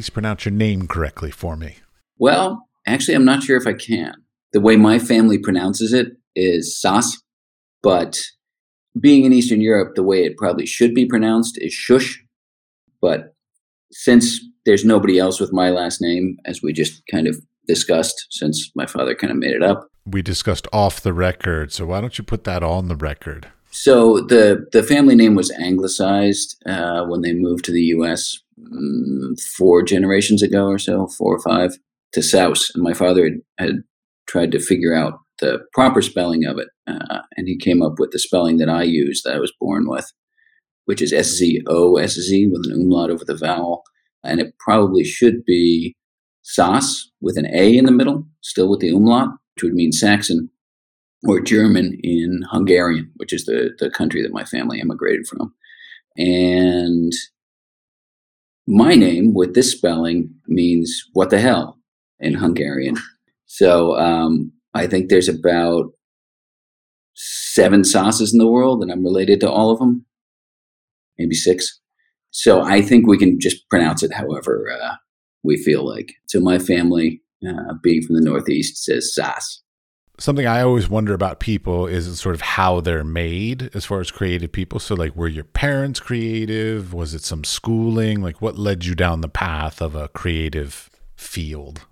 please 0.00 0.08
pronounce 0.08 0.46
your 0.46 0.52
name 0.52 0.88
correctly 0.88 1.30
for 1.30 1.58
me? 1.58 1.76
Well, 2.16 2.66
actually, 2.86 3.14
I'm 3.14 3.24
not 3.26 3.42
sure 3.42 3.58
if 3.58 3.66
I 3.66 3.74
can. 3.74 4.14
The 4.54 4.60
way 4.60 4.76
my 4.76 4.98
family 4.98 5.36
pronounces 5.36 5.92
it 5.92 6.06
is 6.34 6.80
Sas, 6.80 7.22
but 7.82 8.18
being 8.98 9.26
in 9.26 9.34
Eastern 9.34 9.60
Europe, 9.60 9.96
the 9.96 10.02
way 10.02 10.24
it 10.24 10.38
probably 10.38 10.64
should 10.64 10.94
be 10.94 11.04
pronounced 11.04 11.58
is 11.60 11.74
Shush. 11.74 12.18
But 13.02 13.34
since 13.92 14.40
there's 14.64 14.86
nobody 14.86 15.18
else 15.18 15.38
with 15.38 15.52
my 15.52 15.68
last 15.68 16.00
name, 16.00 16.38
as 16.46 16.62
we 16.62 16.72
just 16.72 17.02
kind 17.10 17.26
of 17.26 17.36
discussed, 17.68 18.26
since 18.30 18.70
my 18.74 18.86
father 18.86 19.14
kind 19.14 19.30
of 19.30 19.36
made 19.36 19.52
it 19.52 19.62
up. 19.62 19.86
We 20.06 20.22
discussed 20.22 20.66
off 20.72 21.02
the 21.02 21.12
record, 21.12 21.74
so 21.74 21.84
why 21.84 22.00
don't 22.00 22.16
you 22.16 22.24
put 22.24 22.44
that 22.44 22.62
on 22.62 22.88
the 22.88 22.96
record? 22.96 23.48
So 23.70 24.20
the 24.20 24.66
the 24.72 24.82
family 24.82 25.14
name 25.14 25.34
was 25.34 25.50
anglicized 25.52 26.56
uh, 26.66 27.04
when 27.04 27.20
they 27.20 27.34
moved 27.34 27.66
to 27.66 27.72
the 27.72 27.82
U.S. 27.96 28.40
Mm, 28.72 29.40
four 29.56 29.82
generations 29.82 30.42
ago 30.42 30.66
or 30.66 30.78
so, 30.78 31.06
four 31.06 31.34
or 31.34 31.40
five, 31.40 31.78
to 32.12 32.22
Souse, 32.22 32.70
and 32.74 32.82
my 32.82 32.92
father 32.92 33.24
had, 33.24 33.34
had 33.58 33.76
tried 34.26 34.52
to 34.52 34.58
figure 34.60 34.94
out 34.94 35.20
the 35.40 35.60
proper 35.72 36.02
spelling 36.02 36.44
of 36.44 36.58
it, 36.58 36.68
uh, 36.86 37.20
and 37.36 37.48
he 37.48 37.56
came 37.56 37.82
up 37.82 37.98
with 37.98 38.10
the 38.10 38.18
spelling 38.18 38.58
that 38.58 38.68
I 38.68 38.82
use 38.82 39.22
that 39.22 39.34
I 39.34 39.38
was 39.38 39.52
born 39.60 39.88
with, 39.88 40.12
which 40.84 41.00
is 41.00 41.12
S 41.12 41.28
Z 41.28 41.62
O 41.68 41.96
S 41.96 42.12
Z 42.14 42.48
with 42.48 42.66
an 42.66 42.72
umlaut 42.72 43.10
over 43.10 43.24
the 43.24 43.36
vowel, 43.36 43.82
and 44.22 44.40
it 44.40 44.54
probably 44.58 45.04
should 45.04 45.44
be 45.44 45.94
Sas 46.42 47.10
with 47.20 47.38
an 47.38 47.46
A 47.54 47.76
in 47.76 47.86
the 47.86 47.92
middle, 47.92 48.26
still 48.40 48.68
with 48.68 48.80
the 48.80 48.90
umlaut, 48.90 49.30
which 49.54 49.62
would 49.62 49.74
mean 49.74 49.92
Saxon, 49.92 50.50
or 51.26 51.40
German 51.40 51.98
in 52.02 52.42
Hungarian, 52.50 53.10
which 53.16 53.32
is 53.32 53.44
the 53.44 53.70
the 53.78 53.90
country 53.90 54.22
that 54.22 54.32
my 54.32 54.44
family 54.44 54.80
immigrated 54.80 55.26
from, 55.26 55.54
and 56.16 57.12
my 58.70 58.94
name 58.94 59.34
with 59.34 59.54
this 59.54 59.72
spelling 59.72 60.32
means 60.46 61.04
what 61.12 61.30
the 61.30 61.40
hell 61.40 61.78
in 62.20 62.34
Hungarian. 62.34 62.96
So 63.46 63.96
um, 63.98 64.52
I 64.74 64.86
think 64.86 65.08
there's 65.08 65.28
about 65.28 65.86
seven 67.14 67.82
sauces 67.82 68.32
in 68.32 68.38
the 68.38 68.46
world, 68.46 68.80
and 68.80 68.92
I'm 68.92 69.02
related 69.02 69.40
to 69.40 69.50
all 69.50 69.70
of 69.72 69.80
them, 69.80 70.06
maybe 71.18 71.34
six. 71.34 71.80
So 72.30 72.62
I 72.62 72.80
think 72.80 73.06
we 73.06 73.18
can 73.18 73.40
just 73.40 73.68
pronounce 73.68 74.04
it 74.04 74.12
however 74.12 74.70
uh, 74.80 74.94
we 75.42 75.56
feel 75.56 75.84
like. 75.84 76.12
So 76.28 76.38
my 76.38 76.60
family, 76.60 77.20
uh, 77.46 77.74
being 77.82 78.02
from 78.02 78.14
the 78.14 78.22
Northeast, 78.22 78.84
says 78.84 79.12
sauce. 79.12 79.62
Something 80.20 80.46
I 80.46 80.60
always 80.60 80.86
wonder 80.86 81.14
about 81.14 81.40
people 81.40 81.86
is 81.86 82.20
sort 82.20 82.34
of 82.34 82.42
how 82.42 82.82
they're 82.82 83.02
made 83.02 83.70
as 83.72 83.86
far 83.86 84.00
as 84.00 84.10
creative 84.10 84.52
people. 84.52 84.78
So, 84.78 84.94
like, 84.94 85.16
were 85.16 85.28
your 85.28 85.44
parents 85.44 85.98
creative? 85.98 86.92
Was 86.92 87.14
it 87.14 87.22
some 87.24 87.42
schooling? 87.42 88.20
Like, 88.20 88.42
what 88.42 88.58
led 88.58 88.84
you 88.84 88.94
down 88.94 89.22
the 89.22 89.30
path 89.30 89.80
of 89.80 89.94
a 89.94 90.08
creative 90.08 90.90
field? 91.16 91.86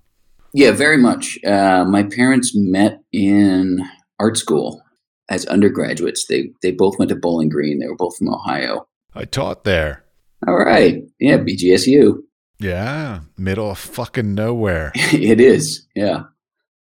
Yeah, 0.53 0.73
very 0.73 0.99
much. 0.99 1.39
Uh, 1.43 1.87
my 1.89 2.03
parents 2.03 2.53
met 2.55 3.01
in 3.13 3.81
art 4.21 4.37
school 4.37 4.83
as 5.31 5.47
undergraduates. 5.47 6.27
They 6.27 6.51
they 6.61 6.73
both 6.73 6.99
went 6.99 7.09
to 7.09 7.17
Bowling 7.17 7.49
Green. 7.49 7.79
They 7.79 7.87
were 7.87 7.97
both 7.97 8.19
from 8.19 8.29
Ohio. 8.29 8.87
I 9.15 9.25
taught 9.25 9.65
there. 9.65 10.05
All 10.47 10.59
right. 10.59 11.03
Yeah, 11.19 11.39
BGSU. 11.39 12.19
Yeah, 12.61 13.21
middle 13.39 13.71
of 13.71 13.79
fucking 13.79 14.35
nowhere. 14.35 14.93
it 14.95 15.41
is. 15.41 15.87
Yeah, 15.95 16.25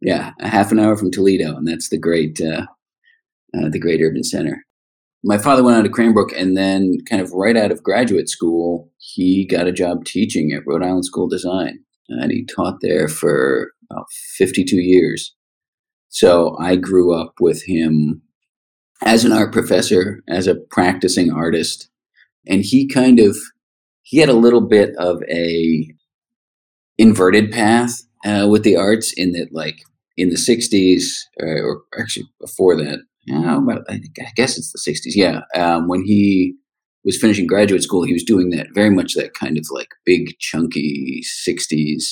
yeah, 0.00 0.32
a 0.40 0.48
half 0.48 0.72
an 0.72 0.78
hour 0.78 0.96
from 0.96 1.10
Toledo, 1.10 1.56
and 1.56 1.66
that's 1.66 1.88
the 1.88 1.98
great, 1.98 2.40
uh, 2.40 2.66
uh, 3.56 3.68
the 3.70 3.78
great 3.78 4.00
urban 4.00 4.24
center. 4.24 4.64
My 5.24 5.38
father 5.38 5.64
went 5.64 5.76
on 5.76 5.84
to 5.84 5.90
Cranbrook, 5.90 6.32
and 6.32 6.56
then, 6.56 6.98
kind 7.08 7.20
of 7.20 7.32
right 7.32 7.56
out 7.56 7.72
of 7.72 7.82
graduate 7.82 8.28
school, 8.28 8.90
he 8.98 9.44
got 9.44 9.66
a 9.66 9.72
job 9.72 10.04
teaching 10.04 10.52
at 10.52 10.66
Rhode 10.66 10.82
Island 10.82 11.04
School 11.04 11.24
of 11.24 11.30
Design 11.30 11.80
and 12.08 12.32
he 12.32 12.44
taught 12.44 12.78
there 12.80 13.08
for 13.08 13.72
about 13.90 14.06
52 14.36 14.76
years. 14.76 15.34
So 16.08 16.56
I 16.58 16.76
grew 16.76 17.14
up 17.14 17.34
with 17.40 17.62
him 17.66 18.22
as 19.04 19.24
an 19.24 19.32
art 19.32 19.52
professor, 19.52 20.22
as 20.28 20.46
a 20.46 20.56
practicing 20.56 21.30
artist, 21.30 21.90
and 22.46 22.62
he 22.62 22.88
kind 22.88 23.20
of 23.20 23.36
he 24.02 24.18
had 24.18 24.30
a 24.30 24.34
little 24.34 24.62
bit 24.62 24.96
of 24.96 25.22
a 25.30 25.94
inverted 26.96 27.52
path 27.52 28.02
uh, 28.24 28.48
with 28.48 28.64
the 28.64 28.76
arts 28.76 29.12
in 29.12 29.32
that, 29.32 29.48
like 29.52 29.82
in 30.16 30.30
the 30.30 30.36
60s, 30.36 31.04
uh, 31.42 31.62
or 31.62 31.82
actually 31.98 32.26
before 32.40 32.76
that, 32.76 33.00
yeah, 33.26 33.58
I 33.88 34.00
guess 34.36 34.56
it's 34.56 34.72
the 34.72 34.90
60s. 34.90 35.12
Yeah, 35.14 35.42
um, 35.54 35.86
when 35.86 36.02
he 36.04 36.54
was 37.04 37.20
finishing 37.20 37.46
graduate 37.46 37.82
school, 37.82 38.02
he 38.02 38.12
was 38.12 38.24
doing 38.24 38.50
that 38.50 38.68
very 38.74 38.90
much 38.90 39.14
that 39.14 39.34
kind 39.34 39.58
of 39.58 39.66
like 39.70 39.88
big, 40.04 40.38
chunky 40.38 41.22
60s 41.46 42.02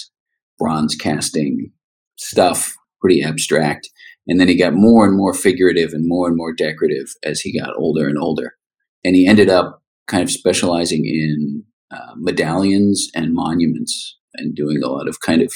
bronze 0.58 0.94
casting 0.94 1.70
stuff, 2.16 2.74
pretty 3.00 3.22
abstract. 3.22 3.88
And 4.26 4.40
then 4.40 4.48
he 4.48 4.56
got 4.56 4.74
more 4.74 5.06
and 5.06 5.16
more 5.16 5.34
figurative 5.34 5.92
and 5.92 6.06
more 6.06 6.26
and 6.26 6.36
more 6.36 6.52
decorative 6.52 7.14
as 7.22 7.40
he 7.40 7.58
got 7.58 7.76
older 7.76 8.08
and 8.08 8.18
older. 8.18 8.54
And 9.04 9.14
he 9.14 9.26
ended 9.26 9.48
up 9.48 9.82
kind 10.06 10.22
of 10.22 10.30
specializing 10.30 11.04
in 11.04 11.64
uh, 11.90 12.14
medallions 12.16 13.08
and 13.14 13.34
monuments 13.34 14.16
and 14.34 14.54
doing 14.54 14.82
a 14.82 14.88
lot 14.88 15.08
of 15.08 15.20
kind 15.20 15.42
of, 15.42 15.52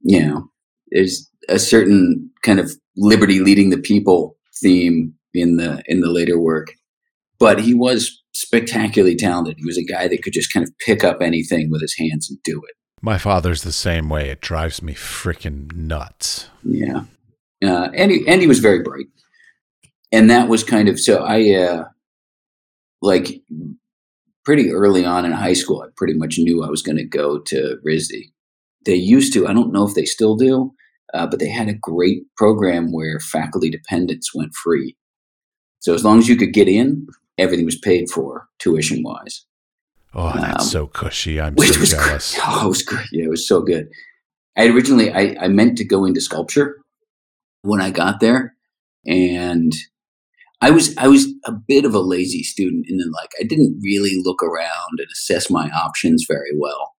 you 0.00 0.20
know, 0.20 0.48
there's 0.90 1.30
a 1.48 1.58
certain 1.58 2.30
kind 2.42 2.60
of 2.60 2.72
liberty 2.96 3.40
leading 3.40 3.70
the 3.70 3.78
people 3.78 4.36
theme 4.60 5.14
in 5.34 5.56
the 5.56 5.82
in 5.86 6.00
the 6.00 6.10
later 6.10 6.38
work 6.38 6.68
but 7.38 7.60
he 7.60 7.74
was 7.74 8.22
spectacularly 8.32 9.16
talented. 9.16 9.56
He 9.58 9.64
was 9.64 9.78
a 9.78 9.84
guy 9.84 10.08
that 10.08 10.22
could 10.22 10.32
just 10.32 10.52
kind 10.52 10.66
of 10.66 10.76
pick 10.78 11.04
up 11.04 11.22
anything 11.22 11.70
with 11.70 11.80
his 11.80 11.96
hands 11.96 12.28
and 12.28 12.38
do 12.42 12.60
it. 12.68 12.74
My 13.00 13.18
father's 13.18 13.62
the 13.62 13.72
same 13.72 14.08
way. 14.08 14.28
It 14.28 14.40
drives 14.40 14.82
me 14.82 14.92
freaking 14.94 15.74
nuts. 15.74 16.48
Yeah. 16.64 17.04
Uh, 17.62 17.90
and, 17.94 18.10
he, 18.10 18.26
and 18.26 18.40
he 18.40 18.46
was 18.46 18.58
very 18.58 18.82
bright. 18.82 19.06
And 20.10 20.30
that 20.30 20.48
was 20.48 20.64
kind 20.64 20.88
of 20.88 20.98
so 20.98 21.22
I, 21.22 21.52
uh, 21.54 21.84
like, 23.02 23.42
pretty 24.44 24.72
early 24.72 25.04
on 25.04 25.24
in 25.24 25.32
high 25.32 25.52
school, 25.52 25.82
I 25.82 25.88
pretty 25.96 26.14
much 26.14 26.38
knew 26.38 26.64
I 26.64 26.70
was 26.70 26.82
going 26.82 26.96
to 26.96 27.04
go 27.04 27.38
to 27.38 27.76
RISD. 27.86 28.32
They 28.84 28.94
used 28.94 29.32
to, 29.34 29.46
I 29.46 29.52
don't 29.52 29.72
know 29.72 29.86
if 29.86 29.94
they 29.94 30.04
still 30.04 30.36
do, 30.36 30.72
uh, 31.14 31.26
but 31.26 31.40
they 31.40 31.48
had 31.48 31.68
a 31.68 31.74
great 31.74 32.22
program 32.36 32.92
where 32.92 33.20
faculty 33.20 33.70
dependents 33.70 34.34
went 34.34 34.54
free. 34.54 34.96
So 35.80 35.94
as 35.94 36.04
long 36.04 36.18
as 36.18 36.28
you 36.28 36.36
could 36.36 36.52
get 36.52 36.68
in, 36.68 37.06
everything 37.36 37.64
was 37.64 37.78
paid 37.78 38.10
for 38.10 38.48
tuition 38.58 39.02
wise. 39.02 39.44
Oh, 40.14 40.32
that's 40.34 40.64
um, 40.64 40.68
so 40.68 40.86
cushy. 40.86 41.40
I'm 41.40 41.56
so 41.56 41.84
jealous. 41.84 42.34
Great. 42.34 42.44
Oh, 42.46 42.66
it 42.66 42.68
was 42.68 42.82
great. 42.82 43.06
Yeah, 43.12 43.24
it 43.24 43.30
was 43.30 43.46
so 43.46 43.60
good. 43.60 43.88
I 44.56 44.66
originally 44.68 45.12
I, 45.12 45.36
I 45.40 45.48
meant 45.48 45.78
to 45.78 45.84
go 45.84 46.04
into 46.04 46.20
sculpture 46.20 46.76
when 47.62 47.80
I 47.80 47.90
got 47.90 48.20
there. 48.20 48.54
And 49.06 49.72
I 50.60 50.70
was 50.70 50.96
I 50.96 51.06
was 51.08 51.26
a 51.44 51.52
bit 51.52 51.84
of 51.84 51.94
a 51.94 52.00
lazy 52.00 52.42
student 52.42 52.86
and 52.88 53.00
then 53.00 53.10
like 53.12 53.30
I 53.40 53.44
didn't 53.44 53.80
really 53.82 54.20
look 54.22 54.42
around 54.42 54.98
and 54.98 55.06
assess 55.12 55.50
my 55.50 55.70
options 55.70 56.24
very 56.26 56.50
well. 56.56 56.94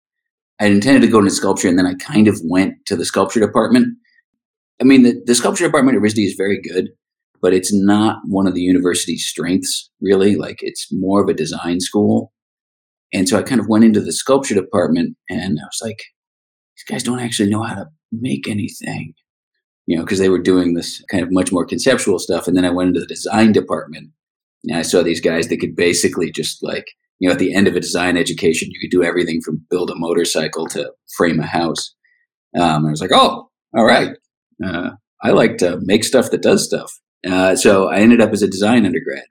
I 0.61 0.67
intended 0.67 1.03
to 1.03 1.13
go 1.13 1.19
into 1.19 1.31
sculpture 1.31 1.69
and 1.69 1.79
then 1.79 1.87
I 1.87 1.95
kind 1.95 2.29
of 2.29 2.41
went 2.45 2.75
to 2.87 2.97
the 2.97 3.05
sculpture 3.05 3.41
department. 3.41 3.97
I 4.81 4.85
mean 4.85 5.03
the, 5.03 5.21
the 5.25 5.35
sculpture 5.35 5.65
department 5.65 5.97
at 5.97 6.03
RISD 6.03 6.25
is 6.25 6.35
very 6.37 6.61
good, 6.61 6.89
but 7.41 7.55
it's 7.55 7.73
not 7.73 8.19
one 8.27 8.47
of 8.47 8.55
the 8.55 8.61
university's 8.61 9.27
strengths, 9.27 9.91
really. 10.01 10.37
Like 10.37 10.59
it's 10.61 10.89
more 10.91 11.23
of 11.23 11.29
a 11.29 11.35
design 11.35 11.81
school. 11.81 12.33
And 13.13 13.29
so 13.29 13.39
I 13.39 13.43
kind 13.43 13.61
of 13.61 13.69
went 13.69 13.85
into 13.85 14.01
the 14.01 14.13
sculpture 14.13 14.55
department 14.55 15.17
and 15.31 15.59
I 15.61 15.65
was 15.65 15.81
like, 15.83 16.03
these 16.77 16.85
guys 16.89 17.03
don't 17.03 17.21
actually 17.21 17.51
know 17.51 17.63
how 17.63 17.75
to 17.75 17.87
make 18.13 18.49
anything, 18.49 19.15
you 19.87 19.97
know, 19.97 20.05
because 20.05 20.19
they 20.19 20.29
were 20.29 20.39
doing 20.39 20.75
this 20.75 21.03
kind 21.11 21.23
of 21.23 21.33
much 21.33 21.53
more 21.53 21.65
conceptual 21.65 22.19
stuff. 22.19 22.47
And 22.47 22.57
then 22.57 22.65
I 22.65 22.71
went 22.71 22.89
into 22.89 23.01
the 23.01 23.07
design 23.07 23.53
department 23.53 24.11
and 24.65 24.77
I 24.77 24.83
saw 24.83 25.03
these 25.03 25.21
guys 25.21 25.49
that 25.49 25.59
could 25.59 25.77
basically 25.77 26.31
just 26.31 26.63
like, 26.63 26.87
you 27.19 27.29
know, 27.29 27.33
at 27.33 27.39
the 27.39 27.55
end 27.55 27.67
of 27.67 27.77
a 27.77 27.81
design 27.81 28.17
education, 28.17 28.71
you 28.71 28.81
could 28.81 28.91
do 28.91 29.03
everything 29.03 29.41
from 29.41 29.65
build 29.71 29.91
a 29.91 29.97
motorcycle 29.97 30.67
to 30.69 30.93
frame 31.17 31.41
a 31.41 31.47
house. 31.47 31.95
Um, 32.59 32.87
I 32.87 32.91
was 32.91 33.01
like, 33.01 33.13
oh, 33.13 33.51
all 33.77 33.85
right. 33.85 34.17
Uh, 34.65 34.91
I 35.23 35.31
like 35.31 35.59
to 35.59 35.79
make 35.83 36.05
stuff 36.05 36.31
that 36.31 36.43
does 36.43 36.65
stuff. 36.65 36.93
Uh, 37.27 37.57
so 37.57 37.89
I 37.89 37.99
ended 37.99 38.21
up 38.21 38.31
as 38.33 38.43
a 38.43 38.49
design 38.49 38.87
undergrad 38.87 39.25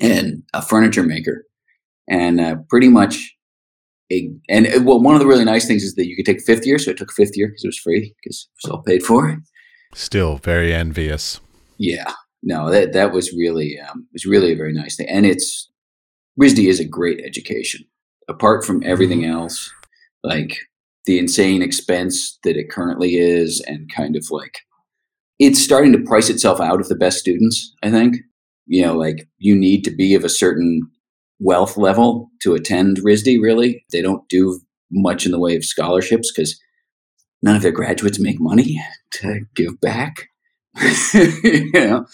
and 0.00 0.42
a 0.52 0.62
furniture 0.62 1.04
maker, 1.04 1.44
and 2.08 2.40
uh, 2.40 2.56
pretty 2.68 2.88
much. 2.88 3.36
A, 4.12 4.28
and 4.48 4.66
uh, 4.66 4.80
well, 4.82 5.00
one 5.00 5.14
of 5.14 5.20
the 5.20 5.26
really 5.26 5.44
nice 5.44 5.68
things 5.68 5.84
is 5.84 5.94
that 5.94 6.08
you 6.08 6.16
could 6.16 6.26
take 6.26 6.42
fifth 6.42 6.66
year. 6.66 6.78
So 6.78 6.90
I 6.90 6.94
took 6.94 7.12
fifth 7.12 7.36
year 7.36 7.46
because 7.46 7.62
it 7.62 7.68
was 7.68 7.78
free 7.78 8.12
because 8.20 8.48
it 8.48 8.66
was 8.66 8.72
all 8.72 8.82
paid 8.82 9.04
for. 9.04 9.38
Still 9.94 10.38
very 10.38 10.74
envious. 10.74 11.40
Yeah, 11.78 12.12
no, 12.42 12.70
that 12.70 12.92
that 12.92 13.12
was 13.12 13.32
really 13.32 13.78
um, 13.78 14.08
was 14.12 14.26
really 14.26 14.52
a 14.52 14.56
very 14.56 14.72
nice 14.72 14.96
thing, 14.96 15.08
and 15.08 15.24
it's 15.24 15.69
RISD 16.38 16.68
is 16.68 16.80
a 16.80 16.84
great 16.84 17.20
education. 17.24 17.84
Apart 18.28 18.64
from 18.64 18.82
everything 18.84 19.20
mm-hmm. 19.20 19.32
else, 19.32 19.70
like 20.22 20.58
the 21.06 21.18
insane 21.18 21.62
expense 21.62 22.38
that 22.44 22.56
it 22.56 22.70
currently 22.70 23.16
is, 23.16 23.60
and 23.66 23.90
kind 23.94 24.16
of 24.16 24.30
like 24.30 24.60
it's 25.38 25.60
starting 25.60 25.92
to 25.92 25.98
price 25.98 26.28
itself 26.28 26.60
out 26.60 26.80
of 26.80 26.88
the 26.88 26.94
best 26.94 27.18
students, 27.18 27.74
I 27.82 27.90
think. 27.90 28.16
You 28.66 28.86
know, 28.86 28.96
like 28.96 29.28
you 29.38 29.56
need 29.56 29.82
to 29.84 29.90
be 29.90 30.14
of 30.14 30.24
a 30.24 30.28
certain 30.28 30.82
wealth 31.40 31.76
level 31.76 32.30
to 32.42 32.54
attend 32.54 32.98
RISD, 32.98 33.40
really. 33.42 33.84
They 33.90 34.02
don't 34.02 34.28
do 34.28 34.60
much 34.92 35.24
in 35.24 35.32
the 35.32 35.40
way 35.40 35.56
of 35.56 35.64
scholarships 35.64 36.30
because 36.30 36.60
none 37.42 37.56
of 37.56 37.62
their 37.62 37.72
graduates 37.72 38.20
make 38.20 38.40
money 38.40 38.80
to 39.12 39.40
give 39.56 39.80
back. 39.80 40.28
you 41.12 41.70
know, 41.72 42.06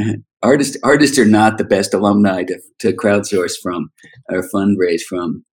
artists 0.42 0.76
artists 0.82 1.18
are 1.18 1.26
not 1.26 1.58
the 1.58 1.64
best 1.64 1.94
alumni 1.94 2.44
to, 2.44 2.60
to 2.80 2.92
crowdsource 2.92 3.54
from 3.62 3.90
or 4.28 4.42
fundraise 4.54 5.02
from. 5.08 5.44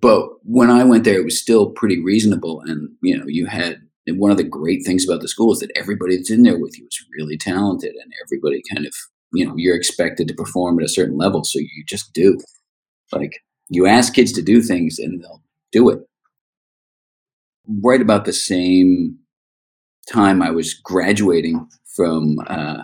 But 0.00 0.28
when 0.42 0.70
I 0.70 0.84
went 0.84 1.04
there, 1.04 1.18
it 1.18 1.24
was 1.24 1.40
still 1.40 1.70
pretty 1.70 2.02
reasonable, 2.02 2.60
and 2.66 2.90
you 3.02 3.16
know, 3.16 3.24
you 3.26 3.46
had 3.46 3.80
one 4.06 4.30
of 4.30 4.36
the 4.36 4.44
great 4.44 4.84
things 4.84 5.06
about 5.06 5.20
the 5.20 5.28
school 5.28 5.52
is 5.52 5.60
that 5.60 5.72
everybody 5.76 6.16
that's 6.16 6.30
in 6.30 6.42
there 6.42 6.58
with 6.58 6.78
you 6.78 6.86
is 6.86 7.04
really 7.18 7.36
talented, 7.36 7.94
and 7.94 8.12
everybody 8.24 8.62
kind 8.72 8.86
of 8.86 8.94
you 9.32 9.46
know 9.46 9.54
you're 9.56 9.76
expected 9.76 10.28
to 10.28 10.34
perform 10.34 10.78
at 10.78 10.84
a 10.84 10.88
certain 10.88 11.16
level, 11.16 11.44
so 11.44 11.58
you 11.58 11.84
just 11.86 12.12
do. 12.12 12.38
Like 13.12 13.40
you 13.68 13.86
ask 13.86 14.12
kids 14.12 14.32
to 14.32 14.42
do 14.42 14.62
things, 14.62 14.98
and 14.98 15.22
they'll 15.22 15.42
do 15.72 15.88
it. 15.88 16.00
Right 17.82 18.00
about 18.00 18.24
the 18.24 18.32
same 18.32 19.18
time 20.10 20.42
I 20.42 20.50
was 20.50 20.74
graduating 20.74 21.66
from 21.94 22.36
uh, 22.46 22.82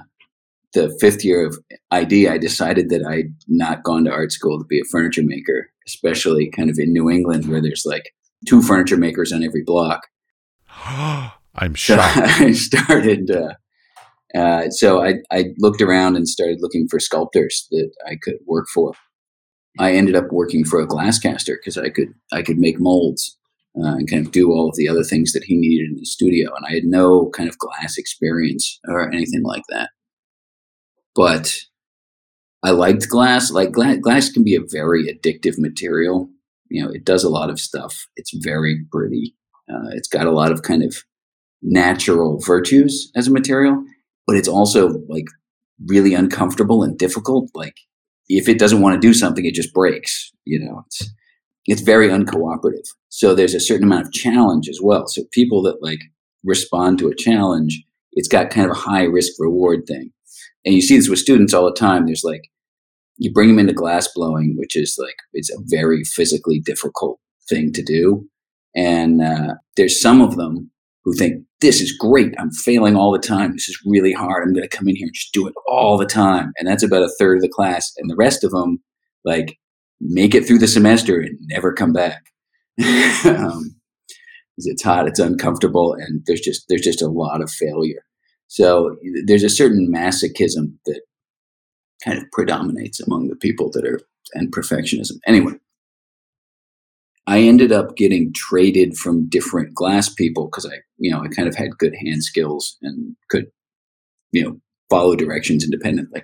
the 0.74 0.94
fifth 1.00 1.24
year 1.24 1.46
of 1.46 1.58
ID, 1.90 2.28
I 2.28 2.36
decided 2.36 2.90
that 2.90 3.06
I'd 3.06 3.32
not 3.48 3.84
gone 3.84 4.04
to 4.04 4.10
art 4.10 4.32
school 4.32 4.58
to 4.58 4.64
be 4.64 4.80
a 4.80 4.84
furniture 4.90 5.22
maker, 5.24 5.70
especially 5.86 6.50
kind 6.50 6.68
of 6.68 6.78
in 6.78 6.92
New 6.92 7.08
England 7.08 7.48
where 7.48 7.62
there's 7.62 7.84
like 7.86 8.12
two 8.46 8.60
furniture 8.60 8.96
makers 8.96 9.32
on 9.32 9.42
every 9.42 9.62
block. 9.62 10.08
I'm 10.68 11.30
shocked. 11.74 12.14
So 12.14 12.44
I 12.44 12.52
started. 12.52 13.30
Uh, 13.30 13.54
uh, 14.36 14.68
so 14.70 15.00
I, 15.02 15.14
I 15.30 15.54
looked 15.58 15.80
around 15.80 16.16
and 16.16 16.28
started 16.28 16.58
looking 16.60 16.88
for 16.88 16.98
sculptors 16.98 17.68
that 17.70 17.90
I 18.06 18.16
could 18.20 18.38
work 18.46 18.66
for. 18.74 18.92
I 19.78 19.92
ended 19.92 20.16
up 20.16 20.26
working 20.30 20.64
for 20.64 20.80
a 20.80 20.86
glass 20.86 21.20
caster 21.20 21.56
because 21.56 21.78
I 21.78 21.88
could 21.88 22.08
I 22.32 22.42
could 22.42 22.58
make 22.58 22.80
molds 22.80 23.36
uh, 23.76 23.94
and 23.94 24.10
kind 24.10 24.26
of 24.26 24.32
do 24.32 24.50
all 24.50 24.68
of 24.68 24.76
the 24.76 24.88
other 24.88 25.04
things 25.04 25.32
that 25.32 25.44
he 25.44 25.56
needed 25.56 25.90
in 25.90 25.96
the 25.98 26.04
studio, 26.04 26.52
and 26.54 26.66
I 26.68 26.74
had 26.74 26.84
no 26.84 27.30
kind 27.30 27.48
of 27.48 27.58
glass 27.58 27.96
experience 27.96 28.80
or 28.88 29.08
anything 29.12 29.42
like 29.44 29.62
that 29.68 29.90
but 31.14 31.54
I 32.64 32.70
liked 32.70 33.08
glass. 33.08 33.50
Like 33.50 33.72
glass, 33.72 33.98
glass 33.98 34.30
can 34.30 34.42
be 34.42 34.56
a 34.56 34.60
very 34.66 35.06
addictive 35.06 35.58
material. 35.58 36.30
You 36.70 36.82
know, 36.82 36.90
it 36.90 37.04
does 37.04 37.22
a 37.22 37.28
lot 37.28 37.50
of 37.50 37.60
stuff. 37.60 38.06
It's 38.16 38.32
very 38.34 38.84
pretty. 38.90 39.34
Uh, 39.70 39.90
it's 39.92 40.08
got 40.08 40.26
a 40.26 40.32
lot 40.32 40.50
of 40.50 40.62
kind 40.62 40.82
of 40.82 40.96
natural 41.62 42.40
virtues 42.40 43.10
as 43.14 43.28
a 43.28 43.32
material, 43.32 43.82
but 44.26 44.36
it's 44.36 44.48
also 44.48 45.00
like 45.08 45.26
really 45.86 46.14
uncomfortable 46.14 46.82
and 46.82 46.98
difficult. 46.98 47.50
Like 47.54 47.76
if 48.28 48.48
it 48.48 48.58
doesn't 48.58 48.80
want 48.80 48.94
to 49.00 49.06
do 49.06 49.12
something, 49.12 49.44
it 49.44 49.54
just 49.54 49.74
breaks. 49.74 50.32
You 50.46 50.60
know, 50.60 50.84
it's 50.86 51.10
it's 51.66 51.82
very 51.82 52.08
uncooperative. 52.08 52.88
So 53.10 53.34
there's 53.34 53.54
a 53.54 53.60
certain 53.60 53.84
amount 53.84 54.06
of 54.06 54.12
challenge 54.12 54.68
as 54.68 54.80
well. 54.82 55.06
So 55.06 55.22
people 55.32 55.62
that 55.62 55.82
like 55.82 56.00
respond 56.44 56.98
to 56.98 57.08
a 57.08 57.14
challenge, 57.14 57.82
it's 58.12 58.28
got 58.28 58.50
kind 58.50 58.70
of 58.70 58.76
a 58.76 58.80
high 58.80 59.04
risk 59.04 59.32
reward 59.38 59.86
thing 59.86 60.13
and 60.64 60.74
you 60.74 60.80
see 60.80 60.96
this 60.96 61.08
with 61.08 61.18
students 61.18 61.54
all 61.54 61.64
the 61.64 61.72
time. 61.72 62.06
There's 62.06 62.24
like, 62.24 62.42
you 63.16 63.32
bring 63.32 63.48
them 63.48 63.58
into 63.58 63.72
glass 63.72 64.08
blowing, 64.14 64.54
which 64.58 64.76
is 64.76 64.96
like, 64.98 65.16
it's 65.32 65.50
a 65.50 65.58
very 65.66 66.04
physically 66.04 66.60
difficult 66.60 67.20
thing 67.48 67.72
to 67.72 67.82
do. 67.82 68.28
And 68.74 69.22
uh, 69.22 69.54
there's 69.76 70.00
some 70.00 70.20
of 70.20 70.36
them 70.36 70.70
who 71.04 71.14
think, 71.14 71.44
this 71.60 71.80
is 71.80 71.96
great. 71.96 72.34
I'm 72.38 72.50
failing 72.50 72.96
all 72.96 73.12
the 73.12 73.18
time. 73.18 73.52
This 73.52 73.68
is 73.68 73.78
really 73.86 74.12
hard. 74.12 74.42
I'm 74.42 74.52
going 74.52 74.68
to 74.68 74.76
come 74.76 74.88
in 74.88 74.96
here 74.96 75.06
and 75.06 75.14
just 75.14 75.32
do 75.32 75.46
it 75.46 75.54
all 75.66 75.96
the 75.96 76.06
time. 76.06 76.52
And 76.58 76.66
that's 76.66 76.82
about 76.82 77.02
a 77.02 77.12
third 77.18 77.36
of 77.36 77.42
the 77.42 77.48
class. 77.48 77.92
And 77.98 78.10
the 78.10 78.16
rest 78.16 78.42
of 78.42 78.50
them, 78.50 78.82
like, 79.24 79.58
make 80.00 80.34
it 80.34 80.46
through 80.46 80.58
the 80.58 80.68
semester 80.68 81.20
and 81.20 81.38
never 81.42 81.72
come 81.72 81.92
back. 81.92 82.22
um, 83.24 83.76
it's 84.56 84.82
hot, 84.82 85.08
it's 85.08 85.18
uncomfortable, 85.18 85.94
and 85.94 86.22
there's 86.26 86.40
just 86.40 86.66
there's 86.68 86.82
just 86.82 87.02
a 87.02 87.08
lot 87.08 87.42
of 87.42 87.50
failure. 87.50 88.04
So 88.48 88.96
there's 89.24 89.42
a 89.42 89.48
certain 89.48 89.92
masochism 89.92 90.74
that 90.86 91.00
kind 92.04 92.18
of 92.18 92.24
predominates 92.32 93.00
among 93.00 93.28
the 93.28 93.36
people 93.36 93.70
that 93.72 93.84
are 93.84 94.00
and 94.34 94.52
perfectionism. 94.52 95.18
Anyway, 95.26 95.52
I 97.26 97.40
ended 97.40 97.72
up 97.72 97.96
getting 97.96 98.32
traded 98.34 98.96
from 98.96 99.28
different 99.28 99.74
glass 99.74 100.08
people 100.08 100.46
because 100.46 100.66
I, 100.66 100.78
you 100.98 101.10
know, 101.10 101.22
I 101.22 101.28
kind 101.28 101.48
of 101.48 101.54
had 101.54 101.78
good 101.78 101.94
hand 101.94 102.22
skills 102.22 102.76
and 102.82 103.16
could, 103.30 103.46
you 104.32 104.42
know, 104.42 104.60
follow 104.90 105.16
directions 105.16 105.64
independently. 105.64 106.22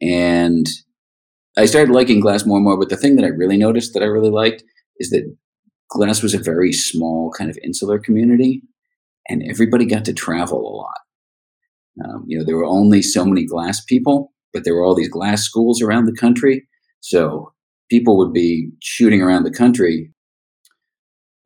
And 0.00 0.66
I 1.56 1.66
started 1.66 1.92
liking 1.92 2.20
glass 2.20 2.46
more 2.46 2.58
and 2.58 2.64
more. 2.64 2.78
But 2.78 2.88
the 2.88 2.96
thing 2.96 3.16
that 3.16 3.24
I 3.24 3.28
really 3.28 3.56
noticed 3.56 3.94
that 3.94 4.02
I 4.02 4.06
really 4.06 4.30
liked 4.30 4.62
is 4.98 5.10
that 5.10 5.34
glass 5.88 6.22
was 6.22 6.34
a 6.34 6.38
very 6.38 6.72
small 6.72 7.30
kind 7.36 7.50
of 7.50 7.58
insular 7.62 7.98
community 7.98 8.62
and 9.28 9.42
everybody 9.48 9.84
got 9.84 10.04
to 10.06 10.12
travel 10.12 10.60
a 10.60 10.74
lot. 10.76 10.98
Um, 12.04 12.24
you 12.26 12.38
know, 12.38 12.44
there 12.44 12.56
were 12.56 12.64
only 12.64 13.02
so 13.02 13.24
many 13.24 13.44
glass 13.44 13.84
people, 13.84 14.32
but 14.52 14.64
there 14.64 14.74
were 14.74 14.84
all 14.84 14.94
these 14.94 15.08
glass 15.08 15.42
schools 15.42 15.82
around 15.82 16.06
the 16.06 16.16
country. 16.16 16.66
So 17.00 17.52
people 17.90 18.16
would 18.18 18.32
be 18.32 18.70
shooting 18.82 19.20
around 19.20 19.44
the 19.44 19.50
country 19.50 20.12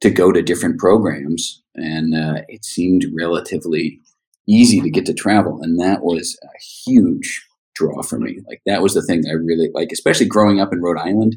to 0.00 0.10
go 0.10 0.31
to 0.31 0.43
different 0.43 0.78
programs, 0.78 1.62
and 1.75 2.14
uh, 2.14 2.43
it 2.48 2.64
seemed 2.64 3.06
relatively 3.19 4.00
easy 4.48 4.81
to 4.81 4.90
get 4.90 5.06
to 5.06 5.14
travel, 5.14 5.58
and 5.62 5.81
that 5.81 6.02
was 6.02 6.38
a 6.43 6.58
huge 6.84 7.44
draw 7.75 8.02
for 8.02 8.19
me. 8.19 8.38
Like 8.46 8.62
that 8.66 8.82
was 8.82 8.94
the 8.94 9.02
thing 9.02 9.25
I 9.28 9.32
really 9.32 9.70
like, 9.75 9.90
especially 9.92 10.26
growing 10.26 10.60
up 10.60 10.72
in 10.72 10.81
Rhode 10.81 10.99
Island. 10.99 11.37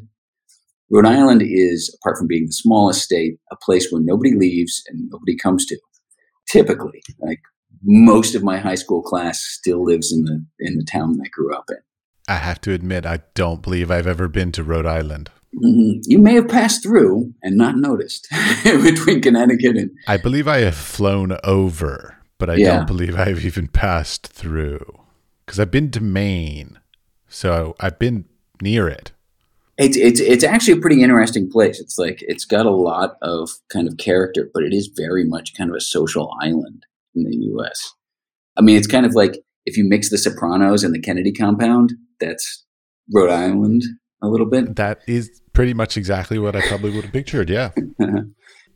Rhode 0.90 1.06
Island 1.06 1.42
is, 1.44 1.96
apart 2.00 2.18
from 2.18 2.26
being 2.26 2.46
the 2.46 2.52
smallest 2.52 3.02
state, 3.02 3.38
a 3.50 3.56
place 3.56 3.90
where 3.90 4.02
nobody 4.02 4.34
leaves 4.34 4.82
and 4.88 5.08
nobody 5.10 5.36
comes 5.36 5.64
to. 5.66 5.78
Typically, 6.48 7.02
like 7.20 7.40
most 7.82 8.34
of 8.34 8.42
my 8.42 8.58
high 8.58 8.74
school 8.74 9.02
class 9.02 9.40
still 9.40 9.84
lives 9.84 10.12
in 10.12 10.24
the 10.24 10.44
in 10.58 10.76
the 10.76 10.84
town 10.84 11.18
I 11.24 11.28
grew 11.28 11.54
up 11.54 11.64
in. 11.70 11.78
I 12.28 12.36
have 12.36 12.60
to 12.62 12.72
admit, 12.72 13.06
I 13.06 13.20
don't 13.34 13.62
believe 13.62 13.90
I've 13.90 14.06
ever 14.06 14.28
been 14.28 14.52
to 14.52 14.62
Rhode 14.62 14.86
Island. 14.86 15.30
Mm-hmm. 15.56 16.00
You 16.04 16.18
may 16.20 16.34
have 16.34 16.48
passed 16.48 16.82
through 16.82 17.34
and 17.42 17.56
not 17.56 17.76
noticed 17.76 18.28
between 18.64 19.20
Connecticut 19.20 19.76
and. 19.76 19.90
I 20.06 20.16
believe 20.16 20.46
I 20.46 20.58
have 20.58 20.76
flown 20.76 21.36
over, 21.42 22.18
but 22.38 22.48
I 22.48 22.54
yeah. 22.54 22.76
don't 22.76 22.86
believe 22.86 23.18
I've 23.18 23.44
even 23.44 23.66
passed 23.66 24.28
through 24.28 25.00
because 25.44 25.58
I've 25.58 25.72
been 25.72 25.90
to 25.90 26.00
Maine, 26.00 26.78
so 27.28 27.74
I've 27.80 27.98
been 27.98 28.26
near 28.62 28.88
it. 28.88 29.10
It's 29.76 29.96
it's 29.96 30.20
it's 30.20 30.44
actually 30.44 30.74
a 30.74 30.80
pretty 30.80 31.02
interesting 31.02 31.50
place. 31.50 31.80
It's 31.80 31.98
like 31.98 32.22
it's 32.28 32.44
got 32.44 32.66
a 32.66 32.70
lot 32.70 33.16
of 33.22 33.50
kind 33.70 33.88
of 33.88 33.96
character, 33.96 34.48
but 34.52 34.62
it 34.62 34.74
is 34.74 34.88
very 34.94 35.24
much 35.24 35.56
kind 35.56 35.70
of 35.70 35.74
a 35.74 35.80
social 35.80 36.32
island 36.42 36.84
in 37.14 37.24
the 37.24 37.36
U.S. 37.36 37.92
I 38.56 38.62
mean, 38.62 38.76
it's 38.76 38.86
kind 38.86 39.06
of 39.06 39.14
like 39.14 39.38
if 39.66 39.76
you 39.76 39.84
mix 39.84 40.10
The 40.10 40.18
Sopranos 40.18 40.84
and 40.84 40.94
the 40.94 41.00
Kennedy 41.00 41.32
Compound, 41.32 41.92
that's 42.20 42.64
Rhode 43.12 43.30
Island 43.30 43.82
a 44.22 44.28
little 44.28 44.46
bit. 44.46 44.76
That 44.76 45.00
is 45.06 45.40
pretty 45.52 45.74
much 45.74 45.96
exactly 45.96 46.38
what 46.38 46.54
I 46.56 46.60
probably 46.66 46.90
would 46.90 47.04
have 47.04 47.12
pictured. 47.12 47.50
Yeah. 47.50 47.70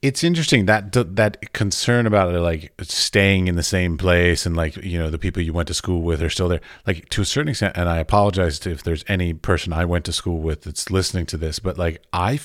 it's 0.04 0.22
interesting 0.22 0.66
that 0.66 0.92
that 1.16 1.52
concern 1.54 2.06
about 2.06 2.34
like 2.34 2.72
staying 2.82 3.48
in 3.48 3.56
the 3.56 3.62
same 3.62 3.96
place 3.96 4.44
and 4.44 4.54
like 4.54 4.76
you 4.76 4.98
know 4.98 5.08
the 5.08 5.18
people 5.18 5.42
you 5.42 5.52
went 5.54 5.66
to 5.66 5.72
school 5.72 6.02
with 6.02 6.22
are 6.22 6.28
still 6.28 6.48
there 6.48 6.60
like 6.86 7.08
to 7.08 7.22
a 7.22 7.24
certain 7.24 7.48
extent 7.48 7.74
and 7.74 7.88
i 7.88 7.96
apologize 7.96 8.66
if 8.66 8.82
there's 8.82 9.02
any 9.08 9.32
person 9.32 9.72
i 9.72 9.82
went 9.82 10.04
to 10.04 10.12
school 10.12 10.40
with 10.40 10.62
that's 10.62 10.90
listening 10.90 11.24
to 11.24 11.38
this 11.38 11.58
but 11.58 11.78
like 11.78 12.02
i 12.12 12.38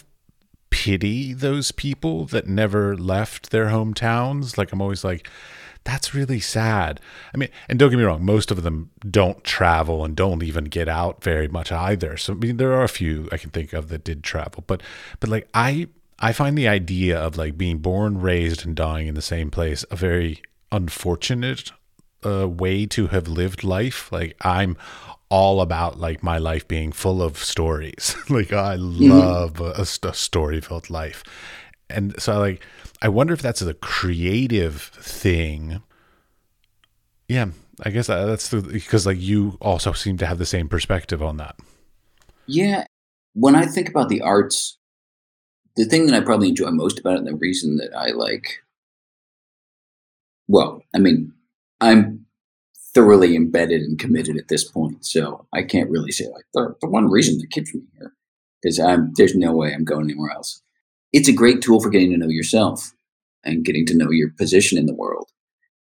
pity 0.70 1.34
those 1.34 1.74
people 1.74 2.24
that 2.26 2.48
never 2.48 2.96
left 2.96 3.50
their 3.50 3.66
hometowns 3.66 4.58
like 4.58 4.72
i'm 4.72 4.82
always 4.82 5.04
like 5.04 5.28
that's 5.84 6.14
really 6.14 6.40
sad. 6.40 7.00
I 7.34 7.38
mean, 7.38 7.50
and 7.68 7.80
don't 7.80 7.90
get 7.90 7.98
me 7.98 8.04
wrong, 8.04 8.24
most 8.24 8.52
of 8.52 8.64
them 8.64 8.92
don't 9.10 9.44
travel 9.44 10.06
and 10.06 10.16
don't 10.16 10.44
even 10.44 10.66
get 10.66 10.88
out 10.88 11.24
very 11.24 11.48
much 11.48 11.72
either. 11.72 12.18
So 12.18 12.34
I 12.34 12.36
mean, 12.36 12.58
there 12.58 12.74
are 12.74 12.84
a 12.84 12.90
few 12.90 13.28
I 13.32 13.38
can 13.38 13.50
think 13.50 13.74
of 13.74 13.90
that 13.90 14.04
did 14.04 14.24
travel, 14.24 14.64
but 14.68 14.84
but 15.20 15.30
like 15.30 15.48
I 15.54 15.88
I 16.20 16.34
find 16.34 16.58
the 16.58 16.68
idea 16.68 17.18
of 17.18 17.38
like 17.38 17.58
being 17.58 17.80
born, 17.80 18.20
raised, 18.20 18.66
and 18.66 18.76
dying 18.76 19.08
in 19.08 19.16
the 19.16 19.22
same 19.22 19.50
place 19.50 19.86
a 19.90 19.96
very 19.96 20.42
unfortunate 20.72 21.72
uh, 22.26 22.48
way 22.48 22.86
to 22.86 23.08
have 23.08 23.28
lived 23.28 23.64
life. 23.64 24.12
Like 24.12 24.36
I'm 24.42 24.78
all 25.30 25.62
about 25.62 26.00
like 26.00 26.24
my 26.24 26.38
life 26.38 26.68
being 26.68 26.92
full 26.92 27.22
of 27.22 27.38
stories. 27.38 28.16
like 28.30 28.52
I 28.52 28.76
mm-hmm. 28.76 29.12
love 29.12 29.54
mm-hmm. 29.54 30.06
a, 30.06 30.10
a 30.10 30.14
story 30.14 30.60
filled 30.62 30.90
life, 30.90 31.24
and 31.90 32.20
so 32.22 32.40
like 32.40 32.62
I 33.02 33.10
wonder 33.10 33.34
if 33.34 33.42
that's 33.42 33.62
a 33.62 33.74
creative 33.74 34.82
thing. 34.82 35.82
Yeah, 37.28 37.48
I 37.84 37.92
guess 37.92 38.08
that's 38.08 38.54
because 38.54 39.06
like 39.06 39.20
you 39.20 39.58
also 39.62 39.94
seem 39.94 40.18
to 40.18 40.26
have 40.26 40.38
the 40.38 40.46
same 40.46 40.68
perspective 40.68 41.24
on 41.24 41.38
that. 41.38 41.56
Yeah, 42.46 42.86
when 43.34 43.56
I 43.56 43.66
think 43.66 43.90
about 43.90 44.10
the 44.10 44.22
arts, 44.22 44.78
the 45.76 45.86
thing 45.86 46.08
that 46.08 46.16
I 46.16 46.26
probably 46.26 46.50
enjoy 46.50 46.72
most 46.72 47.00
about 47.00 47.14
it, 47.14 47.20
and 47.20 47.28
the 47.28 47.36
reason 47.36 47.78
that 47.78 47.96
I 47.96 48.08
like, 48.08 48.64
well, 50.48 50.82
I 50.94 50.98
mean, 50.98 51.32
I'm 51.80 52.26
thoroughly 52.94 53.36
embedded 53.36 53.82
and 53.82 54.00
committed 54.00 54.38
at 54.38 54.48
this 54.48 54.70
point, 54.70 55.06
so 55.06 55.46
I 55.54 55.62
can't 55.62 55.90
really 55.90 56.12
say 56.12 56.28
like 56.28 56.46
the, 56.54 56.76
the 56.82 56.90
one 56.90 57.10
reason 57.10 57.38
that 57.38 57.52
keeps 57.52 57.74
me 57.74 57.84
here 57.98 58.14
is 58.64 58.80
I'm 58.80 59.14
there's 59.16 59.36
no 59.36 59.54
way 59.54 59.74
I'm 59.74 59.86
going 59.86 60.06
anywhere 60.06 60.32
else. 60.32 60.62
It's 61.14 61.28
a 61.28 61.34
great 61.34 61.62
tool 61.62 61.80
for 61.80 61.90
getting 61.90 62.12
to 62.12 62.18
know 62.18 62.30
yourself 62.30 62.94
and 63.44 63.66
getting 63.66 63.86
to 63.88 63.98
know 63.98 64.12
your 64.12 64.30
position 64.38 64.78
in 64.78 64.86
the 64.86 64.94
world. 64.94 65.30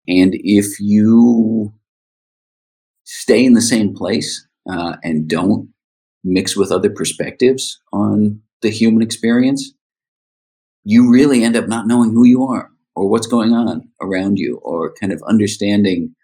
And 0.06 0.34
if 0.42 0.80
you 0.80 1.72
stay 3.04 3.44
in 3.44 3.54
the 3.54 3.60
same 3.60 3.94
place 3.94 4.46
uh, 4.70 4.96
and 5.02 5.28
don't 5.28 5.68
mix 6.24 6.56
with 6.56 6.72
other 6.72 6.90
perspectives 6.90 7.78
on 7.92 8.40
the 8.62 8.70
human 8.70 9.02
experience, 9.02 9.72
you 10.84 11.10
really 11.10 11.44
end 11.44 11.56
up 11.56 11.68
not 11.68 11.86
knowing 11.86 12.10
who 12.10 12.24
you 12.24 12.44
are 12.44 12.70
or 12.96 13.08
what's 13.08 13.26
going 13.26 13.52
on 13.52 13.88
around 14.00 14.38
you 14.38 14.58
or 14.62 14.94
kind 14.94 15.12
of 15.12 15.22
understanding 15.28 16.14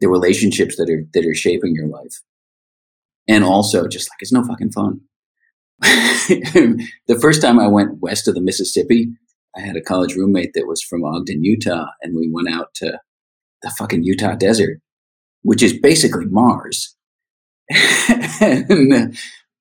the 0.00 0.08
relationships 0.08 0.76
that 0.76 0.88
are 0.88 1.04
that 1.12 1.26
are 1.26 1.34
shaping 1.34 1.74
your 1.74 1.88
life. 1.88 2.22
And 3.26 3.44
also 3.44 3.86
just 3.86 4.08
like 4.10 4.18
it's 4.20 4.32
no 4.32 4.44
fucking 4.44 4.72
fun. 4.72 5.00
the 5.80 7.18
first 7.20 7.40
time 7.40 7.58
I 7.58 7.68
went 7.68 8.00
west 8.00 8.26
of 8.26 8.34
the 8.34 8.40
Mississippi, 8.40 9.10
I 9.56 9.60
had 9.60 9.76
a 9.76 9.82
college 9.82 10.14
roommate 10.14 10.52
that 10.54 10.66
was 10.66 10.82
from 10.82 11.04
Ogden, 11.04 11.44
Utah, 11.44 11.86
and 12.02 12.16
we 12.16 12.28
went 12.30 12.48
out 12.48 12.74
to 12.76 13.00
the 13.62 13.70
fucking 13.70 14.02
Utah 14.02 14.34
desert, 14.34 14.80
which 15.42 15.62
is 15.62 15.78
basically 15.78 16.26
Mars. 16.26 16.96
and 18.40 19.16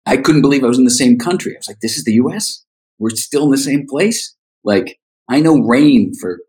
I 0.05 0.17
couldn't 0.17 0.41
believe 0.41 0.63
I 0.63 0.67
was 0.67 0.77
in 0.77 0.85
the 0.85 0.91
same 0.91 1.17
country. 1.17 1.53
I 1.55 1.59
was 1.59 1.67
like, 1.67 1.79
this 1.81 1.97
is 1.97 2.03
the 2.03 2.13
US? 2.13 2.65
We're 2.99 3.09
still 3.11 3.45
in 3.45 3.51
the 3.51 3.57
same 3.57 3.85
place? 3.87 4.35
Like, 4.63 4.99
I 5.29 5.39
know 5.39 5.59
rain 5.59 6.13
for 6.19 6.39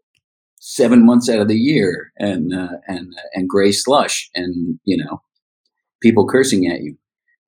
seven 0.60 1.04
months 1.04 1.28
out 1.28 1.40
of 1.40 1.48
the 1.48 1.56
year 1.56 2.12
and, 2.18 2.54
uh, 2.54 2.78
and, 2.86 3.14
uh, 3.14 3.28
and 3.34 3.48
gray 3.48 3.72
slush 3.72 4.30
and, 4.34 4.78
you 4.84 4.96
know, 4.96 5.22
people 6.02 6.26
cursing 6.26 6.66
at 6.66 6.82
you. 6.82 6.96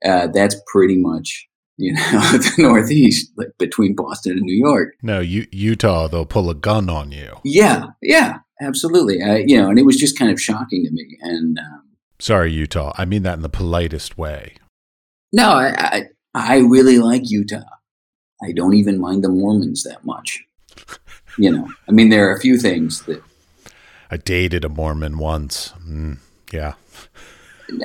Uh, 0.04 0.28
that's 0.28 0.56
pretty 0.72 0.96
much 0.96 1.46
you 1.80 1.92
know, 1.94 2.00
the 2.32 2.54
Northeast, 2.58 3.32
like 3.36 3.48
between 3.58 3.94
Boston 3.94 4.32
and 4.32 4.42
New 4.42 4.56
York. 4.56 4.94
No, 5.02 5.20
U- 5.20 5.46
Utah, 5.50 6.08
they'll 6.08 6.26
pull 6.26 6.50
a 6.50 6.54
gun 6.54 6.88
on 6.90 7.10
you. 7.10 7.38
Yeah, 7.44 7.86
yeah, 8.02 8.38
absolutely. 8.60 9.22
I, 9.22 9.38
you 9.38 9.56
know, 9.60 9.70
and 9.70 9.78
it 9.78 9.86
was 9.86 9.96
just 9.96 10.18
kind 10.18 10.30
of 10.30 10.40
shocking 10.40 10.84
to 10.84 10.90
me. 10.90 11.18
And 11.22 11.58
um, 11.58 11.82
sorry, 12.18 12.52
Utah, 12.52 12.92
I 12.96 13.04
mean 13.04 13.22
that 13.22 13.34
in 13.34 13.42
the 13.42 13.48
politest 13.48 14.18
way. 14.18 14.54
No, 15.32 15.50
I, 15.52 15.74
I, 15.78 16.02
I 16.34 16.56
really 16.58 16.98
like 16.98 17.22
Utah. 17.30 17.62
I 18.42 18.52
don't 18.52 18.74
even 18.74 19.00
mind 19.00 19.24
the 19.24 19.28
Mormons 19.28 19.82
that 19.84 20.04
much. 20.04 20.44
you 21.38 21.50
know, 21.50 21.68
I 21.88 21.92
mean, 21.92 22.08
there 22.08 22.28
are 22.28 22.34
a 22.34 22.40
few 22.40 22.58
things 22.58 23.02
that 23.02 23.22
I 24.10 24.16
dated 24.16 24.64
a 24.64 24.68
Mormon 24.68 25.18
once. 25.18 25.72
Mm, 25.86 26.18
yeah. 26.52 26.74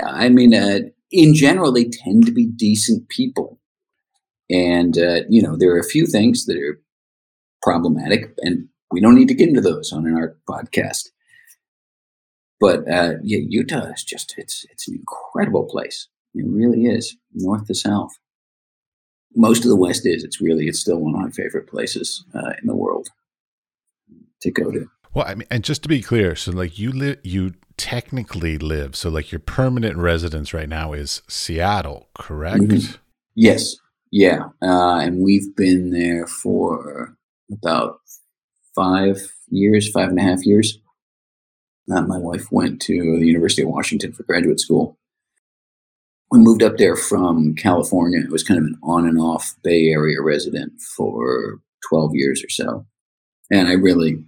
I 0.03 0.29
mean, 0.29 0.53
uh, 0.55 0.79
in 1.11 1.35
general, 1.35 1.71
they 1.71 1.85
tend 1.85 2.25
to 2.25 2.31
be 2.31 2.47
decent 2.47 3.09
people. 3.09 3.59
And, 4.49 4.97
uh, 4.97 5.21
you 5.29 5.41
know, 5.41 5.55
there 5.55 5.71
are 5.71 5.79
a 5.79 5.83
few 5.83 6.05
things 6.05 6.45
that 6.45 6.57
are 6.57 6.79
problematic, 7.63 8.33
and 8.39 8.67
we 8.91 9.01
don't 9.01 9.15
need 9.15 9.27
to 9.29 9.33
get 9.33 9.49
into 9.49 9.61
those 9.61 9.91
on 9.91 10.05
our 10.13 10.37
podcast. 10.47 11.09
But 12.59 12.89
uh, 12.89 13.15
yeah, 13.23 13.39
Utah 13.47 13.91
is 13.91 14.03
just, 14.03 14.35
it's, 14.37 14.65
it's 14.71 14.87
an 14.87 14.95
incredible 14.95 15.65
place. 15.65 16.07
It 16.33 16.45
really 16.47 16.85
is, 16.85 17.17
north 17.33 17.65
to 17.67 17.75
south. 17.75 18.11
Most 19.35 19.63
of 19.63 19.69
the 19.69 19.75
West 19.75 20.05
is. 20.05 20.23
It's 20.23 20.39
really, 20.39 20.67
it's 20.67 20.79
still 20.79 20.97
one 20.97 21.15
of 21.15 21.21
my 21.21 21.29
favorite 21.29 21.67
places 21.67 22.23
uh, 22.33 22.53
in 22.61 22.67
the 22.67 22.75
world 22.75 23.09
to 24.41 24.51
go 24.51 24.71
to. 24.71 24.87
Well, 25.13 25.25
I 25.27 25.35
mean, 25.35 25.47
and 25.49 25.63
just 25.63 25.81
to 25.83 25.89
be 25.89 26.01
clear, 26.01 26.35
so 26.35 26.51
like 26.51 26.77
you 26.77 26.91
live, 26.91 27.19
you 27.23 27.53
technically 27.77 28.57
live, 28.57 28.95
so 28.95 29.09
like 29.09 29.31
your 29.31 29.39
permanent 29.39 29.97
residence 29.97 30.53
right 30.53 30.69
now 30.69 30.93
is 30.93 31.21
Seattle, 31.27 32.09
correct? 32.13 32.63
Mm-hmm. 32.63 32.95
Yes, 33.33 33.75
yeah, 34.17 34.45
uh, 34.61 34.99
and 34.99 35.21
we've 35.21 35.53
been 35.57 35.91
there 35.91 36.25
for 36.25 37.17
about 37.51 37.99
five 38.73 39.17
years, 39.49 39.91
five 39.91 40.07
and 40.07 40.17
a 40.17 40.21
half 40.21 40.45
years. 40.45 40.79
Uh, 41.93 42.01
my 42.03 42.17
wife 42.17 42.49
went 42.49 42.81
to 42.83 43.17
the 43.19 43.27
University 43.27 43.63
of 43.63 43.67
Washington 43.67 44.13
for 44.13 44.23
graduate 44.23 44.61
school. 44.61 44.97
We 46.31 46.39
moved 46.39 46.63
up 46.63 46.77
there 46.77 46.95
from 46.95 47.55
California. 47.55 48.21
I 48.25 48.31
was 48.31 48.41
kind 48.41 48.57
of 48.57 48.63
an 48.63 48.79
on 48.81 49.05
and 49.05 49.19
off 49.19 49.53
Bay 49.65 49.87
Area 49.89 50.21
resident 50.21 50.79
for 50.95 51.59
12 51.89 52.11
years 52.13 52.41
or 52.41 52.49
so. 52.49 52.85
And 53.51 53.67
I 53.67 53.73
really, 53.73 54.23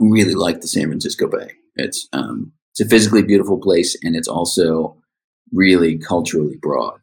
really 0.00 0.34
like 0.34 0.60
the 0.60 0.66
San 0.66 0.88
Francisco 0.88 1.28
Bay. 1.28 1.52
It's, 1.76 2.08
um, 2.12 2.50
it's 2.72 2.80
a 2.80 2.88
physically 2.88 3.22
beautiful 3.22 3.60
place 3.60 3.96
and 4.02 4.16
it's 4.16 4.26
also 4.26 5.00
really 5.52 5.98
culturally 5.98 6.56
broad 6.60 6.98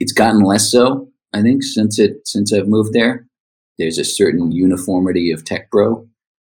it's 0.00 0.12
gotten 0.12 0.42
less 0.42 0.70
so, 0.70 1.08
I 1.32 1.42
think, 1.42 1.62
since 1.62 1.98
it 1.98 2.26
since 2.26 2.52
I've 2.52 2.68
moved 2.68 2.92
there. 2.92 3.26
There's 3.78 3.98
a 3.98 4.04
certain 4.04 4.52
uniformity 4.52 5.30
of 5.30 5.44
tech 5.44 5.70
bro 5.70 6.06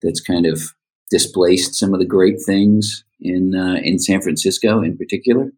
that's 0.01 0.21
kind 0.21 0.45
of 0.45 0.61
displaced 1.09 1.75
some 1.75 1.93
of 1.93 1.99
the 1.99 2.05
great 2.05 2.37
things 2.45 3.03
in 3.19 3.55
uh, 3.55 3.79
in 3.83 3.99
San 3.99 4.21
Francisco, 4.21 4.81
in 4.81 4.97
particular. 4.97 5.51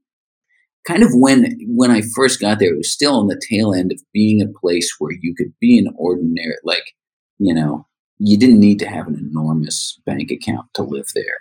Kind 0.88 1.04
of 1.04 1.10
when 1.13 1.58
when 1.68 1.92
I 1.92 2.02
first 2.16 2.42
got 2.42 2.60
there, 2.60 2.74
it 2.74 2.78
was 2.78 2.92
still 2.92 3.16
on 3.16 3.28
the 3.28 3.42
tail 3.50 3.74
end 3.74 3.92
of 3.92 4.02
being 4.13 4.42
a 4.42 4.60
place 4.60 4.96
where 5.00 5.13
you 5.22 5.36
could 5.38 5.54
be 5.60 5.78
an 5.78 5.94
ordinary, 5.98 6.56
like 6.63 6.94
you 7.38 7.54
know, 7.54 7.88
you 8.18 8.38
didn't 8.38 8.60
need 8.60 8.80
to 8.80 8.88
have 8.88 9.08
an 9.08 9.16
enormous 9.16 10.00
bank 10.06 10.32
account 10.32 10.68
to 10.74 10.84
live 10.84 11.08
there. 11.16 11.40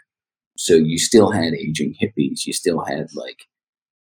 So 0.57 0.75
you 0.75 0.99
still 0.99 1.31
had 1.31 1.55
aging 1.55 1.95
hippies. 2.01 2.47
You 2.47 2.53
still 2.53 2.85
had 2.85 3.09
like 3.15 3.47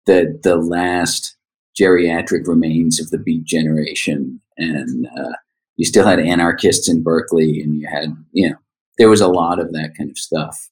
the 0.07 0.39
the 0.43 0.57
last 0.57 1.37
geriatric 1.81 2.47
remains 2.47 3.01
of 3.01 3.11
the 3.11 3.19
Beat 3.19 3.45
Generation, 3.45 4.41
and 4.57 5.07
uh, 5.19 5.33
you 5.77 5.85
still 5.85 6.07
had 6.07 6.19
anarchists 6.19 6.89
in 6.89 7.03
Berkeley, 7.03 7.61
and 7.61 7.81
you 7.81 7.89
had 7.89 8.15
you 8.33 8.51
know 8.51 8.57
there 8.99 9.09
was 9.09 9.21
a 9.21 9.29
lot 9.29 9.59
of 9.59 9.73
that 9.73 9.95
kind 9.97 10.11
of 10.11 10.19
stuff. 10.19 10.69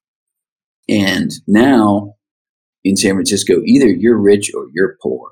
And 0.88 1.32
now 1.46 2.14
in 2.84 2.96
San 2.96 3.14
Francisco, 3.14 3.60
either 3.64 3.88
you're 3.88 4.16
rich 4.16 4.52
or 4.54 4.66
you're 4.72 4.96
poor. 5.02 5.30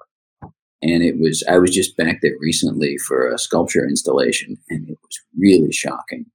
And 0.83 1.03
it 1.03 1.19
was 1.19 1.43
I 1.49 1.59
was 1.59 1.71
just 1.71 1.97
back 1.97 2.21
there 2.21 2.35
recently 2.41 2.99
for 2.99 3.27
a 3.27 3.39
sculpture 3.39 3.85
installation, 3.85 4.59
and 4.69 4.89
it 4.89 4.99
was 5.03 5.21
really 5.39 5.73
shocking 5.73 6.27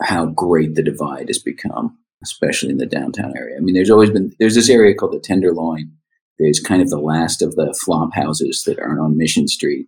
how 0.00 0.26
great 0.26 0.74
the 0.74 0.82
divide 0.82 1.28
has 1.28 1.38
become, 1.38 1.98
especially 2.22 2.70
in 2.70 2.78
the 2.78 2.86
downtown 2.86 3.36
area. 3.36 3.56
I 3.56 3.60
mean, 3.60 3.74
there's 3.74 3.90
always 3.90 4.10
been 4.10 4.32
there's 4.38 4.54
this 4.54 4.70
area 4.70 4.94
called 4.94 5.12
the 5.12 5.20
Tenderloin 5.20 5.92
there's 6.38 6.60
kind 6.60 6.82
of 6.82 6.90
the 6.90 6.98
last 6.98 7.42
of 7.42 7.54
the 7.54 7.76
flop 7.84 8.14
houses 8.14 8.62
that 8.66 8.78
aren't 8.78 9.00
on 9.00 9.16
Mission 9.16 9.48
Street, 9.48 9.86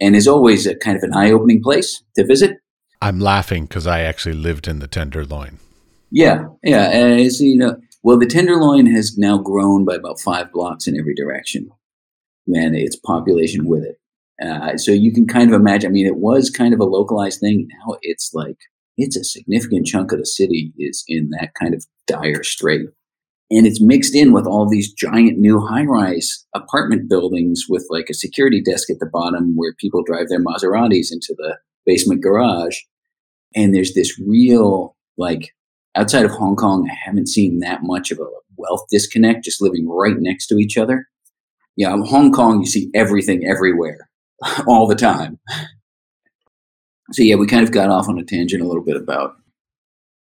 and 0.00 0.16
is 0.16 0.28
always 0.28 0.66
a 0.66 0.76
kind 0.76 0.96
of 0.96 1.02
an 1.02 1.14
eye-opening 1.14 1.62
place 1.62 2.02
to 2.16 2.24
visit. 2.24 2.58
I'm 3.02 3.20
laughing 3.20 3.64
because 3.64 3.86
I 3.86 4.00
actually 4.00 4.34
lived 4.34 4.68
in 4.68 4.78
the 4.78 4.88
Tenderloin. 4.88 5.58
Yeah, 6.10 6.46
yeah, 6.62 6.88
as 6.88 7.40
you 7.40 7.56
know, 7.56 7.76
well, 8.02 8.18
the 8.18 8.26
Tenderloin 8.26 8.86
has 8.86 9.16
now 9.16 9.38
grown 9.38 9.84
by 9.84 9.94
about 9.94 10.20
five 10.20 10.52
blocks 10.52 10.86
in 10.86 10.98
every 10.98 11.14
direction, 11.14 11.70
and 12.46 12.74
its 12.74 12.96
population 12.96 13.66
with 13.66 13.84
it. 13.84 13.96
Uh, 14.44 14.76
so 14.76 14.90
you 14.90 15.12
can 15.12 15.26
kind 15.26 15.52
of 15.52 15.60
imagine. 15.60 15.90
I 15.90 15.92
mean, 15.92 16.06
it 16.06 16.16
was 16.16 16.50
kind 16.50 16.72
of 16.72 16.80
a 16.80 16.84
localized 16.84 17.40
thing. 17.40 17.68
Now 17.68 17.96
it's 18.02 18.32
like 18.32 18.56
it's 18.96 19.16
a 19.16 19.24
significant 19.24 19.86
chunk 19.86 20.12
of 20.12 20.18
the 20.18 20.26
city 20.26 20.72
is 20.78 21.04
in 21.08 21.30
that 21.30 21.52
kind 21.54 21.74
of 21.74 21.84
dire 22.06 22.42
strait 22.42 22.88
and 23.50 23.66
it's 23.66 23.80
mixed 23.80 24.14
in 24.14 24.32
with 24.32 24.46
all 24.46 24.68
these 24.68 24.92
giant 24.92 25.38
new 25.38 25.60
high-rise 25.60 26.46
apartment 26.54 27.08
buildings 27.08 27.64
with 27.68 27.84
like 27.90 28.08
a 28.08 28.14
security 28.14 28.62
desk 28.62 28.88
at 28.90 29.00
the 29.00 29.10
bottom 29.12 29.54
where 29.56 29.74
people 29.78 30.04
drive 30.04 30.28
their 30.28 30.42
Maseratis 30.42 31.08
into 31.10 31.34
the 31.36 31.58
basement 31.84 32.22
garage. 32.22 32.78
And 33.56 33.74
there's 33.74 33.94
this 33.94 34.18
real 34.20 34.96
like 35.18 35.52
outside 35.96 36.24
of 36.24 36.30
Hong 36.30 36.54
Kong, 36.54 36.88
I 36.88 36.94
haven't 37.04 37.28
seen 37.28 37.58
that 37.60 37.80
much 37.82 38.10
of 38.10 38.18
a 38.18 38.26
wealth 38.56 38.84
disconnect 38.90 39.44
just 39.44 39.60
living 39.60 39.88
right 39.88 40.16
next 40.18 40.46
to 40.48 40.56
each 40.56 40.76
other. 40.76 41.08
Yeah, 41.76 41.96
Hong 42.06 42.32
Kong, 42.32 42.60
you 42.60 42.66
see 42.66 42.90
everything 42.94 43.46
everywhere 43.46 44.08
all 44.66 44.86
the 44.86 44.94
time. 44.94 45.38
So 47.12 47.22
yeah, 47.22 47.34
we 47.34 47.46
kind 47.46 47.64
of 47.64 47.72
got 47.72 47.90
off 47.90 48.08
on 48.08 48.18
a 48.18 48.24
tangent 48.24 48.62
a 48.62 48.66
little 48.66 48.84
bit 48.84 48.96
about 48.96 49.34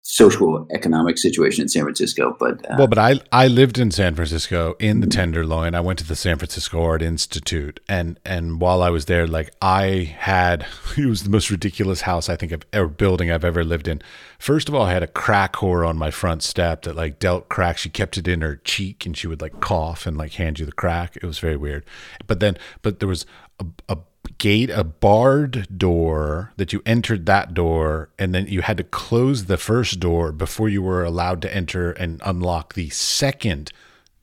social 0.06 0.68
economic 0.72 1.18
situation 1.18 1.64
in 1.64 1.70
San 1.70 1.84
Francisco. 1.84 2.36
But 2.38 2.70
uh, 2.70 2.76
well, 2.78 2.88
but 2.88 2.98
I 2.98 3.20
I 3.32 3.48
lived 3.48 3.80
in 3.80 3.90
San 3.90 4.16
Francisco 4.16 4.76
in 4.78 5.00
the 5.00 5.08
Tenderloin. 5.08 5.74
I 5.74 5.80
went 5.80 5.98
to 6.00 6.06
the 6.06 6.16
San 6.16 6.38
Francisco 6.38 6.84
Art 6.84 7.02
Institute, 7.02 7.80
and 7.88 8.20
and 8.26 8.60
while 8.60 8.84
I 8.84 8.90
was 8.90 9.06
there, 9.06 9.26
like 9.26 9.52
I 9.62 10.14
had 10.18 10.66
it 10.98 11.06
was 11.06 11.24
the 11.24 11.30
most 11.30 11.50
ridiculous 11.50 12.02
house 12.02 12.30
I 12.30 12.36
think 12.36 12.52
I've 12.52 12.66
ever 12.72 12.88
building 12.88 13.32
I've 13.32 13.46
ever 13.46 13.64
lived 13.64 13.88
in. 13.88 14.02
First 14.38 14.68
of 14.68 14.76
all, 14.76 14.84
I 14.84 14.94
had 14.94 15.04
a 15.04 15.08
crack 15.08 15.54
whore 15.54 15.88
on 15.88 15.98
my 15.98 16.12
front 16.12 16.44
step 16.44 16.84
that 16.84 16.96
like 16.96 17.18
dealt 17.18 17.50
crack. 17.50 17.78
She 17.78 17.90
kept 17.90 18.18
it 18.18 18.28
in 18.28 18.42
her 18.42 18.58
cheek, 18.58 19.06
and 19.06 19.18
she 19.18 19.28
would 19.28 19.42
like 19.42 19.62
cough 19.62 20.06
and 20.06 20.18
like 20.18 20.34
hand 20.34 20.60
you 20.60 20.66
the 20.66 20.74
crack. 20.74 21.16
It 21.16 21.24
was 21.26 21.40
very 21.40 21.58
weird. 21.58 21.86
But 22.28 22.42
then, 22.42 22.58
but 22.82 23.00
there 23.00 23.10
was 23.10 23.26
a, 23.60 23.66
a 23.88 23.98
gate, 24.38 24.70
a 24.70 24.84
barred 24.84 25.68
door 25.78 26.52
that 26.58 26.74
you 26.74 26.82
entered 26.86 27.26
that 27.26 27.54
door, 27.54 28.10
and 28.18 28.34
then 28.34 28.48
you 28.48 28.62
had 28.62 28.78
to 28.78 28.84
close 28.84 29.46
the 29.46 29.58
first 29.58 30.00
door 30.00 30.32
before 30.32 30.70
you 30.70 30.82
were 30.82 31.04
allowed 31.04 31.42
to 31.42 31.54
enter 31.54 31.92
and 31.92 32.22
unlock 32.26 32.74
the 32.74 32.90
second 32.90 33.72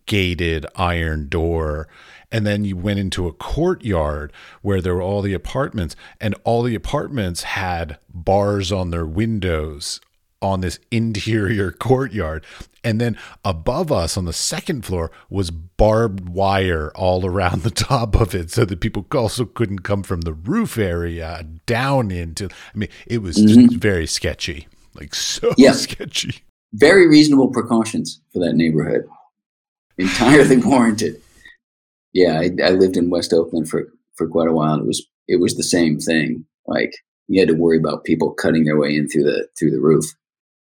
gated 0.07 0.67
iron 0.77 1.29
door. 1.29 1.89
And 2.33 2.47
then 2.47 2.65
you 2.65 2.77
went 2.77 2.99
into 2.99 3.27
a 3.27 3.33
courtyard 3.33 4.33
where 4.63 4.81
there 4.81 4.95
were 4.95 5.03
all 5.03 5.23
the 5.23 5.35
apartments, 5.35 5.97
and 6.21 6.35
all 6.45 6.63
the 6.63 6.75
apartments 6.75 7.43
had 7.43 7.99
bars 8.13 8.71
on 8.71 8.91
their 8.91 9.07
windows 9.07 10.01
on 10.43 10.61
this 10.61 10.79
interior 10.91 11.71
courtyard. 11.79 12.45
And 12.83 13.01
then 13.01 13.19
above 13.45 13.93
us 13.93 14.17
on 14.17 14.25
the 14.25 14.33
second 14.33 14.85
floor 14.85 15.11
was 15.29 15.51
barbed 15.51 16.29
wire 16.29 16.91
all 16.95 17.27
around 17.27 17.63
the 17.63 17.71
top 17.71 18.15
of 18.15 18.35
it 18.35 18.51
so 18.51 18.65
that 18.65 18.81
people 18.81 19.07
also 19.13 19.45
couldn't 19.45 19.81
come 19.81 20.03
from 20.03 20.23
the 20.23 20.33
roof 20.33 20.79
area 20.79 21.47
down 21.67 22.11
into. 22.11 22.47
I 22.47 22.79
mean, 22.79 22.89
it 23.07 23.23
was 23.23 23.37
mm-hmm. 23.37 23.69
just 23.69 23.81
very 23.81 24.07
sketchy, 24.07 24.69
like 24.95 25.15
so 25.15 25.55
yeah. 25.59 25.73
sketchy. 25.73 26.43
Very 26.73 27.09
reasonable 27.09 27.49
precautions 27.49 28.21
for 28.33 28.39
that 28.39 28.55
neighborhood. 28.55 29.05
Entirely 29.99 30.57
warranted. 30.57 31.21
Yeah, 32.13 32.41
I, 32.41 32.51
I 32.65 32.71
lived 32.71 32.97
in 32.97 33.11
West 33.11 33.33
Oakland 33.33 33.69
for, 33.69 33.93
for 34.15 34.29
quite 34.29 34.49
a 34.49 34.53
while. 34.53 34.75
And 34.75 34.83
it 34.83 34.87
was 34.87 35.07
it 35.29 35.41
was 35.41 35.57
the 35.57 35.63
same 35.63 35.99
thing. 35.99 36.45
Like 36.67 36.93
you 37.29 37.41
had 37.41 37.49
to 37.49 37.55
worry 37.55 37.79
about 37.79 38.05
people 38.05 38.33
cutting 38.33 38.65
their 38.65 38.79
way 38.79 38.97
in 38.97 39.09
through 39.09 39.25
the 39.25 39.49
through 39.59 39.73
the 39.73 39.81
roof 39.81 40.05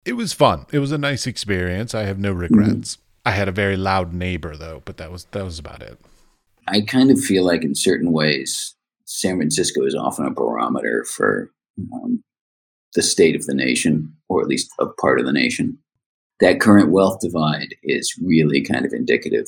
it 0.07 0.13
was 0.13 0.31
fun. 0.31 0.65
It 0.71 0.79
was 0.79 0.93
a 0.93 0.97
nice 0.97 1.27
experience. 1.27 1.93
I 1.93 2.03
have 2.03 2.17
no 2.17 2.31
regrets. 2.31 2.95
Mm-hmm. 2.95 3.01
I 3.25 3.31
had 3.31 3.49
a 3.49 3.51
very 3.51 3.75
loud 3.75 4.13
neighbor 4.13 4.55
though, 4.55 4.81
but 4.85 4.95
that 4.97 5.11
was 5.11 5.25
that 5.31 5.43
was 5.43 5.59
about 5.59 5.81
it. 5.81 5.99
I 6.65 6.81
kind 6.81 7.11
of 7.11 7.19
feel 7.19 7.43
like 7.43 7.63
in 7.63 7.75
certain 7.75 8.13
ways, 8.13 8.73
San 9.03 9.35
Francisco 9.35 9.85
is 9.85 9.95
often 9.95 10.25
a 10.25 10.31
barometer 10.31 11.03
for 11.03 11.51
um, 11.93 12.23
the 12.95 13.01
state 13.01 13.35
of 13.35 13.45
the 13.45 13.53
nation, 13.53 14.13
or 14.29 14.41
at 14.41 14.47
least 14.47 14.71
a 14.79 14.85
part 14.85 15.19
of 15.19 15.25
the 15.25 15.33
nation. 15.33 15.77
That 16.39 16.61
current 16.61 16.91
wealth 16.91 17.19
divide 17.19 17.75
is 17.83 18.15
really 18.23 18.61
kind 18.61 18.85
of 18.85 18.93
indicative, 18.93 19.47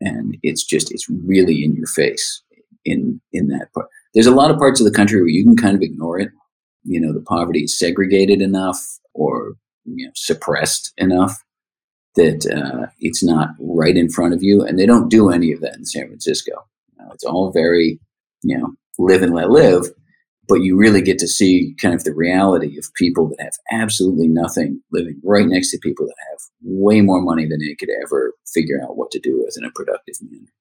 and 0.00 0.38
it's 0.42 0.64
just 0.64 0.90
it's 0.90 1.08
really 1.10 1.62
in 1.62 1.76
your 1.76 1.88
face 1.88 2.42
in 2.86 3.20
in 3.32 3.48
that 3.48 3.70
part. 3.74 3.88
There's 4.14 4.26
a 4.26 4.34
lot 4.34 4.50
of 4.50 4.56
parts 4.56 4.80
of 4.80 4.86
the 4.86 4.96
country 4.96 5.20
where 5.20 5.28
you 5.28 5.44
can 5.44 5.56
kind 5.56 5.76
of 5.76 5.82
ignore 5.82 6.18
it. 6.18 6.30
You 6.84 7.00
know, 7.00 7.12
the 7.12 7.20
poverty 7.20 7.64
is 7.64 7.78
segregated 7.78 8.40
enough, 8.40 8.80
or 9.12 9.56
you 9.84 10.06
know, 10.06 10.12
suppressed 10.14 10.92
enough 10.96 11.42
that 12.16 12.44
uh, 12.46 12.90
it's 12.98 13.22
not 13.22 13.50
right 13.60 13.96
in 13.96 14.08
front 14.08 14.34
of 14.34 14.42
you. 14.42 14.62
And 14.62 14.78
they 14.78 14.86
don't 14.86 15.08
do 15.08 15.30
any 15.30 15.52
of 15.52 15.60
that 15.60 15.76
in 15.76 15.84
San 15.84 16.06
Francisco. 16.06 16.66
It's 17.12 17.24
all 17.24 17.52
very, 17.52 18.00
you 18.42 18.58
know, 18.58 18.74
live 18.98 19.22
and 19.22 19.34
let 19.34 19.50
live. 19.50 19.86
But 20.48 20.62
you 20.62 20.76
really 20.76 21.00
get 21.00 21.18
to 21.20 21.28
see 21.28 21.76
kind 21.80 21.94
of 21.94 22.02
the 22.02 22.14
reality 22.14 22.76
of 22.76 22.92
people 22.94 23.28
that 23.28 23.40
have 23.40 23.52
absolutely 23.70 24.26
nothing 24.26 24.82
living 24.90 25.20
right 25.22 25.46
next 25.46 25.70
to 25.70 25.78
people 25.78 26.06
that 26.06 26.16
have 26.30 26.40
way 26.62 27.00
more 27.02 27.20
money 27.20 27.46
than 27.46 27.60
they 27.60 27.74
could 27.76 27.90
ever 28.04 28.34
figure 28.52 28.80
out 28.82 28.96
what 28.96 29.10
to 29.12 29.20
do 29.20 29.40
with 29.44 29.56
in 29.56 29.64
a 29.64 29.70
productive 29.70 30.16
manner. 30.20 30.52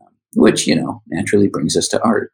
Um, 0.00 0.12
which, 0.34 0.66
you 0.66 0.76
know, 0.76 1.02
naturally 1.08 1.48
brings 1.48 1.76
us 1.76 1.88
to 1.88 2.02
art. 2.02 2.32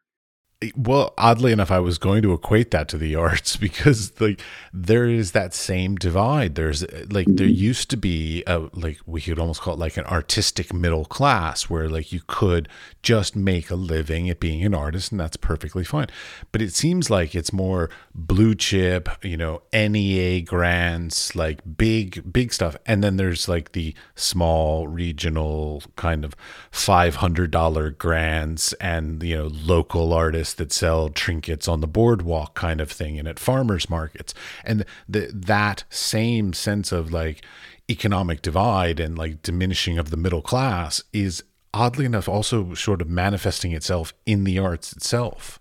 Well, 0.76 1.14
oddly 1.16 1.52
enough, 1.52 1.70
I 1.70 1.78
was 1.78 1.96
going 1.96 2.20
to 2.20 2.34
equate 2.34 2.70
that 2.72 2.86
to 2.88 2.98
the 2.98 3.14
arts 3.16 3.56
because 3.56 4.20
like 4.20 4.42
there 4.74 5.08
is 5.08 5.32
that 5.32 5.54
same 5.54 5.96
divide. 5.96 6.54
There's 6.54 6.82
like 7.10 7.26
there 7.28 7.46
mm-hmm. 7.46 7.54
used 7.54 7.88
to 7.90 7.96
be 7.96 8.44
a 8.46 8.68
like 8.74 8.98
we 9.06 9.22
could 9.22 9.38
almost 9.38 9.62
call 9.62 9.74
it 9.74 9.80
like 9.80 9.96
an 9.96 10.04
artistic 10.04 10.74
middle 10.74 11.06
class 11.06 11.70
where 11.70 11.88
like 11.88 12.12
you 12.12 12.20
could 12.26 12.68
just 13.02 13.34
make 13.34 13.70
a 13.70 13.74
living 13.74 14.28
at 14.28 14.38
being 14.38 14.62
an 14.62 14.74
artist 14.74 15.12
and 15.12 15.20
that's 15.20 15.38
perfectly 15.38 15.82
fine. 15.82 16.08
But 16.52 16.60
it 16.60 16.74
seems 16.74 17.08
like 17.08 17.34
it's 17.34 17.54
more 17.54 17.88
blue 18.14 18.54
chip, 18.54 19.08
you 19.22 19.38
know, 19.38 19.62
NEA 19.72 20.42
grants, 20.42 21.34
like 21.34 21.60
big 21.78 22.30
big 22.34 22.52
stuff. 22.52 22.76
And 22.84 23.02
then 23.02 23.16
there's 23.16 23.48
like 23.48 23.72
the 23.72 23.94
small 24.14 24.88
regional 24.88 25.82
kind 25.96 26.22
of 26.22 26.36
$500 26.70 27.96
grants 27.96 28.74
and 28.74 29.22
you 29.22 29.36
know 29.38 29.46
local 29.46 30.12
artists 30.12 30.49
that 30.54 30.72
sell 30.72 31.08
trinkets 31.08 31.68
on 31.68 31.80
the 31.80 31.86
boardwalk 31.86 32.54
kind 32.54 32.80
of 32.80 32.90
thing 32.90 33.18
and 33.18 33.28
at 33.28 33.38
farmers 33.38 33.88
markets. 33.88 34.34
And 34.64 34.84
the, 35.08 35.30
that 35.32 35.84
same 35.90 36.52
sense 36.52 36.92
of 36.92 37.12
like 37.12 37.44
economic 37.90 38.42
divide 38.42 39.00
and 39.00 39.18
like 39.18 39.42
diminishing 39.42 39.98
of 39.98 40.10
the 40.10 40.16
middle 40.16 40.42
class 40.42 41.02
is 41.12 41.42
oddly 41.74 42.04
enough 42.04 42.28
also 42.28 42.74
sort 42.74 43.02
of 43.02 43.08
manifesting 43.08 43.72
itself 43.72 44.12
in 44.26 44.44
the 44.44 44.58
arts 44.58 44.92
itself. 44.92 45.58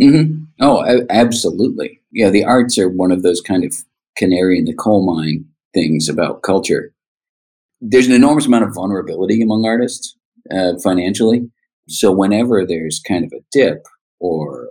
Mm-hmm. 0.00 0.44
oh 0.60 1.04
absolutely. 1.10 2.00
Yeah 2.12 2.30
the 2.30 2.44
arts 2.44 2.78
are 2.78 2.88
one 2.88 3.12
of 3.12 3.22
those 3.22 3.42
kind 3.42 3.62
of 3.62 3.74
canary 4.16 4.58
in 4.58 4.64
the 4.64 4.74
coal 4.74 5.04
mine 5.04 5.44
things 5.74 6.08
about 6.08 6.42
culture. 6.42 6.94
There's 7.80 8.06
an 8.06 8.14
enormous 8.14 8.46
amount 8.46 8.64
of 8.64 8.74
vulnerability 8.74 9.42
among 9.42 9.66
artists 9.66 10.16
uh, 10.50 10.74
financially. 10.82 11.50
So 11.88 12.10
whenever 12.10 12.64
there's 12.64 13.00
kind 13.00 13.24
of 13.24 13.32
a 13.32 13.42
dip 13.50 13.84
or 14.22 14.68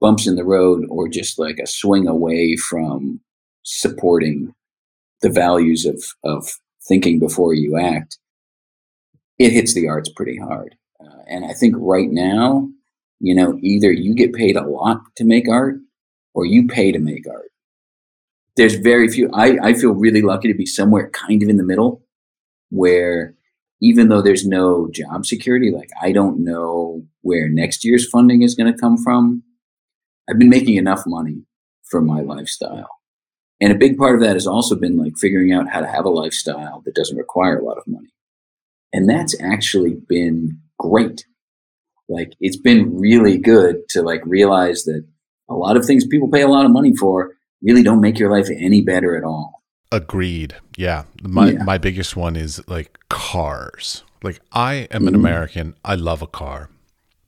bumps 0.00 0.26
in 0.26 0.34
the 0.34 0.44
road 0.44 0.84
or 0.90 1.08
just 1.08 1.38
like 1.38 1.58
a 1.62 1.66
swing 1.66 2.08
away 2.08 2.56
from 2.56 3.20
supporting 3.62 4.52
the 5.22 5.30
values 5.30 5.86
of, 5.86 6.02
of 6.24 6.50
thinking 6.86 7.20
before 7.20 7.54
you 7.54 7.78
act, 7.78 8.18
it 9.38 9.52
hits 9.52 9.72
the 9.72 9.88
arts 9.88 10.10
pretty 10.10 10.36
hard. 10.36 10.74
Uh, 11.00 11.22
and 11.28 11.44
I 11.44 11.52
think 11.52 11.76
right 11.78 12.10
now, 12.10 12.68
you 13.20 13.36
know, 13.36 13.56
either 13.62 13.92
you 13.92 14.14
get 14.14 14.32
paid 14.32 14.56
a 14.56 14.66
lot 14.66 15.00
to 15.16 15.24
make 15.24 15.48
art 15.48 15.76
or 16.34 16.44
you 16.44 16.66
pay 16.66 16.90
to 16.90 16.98
make 16.98 17.28
art. 17.30 17.50
There's 18.56 18.74
very 18.74 19.06
few. 19.08 19.30
I, 19.32 19.58
I 19.62 19.74
feel 19.74 19.92
really 19.92 20.22
lucky 20.22 20.48
to 20.48 20.58
be 20.58 20.66
somewhere 20.66 21.08
kind 21.10 21.40
of 21.42 21.48
in 21.48 21.56
the 21.56 21.62
middle 21.62 22.02
where 22.70 23.34
even 23.82 24.08
though 24.08 24.22
there's 24.22 24.46
no 24.46 24.88
job 24.92 25.26
security, 25.26 25.72
like 25.72 25.90
I 26.00 26.12
don't 26.12 26.44
know 26.44 27.04
where 27.22 27.48
next 27.48 27.84
year's 27.84 28.08
funding 28.08 28.42
is 28.42 28.54
going 28.54 28.72
to 28.72 28.78
come 28.78 28.96
from. 28.96 29.42
I've 30.30 30.38
been 30.38 30.48
making 30.48 30.76
enough 30.76 31.02
money 31.04 31.44
for 31.82 32.00
my 32.00 32.20
lifestyle. 32.20 32.88
And 33.60 33.72
a 33.72 33.76
big 33.76 33.98
part 33.98 34.14
of 34.14 34.20
that 34.22 34.34
has 34.34 34.46
also 34.46 34.76
been 34.76 34.96
like 34.96 35.18
figuring 35.18 35.52
out 35.52 35.68
how 35.68 35.80
to 35.80 35.88
have 35.88 36.04
a 36.04 36.10
lifestyle 36.10 36.80
that 36.84 36.94
doesn't 36.94 37.16
require 37.16 37.58
a 37.58 37.64
lot 37.64 37.76
of 37.76 37.86
money. 37.88 38.14
And 38.92 39.08
that's 39.08 39.38
actually 39.40 39.96
been 40.08 40.60
great. 40.78 41.26
Like 42.08 42.34
it's 42.40 42.56
been 42.56 42.96
really 42.96 43.36
good 43.36 43.88
to 43.90 44.02
like 44.02 44.22
realize 44.24 44.84
that 44.84 45.04
a 45.50 45.54
lot 45.54 45.76
of 45.76 45.84
things 45.84 46.06
people 46.06 46.30
pay 46.30 46.42
a 46.42 46.48
lot 46.48 46.64
of 46.64 46.70
money 46.70 46.94
for 46.96 47.32
really 47.62 47.82
don't 47.82 48.00
make 48.00 48.18
your 48.18 48.30
life 48.30 48.48
any 48.56 48.80
better 48.80 49.16
at 49.16 49.24
all. 49.24 49.61
Agreed. 49.92 50.56
Yeah. 50.76 51.04
My 51.22 51.50
yeah. 51.50 51.62
my 51.62 51.78
biggest 51.78 52.16
one 52.16 52.36
is 52.36 52.66
like 52.66 52.98
cars. 53.08 54.02
Like 54.22 54.40
I 54.52 54.88
am 54.90 55.06
an 55.06 55.14
mm. 55.14 55.18
American. 55.18 55.74
I 55.84 55.94
love 55.94 56.22
a 56.22 56.26
car. 56.26 56.70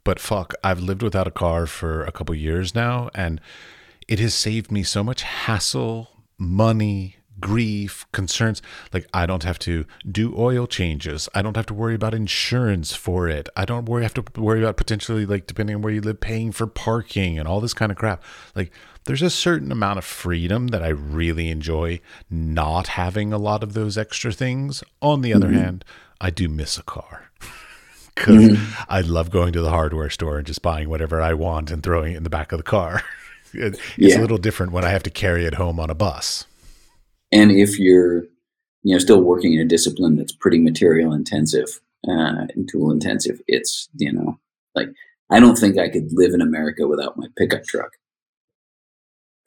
But 0.05 0.18
fuck, 0.18 0.55
I've 0.62 0.81
lived 0.81 1.03
without 1.03 1.27
a 1.27 1.31
car 1.31 1.66
for 1.66 2.05
a 2.05 2.12
couple 2.12 2.35
years 2.35 2.74
now 2.74 3.11
and 3.14 3.40
it 4.07 4.18
has 4.18 4.35
saved 4.35 4.70
me 4.70 4.83
so 4.83 5.03
much 5.03 5.22
hassle, 5.22 6.11
money, 6.37 7.16
grief, 7.40 8.06
concerns. 8.12 8.62
Like 8.92 9.06
I 9.12 9.26
don't 9.26 9.42
have 9.42 9.58
to 9.60 9.84
do 10.10 10.34
oil 10.36 10.66
changes. 10.66 11.28
I 11.34 11.42
don't 11.42 11.56
have 11.56 11.66
to 11.66 11.74
worry 11.74 11.94
about 11.94 12.14
insurance 12.14 12.94
for 12.94 13.28
it. 13.28 13.48
I 13.56 13.64
don't 13.64 13.86
worry 13.86 14.02
have 14.02 14.14
to 14.14 14.24
worry 14.40 14.62
about 14.62 14.76
potentially 14.76 15.26
like 15.26 15.46
depending 15.46 15.76
on 15.76 15.82
where 15.82 15.92
you 15.92 16.00
live 16.00 16.20
paying 16.20 16.52
for 16.52 16.66
parking 16.66 17.38
and 17.38 17.48
all 17.48 17.60
this 17.60 17.74
kind 17.74 17.90
of 17.90 17.98
crap. 17.98 18.22
Like 18.54 18.72
there's 19.04 19.22
a 19.22 19.30
certain 19.30 19.70
amount 19.70 19.98
of 19.98 20.04
freedom 20.04 20.68
that 20.68 20.82
I 20.82 20.88
really 20.88 21.50
enjoy 21.50 22.00
not 22.30 22.88
having 22.88 23.32
a 23.32 23.38
lot 23.38 23.62
of 23.62 23.74
those 23.74 23.98
extra 23.98 24.32
things. 24.32 24.82
On 25.02 25.20
the 25.20 25.34
other 25.34 25.48
mm-hmm. 25.48 25.58
hand, 25.58 25.84
I 26.20 26.30
do 26.30 26.48
miss 26.48 26.78
a 26.78 26.82
car. 26.82 27.30
Because 28.16 28.50
mm-hmm. 28.50 28.82
I 28.88 29.00
love 29.00 29.32
going 29.32 29.52
to 29.54 29.60
the 29.60 29.70
hardware 29.70 30.08
store 30.08 30.38
and 30.38 30.46
just 30.46 30.62
buying 30.62 30.88
whatever 30.88 31.20
I 31.20 31.34
want 31.34 31.72
and 31.72 31.82
throwing 31.82 32.12
it 32.12 32.16
in 32.18 32.22
the 32.22 32.30
back 32.30 32.52
of 32.52 32.58
the 32.58 32.62
car. 32.62 33.02
it's 33.52 33.80
yeah. 33.96 34.16
a 34.16 34.20
little 34.20 34.38
different 34.38 34.70
when 34.70 34.84
I 34.84 34.90
have 34.90 35.02
to 35.02 35.10
carry 35.10 35.46
it 35.46 35.54
home 35.54 35.80
on 35.80 35.90
a 35.90 35.96
bus. 35.96 36.46
And 37.34 37.50
if 37.50 37.78
you're, 37.78 38.22
you 38.84 38.94
know, 38.94 38.98
still 38.98 39.20
working 39.20 39.54
in 39.54 39.60
a 39.60 39.64
discipline 39.64 40.16
that's 40.16 40.32
pretty 40.32 40.58
material 40.58 41.12
intensive 41.12 41.80
uh, 42.08 42.46
and 42.54 42.68
tool 42.70 42.92
intensive, 42.92 43.40
it's 43.48 43.88
you 43.96 44.12
know, 44.12 44.38
like 44.74 44.88
I 45.30 45.40
don't 45.40 45.56
think 45.56 45.76
I 45.76 45.88
could 45.88 46.08
live 46.12 46.32
in 46.32 46.40
America 46.40 46.86
without 46.86 47.18
my 47.18 47.26
pickup 47.36 47.64
truck. 47.64 47.90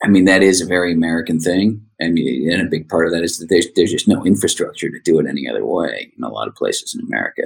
I 0.04 0.08
mean, 0.08 0.26
that 0.26 0.42
is 0.42 0.60
a 0.60 0.66
very 0.66 0.92
American 0.92 1.40
thing. 1.40 1.84
I 2.00 2.08
mean, 2.08 2.52
and 2.52 2.62
a 2.62 2.70
big 2.70 2.88
part 2.88 3.06
of 3.06 3.12
that 3.12 3.24
is 3.24 3.38
that 3.38 3.48
there's, 3.48 3.66
there's 3.74 3.90
just 3.90 4.06
no 4.06 4.24
infrastructure 4.24 4.88
to 4.88 5.00
do 5.00 5.18
it 5.18 5.26
any 5.26 5.48
other 5.48 5.66
way 5.66 6.12
in 6.16 6.22
a 6.22 6.28
lot 6.28 6.46
of 6.46 6.54
places 6.54 6.94
in 6.94 7.04
America. 7.04 7.42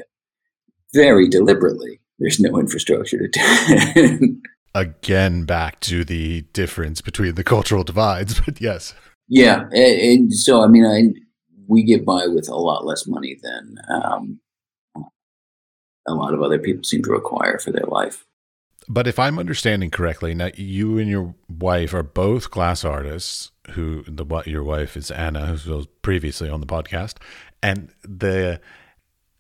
Very 0.93 1.29
deliberately, 1.29 2.01
there's 2.19 2.41
no 2.41 2.59
infrastructure 2.59 3.17
to 3.17 3.29
do 3.29 3.41
it. 3.41 4.37
Again, 4.75 5.45
back 5.45 5.81
to 5.81 6.05
the 6.05 6.43
difference 6.53 7.01
between 7.01 7.37
the 7.37 7.45
cultural 7.45 7.85
divides, 7.85 8.41
but 8.41 8.61
yes. 8.61 8.95
Yeah. 9.33 9.63
And, 9.73 9.75
and 9.75 10.35
so, 10.35 10.63
I 10.63 10.67
mean, 10.67 10.85
I, 10.85 11.09
we 11.67 11.83
get 11.83 12.05
by 12.05 12.27
with 12.27 12.49
a 12.49 12.55
lot 12.55 12.85
less 12.85 13.07
money 13.07 13.39
than 13.43 13.77
um, 13.89 14.41
a 16.07 16.15
lot 16.15 16.35
of 16.35 16.43
other 16.43 16.59
people 16.59 16.85
seem 16.85 17.03
to 17.03 17.11
require 17.11 17.59
for 17.59 17.71
their 17.71 17.87
life. 17.87 18.27
But 18.89 19.07
if 19.07 19.19
I'm 19.19 19.39
understanding 19.39 19.91
correctly, 19.91 20.35
now 20.35 20.51
you 20.57 20.99
and 20.99 21.09
your 21.09 21.35
wife 21.49 21.95
are 21.95 22.03
both 22.03 22.51
glass 22.51 22.85
artists. 22.85 23.51
Who 23.71 24.03
the 24.09 24.25
what 24.25 24.49
your 24.49 24.65
wife 24.65 24.97
is 24.97 25.11
Anna, 25.11 25.47
who 25.47 25.77
was 25.77 25.87
previously 26.03 26.51
on 26.51 26.61
the 26.61 26.67
podcast, 26.67 27.15
and 27.63 27.91
the 28.03 28.61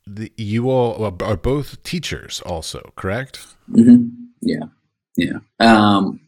the, 0.07 0.33
you 0.37 0.71
all 0.71 1.05
are 1.05 1.37
both 1.37 1.83
teachers, 1.83 2.41
also 2.47 2.93
correct? 2.95 3.45
Mm-hmm. 3.69 4.07
Yeah, 4.41 4.67
yeah. 5.17 5.39
Um, 5.59 6.21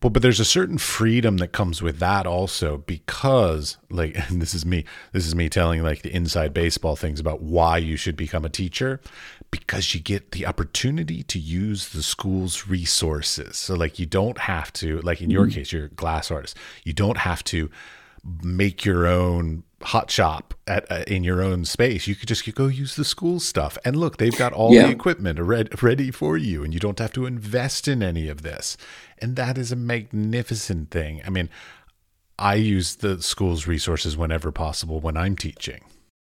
but 0.00 0.10
but 0.10 0.22
there's 0.22 0.40
a 0.40 0.44
certain 0.44 0.78
freedom 0.78 1.38
that 1.38 1.52
comes 1.52 1.82
with 1.82 1.98
that 1.98 2.26
also 2.26 2.78
because 2.78 3.76
like 3.90 4.16
and 4.28 4.40
this 4.42 4.54
is 4.54 4.64
me 4.64 4.84
this 5.12 5.26
is 5.26 5.34
me 5.34 5.48
telling 5.48 5.82
like 5.82 6.02
the 6.02 6.14
inside 6.14 6.54
baseball 6.54 6.96
things 6.96 7.20
about 7.20 7.42
why 7.42 7.76
you 7.76 7.96
should 7.96 8.16
become 8.16 8.44
a 8.44 8.50
teacher 8.50 9.00
because 9.50 9.94
you 9.94 10.00
get 10.00 10.32
the 10.32 10.46
opportunity 10.46 11.22
to 11.22 11.38
use 11.38 11.90
the 11.90 12.02
school's 12.02 12.66
resources. 12.66 13.56
So 13.56 13.74
like 13.74 13.98
you 13.98 14.06
don't 14.06 14.38
have 14.38 14.72
to 14.74 15.00
like 15.00 15.20
in 15.20 15.30
your 15.30 15.46
mm-hmm. 15.46 15.54
case 15.54 15.72
you're 15.72 15.86
a 15.86 15.90
glass 15.90 16.30
artist. 16.30 16.56
You 16.84 16.92
don't 16.92 17.18
have 17.18 17.42
to 17.44 17.70
make 18.42 18.84
your 18.84 19.06
own 19.06 19.62
hot 19.82 20.10
shop 20.10 20.54
at 20.66 20.90
uh, 20.90 21.04
in 21.06 21.24
your 21.24 21.40
own 21.40 21.64
space. 21.64 22.06
You 22.06 22.14
could 22.14 22.28
just 22.28 22.52
go 22.54 22.66
use 22.66 22.96
the 22.96 23.04
school 23.04 23.40
stuff. 23.40 23.78
And 23.84 23.96
look, 23.96 24.18
they've 24.18 24.36
got 24.36 24.52
all 24.52 24.72
yeah. 24.72 24.86
the 24.86 24.90
equipment 24.90 25.38
ready, 25.38 25.70
ready 25.80 26.10
for 26.10 26.36
you 26.36 26.64
and 26.64 26.74
you 26.74 26.80
don't 26.80 26.98
have 26.98 27.12
to 27.12 27.26
invest 27.26 27.88
in 27.88 28.02
any 28.02 28.28
of 28.28 28.42
this. 28.42 28.76
And 29.20 29.36
that 29.36 29.58
is 29.58 29.72
a 29.72 29.76
magnificent 29.76 30.90
thing. 30.90 31.22
I 31.26 31.30
mean, 31.30 31.48
I 32.38 32.54
use 32.54 32.96
the 32.96 33.22
school's 33.22 33.66
resources 33.66 34.16
whenever 34.16 34.52
possible 34.52 35.00
when 35.00 35.16
I'm 35.16 35.36
teaching 35.36 35.82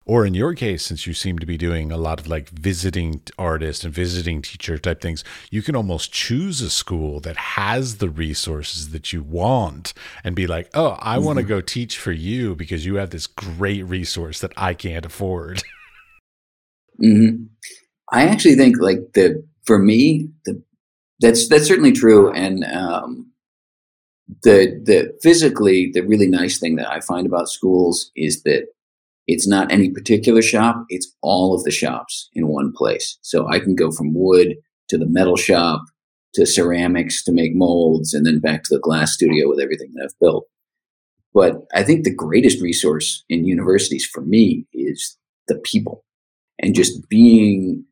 or 0.07 0.25
in 0.25 0.33
your 0.33 0.55
case 0.55 0.83
since 0.83 1.05
you 1.05 1.13
seem 1.13 1.37
to 1.37 1.45
be 1.45 1.57
doing 1.57 1.91
a 1.91 1.97
lot 1.97 2.19
of 2.19 2.27
like 2.27 2.49
visiting 2.49 3.21
artist 3.37 3.83
and 3.83 3.93
visiting 3.93 4.41
teacher 4.41 4.77
type 4.77 5.01
things 5.01 5.23
you 5.51 5.61
can 5.61 5.75
almost 5.75 6.11
choose 6.11 6.61
a 6.61 6.69
school 6.69 7.19
that 7.19 7.35
has 7.35 7.97
the 7.97 8.09
resources 8.09 8.89
that 8.89 9.13
you 9.13 9.21
want 9.21 9.93
and 10.23 10.35
be 10.35 10.47
like 10.47 10.69
oh 10.73 10.97
i 10.99 11.17
mm-hmm. 11.17 11.25
want 11.25 11.37
to 11.37 11.43
go 11.43 11.61
teach 11.61 11.97
for 11.99 12.11
you 12.11 12.55
because 12.55 12.85
you 12.85 12.95
have 12.95 13.11
this 13.11 13.27
great 13.27 13.83
resource 13.85 14.39
that 14.39 14.53
i 14.57 14.73
can't 14.73 15.05
afford 15.05 15.61
mm-hmm. 17.03 17.43
i 18.11 18.23
actually 18.23 18.55
think 18.55 18.77
like 18.79 19.13
the 19.13 19.43
for 19.65 19.77
me 19.77 20.29
the 20.45 20.59
that's 21.19 21.47
that's 21.47 21.67
certainly 21.67 21.91
true 21.91 22.31
and 22.31 22.63
um 22.65 23.31
the 24.43 24.79
the 24.83 25.17
physically 25.21 25.89
the 25.93 26.01
really 26.01 26.27
nice 26.27 26.59
thing 26.59 26.75
that 26.75 26.91
i 26.91 26.99
find 26.99 27.25
about 27.25 27.49
schools 27.49 28.11
is 28.15 28.43
that 28.43 28.67
it's 29.27 29.47
not 29.47 29.71
any 29.71 29.89
particular 29.89 30.41
shop, 30.41 30.85
it's 30.89 31.13
all 31.21 31.53
of 31.53 31.63
the 31.63 31.71
shops 31.71 32.29
in 32.33 32.47
one 32.47 32.71
place. 32.75 33.17
So 33.21 33.47
I 33.47 33.59
can 33.59 33.75
go 33.75 33.91
from 33.91 34.13
wood 34.13 34.55
to 34.89 34.97
the 34.97 35.05
metal 35.05 35.35
shop 35.35 35.81
to 36.33 36.45
ceramics 36.45 37.23
to 37.25 37.33
make 37.33 37.53
molds 37.53 38.13
and 38.13 38.25
then 38.25 38.39
back 38.39 38.63
to 38.63 38.75
the 38.75 38.81
glass 38.81 39.13
studio 39.13 39.49
with 39.49 39.59
everything 39.59 39.91
that 39.95 40.05
I've 40.05 40.19
built. 40.19 40.45
But 41.33 41.65
I 41.73 41.83
think 41.83 42.03
the 42.03 42.15
greatest 42.15 42.61
resource 42.61 43.23
in 43.29 43.45
universities 43.45 44.05
for 44.05 44.21
me 44.21 44.65
is 44.73 45.17
the 45.47 45.55
people 45.55 46.05
and 46.59 46.73
just 46.73 47.07
being 47.09 47.85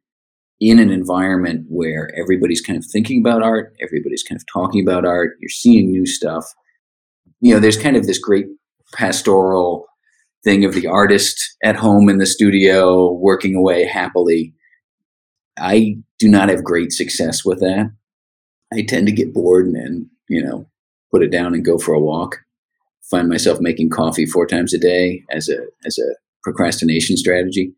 in 0.60 0.80
an 0.80 0.90
environment 0.90 1.66
where 1.70 2.12
everybody's 2.18 2.62
kind 2.62 2.78
of 2.78 2.86
thinking 2.86 3.20
about 3.20 3.44
art, 3.44 3.76
everybody's 3.82 4.24
kind 4.24 4.40
of 4.40 4.46
talking 4.52 4.82
about 4.82 5.06
art, 5.06 5.38
you're 5.40 5.50
seeing 5.50 5.92
new 5.92 6.06
stuff. 6.06 6.46
You 7.42 7.54
know, 7.54 7.60
there's 7.60 7.78
kind 7.78 7.98
of 7.98 8.08
this 8.08 8.20
great 8.20 8.46
pastoral 8.94 9.88
thing 10.44 10.64
of 10.64 10.74
the 10.74 10.88
artist 10.88 11.56
at 11.64 11.76
home 11.76 12.08
in 12.08 12.20
the 12.20 12.26
studio 12.26 13.12
working 13.12 13.56
away 13.56 13.86
happily. 13.86 14.54
I 15.58 15.98
do 16.20 16.30
not 16.30 16.50
have 16.50 16.64
great 16.64 16.92
success 16.92 17.44
with 17.44 17.60
that. 17.60 17.92
I 18.74 18.84
tend 18.84 19.08
to 19.08 19.14
get 19.14 19.34
bored 19.34 19.66
and 19.66 19.76
then, 19.76 20.10
you 20.30 20.44
know, 20.44 20.68
put 21.12 21.24
it 21.24 21.32
down 21.32 21.54
and 21.54 21.66
go 21.66 21.78
for 21.78 21.94
a 21.94 22.00
walk. 22.00 22.40
Find 23.10 23.30
myself 23.30 23.60
making 23.60 23.90
coffee 23.90 24.26
four 24.26 24.48
times 24.48 24.74
a 24.74 24.80
day 24.80 25.24
as 25.32 25.50
a 25.50 25.58
as 25.86 25.98
a 25.98 26.16
procrastination 26.44 27.18
strategy. 27.18 27.74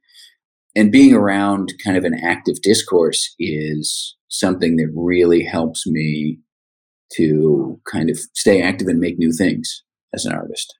And 0.77 0.91
being 0.91 1.13
around 1.13 1.73
kind 1.83 1.97
of 1.97 2.03
an 2.03 2.19
active 2.23 2.61
discourse 2.61 3.33
is 3.39 4.15
something 4.29 4.77
that 4.77 4.91
really 4.95 5.43
helps 5.43 5.85
me 5.87 6.39
to 7.13 7.79
kind 7.91 8.09
of 8.09 8.17
stay 8.33 8.61
active 8.61 8.87
and 8.87 8.99
make 8.99 9.17
new 9.17 9.31
things 9.31 9.83
as 10.13 10.25
an 10.25 10.33
artist 10.33 10.77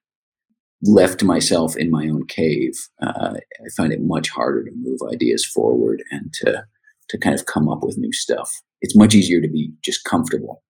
left 0.82 1.18
to 1.20 1.24
myself 1.24 1.76
in 1.76 1.90
my 1.90 2.08
own 2.08 2.26
cave, 2.26 2.72
uh, 3.02 3.34
I 3.34 3.68
find 3.76 3.92
it 3.92 4.00
much 4.02 4.30
harder 4.30 4.64
to 4.64 4.70
move 4.76 5.00
ideas 5.12 5.44
forward 5.44 6.02
and 6.10 6.32
to 6.34 6.64
to 7.10 7.18
kind 7.18 7.34
of 7.34 7.46
come 7.46 7.70
up 7.70 7.82
with 7.82 7.96
new 7.96 8.12
stuff. 8.12 8.50
It's 8.82 8.94
much 8.94 9.14
easier 9.14 9.40
to 9.40 9.48
be 9.48 9.72
just 9.82 10.04
comfortable. 10.04 10.62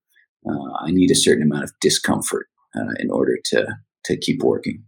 Uh, 0.48 0.72
I 0.80 0.92
need 0.92 1.10
a 1.10 1.16
certain 1.16 1.42
amount 1.42 1.64
of 1.64 1.72
discomfort 1.80 2.46
uh, 2.76 2.94
in 2.98 3.10
order 3.10 3.38
to 3.46 3.66
to 4.04 4.16
keep 4.16 4.42
working. 4.42 4.84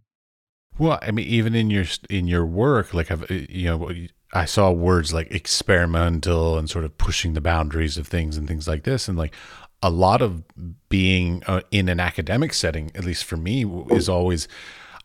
Well, 0.81 0.97
I 0.99 1.11
mean, 1.11 1.27
even 1.27 1.53
in 1.53 1.69
your 1.69 1.85
in 2.09 2.25
your 2.25 2.43
work, 2.43 2.91
like 2.91 3.11
I've 3.11 3.29
you 3.29 3.65
know, 3.65 3.91
I 4.33 4.45
saw 4.45 4.71
words 4.71 5.13
like 5.13 5.29
experimental 5.29 6.57
and 6.57 6.67
sort 6.67 6.85
of 6.85 6.97
pushing 6.97 7.35
the 7.35 7.39
boundaries 7.39 7.99
of 7.99 8.07
things 8.07 8.35
and 8.35 8.47
things 8.47 8.67
like 8.67 8.81
this, 8.81 9.07
and 9.07 9.15
like 9.15 9.35
a 9.83 9.91
lot 9.91 10.23
of 10.23 10.41
being 10.89 11.43
uh, 11.45 11.61
in 11.69 11.87
an 11.87 11.99
academic 11.99 12.51
setting, 12.51 12.89
at 12.95 13.05
least 13.05 13.25
for 13.25 13.37
me, 13.37 13.63
is 13.91 14.09
always 14.09 14.47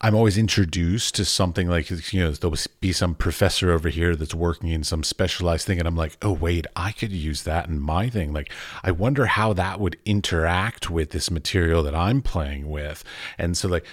I'm 0.01 0.15
always 0.15 0.39
introduced 0.39 1.15
to 1.17 1.27
something 1.27 1.69
like 1.69 1.91
you 2.11 2.21
know 2.21 2.31
there'll 2.31 2.57
be 2.81 2.93
some 2.93 3.15
professor 3.15 3.71
over 3.71 3.91
here 3.91 4.17
that's 4.17 4.35
working 4.35 4.71
in 4.71 4.83
some 4.83 5.03
specialized 5.03 5.67
thing, 5.67 5.79
and 5.79 5.87
I'm 5.87 5.95
like, 5.95 6.17
oh 6.23 6.33
wait, 6.33 6.67
I 6.75 6.93
could 6.93 7.13
use 7.13 7.43
that 7.43 7.69
in 7.69 7.81
my 7.81 8.09
thing. 8.09 8.33
Like, 8.33 8.51
I 8.83 8.93
wonder 8.93 9.27
how 9.27 9.53
that 9.53 9.79
would 9.79 9.99
interact 10.07 10.89
with 10.89 11.11
this 11.11 11.31
material 11.31 11.83
that 11.83 11.95
I'm 11.95 12.23
playing 12.23 12.71
with, 12.71 13.05
and 13.37 13.59
so 13.59 13.69
like 13.69 13.85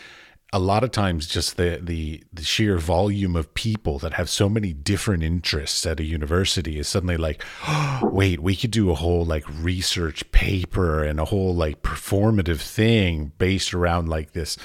a 0.54 0.60
lot 0.60 0.84
of 0.84 0.92
times 0.92 1.26
just 1.26 1.58
the, 1.58 1.80
the 1.82 2.24
the 2.32 2.44
sheer 2.44 2.78
volume 2.78 3.36
of 3.36 3.54
people 3.56 3.98
that 3.98 4.14
have 4.14 4.30
so 4.30 4.48
many 4.48 4.72
different 4.72 5.24
interests 5.24 5.84
at 5.84 6.00
a 6.00 6.04
university 6.04 6.78
is 6.78 6.88
suddenly 6.88 7.18
like 7.18 7.44
oh, 7.68 8.02
wait 8.14 8.40
we 8.40 8.56
could 8.56 8.70
do 8.70 8.92
a 8.92 8.96
whole 8.96 9.26
like 9.26 9.44
research 9.50 10.32
paper 10.32 11.04
and 11.04 11.20
a 11.20 11.26
whole 11.26 11.56
like 11.56 11.82
performative 11.82 12.62
thing 12.62 13.32
based 13.40 13.74
around 13.74 14.08
like 14.08 14.34
this 14.34 14.56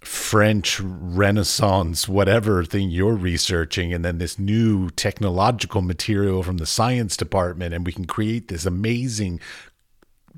French 0.00 0.80
Renaissance, 0.80 2.08
whatever 2.08 2.64
thing 2.64 2.88
you're 2.88 3.16
researching, 3.16 3.92
and 3.92 4.04
then 4.04 4.18
this 4.18 4.38
new 4.38 4.90
technological 4.90 5.82
material 5.82 6.44
from 6.44 6.58
the 6.58 6.66
science 6.66 7.16
department, 7.16 7.74
and 7.74 7.84
we 7.84 7.92
can 7.92 8.04
create 8.04 8.46
this 8.46 8.64
amazing 8.64 9.40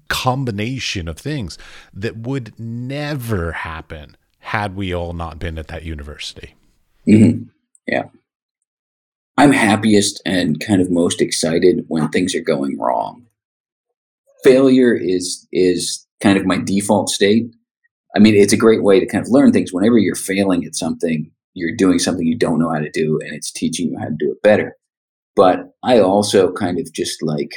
combination 0.08 1.06
of 1.08 1.18
things 1.18 1.58
that 1.92 2.16
would 2.16 2.58
never 2.58 3.52
happen 3.52 4.16
had 4.40 4.76
we 4.76 4.92
all 4.92 5.12
not 5.12 5.38
been 5.38 5.58
at 5.58 5.68
that 5.68 5.84
university. 5.84 6.54
Mm-hmm. 7.06 7.44
Yeah. 7.86 8.04
I'm 9.36 9.52
happiest 9.52 10.20
and 10.26 10.60
kind 10.60 10.82
of 10.82 10.90
most 10.90 11.20
excited 11.20 11.84
when 11.88 12.08
things 12.08 12.34
are 12.34 12.42
going 12.42 12.78
wrong. 12.78 13.26
Failure 14.44 14.94
is 14.94 15.46
is 15.52 16.06
kind 16.20 16.38
of 16.38 16.46
my 16.46 16.58
default 16.58 17.08
state 17.08 17.50
I 18.14 18.18
mean, 18.18 18.34
it's 18.34 18.52
a 18.52 18.58
great 18.58 18.82
way 18.82 18.98
to 18.98 19.06
kind 19.06 19.24
of 19.24 19.30
learn 19.30 19.52
things. 19.52 19.72
Whenever 19.72 19.98
you're 19.98 20.16
failing 20.16 20.64
at 20.64 20.74
something, 20.74 21.30
you're 21.54 21.76
doing 21.76 21.98
something 21.98 22.26
you 22.26 22.36
don't 22.36 22.58
know 22.58 22.70
how 22.70 22.80
to 22.80 22.90
do, 22.90 23.18
and 23.20 23.32
it's 23.34 23.52
teaching 23.52 23.90
you 23.90 23.98
how 23.98 24.06
to 24.06 24.16
do 24.18 24.32
it 24.32 24.42
better. 24.42 24.76
But 25.36 25.72
I 25.82 26.00
also 26.00 26.52
kind 26.52 26.78
of 26.78 26.92
just 26.92 27.22
like, 27.22 27.52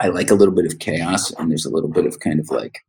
I 0.00 0.08
like 0.08 0.30
a 0.30 0.34
little 0.34 0.54
bit 0.54 0.66
of 0.66 0.78
chaos, 0.78 1.30
and 1.32 1.50
there's 1.50 1.64
a 1.64 1.70
little 1.70 1.90
bit 1.90 2.06
of 2.06 2.20
kind 2.20 2.38
of 2.38 2.50
like, 2.50 2.80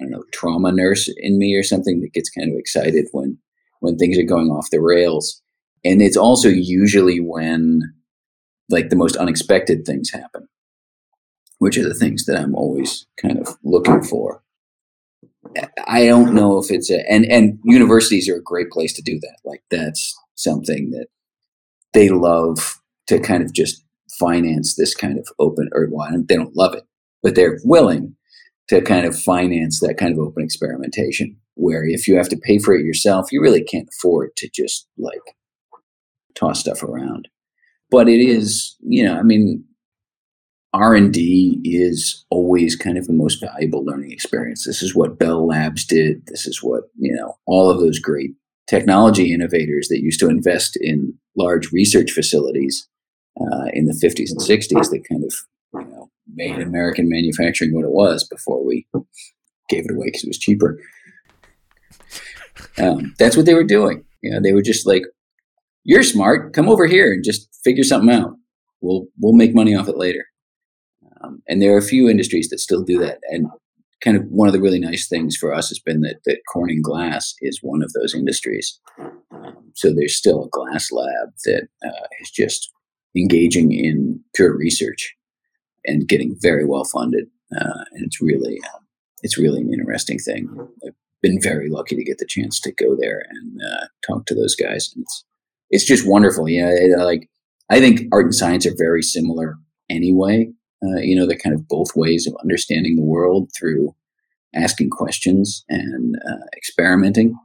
don't 0.00 0.10
know, 0.10 0.24
trauma 0.32 0.72
nurse 0.72 1.08
in 1.18 1.38
me 1.38 1.54
or 1.54 1.62
something 1.62 2.00
that 2.00 2.12
gets 2.12 2.30
kind 2.30 2.52
of 2.52 2.58
excited 2.58 3.06
when 3.12 3.38
when 3.80 3.96
things 3.96 4.18
are 4.18 4.24
going 4.24 4.48
off 4.48 4.70
the 4.70 4.80
rails. 4.80 5.42
And 5.84 6.02
it's 6.02 6.16
also 6.16 6.48
usually 6.48 7.20
when 7.20 7.82
like 8.68 8.88
the 8.88 8.96
most 8.96 9.16
unexpected 9.16 9.84
things 9.84 10.10
happen, 10.10 10.48
which 11.58 11.76
are 11.76 11.88
the 11.88 11.94
things 11.94 12.26
that 12.26 12.38
I'm 12.38 12.54
always 12.54 13.06
kind 13.20 13.38
of 13.38 13.56
looking 13.64 14.02
for. 14.02 14.42
I 15.86 16.06
don't 16.06 16.34
know 16.34 16.58
if 16.58 16.70
it's 16.70 16.90
a 16.90 17.10
and 17.10 17.24
and 17.26 17.58
universities 17.64 18.28
are 18.28 18.36
a 18.36 18.42
great 18.42 18.70
place 18.70 18.92
to 18.94 19.02
do 19.02 19.18
that. 19.20 19.38
Like 19.44 19.62
that's 19.70 20.14
something 20.34 20.90
that 20.90 21.06
they 21.92 22.10
love 22.10 22.78
to 23.08 23.18
kind 23.18 23.42
of 23.42 23.52
just 23.52 23.84
finance 24.18 24.76
this 24.76 24.94
kind 24.94 25.18
of 25.18 25.26
open 25.38 25.68
or 25.72 25.88
well, 25.90 26.08
they 26.28 26.36
don't 26.36 26.56
love 26.56 26.74
it, 26.74 26.84
but 27.22 27.34
they're 27.34 27.58
willing 27.64 28.16
to 28.70 28.80
kind 28.80 29.04
of 29.04 29.18
finance 29.18 29.80
that 29.80 29.98
kind 29.98 30.12
of 30.12 30.20
open 30.20 30.44
experimentation. 30.44 31.36
Where 31.54 31.84
if 31.84 32.08
you 32.08 32.16
have 32.16 32.28
to 32.30 32.38
pay 32.38 32.58
for 32.58 32.74
it 32.74 32.84
yourself, 32.84 33.30
you 33.32 33.42
really 33.42 33.62
can't 33.62 33.88
afford 33.88 34.30
to 34.36 34.48
just 34.48 34.86
like 34.96 35.20
toss 36.34 36.60
stuff 36.60 36.82
around. 36.82 37.28
But 37.90 38.08
it 38.08 38.20
is, 38.20 38.76
you 38.80 39.04
know, 39.04 39.18
I 39.18 39.22
mean, 39.22 39.64
r&d 40.72 41.60
is 41.64 42.24
always 42.30 42.76
kind 42.76 42.96
of 42.96 43.08
the 43.08 43.12
most 43.12 43.40
valuable 43.40 43.84
learning 43.84 44.12
experience 44.12 44.64
this 44.64 44.84
is 44.84 44.94
what 44.94 45.18
bell 45.18 45.44
labs 45.44 45.84
did 45.84 46.24
this 46.26 46.46
is 46.46 46.62
what 46.62 46.84
you 46.96 47.12
know 47.12 47.34
all 47.46 47.68
of 47.68 47.80
those 47.80 47.98
great 47.98 48.30
technology 48.68 49.34
innovators 49.34 49.88
that 49.88 50.00
used 50.00 50.20
to 50.20 50.28
invest 50.28 50.78
in 50.80 51.12
large 51.36 51.72
research 51.72 52.12
facilities 52.12 52.88
uh, 53.40 53.66
in 53.72 53.86
the 53.86 54.00
50s 54.00 54.30
and 54.30 54.38
60s 54.38 54.90
that 54.90 55.04
kind 55.10 55.24
of 55.24 55.34
you 55.74 55.92
know 55.92 56.09
made 56.34 56.58
american 56.60 57.08
manufacturing 57.08 57.74
what 57.74 57.84
it 57.84 57.92
was 57.92 58.26
before 58.28 58.64
we 58.64 58.86
gave 59.68 59.84
it 59.84 59.94
away 59.94 60.06
because 60.06 60.24
it 60.24 60.28
was 60.28 60.38
cheaper 60.38 60.78
um, 62.78 63.14
that's 63.18 63.36
what 63.36 63.46
they 63.46 63.54
were 63.54 63.64
doing 63.64 64.04
you 64.22 64.30
know 64.30 64.40
they 64.40 64.52
were 64.52 64.62
just 64.62 64.86
like 64.86 65.04
you're 65.84 66.02
smart. 66.02 66.52
Come 66.52 66.68
over 66.68 66.86
here 66.86 67.12
and 67.12 67.24
just 67.24 67.48
figure 67.64 67.84
something 67.84 68.14
out. 68.14 68.36
We'll 68.80 69.06
we'll 69.18 69.32
make 69.32 69.54
money 69.54 69.74
off 69.74 69.88
it 69.88 69.96
later. 69.96 70.24
Um, 71.22 71.42
and 71.48 71.60
there 71.60 71.74
are 71.74 71.78
a 71.78 71.82
few 71.82 72.08
industries 72.08 72.48
that 72.48 72.60
still 72.60 72.82
do 72.82 72.98
that. 73.00 73.18
And 73.28 73.46
kind 74.02 74.16
of 74.16 74.24
one 74.28 74.48
of 74.48 74.54
the 74.54 74.60
really 74.60 74.80
nice 74.80 75.06
things 75.06 75.36
for 75.36 75.52
us 75.52 75.68
has 75.68 75.78
been 75.78 76.00
that 76.02 76.20
that 76.24 76.42
Corning 76.52 76.82
Glass 76.82 77.34
is 77.40 77.60
one 77.62 77.82
of 77.82 77.92
those 77.92 78.14
industries. 78.14 78.78
Um, 79.32 79.72
so 79.74 79.92
there's 79.92 80.16
still 80.16 80.44
a 80.44 80.48
glass 80.48 80.90
lab 80.90 81.30
that 81.44 81.68
uh, 81.84 82.06
is 82.20 82.30
just 82.30 82.72
engaging 83.16 83.72
in 83.72 84.20
pure 84.34 84.56
research 84.56 85.14
and 85.84 86.08
getting 86.08 86.36
very 86.40 86.64
well 86.66 86.84
funded. 86.84 87.26
Uh, 87.54 87.84
and 87.92 88.04
it's 88.04 88.20
really 88.20 88.60
um, 88.74 88.86
it's 89.22 89.38
really 89.38 89.60
an 89.60 89.72
interesting 89.72 90.18
thing. 90.18 90.48
I've 90.86 90.94
been 91.22 91.40
very 91.40 91.68
lucky 91.68 91.96
to 91.96 92.04
get 92.04 92.18
the 92.18 92.26
chance 92.26 92.60
to 92.60 92.72
go 92.72 92.96
there 92.98 93.24
and 93.30 93.60
uh, 93.62 93.86
talk 94.06 94.26
to 94.26 94.34
those 94.34 94.54
guys. 94.54 94.92
And 94.94 95.02
it's 95.02 95.24
it's 95.70 95.84
just 95.84 96.08
wonderful. 96.08 96.48
You 96.48 96.64
know, 96.64 96.70
it, 96.70 96.98
like 96.98 97.28
I 97.70 97.80
think 97.80 98.02
art 98.12 98.26
and 98.26 98.34
science 98.34 98.66
are 98.66 98.74
very 98.76 99.02
similar 99.02 99.56
anyway. 99.88 100.50
Uh, 100.82 101.00
you 101.00 101.14
know, 101.14 101.26
they're 101.26 101.36
kind 101.36 101.54
of 101.54 101.68
both 101.68 101.94
ways 101.94 102.26
of 102.26 102.34
understanding 102.40 102.96
the 102.96 103.04
world 103.04 103.50
through 103.58 103.94
asking 104.54 104.90
questions 104.90 105.64
and 105.68 106.16
uh, 106.28 106.46
experimenting. 106.56 107.36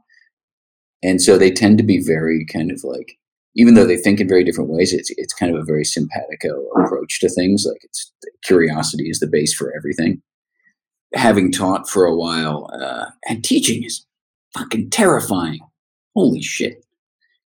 And 1.02 1.20
so 1.20 1.36
they 1.36 1.50
tend 1.50 1.78
to 1.78 1.84
be 1.84 2.02
very 2.02 2.46
kind 2.46 2.70
of 2.72 2.82
like, 2.82 3.18
even 3.56 3.74
though 3.74 3.86
they 3.86 3.96
think 3.96 4.20
in 4.20 4.28
very 4.28 4.44
different 4.44 4.70
ways, 4.70 4.92
it's 4.92 5.10
it's 5.16 5.32
kind 5.32 5.54
of 5.54 5.60
a 5.60 5.64
very 5.64 5.84
simpatico 5.84 6.62
approach 6.76 7.18
to 7.20 7.28
things. 7.28 7.64
Like 7.66 7.82
it's 7.82 8.12
curiosity 8.44 9.08
is 9.08 9.18
the 9.18 9.26
base 9.26 9.54
for 9.54 9.72
everything. 9.76 10.22
Having 11.14 11.52
taught 11.52 11.88
for 11.88 12.04
a 12.04 12.14
while, 12.14 12.70
uh, 12.72 13.06
and 13.28 13.42
teaching 13.42 13.82
is 13.82 14.04
fucking 14.54 14.90
terrifying. 14.90 15.60
Holy 16.14 16.42
shit! 16.42 16.84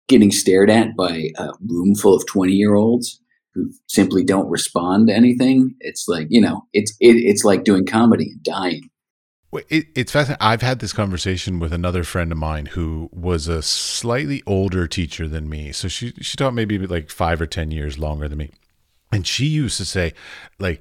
Getting 0.09 0.31
stared 0.31 0.71
at 0.71 0.95
by 0.97 1.31
a 1.39 1.51
room 1.67 1.95
full 1.95 2.15
of 2.15 2.27
twenty 2.27 2.53
year 2.53 2.75
olds 2.75 3.21
who 3.55 3.71
simply 3.89 4.25
don't 4.25 4.51
respond 4.51 5.09
to 5.09 5.15
anything. 5.15 5.75
It's 5.81 6.07
like 6.07 6.27
you 6.29 6.41
know, 6.41 6.67
it's 6.75 6.93
it, 7.01 7.17
it's 7.17 7.45
like 7.45 7.65
doing 7.65 7.87
comedy 7.87 8.31
and 8.33 8.43
dying. 8.43 8.91
It, 9.69 9.87
it's 9.95 10.13
fascinating. 10.13 10.45
I've 10.45 10.63
had 10.63 10.81
this 10.81 10.93
conversation 10.93 11.59
with 11.59 11.73
another 11.73 12.05
friend 12.05 12.33
of 12.33 12.39
mine 12.39 12.67
who 12.67 13.09
was 13.13 13.49
a 13.49 13.63
slightly 13.63 14.43
older 14.47 14.87
teacher 14.87 15.29
than 15.29 15.49
me. 15.49 15.73
So 15.73 15.89
she 15.89 16.13
she 16.21 16.37
taught 16.37 16.55
maybe 16.55 16.79
like 16.79 17.11
five 17.11 17.41
or 17.41 17.47
ten 17.47 17.71
years 17.71 17.99
longer 17.99 18.29
than 18.29 18.39
me, 18.39 18.51
and 19.13 19.27
she 19.27 19.47
used 19.47 19.77
to 19.79 19.85
say, 19.85 20.13
like, 20.59 20.81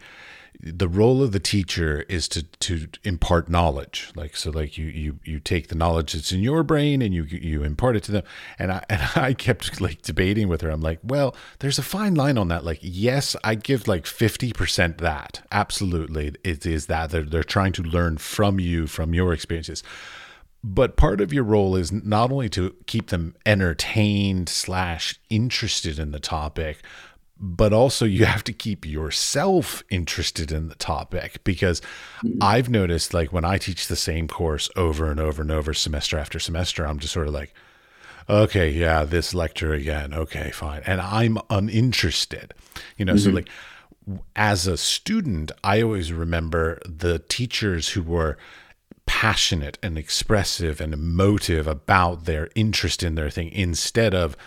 the 0.59 0.87
role 0.87 1.21
of 1.21 1.31
the 1.31 1.39
teacher 1.39 2.05
is 2.07 2.27
to 2.29 2.43
to 2.43 2.87
impart 3.03 3.49
knowledge. 3.49 4.11
Like 4.15 4.35
so 4.35 4.49
like 4.49 4.77
you 4.77 4.85
you 4.85 5.19
you 5.23 5.39
take 5.39 5.67
the 5.67 5.75
knowledge 5.75 6.13
that's 6.13 6.31
in 6.31 6.41
your 6.41 6.63
brain 6.63 7.01
and 7.01 7.13
you 7.13 7.23
you 7.23 7.63
impart 7.63 7.95
it 7.95 8.03
to 8.03 8.11
them. 8.11 8.23
And 8.57 8.71
i 8.71 8.83
and 8.89 9.01
i 9.15 9.33
kept 9.33 9.81
like 9.81 10.01
debating 10.01 10.47
with 10.47 10.61
her. 10.61 10.69
I'm 10.69 10.81
like 10.81 10.99
well 11.03 11.35
there's 11.59 11.79
a 11.79 11.83
fine 11.83 12.15
line 12.15 12.37
on 12.37 12.47
that. 12.49 12.63
Like 12.63 12.79
yes 12.81 13.35
i 13.43 13.55
give 13.55 13.87
like 13.87 14.05
50% 14.05 14.97
that. 14.97 15.45
Absolutely 15.51 16.35
it 16.43 16.65
is 16.65 16.85
that. 16.87 17.09
They're, 17.09 17.23
they're 17.23 17.43
trying 17.43 17.73
to 17.73 17.83
learn 17.83 18.17
from 18.17 18.59
you 18.59 18.87
from 18.87 19.13
your 19.13 19.33
experiences. 19.33 19.83
But 20.65 20.95
part 20.95 21.19
of 21.19 21.33
your 21.33 21.43
role 21.43 21.75
is 21.75 21.91
not 21.91 22.31
only 22.31 22.47
to 22.49 22.73
keep 22.85 23.07
them 23.07 23.35
entertained 23.45 24.47
slash 24.47 25.19
interested 25.29 25.99
in 25.99 26.11
the 26.11 26.21
topic 26.21 26.81
but 27.45 27.73
also 27.73 28.05
you 28.05 28.23
have 28.23 28.41
to 28.45 28.53
keep 28.53 28.85
yourself 28.85 29.83
interested 29.89 30.49
in 30.49 30.69
the 30.69 30.75
topic 30.75 31.43
because 31.43 31.81
mm-hmm. 32.23 32.37
I've 32.41 32.69
noticed 32.69 33.13
like 33.13 33.33
when 33.33 33.43
I 33.43 33.57
teach 33.57 33.87
the 33.87 33.97
same 33.97 34.29
course 34.29 34.69
over 34.77 35.11
and 35.11 35.19
over 35.19 35.41
and 35.41 35.51
over 35.51 35.73
semester 35.73 36.17
after 36.17 36.39
semester, 36.39 36.87
I'm 36.87 36.99
just 36.99 37.11
sort 37.11 37.27
of 37.27 37.33
like, 37.33 37.53
okay, 38.29 38.69
yeah, 38.69 39.03
this 39.03 39.33
lecture 39.33 39.73
again. 39.73 40.13
Okay, 40.13 40.51
fine. 40.51 40.83
And 40.85 41.01
I'm 41.01 41.37
uninterested, 41.49 42.53
you 42.95 43.03
know, 43.03 43.15
mm-hmm. 43.15 43.31
so 43.31 43.35
like 43.35 43.49
as 44.37 44.65
a 44.65 44.77
student, 44.77 45.51
I 45.65 45.81
always 45.81 46.13
remember 46.13 46.79
the 46.85 47.19
teachers 47.19 47.89
who 47.89 48.03
were 48.03 48.37
passionate 49.05 49.77
and 49.83 49.97
expressive 49.97 50.79
and 50.79 50.93
emotive 50.93 51.67
about 51.67 52.23
their 52.23 52.47
interest 52.55 53.03
in 53.03 53.15
their 53.15 53.29
thing 53.29 53.51
instead 53.51 54.13
of 54.15 54.37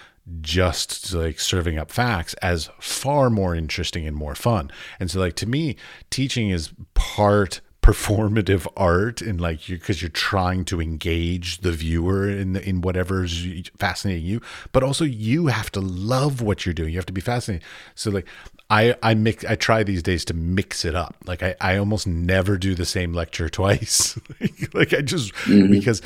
just 0.41 1.13
like 1.15 1.39
serving 1.39 1.79
up 1.79 1.91
facts 1.91 2.35
as 2.35 2.71
far 2.81 3.31
more 3.31 3.55
interesting 3.55 4.07
and 4.07 4.17
more 4.17 4.35
fun. 4.35 4.71
And 4.99 5.11
so 5.11 5.21
like 5.21 5.37
to 5.37 5.47
me, 5.47 5.77
teaching 6.11 6.51
is 6.51 6.73
part 6.95 7.61
performative 7.87 8.67
art 8.77 9.21
and 9.23 9.41
like 9.41 9.69
you 9.69 9.79
because 9.79 10.03
you're 10.03 10.09
trying 10.09 10.65
to 10.65 10.81
engage 10.81 11.59
the 11.59 11.71
viewer 11.71 12.29
in 12.29 12.57
in 12.57 12.81
whatever's 12.81 13.47
fascinating 13.79 14.25
you 14.25 14.41
but 14.73 14.83
also 14.83 15.05
you 15.05 15.47
have 15.47 15.71
to 15.71 15.79
love 15.79 16.41
what 16.41 16.67
you're 16.67 16.73
doing 16.73 16.91
you 16.91 16.99
have 16.99 17.07
to 17.07 17.13
be 17.13 17.21
fascinated 17.21 17.65
so 17.95 18.11
like 18.11 18.27
i 18.71 18.93
i 19.05 19.15
mix 19.15 19.45
i 19.45 19.55
try 19.55 19.85
these 19.85 20.03
days 20.03 20.25
to 20.25 20.35
mix 20.35 20.85
it 20.85 20.97
up 20.97 21.15
like 21.27 21.45
i 21.45 21.55
i 21.61 21.77
almost 21.77 22.09
never 22.09 22.59
do 22.59 22.75
the 22.75 22.85
same 22.85 23.13
lecture 23.13 23.49
twice 23.61 24.19
like 24.75 24.93
i 24.93 25.01
just 25.01 25.33
mm-hmm. 25.45 25.71
because 25.71 26.03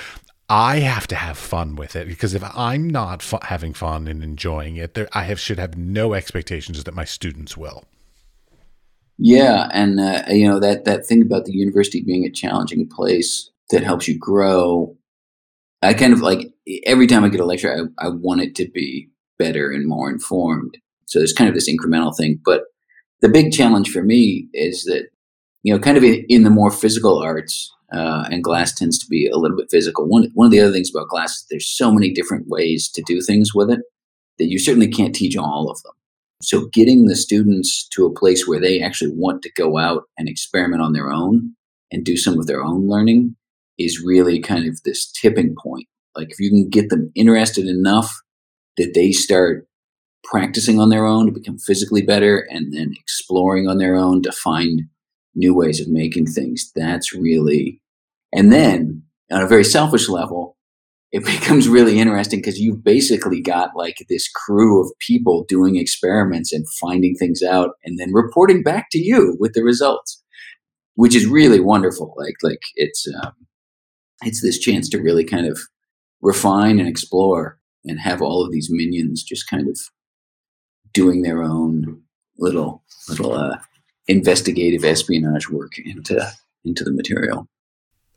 I 0.50 0.80
have 0.80 1.06
to 1.06 1.14
have 1.14 1.38
fun 1.38 1.76
with 1.76 1.94
it 1.94 2.08
because 2.08 2.34
if 2.34 2.42
I'm 2.56 2.90
not 2.90 3.22
fu- 3.22 3.38
having 3.42 3.72
fun 3.72 4.08
and 4.08 4.20
enjoying 4.20 4.76
it, 4.76 4.94
there 4.94 5.08
I 5.12 5.22
have 5.22 5.38
should 5.38 5.60
have 5.60 5.78
no 5.78 6.12
expectations 6.12 6.82
that 6.82 6.94
my 6.94 7.04
students 7.04 7.56
will. 7.56 7.84
Yeah, 9.16 9.68
and 9.72 10.00
uh, 10.00 10.24
you 10.28 10.48
know 10.48 10.58
that 10.58 10.86
that 10.86 11.06
thing 11.06 11.22
about 11.22 11.44
the 11.44 11.52
university 11.52 12.02
being 12.02 12.24
a 12.24 12.32
challenging 12.32 12.88
place 12.88 13.48
that 13.70 13.84
helps 13.84 14.08
you 14.08 14.18
grow. 14.18 14.96
I 15.82 15.94
kind 15.94 16.12
of 16.12 16.20
like 16.20 16.52
every 16.84 17.06
time 17.06 17.22
I 17.22 17.28
get 17.28 17.40
a 17.40 17.44
lecture, 17.44 17.88
I, 18.00 18.06
I 18.06 18.08
want 18.08 18.40
it 18.40 18.56
to 18.56 18.68
be 18.68 19.08
better 19.38 19.70
and 19.70 19.86
more 19.86 20.10
informed. 20.10 20.76
So 21.06 21.20
there's 21.20 21.32
kind 21.32 21.48
of 21.48 21.54
this 21.54 21.70
incremental 21.70 22.16
thing, 22.16 22.40
but 22.44 22.64
the 23.20 23.28
big 23.28 23.52
challenge 23.52 23.90
for 23.90 24.02
me 24.02 24.48
is 24.52 24.82
that 24.84 25.10
you 25.62 25.72
know, 25.72 25.78
kind 25.78 25.96
of 25.96 26.04
in, 26.04 26.24
in 26.28 26.42
the 26.42 26.50
more 26.50 26.70
physical 26.70 27.18
arts, 27.18 27.72
uh, 27.92 28.28
and 28.30 28.44
glass 28.44 28.74
tends 28.74 28.98
to 28.98 29.06
be 29.08 29.28
a 29.28 29.36
little 29.36 29.56
bit 29.56 29.70
physical. 29.70 30.06
One 30.06 30.30
one 30.34 30.46
of 30.46 30.52
the 30.52 30.60
other 30.60 30.72
things 30.72 30.90
about 30.90 31.08
glass 31.08 31.36
is 31.36 31.46
there's 31.50 31.68
so 31.68 31.92
many 31.92 32.12
different 32.12 32.48
ways 32.48 32.88
to 32.90 33.02
do 33.06 33.20
things 33.20 33.54
with 33.54 33.70
it 33.70 33.80
that 34.38 34.48
you 34.48 34.58
certainly 34.58 34.88
can't 34.88 35.14
teach 35.14 35.36
all 35.36 35.70
of 35.70 35.82
them. 35.82 35.92
So 36.42 36.66
getting 36.72 37.04
the 37.04 37.16
students 37.16 37.86
to 37.88 38.06
a 38.06 38.14
place 38.14 38.46
where 38.46 38.60
they 38.60 38.80
actually 38.80 39.12
want 39.14 39.42
to 39.42 39.52
go 39.52 39.76
out 39.76 40.04
and 40.16 40.28
experiment 40.28 40.80
on 40.80 40.94
their 40.94 41.12
own 41.12 41.54
and 41.92 42.04
do 42.04 42.16
some 42.16 42.38
of 42.38 42.46
their 42.46 42.62
own 42.62 42.88
learning 42.88 43.36
is 43.78 44.02
really 44.02 44.40
kind 44.40 44.66
of 44.66 44.82
this 44.82 45.10
tipping 45.12 45.54
point. 45.62 45.86
Like 46.16 46.30
if 46.30 46.40
you 46.40 46.48
can 46.48 46.68
get 46.68 46.88
them 46.88 47.12
interested 47.14 47.66
enough 47.66 48.10
that 48.76 48.92
they 48.94 49.12
start 49.12 49.66
practicing 50.24 50.78
on 50.80 50.88
their 50.88 51.06
own 51.06 51.26
to 51.26 51.32
become 51.32 51.58
physically 51.58 52.02
better 52.02 52.46
and 52.50 52.72
then 52.72 52.94
exploring 52.98 53.68
on 53.68 53.78
their 53.78 53.96
own 53.96 54.22
to 54.22 54.32
find 54.32 54.82
new 55.34 55.54
ways 55.54 55.80
of 55.80 55.88
making 55.88 56.26
things. 56.26 56.70
That's 56.74 57.14
really, 57.14 57.79
and 58.32 58.52
then 58.52 59.02
on 59.30 59.42
a 59.42 59.46
very 59.46 59.64
selfish 59.64 60.08
level, 60.08 60.56
it 61.12 61.24
becomes 61.24 61.68
really 61.68 61.98
interesting 61.98 62.40
because 62.40 62.58
you've 62.58 62.84
basically 62.84 63.40
got 63.40 63.70
like 63.74 64.06
this 64.08 64.28
crew 64.28 64.80
of 64.80 64.92
people 64.98 65.44
doing 65.48 65.76
experiments 65.76 66.52
and 66.52 66.66
finding 66.80 67.14
things 67.14 67.42
out 67.42 67.70
and 67.84 67.98
then 67.98 68.12
reporting 68.12 68.62
back 68.62 68.88
to 68.92 68.98
you 68.98 69.36
with 69.38 69.52
the 69.54 69.62
results, 69.62 70.22
which 70.94 71.14
is 71.14 71.26
really 71.26 71.60
wonderful. 71.60 72.14
Like, 72.16 72.36
like 72.42 72.62
it's, 72.76 73.06
um, 73.22 73.32
it's 74.22 74.42
this 74.42 74.58
chance 74.58 74.88
to 74.90 75.00
really 75.00 75.24
kind 75.24 75.46
of 75.46 75.58
refine 76.20 76.78
and 76.78 76.88
explore 76.88 77.58
and 77.84 77.98
have 77.98 78.20
all 78.20 78.44
of 78.44 78.52
these 78.52 78.68
minions 78.70 79.22
just 79.22 79.48
kind 79.48 79.68
of 79.68 79.78
doing 80.92 81.22
their 81.22 81.42
own 81.42 82.02
little, 82.38 82.82
little, 83.08 83.32
uh, 83.32 83.56
investigative 84.10 84.84
espionage 84.84 85.48
work 85.48 85.78
into 85.78 86.20
into 86.64 86.84
the 86.84 86.92
material. 86.92 87.48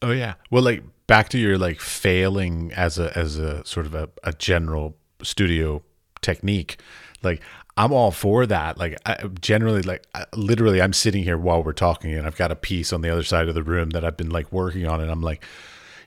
Oh 0.04 0.12
yeah. 0.12 0.34
Well, 0.52 0.62
like 0.62 0.84
back 1.08 1.30
to 1.30 1.38
your 1.40 1.58
like 1.58 1.80
failing 1.80 2.74
as 2.74 3.00
a 3.00 3.18
as 3.18 3.40
a 3.40 3.66
sort 3.66 3.86
of 3.86 3.96
a, 3.96 4.10
a 4.24 4.34
general 4.34 4.98
studio 5.24 5.82
technique. 6.22 6.78
Like 7.24 7.42
I'm 7.78 7.94
all 7.94 8.12
for 8.12 8.46
that. 8.46 8.78
Like 8.78 8.98
I, 9.06 9.28
generally, 9.40 9.82
like 9.82 10.06
I, 10.14 10.26
literally, 10.36 10.82
I'm 10.82 10.92
sitting 10.92 11.24
here 11.24 11.38
while 11.38 11.64
we're 11.64 11.72
talking, 11.72 12.14
and 12.14 12.28
I've 12.28 12.36
got 12.36 12.52
a 12.52 12.56
piece 12.56 12.92
on 12.92 13.02
the 13.02 13.10
other 13.10 13.24
side 13.24 13.48
of 13.48 13.56
the 13.56 13.64
room 13.64 13.92
that 13.92 14.04
I've 14.04 14.18
been 14.18 14.30
like 14.30 14.52
working 14.52 14.86
on, 14.86 15.00
and 15.00 15.10
I'm 15.10 15.22
like, 15.22 15.42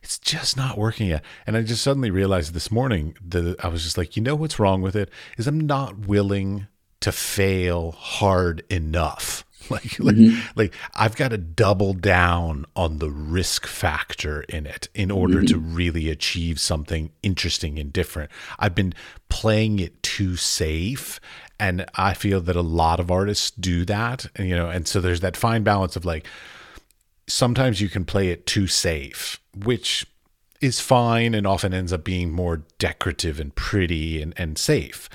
it's 0.03 0.19
just 0.19 0.59
not 0.59 0.77
working 0.77 1.09
yet. 1.09 1.25
And 1.47 1.57
I 1.57 1.63
just 1.63 1.83
suddenly 1.83 2.11
realized 2.11 2.53
this 2.53 2.71
morning 2.71 3.17
that 3.27 3.57
I 3.65 3.69
was 3.69 3.83
just 3.83 3.97
like, 3.97 4.15
you 4.15 4.23
know 4.23 4.37
what's 4.37 4.59
wrong 4.59 4.83
with 4.83 4.95
it 4.95 5.11
is 5.39 5.47
I'm 5.47 5.61
not 5.61 6.07
willing 6.07 6.67
to 7.01 7.13
fail 7.13 7.93
hard 7.93 8.63
enough. 8.71 9.46
Like, 9.71 9.99
like, 9.99 10.17
mm-hmm. 10.17 10.41
like 10.55 10.75
I've 10.95 11.17
got 11.17 11.29
to 11.29 11.39
double 11.39 11.93
down 11.93 12.67
on 12.75 12.99
the 12.99 13.11
risk 13.11 13.67
factor 13.67 14.43
in 14.43 14.65
it 14.65 14.89
in 14.95 15.11
order 15.11 15.39
mm-hmm. 15.39 15.47
to 15.47 15.59
really 15.59 16.09
achieve 16.09 16.61
something 16.61 17.11
interesting 17.23 17.79
and 17.79 17.93
different. 17.93 18.31
I've 18.59 18.75
been 18.75 18.95
playing 19.29 19.79
it 19.79 20.03
too 20.03 20.37
safe. 20.37 21.21
And 21.59 21.87
I 21.95 22.13
feel 22.13 22.43
that 22.43 22.55
a 22.55 22.61
lot 22.61 23.01
of 23.01 23.11
artists 23.11 23.51
do 23.51 23.87
that, 23.87 24.27
and, 24.37 24.47
you 24.47 24.55
know, 24.55 24.69
and 24.69 24.87
so 24.87 25.01
there's 25.01 25.21
that 25.21 25.39
fine 25.39 25.63
balance 25.63 25.97
of 25.97 26.05
like, 26.05 26.27
sometimes 27.27 27.81
you 27.81 27.89
can 27.89 28.05
play 28.05 28.29
it 28.29 28.47
too 28.47 28.67
safe, 28.67 29.41
which 29.65 30.07
is 30.61 30.81
fine 30.81 31.35
and 31.35 31.47
often 31.47 31.75
ends 31.75 31.93
up 31.93 32.05
being 32.05 32.31
more 32.31 32.63
decorative 32.79 33.41
and 33.41 33.55
pretty 33.55 34.23
and, 34.23 34.35
and 34.37 34.59
safe. 34.59 35.09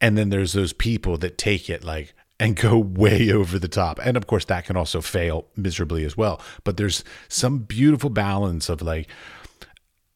And 0.00 0.16
then 0.16 0.28
there's 0.28 0.52
those 0.52 0.72
people 0.72 1.16
that 1.18 1.38
take 1.38 1.70
it 1.70 1.84
like 1.84 2.14
and 2.38 2.56
go 2.56 2.78
way 2.78 3.30
over 3.30 3.58
the 3.58 3.68
top. 3.68 3.98
And 4.02 4.16
of 4.16 4.26
course, 4.26 4.44
that 4.46 4.64
can 4.64 4.76
also 4.76 5.00
fail 5.00 5.46
miserably 5.56 6.04
as 6.04 6.16
well. 6.16 6.40
But 6.64 6.76
there's 6.76 7.04
some 7.28 7.58
beautiful 7.58 8.10
balance 8.10 8.68
of 8.68 8.82
like, 8.82 9.08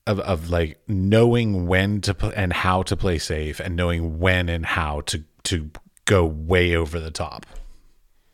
of, 0.07 0.21
of 0.21 0.51
like 0.51 0.81
knowing 0.89 1.67
when 1.67 2.01
to 2.03 2.15
play 2.15 2.33
and 2.35 2.53
how 2.53 2.83
to 2.83 2.97
play 2.97 3.19
safe 3.19 3.61
and 3.61 3.77
knowing 3.77 4.19
when 4.19 4.49
and 4.49 4.67
how 4.67 5.03
to 5.03 5.25
to 5.45 5.71
go 6.05 6.25
way 6.25 6.75
over 6.75 6.99
the 6.99 7.11
top 7.11 7.47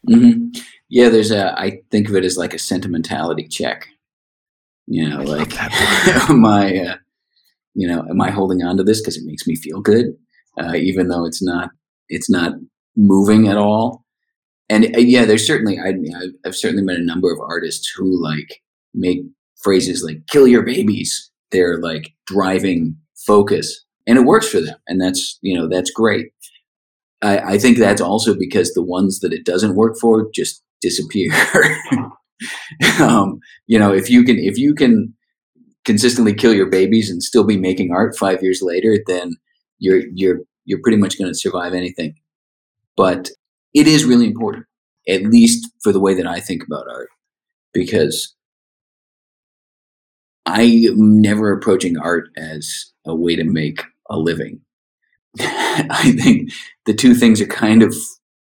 mm-hmm. 0.09 0.49
yeah 0.89 1.09
there's 1.09 1.31
a 1.31 1.59
i 1.59 1.81
think 1.91 2.09
of 2.09 2.17
it 2.17 2.25
as 2.25 2.39
like 2.39 2.55
a 2.55 2.59
sentimentality 2.59 3.47
check 3.47 3.89
you 4.87 5.09
know 5.09 5.23
like 5.23 5.53
am 6.31 6.45
i 6.47 6.77
uh, 6.79 6.97
you 7.75 7.87
know 7.87 8.05
am 8.09 8.21
i 8.21 8.31
holding 8.31 8.63
on 8.63 8.77
to 8.77 8.83
this 8.83 9.01
because 9.01 9.17
it 9.17 9.27
makes 9.27 9.47
me 9.47 9.55
feel 9.55 9.81
good 9.81 10.17
uh, 10.59 10.75
even 10.75 11.09
though 11.09 11.27
it's 11.27 11.43
not 11.43 11.71
it's 12.09 12.31
not 12.31 12.53
moving 12.97 13.49
at 13.49 13.57
all. 13.57 14.05
And 14.69 14.87
uh, 14.97 14.99
yeah 14.99 15.25
there's 15.25 15.47
certainly 15.47 15.79
I, 15.79 15.95
i've 16.45 16.57
certainly 16.57 16.83
met 16.83 16.97
a 16.97 17.05
number 17.05 17.33
of 17.33 17.39
artists 17.41 17.89
who 17.89 18.21
like 18.21 18.63
make 18.95 19.21
phrases 19.63 20.03
like 20.03 20.27
kill 20.29 20.49
your 20.49 20.63
babies. 20.63 21.31
They're 21.53 21.81
like 21.81 22.13
driving 22.27 22.97
focus 23.27 23.85
and 24.07 24.19
it 24.19 24.23
works 24.23 24.49
for 24.49 24.61
them 24.61 24.77
and 24.89 25.01
that's 25.01 25.39
you 25.43 25.57
know 25.57 25.69
that's 25.69 25.91
great. 25.91 26.33
I, 27.23 27.39
I 27.39 27.59
think 27.59 27.79
that's 27.79 28.01
also 28.01 28.35
because 28.37 28.73
the 28.73 28.83
ones 28.83 29.21
that 29.21 29.33
it 29.33 29.45
doesn't 29.45 29.77
work 29.77 29.97
for 30.01 30.29
just 30.35 30.63
disappear. 30.81 31.31
Um, 33.01 33.39
you 33.67 33.79
know 33.79 33.95
if 33.95 34.11
you 34.11 34.23
can 34.23 34.39
if 34.39 34.59
you 34.59 34.75
can 34.75 35.15
consistently 35.87 36.35
kill 36.35 36.53
your 36.53 36.69
babies 36.69 37.09
and 37.09 37.23
still 37.23 37.45
be 37.45 37.57
making 37.57 37.93
art 37.93 38.15
five 38.15 38.43
years 38.43 38.61
later 38.61 38.99
then 39.07 39.37
you're 39.79 40.03
you're 40.15 40.41
you're 40.67 40.81
pretty 40.83 40.99
much 40.99 41.19
going 41.19 41.31
to 41.31 41.39
survive 41.39 41.73
anything 41.73 42.15
but 42.97 43.31
it 43.75 43.87
is 43.87 44.05
really 44.05 44.27
important 44.27 44.67
at 45.09 45.23
least 45.23 45.69
for 45.83 45.93
the 45.93 46.01
way 46.01 46.15
that 46.15 46.27
i 46.27 46.41
think 46.41 46.63
about 46.65 46.87
art 46.91 47.09
because 47.73 48.37
I 50.47 50.63
am 50.89 51.21
never 51.21 51.53
approaching 51.53 51.99
art 51.99 52.29
as 52.37 52.93
a 53.05 53.15
way 53.15 53.35
to 53.35 53.45
make 53.45 53.83
a 54.09 54.17
living. 54.17 54.61
I 55.41 56.17
think 56.19 56.53
the 56.87 56.95
two 56.95 57.15
things 57.15 57.41
are 57.41 57.47
kind 57.47 57.83
of 57.83 57.95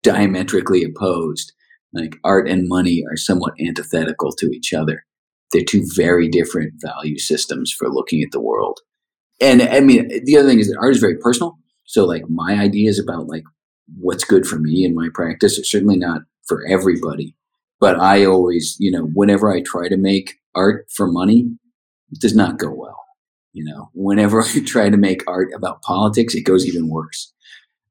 diametrically 0.05 0.85
opposed. 0.85 1.53
Like 1.93 2.15
art 2.23 2.49
and 2.49 2.69
money 2.69 3.03
are 3.11 3.17
somewhat 3.17 3.55
antithetical 3.61 4.31
to 4.33 4.47
each 4.47 4.73
other. 4.73 5.05
They're 5.51 5.65
two 5.65 5.85
very 5.97 6.29
different 6.29 6.75
value 6.77 7.19
systems 7.19 7.73
for 7.77 7.91
looking 7.91 8.23
at 8.23 8.31
the 8.31 8.41
world. 8.41 8.79
And 9.41 9.61
I 9.61 9.81
mean, 9.81 10.09
the 10.25 10.39
other 10.39 10.49
thing 10.49 10.61
is 10.61 10.69
that 10.69 10.79
art 10.81 10.95
is 10.95 11.01
very 11.01 11.17
personal. 11.19 11.59
So, 11.87 12.05
like, 12.05 12.23
my 12.29 12.55
ideas 12.55 13.01
about 13.01 13.27
like 13.27 13.43
what's 13.99 14.25
good 14.25 14.47
for 14.47 14.59
me 14.59 14.85
in 14.85 14.95
my 14.95 15.09
practice 15.13 15.59
are 15.59 15.65
certainly 15.65 15.97
not 15.97 16.23
for 16.47 16.65
everybody. 16.67 17.35
But 17.81 17.99
I 17.99 18.25
always, 18.25 18.77
you 18.79 18.91
know, 18.91 19.05
whenever 19.15 19.51
I 19.51 19.63
try 19.63 19.89
to 19.89 19.97
make 19.97 20.35
art 20.55 20.87
for 20.95 21.11
money, 21.11 21.51
it 22.11 22.21
does 22.21 22.35
not 22.35 22.59
go 22.59 22.71
well. 22.71 23.03
You 23.53 23.65
know, 23.65 23.91
whenever 23.95 24.43
I 24.43 24.61
try 24.65 24.91
to 24.91 24.97
make 24.97 25.23
art 25.27 25.49
about 25.55 25.83
politics, 25.83 26.35
it 26.35 26.43
goes 26.43 26.67
even 26.67 26.89
worse. 26.89 27.33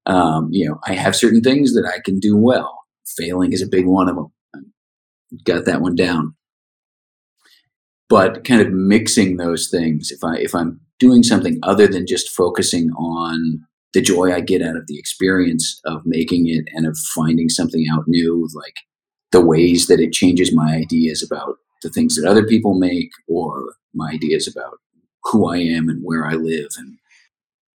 Um, 0.05 0.49
you 0.51 0.67
know, 0.67 0.79
I 0.85 0.93
have 0.93 1.15
certain 1.15 1.41
things 1.41 1.73
that 1.73 1.85
I 1.85 1.99
can 2.03 2.19
do 2.19 2.37
well. 2.37 2.79
Failing 3.17 3.53
is 3.53 3.61
a 3.61 3.67
big 3.67 3.85
one 3.85 4.09
of 4.09 4.15
them. 4.15 4.31
I've 4.55 5.43
got 5.43 5.65
that 5.65 5.81
one 5.81 5.95
down. 5.95 6.35
But 8.07 8.43
kind 8.43 8.61
of 8.61 8.71
mixing 8.71 9.37
those 9.37 9.69
things, 9.69 10.09
if 10.11 10.23
I 10.23 10.37
if 10.37 10.55
I'm 10.55 10.79
doing 10.99 11.23
something 11.23 11.59
other 11.63 11.87
than 11.87 12.07
just 12.07 12.29
focusing 12.29 12.89
on 12.91 13.65
the 13.93 14.01
joy 14.01 14.33
I 14.33 14.41
get 14.41 14.61
out 14.61 14.75
of 14.75 14.87
the 14.87 14.99
experience 14.99 15.79
of 15.85 16.01
making 16.05 16.47
it 16.47 16.65
and 16.73 16.85
of 16.85 16.97
finding 17.15 17.49
something 17.49 17.85
out 17.91 18.03
new, 18.07 18.47
like 18.53 18.75
the 19.31 19.45
ways 19.45 19.87
that 19.87 19.99
it 19.99 20.13
changes 20.13 20.53
my 20.53 20.75
ideas 20.75 21.23
about 21.23 21.55
the 21.81 21.89
things 21.89 22.15
that 22.15 22.29
other 22.29 22.45
people 22.45 22.73
make 22.77 23.09
or 23.27 23.73
my 23.93 24.11
ideas 24.11 24.47
about 24.47 24.77
who 25.23 25.47
I 25.47 25.57
am 25.57 25.89
and 25.89 26.01
where 26.03 26.25
I 26.25 26.33
live 26.33 26.69
and 26.77 26.97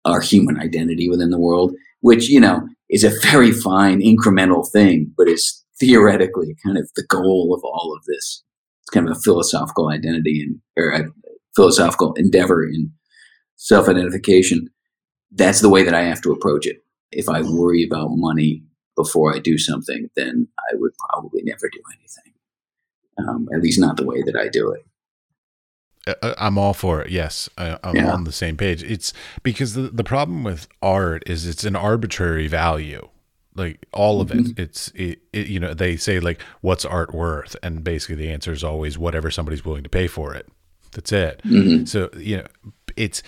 our 0.04 0.20
human 0.20 0.58
identity 0.58 1.08
within 1.08 1.30
the 1.30 1.38
world, 1.38 1.74
which, 2.00 2.28
you 2.28 2.40
know, 2.40 2.66
is 2.88 3.04
a 3.04 3.12
very 3.22 3.52
fine 3.52 4.00
incremental 4.00 4.68
thing, 4.70 5.12
but 5.16 5.28
is 5.28 5.64
theoretically 5.78 6.56
kind 6.64 6.78
of 6.78 6.90
the 6.96 7.04
goal 7.08 7.54
of 7.54 7.62
all 7.64 7.94
of 7.96 8.04
this. 8.06 8.42
It's 8.82 8.90
kind 8.92 9.08
of 9.08 9.16
a 9.16 9.20
philosophical 9.20 9.88
identity 9.88 10.42
and 10.42 10.60
or 10.76 11.10
philosophical 11.54 12.14
endeavor 12.14 12.64
in 12.64 12.90
self 13.56 13.88
identification. 13.88 14.68
That's 15.32 15.60
the 15.60 15.68
way 15.68 15.82
that 15.84 15.94
I 15.94 16.02
have 16.02 16.20
to 16.22 16.32
approach 16.32 16.66
it. 16.66 16.82
If 17.12 17.28
I 17.28 17.42
worry 17.42 17.84
about 17.84 18.08
money 18.10 18.62
before 18.96 19.34
I 19.34 19.38
do 19.38 19.58
something, 19.58 20.08
then 20.16 20.48
I 20.58 20.74
would 20.74 20.92
probably 21.08 21.42
never 21.42 21.68
do 21.72 21.80
anything. 21.92 22.32
Um, 23.18 23.48
at 23.54 23.60
least 23.60 23.78
not 23.78 23.96
the 23.96 24.04
way 24.04 24.22
that 24.22 24.36
I 24.36 24.48
do 24.48 24.70
it. 24.72 24.86
Uh, 26.06 26.14
uh, 26.22 26.34
I'm 26.38 26.58
all 26.58 26.74
for 26.74 27.02
it. 27.02 27.10
Yes, 27.10 27.48
I, 27.58 27.78
am 27.82 27.96
yeah. 27.96 28.12
on 28.12 28.24
the 28.24 28.32
same 28.32 28.56
page. 28.56 28.82
It's 28.82 29.12
because 29.42 29.74
the 29.74 29.82
the 29.82 30.04
problem 30.04 30.44
with 30.44 30.66
art 30.80 31.22
is 31.26 31.46
it's 31.46 31.64
an 31.64 31.76
arbitrary 31.76 32.46
value. 32.46 33.08
Like 33.54 33.84
all 33.92 34.20
of 34.20 34.28
mm-hmm. 34.28 34.52
it, 34.52 34.58
it's 34.58 34.88
it, 34.94 35.20
it, 35.32 35.48
You 35.48 35.60
know, 35.60 35.74
they 35.74 35.96
say 35.96 36.20
like, 36.20 36.40
"What's 36.62 36.84
art 36.84 37.14
worth?" 37.14 37.56
And 37.62 37.84
basically, 37.84 38.16
the 38.16 38.30
answer 38.30 38.52
is 38.52 38.64
always 38.64 38.96
whatever 38.96 39.30
somebody's 39.30 39.64
willing 39.64 39.82
to 39.82 39.90
pay 39.90 40.06
for 40.06 40.34
it. 40.34 40.48
That's 40.92 41.12
it. 41.12 41.42
Mm-hmm. 41.44 41.84
So 41.84 42.08
you 42.16 42.38
know, 42.38 42.46
it's 42.96 43.22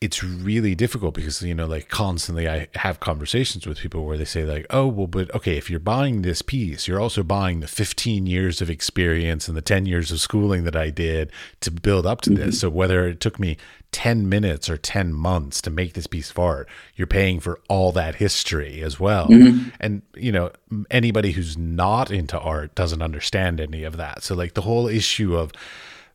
it's 0.00 0.22
really 0.22 0.76
difficult 0.76 1.14
because 1.14 1.42
you 1.42 1.54
know 1.54 1.66
like 1.66 1.88
constantly 1.88 2.48
i 2.48 2.68
have 2.76 3.00
conversations 3.00 3.66
with 3.66 3.78
people 3.78 4.04
where 4.04 4.16
they 4.16 4.24
say 4.24 4.44
like 4.44 4.64
oh 4.70 4.86
well 4.86 5.06
but 5.06 5.32
okay 5.34 5.56
if 5.56 5.68
you're 5.68 5.80
buying 5.80 6.22
this 6.22 6.40
piece 6.40 6.86
you're 6.86 7.00
also 7.00 7.22
buying 7.22 7.60
the 7.60 7.66
15 7.66 8.26
years 8.26 8.60
of 8.60 8.70
experience 8.70 9.48
and 9.48 9.56
the 9.56 9.62
10 9.62 9.86
years 9.86 10.12
of 10.12 10.20
schooling 10.20 10.64
that 10.64 10.76
i 10.76 10.90
did 10.90 11.32
to 11.60 11.70
build 11.70 12.06
up 12.06 12.20
to 12.20 12.30
mm-hmm. 12.30 12.46
this 12.46 12.60
so 12.60 12.70
whether 12.70 13.08
it 13.08 13.20
took 13.20 13.40
me 13.40 13.56
10 13.90 14.28
minutes 14.28 14.68
or 14.68 14.76
10 14.76 15.12
months 15.12 15.60
to 15.62 15.70
make 15.70 15.94
this 15.94 16.06
piece 16.06 16.30
of 16.30 16.38
art 16.38 16.68
you're 16.94 17.06
paying 17.06 17.40
for 17.40 17.58
all 17.68 17.90
that 17.90 18.16
history 18.16 18.82
as 18.82 19.00
well 19.00 19.26
mm-hmm. 19.26 19.68
and 19.80 20.02
you 20.14 20.30
know 20.30 20.52
anybody 20.90 21.32
who's 21.32 21.56
not 21.56 22.10
into 22.10 22.38
art 22.38 22.74
doesn't 22.74 23.02
understand 23.02 23.60
any 23.60 23.82
of 23.82 23.96
that 23.96 24.22
so 24.22 24.34
like 24.34 24.54
the 24.54 24.62
whole 24.62 24.86
issue 24.86 25.36
of 25.36 25.50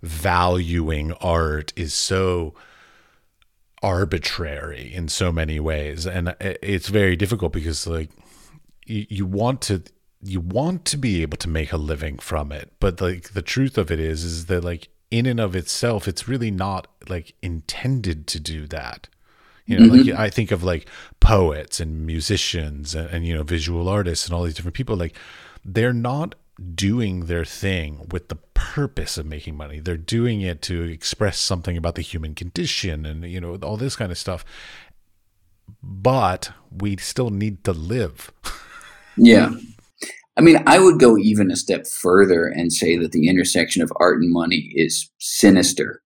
valuing 0.01 1.11
art 1.13 1.73
is 1.75 1.93
so 1.93 2.53
arbitrary 3.83 4.91
in 4.93 5.09
so 5.09 5.31
many 5.31 5.59
ways. 5.59 6.07
And 6.07 6.35
it's 6.39 6.87
very 6.87 7.15
difficult 7.15 7.51
because 7.51 7.85
like 7.85 8.09
you, 8.85 9.05
you 9.09 9.25
want 9.25 9.61
to 9.63 9.83
you 10.25 10.39
want 10.39 10.85
to 10.85 10.97
be 10.97 11.21
able 11.21 11.37
to 11.37 11.49
make 11.49 11.73
a 11.73 11.77
living 11.77 12.17
from 12.17 12.51
it. 12.51 12.71
But 12.79 13.01
like 13.01 13.33
the 13.33 13.41
truth 13.41 13.77
of 13.77 13.91
it 13.91 13.99
is 13.99 14.23
is 14.23 14.45
that 14.45 14.63
like 14.63 14.87
in 15.11 15.25
and 15.25 15.39
of 15.39 15.55
itself 15.55 16.07
it's 16.07 16.27
really 16.27 16.49
not 16.49 16.87
like 17.09 17.35
intended 17.41 18.25
to 18.27 18.39
do 18.39 18.65
that. 18.67 19.09
You 19.65 19.79
know 19.79 19.93
mm-hmm. 19.93 20.09
like 20.09 20.19
i 20.19 20.29
think 20.29 20.51
of 20.51 20.61
like 20.61 20.89
poets 21.21 21.79
and 21.79 22.05
musicians 22.05 22.95
and, 22.95 23.09
and 23.09 23.25
you 23.25 23.33
know 23.33 23.43
visual 23.43 23.87
artists 23.87 24.25
and 24.25 24.33
all 24.33 24.43
these 24.43 24.55
different 24.55 24.75
people. 24.75 24.95
Like 24.95 25.15
they're 25.65 25.93
not 25.93 26.35
doing 26.75 27.25
their 27.25 27.45
thing 27.45 28.07
with 28.11 28.29
the 28.29 28.37
purpose 28.53 29.17
of 29.17 29.25
making 29.25 29.55
money. 29.55 29.79
They're 29.79 29.97
doing 29.97 30.41
it 30.41 30.61
to 30.63 30.83
express 30.83 31.39
something 31.39 31.77
about 31.77 31.95
the 31.95 32.01
human 32.01 32.35
condition 32.35 33.05
and 33.05 33.23
you 33.23 33.41
know 33.41 33.55
all 33.55 33.77
this 33.77 33.95
kind 33.95 34.11
of 34.11 34.17
stuff. 34.17 34.45
But 35.81 36.51
we 36.71 36.97
still 36.97 37.29
need 37.29 37.63
to 37.63 37.71
live. 37.71 38.31
yeah. 39.17 39.51
I 40.35 40.41
mean, 40.41 40.63
I 40.65 40.79
would 40.79 40.99
go 40.99 41.17
even 41.17 41.51
a 41.51 41.55
step 41.55 41.85
further 41.85 42.47
and 42.47 42.73
say 42.73 42.97
that 42.97 43.11
the 43.11 43.29
intersection 43.29 43.83
of 43.83 43.91
art 43.97 44.17
and 44.19 44.33
money 44.33 44.71
is 44.73 45.11
sinister. 45.19 46.01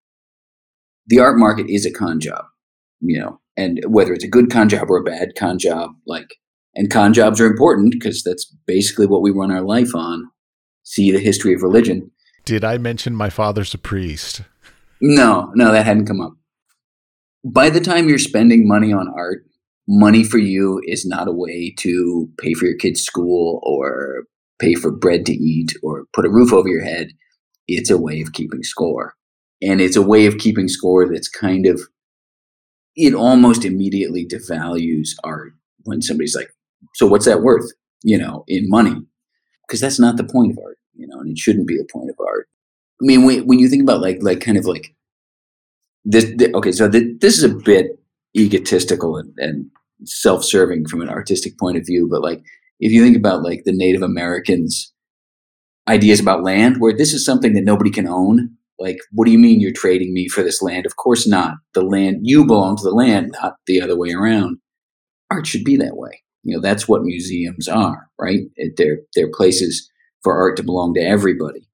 The 1.07 1.19
art 1.19 1.37
market 1.37 1.69
is 1.69 1.85
a 1.85 1.91
con 1.91 2.19
job, 2.19 2.43
you 2.99 3.19
know, 3.19 3.39
and 3.55 3.79
whether 3.87 4.13
it's 4.13 4.25
a 4.25 4.29
good 4.29 4.51
con 4.51 4.67
job 4.67 4.89
or 4.89 4.97
a 4.97 5.03
bad 5.03 5.29
con 5.37 5.57
job, 5.57 5.91
like, 6.05 6.35
and 6.75 6.91
con 6.91 7.13
jobs 7.13 7.39
are 7.39 7.45
important 7.47 7.91
because 7.91 8.21
that's 8.23 8.45
basically 8.67 9.07
what 9.07 9.21
we 9.21 9.31
run 9.31 9.49
our 9.49 9.61
life 9.61 9.95
on 9.95 10.29
see 10.88 11.11
the 11.11 11.19
history 11.19 11.53
of 11.53 11.61
religion. 11.61 12.09
Did 12.45 12.63
I 12.63 12.77
mention 12.77 13.13
my 13.13 13.29
father's 13.29 13.73
a 13.73 13.77
priest? 13.77 14.41
No, 15.01 15.51
no, 15.53 15.73
that 15.73 15.85
hadn't 15.85 16.07
come 16.07 16.21
up. 16.21 16.33
By 17.43 17.69
the 17.69 17.81
time 17.81 18.07
you're 18.07 18.17
spending 18.17 18.67
money 18.67 18.93
on 18.93 19.13
art, 19.13 19.45
money 19.85 20.23
for 20.23 20.38
you 20.38 20.81
is 20.85 21.05
not 21.05 21.27
a 21.27 21.33
way 21.33 21.73
to 21.79 22.29
pay 22.39 22.53
for 22.53 22.65
your 22.65 22.77
kid's 22.77 23.01
school 23.01 23.59
or 23.63 24.23
pay 24.59 24.75
for 24.75 24.89
bread 24.89 25.25
to 25.25 25.33
eat 25.33 25.73
or 25.83 26.05
put 26.13 26.25
a 26.25 26.29
roof 26.29 26.53
over 26.53 26.69
your 26.69 26.83
head. 26.83 27.09
It's 27.67 27.89
a 27.89 27.97
way 27.97 28.21
of 28.21 28.31
keeping 28.31 28.63
score. 28.63 29.13
And 29.61 29.81
it's 29.81 29.97
a 29.97 30.01
way 30.01 30.25
of 30.25 30.38
keeping 30.38 30.69
score 30.69 31.05
that's 31.11 31.27
kind 31.27 31.65
of, 31.65 31.81
it 32.95 33.13
almost 33.13 33.65
immediately 33.65 34.25
devalues 34.25 35.09
art 35.23 35.51
when 35.83 36.01
somebody's 36.01 36.35
like, 36.35 36.49
so 36.95 37.07
what's 37.07 37.25
that 37.25 37.41
worth, 37.41 37.73
you 38.03 38.17
know, 38.17 38.45
in 38.47 38.69
money? 38.69 38.95
Because 39.67 39.81
that's 39.81 39.99
not 39.99 40.15
the 40.15 40.23
point 40.23 40.53
of 40.53 40.59
art 40.63 40.76
you 40.97 41.07
know, 41.07 41.19
and 41.19 41.29
it 41.29 41.37
shouldn't 41.37 41.67
be 41.67 41.79
a 41.79 41.91
point 41.91 42.09
of 42.09 42.15
art. 42.19 42.47
I 43.01 43.05
mean, 43.05 43.25
when, 43.25 43.45
when 43.45 43.59
you 43.59 43.69
think 43.69 43.83
about 43.83 44.01
like 44.01 44.19
like 44.21 44.41
kind 44.41 44.57
of 44.57 44.65
like 44.65 44.93
this, 46.03 46.31
this 46.35 46.53
okay, 46.53 46.71
so 46.71 46.87
the, 46.87 47.15
this 47.21 47.37
is 47.37 47.43
a 47.43 47.55
bit 47.55 47.99
egotistical 48.35 49.17
and, 49.17 49.33
and 49.37 49.65
self-serving 50.03 50.87
from 50.87 51.01
an 51.01 51.09
artistic 51.09 51.57
point 51.57 51.77
of 51.77 51.85
view, 51.85 52.07
but 52.09 52.21
like 52.21 52.43
if 52.79 52.91
you 52.91 53.03
think 53.03 53.17
about 53.17 53.43
like 53.43 53.63
the 53.63 53.73
Native 53.73 54.01
Americans 54.01 54.93
ideas 55.87 56.19
about 56.19 56.43
land 56.43 56.77
where 56.79 56.95
this 56.95 57.13
is 57.13 57.25
something 57.25 57.53
that 57.53 57.63
nobody 57.63 57.89
can 57.89 58.07
own. 58.07 58.51
Like, 58.79 58.97
what 59.11 59.25
do 59.25 59.31
you 59.31 59.39
mean 59.39 59.59
you're 59.59 59.71
trading 59.71 60.13
me 60.13 60.27
for 60.27 60.43
this 60.43 60.61
land? 60.61 60.85
Of 60.85 60.97
course 60.97 61.27
not. 61.27 61.55
The 61.73 61.81
land, 61.81 62.19
you 62.23 62.45
belong 62.45 62.77
to 62.77 62.83
the 62.83 62.91
land, 62.91 63.35
not 63.41 63.55
the 63.65 63.81
other 63.81 63.97
way 63.97 64.11
around. 64.11 64.57
Art 65.31 65.47
should 65.47 65.63
be 65.63 65.77
that 65.77 65.97
way. 65.97 66.21
You 66.43 66.55
know, 66.55 66.61
that's 66.61 66.87
what 66.87 67.03
museums 67.03 67.67
are, 67.67 68.09
right? 68.19 68.41
They're, 68.75 68.99
they're 69.15 69.31
places 69.31 69.89
for 70.24 70.38
art 70.38 70.57
to 70.57 70.63
belong 70.63 70.93
to 70.95 71.01
everybody. 71.01 71.68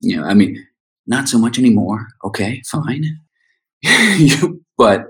You 0.00 0.16
know, 0.16 0.24
I 0.24 0.34
mean, 0.34 0.66
not 1.06 1.28
so 1.28 1.38
much 1.38 1.58
anymore. 1.58 2.06
Okay, 2.24 2.62
fine. 2.66 3.04
but 4.78 5.06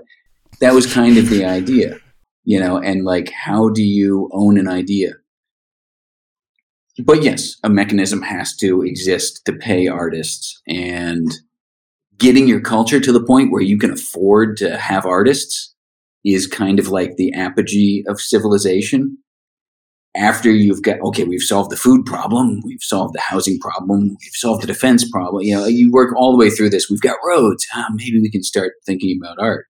that 0.59 0.73
was 0.73 0.91
kind 0.91 1.17
of 1.17 1.29
the 1.29 1.45
idea, 1.45 1.97
you 2.43 2.59
know, 2.59 2.77
and 2.77 3.03
like, 3.03 3.31
how 3.31 3.69
do 3.69 3.83
you 3.83 4.29
own 4.33 4.57
an 4.57 4.67
idea? 4.67 5.13
but 6.99 7.23
yes, 7.23 7.57
a 7.63 7.69
mechanism 7.69 8.21
has 8.21 8.55
to 8.57 8.81
exist 8.83 9.45
to 9.45 9.53
pay 9.53 9.87
artists 9.87 10.61
and 10.67 11.31
getting 12.17 12.47
your 12.47 12.61
culture 12.61 12.99
to 12.99 13.11
the 13.11 13.23
point 13.23 13.51
where 13.51 13.61
you 13.61 13.77
can 13.77 13.91
afford 13.91 14.57
to 14.57 14.77
have 14.77 15.05
artists 15.05 15.73
is 16.23 16.45
kind 16.45 16.79
of 16.79 16.89
like 16.89 17.15
the 17.15 17.33
apogee 17.33 18.03
of 18.07 18.21
civilization. 18.21 19.17
After 20.15 20.51
you've 20.51 20.81
got, 20.81 20.99
okay, 20.99 21.23
we've 21.23 21.41
solved 21.41 21.71
the 21.71 21.77
food 21.77 22.05
problem, 22.05 22.61
we've 22.65 22.83
solved 22.83 23.13
the 23.13 23.21
housing 23.21 23.57
problem, 23.59 24.09
we've 24.09 24.33
solved 24.33 24.61
the 24.61 24.67
defense 24.67 25.09
problem. 25.09 25.43
You 25.43 25.55
know, 25.55 25.65
you 25.65 25.89
work 25.89 26.13
all 26.17 26.33
the 26.33 26.37
way 26.37 26.49
through 26.49 26.69
this. 26.71 26.89
We've 26.89 26.99
got 26.99 27.17
roads. 27.25 27.65
Ah, 27.73 27.87
maybe 27.93 28.19
we 28.19 28.29
can 28.29 28.43
start 28.43 28.73
thinking 28.85 29.17
about 29.21 29.39
art. 29.39 29.67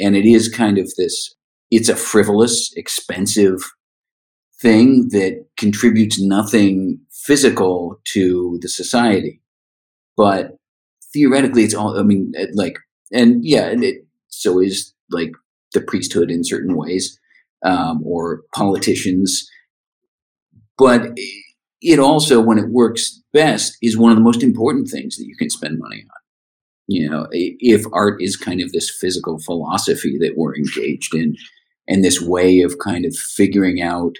And 0.00 0.16
it 0.16 0.24
is 0.24 0.48
kind 0.48 0.78
of 0.78 0.90
this, 0.96 1.34
it's 1.70 1.90
a 1.90 1.96
frivolous, 1.96 2.72
expensive 2.74 3.60
thing 4.60 5.08
that 5.10 5.44
contributes 5.58 6.20
nothing 6.20 7.00
physical 7.12 8.00
to 8.12 8.58
the 8.62 8.68
society. 8.68 9.42
But 10.16 10.56
theoretically, 11.12 11.64
it's 11.64 11.74
all, 11.74 11.98
I 11.98 12.02
mean, 12.02 12.32
like, 12.54 12.78
and 13.12 13.44
yeah, 13.44 13.66
and 13.66 13.84
it 13.84 14.06
so 14.28 14.60
is 14.60 14.94
like 15.10 15.32
the 15.72 15.80
priesthood 15.80 16.30
in 16.30 16.44
certain 16.44 16.76
ways, 16.76 17.18
um, 17.62 18.00
or 18.04 18.42
politicians. 18.54 19.46
But 20.78 21.12
it 21.80 21.98
also, 21.98 22.40
when 22.40 22.58
it 22.58 22.70
works 22.70 23.22
best, 23.32 23.76
is 23.82 23.96
one 23.96 24.10
of 24.10 24.16
the 24.16 24.24
most 24.24 24.42
important 24.42 24.88
things 24.88 25.16
that 25.16 25.26
you 25.26 25.36
can 25.36 25.50
spend 25.50 25.78
money 25.78 26.02
on. 26.02 26.20
You 26.88 27.10
know, 27.10 27.26
if 27.32 27.84
art 27.92 28.22
is 28.22 28.36
kind 28.36 28.60
of 28.60 28.72
this 28.72 28.90
physical 29.00 29.38
philosophy 29.40 30.18
that 30.20 30.34
we're 30.36 30.56
engaged 30.56 31.14
in, 31.14 31.36
and 31.88 32.04
this 32.04 32.20
way 32.20 32.60
of 32.60 32.78
kind 32.78 33.04
of 33.04 33.14
figuring 33.14 33.80
out 33.80 34.16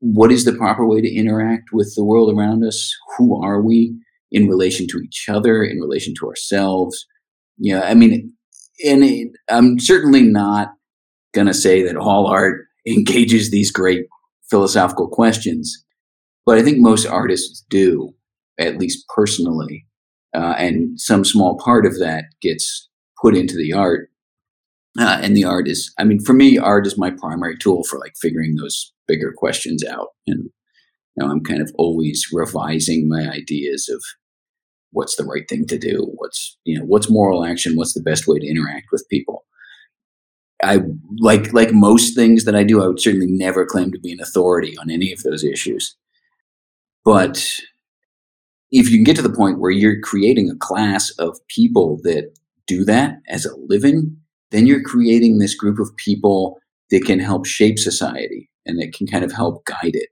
what 0.00 0.30
is 0.30 0.44
the 0.44 0.52
proper 0.52 0.86
way 0.86 1.00
to 1.00 1.14
interact 1.14 1.72
with 1.72 1.94
the 1.94 2.04
world 2.04 2.36
around 2.36 2.62
us? 2.62 2.94
Who 3.16 3.42
are 3.42 3.60
we 3.60 3.96
in 4.30 4.48
relation 4.48 4.86
to 4.88 4.98
each 4.98 5.28
other, 5.28 5.64
in 5.64 5.80
relation 5.80 6.14
to 6.20 6.28
ourselves? 6.28 7.06
Yeah, 7.56 7.82
I 7.82 7.94
mean, 7.94 8.32
and 8.84 9.04
it, 9.04 9.28
I'm 9.48 9.78
certainly 9.78 10.22
not 10.22 10.72
going 11.32 11.46
to 11.46 11.54
say 11.54 11.82
that 11.84 11.96
all 11.96 12.26
art 12.26 12.66
engages 12.86 13.50
these 13.50 13.70
great 13.70 14.06
philosophical 14.50 15.08
questions, 15.08 15.84
but 16.46 16.58
I 16.58 16.62
think 16.62 16.78
most 16.78 17.06
artists 17.06 17.64
do, 17.68 18.14
at 18.58 18.78
least 18.78 19.04
personally. 19.14 19.86
Uh, 20.34 20.54
and 20.58 21.00
some 21.00 21.24
small 21.24 21.56
part 21.58 21.86
of 21.86 21.98
that 22.00 22.24
gets 22.42 22.88
put 23.20 23.36
into 23.36 23.56
the 23.56 23.72
art. 23.72 24.10
Uh, 24.98 25.18
and 25.22 25.36
the 25.36 25.44
art 25.44 25.68
is, 25.68 25.92
I 25.98 26.04
mean, 26.04 26.20
for 26.20 26.32
me, 26.34 26.58
art 26.58 26.86
is 26.86 26.98
my 26.98 27.10
primary 27.10 27.56
tool 27.56 27.84
for 27.84 27.98
like 27.98 28.14
figuring 28.20 28.56
those 28.56 28.92
bigger 29.06 29.32
questions 29.36 29.84
out. 29.84 30.08
And 30.26 30.50
now 31.16 31.30
I'm 31.30 31.42
kind 31.42 31.60
of 31.60 31.70
always 31.76 32.26
revising 32.32 33.08
my 33.08 33.28
ideas 33.28 33.88
of 33.88 34.02
what's 34.90 35.16
the 35.16 35.24
right 35.24 35.48
thing 35.48 35.66
to 35.66 35.78
do, 35.78 36.10
what's 36.14 36.56
you 36.64 36.78
know 36.78 36.84
what's 36.84 37.10
moral 37.10 37.44
action, 37.44 37.76
what's 37.76 37.94
the 37.94 38.02
best 38.02 38.26
way 38.26 38.38
to 38.38 38.46
interact 38.46 38.86
with 38.92 39.06
people. 39.10 39.44
I 40.62 40.80
like 41.18 41.52
like 41.52 41.72
most 41.72 42.14
things 42.14 42.44
that 42.44 42.54
I 42.54 42.64
do, 42.64 42.82
I 42.82 42.86
would 42.86 43.00
certainly 43.00 43.26
never 43.26 43.66
claim 43.66 43.90
to 43.92 43.98
be 43.98 44.12
an 44.12 44.20
authority 44.20 44.76
on 44.78 44.90
any 44.90 45.12
of 45.12 45.22
those 45.22 45.44
issues. 45.44 45.96
But 47.04 47.60
if 48.70 48.90
you 48.90 48.96
can 48.96 49.04
get 49.04 49.16
to 49.16 49.22
the 49.22 49.34
point 49.34 49.60
where 49.60 49.70
you're 49.70 50.00
creating 50.00 50.50
a 50.50 50.56
class 50.56 51.10
of 51.18 51.38
people 51.48 52.00
that 52.02 52.32
do 52.66 52.84
that 52.84 53.20
as 53.28 53.44
a 53.44 53.54
living, 53.56 54.16
then 54.50 54.66
you're 54.66 54.82
creating 54.82 55.38
this 55.38 55.54
group 55.54 55.78
of 55.78 55.94
people 55.96 56.58
that 56.90 57.04
can 57.04 57.18
help 57.18 57.46
shape 57.46 57.78
society 57.78 58.50
and 58.66 58.78
that 58.80 58.94
can 58.94 59.06
kind 59.06 59.24
of 59.24 59.32
help 59.32 59.64
guide 59.66 59.94
it. 59.94 60.08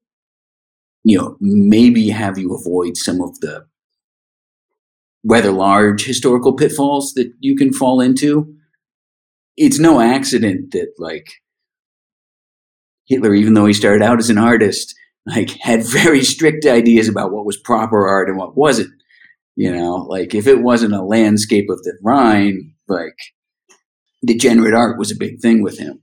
You 1.05 1.19
know, 1.19 1.37
maybe 1.41 2.09
have 2.11 2.39
you 2.39 2.55
avoid 2.55 2.97
some 2.97 3.21
of 3.21 3.41
the 3.41 3.67
rather 5.25 5.53
large 5.53 6.05
historical 6.05 6.53
pitfalls 6.53 7.15
that 7.15 7.33
you 7.41 7.57
can 7.57 7.73
fall 7.73 8.01
into. 8.01 8.55
It's 9.57 9.79
no 9.79 10.01
accident 10.01 10.73
that 10.73 10.93
like 10.99 11.29
Hitler, 13.07 13.35
even 13.35 13.55
though 13.55 13.67
he 13.67 13.73
started 13.73 14.03
out 14.03 14.19
as 14.19 14.31
an 14.31 14.39
artist, 14.39 14.95
like 15.27 15.51
had 15.61 15.85
very 15.87 16.25
strict 16.25 16.67
ideas 16.67 17.09
about 17.09 17.33
what 17.33 17.45
was 17.45 17.57
proper 17.57 18.07
art 18.07 18.29
and 18.29 18.39
what 18.39 18.57
wasn't. 18.57 18.91
You 19.55 19.71
know, 19.71 19.97
like 19.97 20.35
if 20.35 20.47
it 20.47 20.63
wasn't 20.63 20.95
a 20.95 21.03
landscape 21.03 21.69
of 21.69 21.83
the 21.83 21.93
Rhine, 22.03 22.73
like 22.89 23.17
degenerate 24.25 24.75
art 24.75 24.99
was 24.99 25.11
a 25.11 25.17
big 25.17 25.41
thing 25.41 25.63
with 25.63 25.79
him. 25.79 26.01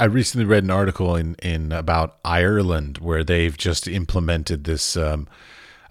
I 0.00 0.04
recently 0.06 0.46
read 0.46 0.64
an 0.64 0.70
article 0.70 1.14
in 1.14 1.34
in 1.42 1.70
about 1.70 2.18
Ireland 2.24 2.98
where 2.98 3.22
they've 3.22 3.56
just 3.56 3.86
implemented 3.86 4.64
this. 4.64 4.96
Um, 4.96 5.28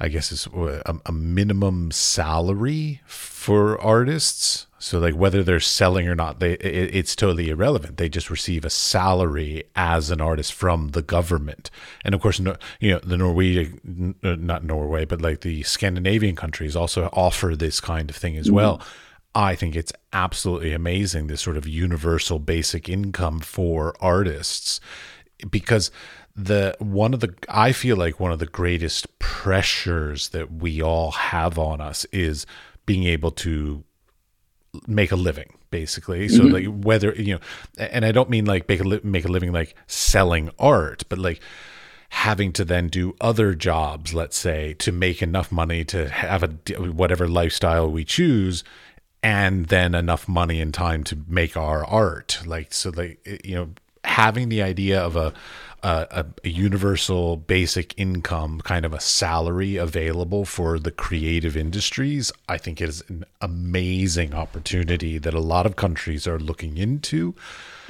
I 0.01 0.07
guess 0.07 0.31
it's 0.31 0.47
a, 0.47 0.99
a, 1.05 1.11
minimum 1.11 1.91
salary 1.91 3.01
for 3.05 3.79
artists. 3.79 4.65
So 4.79 4.97
like 4.97 5.13
whether 5.13 5.43
they're 5.43 5.59
selling 5.59 6.07
or 6.07 6.15
not, 6.15 6.39
they 6.39 6.53
it, 6.53 6.95
it's 6.95 7.15
totally 7.15 7.49
irrelevant. 7.49 7.97
They 7.97 8.09
just 8.09 8.31
receive 8.31 8.65
a 8.65 8.71
salary 8.71 9.63
as 9.75 10.09
an 10.09 10.19
artist 10.19 10.53
from 10.53 10.89
the 10.89 11.03
government. 11.03 11.69
And 12.03 12.15
of 12.15 12.21
course, 12.21 12.39
no, 12.39 12.55
you 12.79 12.89
know 12.89 12.99
the 13.03 13.15
Norwegian, 13.15 14.15
not 14.23 14.63
Norway, 14.63 15.05
but 15.05 15.21
like 15.21 15.41
the 15.41 15.61
Scandinavian 15.61 16.35
countries 16.35 16.75
also 16.75 17.05
offer 17.13 17.55
this 17.55 17.79
kind 17.79 18.09
of 18.09 18.15
thing 18.15 18.37
as 18.37 18.47
mm-hmm. 18.47 18.55
well. 18.55 18.81
I 19.35 19.53
think 19.53 19.75
it's 19.75 19.93
absolutely 20.11 20.73
amazing 20.73 21.27
this 21.27 21.41
sort 21.41 21.57
of 21.57 21.67
universal 21.67 22.39
basic 22.39 22.89
income 22.89 23.39
for 23.39 23.93
artists 24.01 24.81
because 25.49 25.91
the 26.35 26.75
one 26.79 27.13
of 27.13 27.19
the 27.19 27.33
I 27.49 27.71
feel 27.71 27.97
like 27.97 28.19
one 28.19 28.31
of 28.31 28.39
the 28.39 28.45
greatest 28.45 29.19
pressures 29.19 30.29
that 30.29 30.51
we 30.51 30.81
all 30.81 31.11
have 31.11 31.59
on 31.59 31.81
us 31.81 32.05
is 32.11 32.45
being 32.85 33.03
able 33.03 33.31
to 33.31 33.83
make 34.87 35.11
a 35.11 35.15
living 35.15 35.57
basically 35.69 36.27
so 36.29 36.43
mm-hmm. 36.43 36.53
like 36.53 36.85
whether 36.85 37.13
you 37.13 37.35
know 37.35 37.39
and 37.77 38.05
I 38.05 38.11
don't 38.11 38.29
mean 38.29 38.45
like 38.45 38.67
make 38.67 38.79
a 38.79 38.83
li- 38.83 39.01
make 39.03 39.25
a 39.25 39.29
living 39.29 39.51
like 39.51 39.75
selling 39.87 40.49
art 40.57 41.03
but 41.09 41.19
like 41.19 41.41
having 42.09 42.51
to 42.53 42.65
then 42.65 42.87
do 42.87 43.15
other 43.21 43.53
jobs 43.53 44.13
let's 44.13 44.37
say 44.37 44.73
to 44.75 44.91
make 44.91 45.21
enough 45.21 45.51
money 45.51 45.83
to 45.85 46.09
have 46.09 46.43
a 46.43 46.47
whatever 46.91 47.27
lifestyle 47.27 47.89
we 47.89 48.03
choose 48.03 48.63
and 49.23 49.67
then 49.67 49.93
enough 49.93 50.27
money 50.27 50.59
and 50.59 50.73
time 50.73 51.03
to 51.03 51.17
make 51.27 51.55
our 51.55 51.85
art 51.85 52.41
like 52.45 52.73
so 52.73 52.89
like 52.89 53.19
you 53.43 53.55
know 53.55 53.69
having 54.03 54.49
the 54.49 54.61
idea 54.61 54.99
of 54.99 55.15
a, 55.15 55.33
a, 55.83 56.25
a 56.43 56.49
universal 56.49 57.37
basic 57.37 57.93
income 57.97 58.61
kind 58.61 58.85
of 58.85 58.93
a 58.93 58.99
salary 58.99 59.77
available 59.77 60.45
for 60.45 60.77
the 60.77 60.91
creative 60.91 61.57
industries 61.57 62.31
i 62.47 62.57
think 62.57 62.81
is 62.81 63.03
an 63.09 63.25
amazing 63.41 64.33
opportunity 64.33 65.17
that 65.17 65.33
a 65.33 65.39
lot 65.39 65.65
of 65.65 65.75
countries 65.75 66.27
are 66.27 66.39
looking 66.39 66.77
into. 66.77 67.33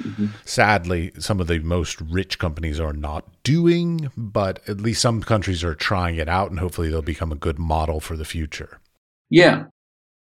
Mm-hmm. 0.02 0.26
sadly 0.44 1.12
some 1.18 1.38
of 1.38 1.46
the 1.46 1.60
most 1.60 2.00
rich 2.00 2.38
companies 2.38 2.80
are 2.80 2.94
not 2.94 3.24
doing 3.44 4.10
but 4.16 4.60
at 4.68 4.80
least 4.80 5.00
some 5.02 5.22
countries 5.22 5.62
are 5.62 5.74
trying 5.74 6.16
it 6.16 6.28
out 6.28 6.50
and 6.50 6.58
hopefully 6.58 6.88
they'll 6.88 7.02
become 7.02 7.30
a 7.30 7.36
good 7.36 7.58
model 7.58 8.00
for 8.00 8.16
the 8.16 8.24
future. 8.24 8.80
Yeah. 9.30 9.64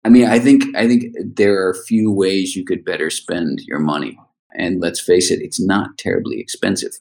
I 0.05 0.11
mean, 0.11 0.27
I 0.27 0.39
think 0.39 0.65
I 0.77 0.87
think 0.87 1.15
there 1.35 1.67
are 1.67 1.75
few 1.87 2.11
ways 2.12 2.55
you 2.55 2.65
could 2.65 2.85
better 2.85 3.09
spend 3.11 3.61
your 3.67 3.79
money, 3.79 4.19
and 4.55 4.81
let's 4.81 5.01
face 5.01 5.31
it, 5.31 5.41
it's 5.41 5.61
not 5.61 5.97
terribly 5.99 6.41
expensive 6.41 6.93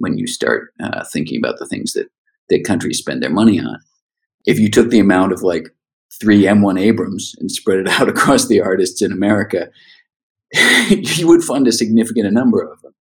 when 0.00 0.18
you 0.18 0.26
start 0.26 0.72
uh, 0.82 1.04
thinking 1.12 1.38
about 1.38 1.58
the 1.58 1.66
things 1.66 1.92
that 1.92 2.08
that 2.48 2.64
countries 2.64 2.98
spend 2.98 3.22
their 3.22 3.30
money 3.30 3.60
on. 3.60 3.78
If 4.44 4.58
you 4.58 4.68
took 4.68 4.90
the 4.90 4.98
amount 4.98 5.32
of 5.32 5.42
like 5.42 5.68
three 6.20 6.42
M1 6.42 6.80
Abrams 6.80 7.34
and 7.38 7.50
spread 7.50 7.78
it 7.78 7.88
out 8.00 8.08
across 8.08 8.48
the 8.48 8.60
artists 8.60 9.00
in 9.00 9.12
America, 9.12 9.70
you 10.90 11.28
would 11.28 11.44
fund 11.44 11.68
a 11.68 11.72
significant 11.72 12.32
number 12.32 12.60
of 12.60 12.82
them. 12.82 12.94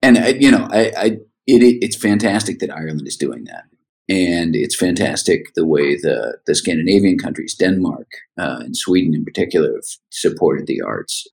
And 0.00 0.18
I, 0.18 0.28
you 0.28 0.50
know, 0.50 0.68
I, 0.70 0.92
I 0.96 1.06
it, 1.46 1.78
it's 1.82 1.96
fantastic 1.96 2.60
that 2.60 2.70
Ireland 2.70 3.02
is 3.06 3.16
doing 3.16 3.44
that. 3.44 3.64
and 4.08 4.56
it's 4.56 4.76
fantastic 4.76 5.52
the 5.54 5.66
way 5.66 5.96
the 5.96 6.38
the 6.46 6.54
Scandinavian 6.54 7.18
countries, 7.18 7.54
Denmark 7.54 8.10
uh, 8.38 8.60
and 8.60 8.76
Sweden 8.76 9.14
in 9.14 9.24
particular, 9.24 9.72
have 9.72 9.90
supported 10.10 10.66
the 10.66 10.80
arts. 10.80 11.26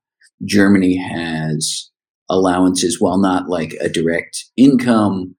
Germany 0.44 0.98
has 0.98 1.90
allowances, 2.30 3.00
while 3.00 3.18
not 3.18 3.50
like 3.50 3.74
a 3.82 3.90
direct 3.90 4.46
income, 4.58 5.36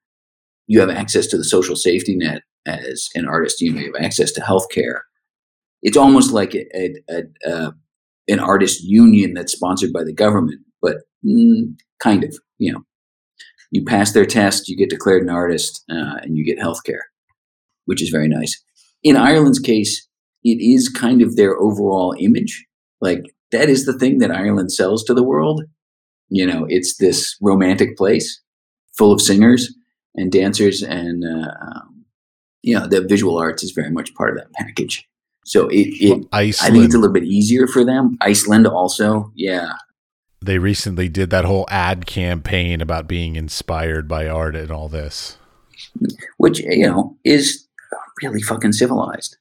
you 0.66 0.80
have 0.80 0.90
access 0.90 1.26
to 1.28 1.36
the 1.36 1.44
social 1.44 1.76
safety 1.76 2.16
net 2.16 2.42
as 2.66 3.08
an 3.14 3.26
artist. 3.26 3.60
You, 3.60 3.72
know, 3.72 3.80
you 3.80 3.92
have 3.92 4.04
access 4.04 4.32
to 4.32 4.42
health 4.42 4.68
care. 4.70 5.04
It's 5.82 5.96
almost 5.96 6.32
like 6.32 6.54
a, 6.54 6.66
a, 6.74 6.94
a, 7.08 7.50
a, 7.50 7.74
an 8.28 8.40
artist 8.40 8.82
union 8.82 9.34
that's 9.34 9.52
sponsored 9.52 9.92
by 9.92 10.02
the 10.04 10.12
government, 10.12 10.60
but 10.82 10.98
mm, 11.24 11.74
kind 12.00 12.24
of, 12.24 12.36
you 12.58 12.72
know. 12.72 12.82
You 13.72 13.84
pass 13.84 14.12
their 14.12 14.26
test, 14.26 14.68
you 14.68 14.76
get 14.76 14.90
declared 14.90 15.22
an 15.22 15.28
artist, 15.28 15.84
uh, 15.90 16.18
and 16.22 16.36
you 16.36 16.44
get 16.44 16.58
health 16.58 16.84
care, 16.84 17.06
which 17.84 18.00
is 18.00 18.10
very 18.10 18.28
nice. 18.28 18.62
In 19.02 19.16
Ireland's 19.16 19.58
case, 19.58 20.06
it 20.44 20.62
is 20.62 20.88
kind 20.88 21.20
of 21.20 21.36
their 21.36 21.56
overall 21.56 22.14
image. 22.18 22.64
Like 23.00 23.24
that 23.50 23.68
is 23.68 23.84
the 23.84 23.98
thing 23.98 24.18
that 24.18 24.30
Ireland 24.30 24.72
sells 24.72 25.04
to 25.04 25.14
the 25.14 25.24
world. 25.24 25.62
You 26.28 26.46
know, 26.46 26.66
it's 26.68 26.96
this 26.96 27.36
romantic 27.40 27.96
place 27.96 28.40
full 28.96 29.12
of 29.12 29.20
singers 29.20 29.74
and 30.14 30.32
dancers, 30.32 30.82
and 30.82 31.24
uh, 31.24 31.50
um, 31.60 32.04
you 32.62 32.74
know, 32.74 32.86
the 32.86 33.02
visual 33.02 33.38
arts 33.38 33.62
is 33.62 33.70
very 33.70 33.90
much 33.90 34.14
part 34.14 34.30
of 34.30 34.38
that 34.38 34.52
package. 34.54 35.08
So 35.44 35.68
it, 35.68 35.88
it 36.00 36.10
well, 36.10 36.28
I 36.32 36.50
think 36.50 36.84
it's 36.84 36.94
a 36.94 36.98
little 36.98 37.12
bit 37.12 37.22
easier 37.22 37.68
for 37.68 37.84
them. 37.84 38.18
Iceland 38.20 38.66
also, 38.66 39.30
yeah. 39.36 39.74
They 40.44 40.58
recently 40.58 41.08
did 41.08 41.30
that 41.30 41.44
whole 41.44 41.66
ad 41.70 42.06
campaign 42.06 42.80
about 42.80 43.06
being 43.06 43.36
inspired 43.36 44.08
by 44.08 44.26
art 44.26 44.56
and 44.56 44.70
all 44.70 44.88
this, 44.88 45.38
which 46.36 46.58
you 46.60 46.86
know 46.86 47.16
is 47.24 47.66
really 48.22 48.42
fucking 48.42 48.72
civilized. 48.72 49.36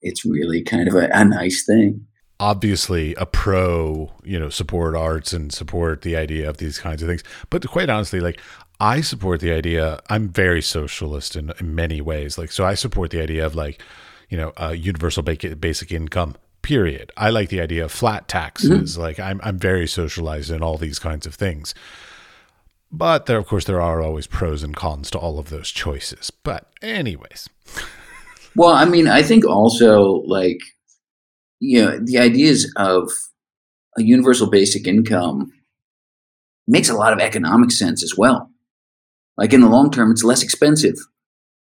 It's 0.00 0.24
really 0.24 0.62
kind 0.62 0.88
of 0.88 0.94
a, 0.94 1.08
a 1.12 1.24
nice 1.24 1.64
thing 1.64 2.06
obviously 2.42 3.14
a 3.14 3.24
pro, 3.24 4.10
you 4.24 4.36
know, 4.36 4.48
support 4.48 4.96
arts 4.96 5.32
and 5.32 5.52
support 5.52 6.02
the 6.02 6.16
idea 6.16 6.50
of 6.50 6.56
these 6.56 6.76
kinds 6.76 7.00
of 7.00 7.08
things. 7.08 7.22
But 7.50 7.64
quite 7.68 7.88
honestly, 7.88 8.18
like 8.18 8.40
I 8.80 9.00
support 9.00 9.38
the 9.38 9.52
idea. 9.52 10.00
I'm 10.10 10.28
very 10.28 10.60
socialist 10.60 11.36
in, 11.36 11.52
in 11.60 11.76
many 11.76 12.00
ways. 12.00 12.38
Like, 12.38 12.50
so 12.50 12.64
I 12.64 12.74
support 12.74 13.12
the 13.12 13.22
idea 13.22 13.46
of 13.46 13.54
like, 13.54 13.80
you 14.28 14.36
know, 14.36 14.52
uh, 14.60 14.70
universal 14.70 15.22
basic 15.22 15.92
income. 15.92 16.34
Period. 16.62 17.12
I 17.16 17.30
like 17.30 17.48
the 17.48 17.60
idea 17.60 17.84
of 17.84 17.92
flat 17.92 18.26
taxes. 18.26 18.92
Mm-hmm. 18.92 19.00
Like, 19.00 19.20
I'm 19.20 19.40
I'm 19.42 19.58
very 19.58 19.86
socialized 19.86 20.50
in 20.50 20.62
all 20.62 20.78
these 20.78 20.98
kinds 20.98 21.26
of 21.26 21.34
things. 21.34 21.74
But 22.90 23.26
there, 23.26 23.38
of 23.38 23.46
course, 23.46 23.64
there 23.64 23.80
are 23.80 24.02
always 24.02 24.26
pros 24.26 24.62
and 24.62 24.74
cons 24.74 25.10
to 25.12 25.18
all 25.18 25.38
of 25.38 25.48
those 25.50 25.70
choices. 25.70 26.30
But, 26.30 26.70
anyways. 26.82 27.48
well, 28.56 28.70
I 28.70 28.84
mean, 28.84 29.08
I 29.08 29.22
think 29.22 29.44
also 29.44 30.22
like 30.26 30.60
you 31.62 31.80
know, 31.80 31.98
the 32.02 32.18
ideas 32.18 32.70
of 32.76 33.08
a 33.96 34.02
universal 34.02 34.50
basic 34.50 34.88
income 34.88 35.52
makes 36.66 36.88
a 36.88 36.94
lot 36.94 37.12
of 37.12 37.20
economic 37.20 37.70
sense 37.70 38.02
as 38.02 38.16
well. 38.18 38.50
Like 39.36 39.52
in 39.52 39.60
the 39.60 39.68
long 39.68 39.92
term, 39.92 40.10
it's 40.10 40.24
less 40.24 40.42
expensive 40.42 40.96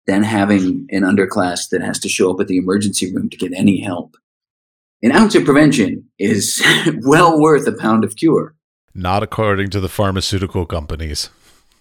than 0.08 0.24
having 0.24 0.88
an 0.92 1.04
underclass 1.04 1.68
that 1.70 1.82
has 1.82 2.00
to 2.00 2.10
show 2.10 2.34
up 2.34 2.40
at 2.40 2.48
the 2.48 2.58
emergency 2.58 3.14
room 3.14 3.30
to 3.30 3.38
get 3.38 3.52
any 3.54 3.82
help. 3.82 4.16
An 5.04 5.12
ounce 5.12 5.36
of 5.36 5.44
prevention 5.44 6.10
is 6.18 6.64
well 7.02 7.40
worth 7.40 7.68
a 7.68 7.74
pound 7.74 8.06
of 8.06 8.16
cure. 8.16 8.56
Not 8.94 9.24
according 9.24 9.72
to 9.72 9.82
the 9.82 9.90
pharmaceutical 9.90 10.66
companies. 10.66 11.30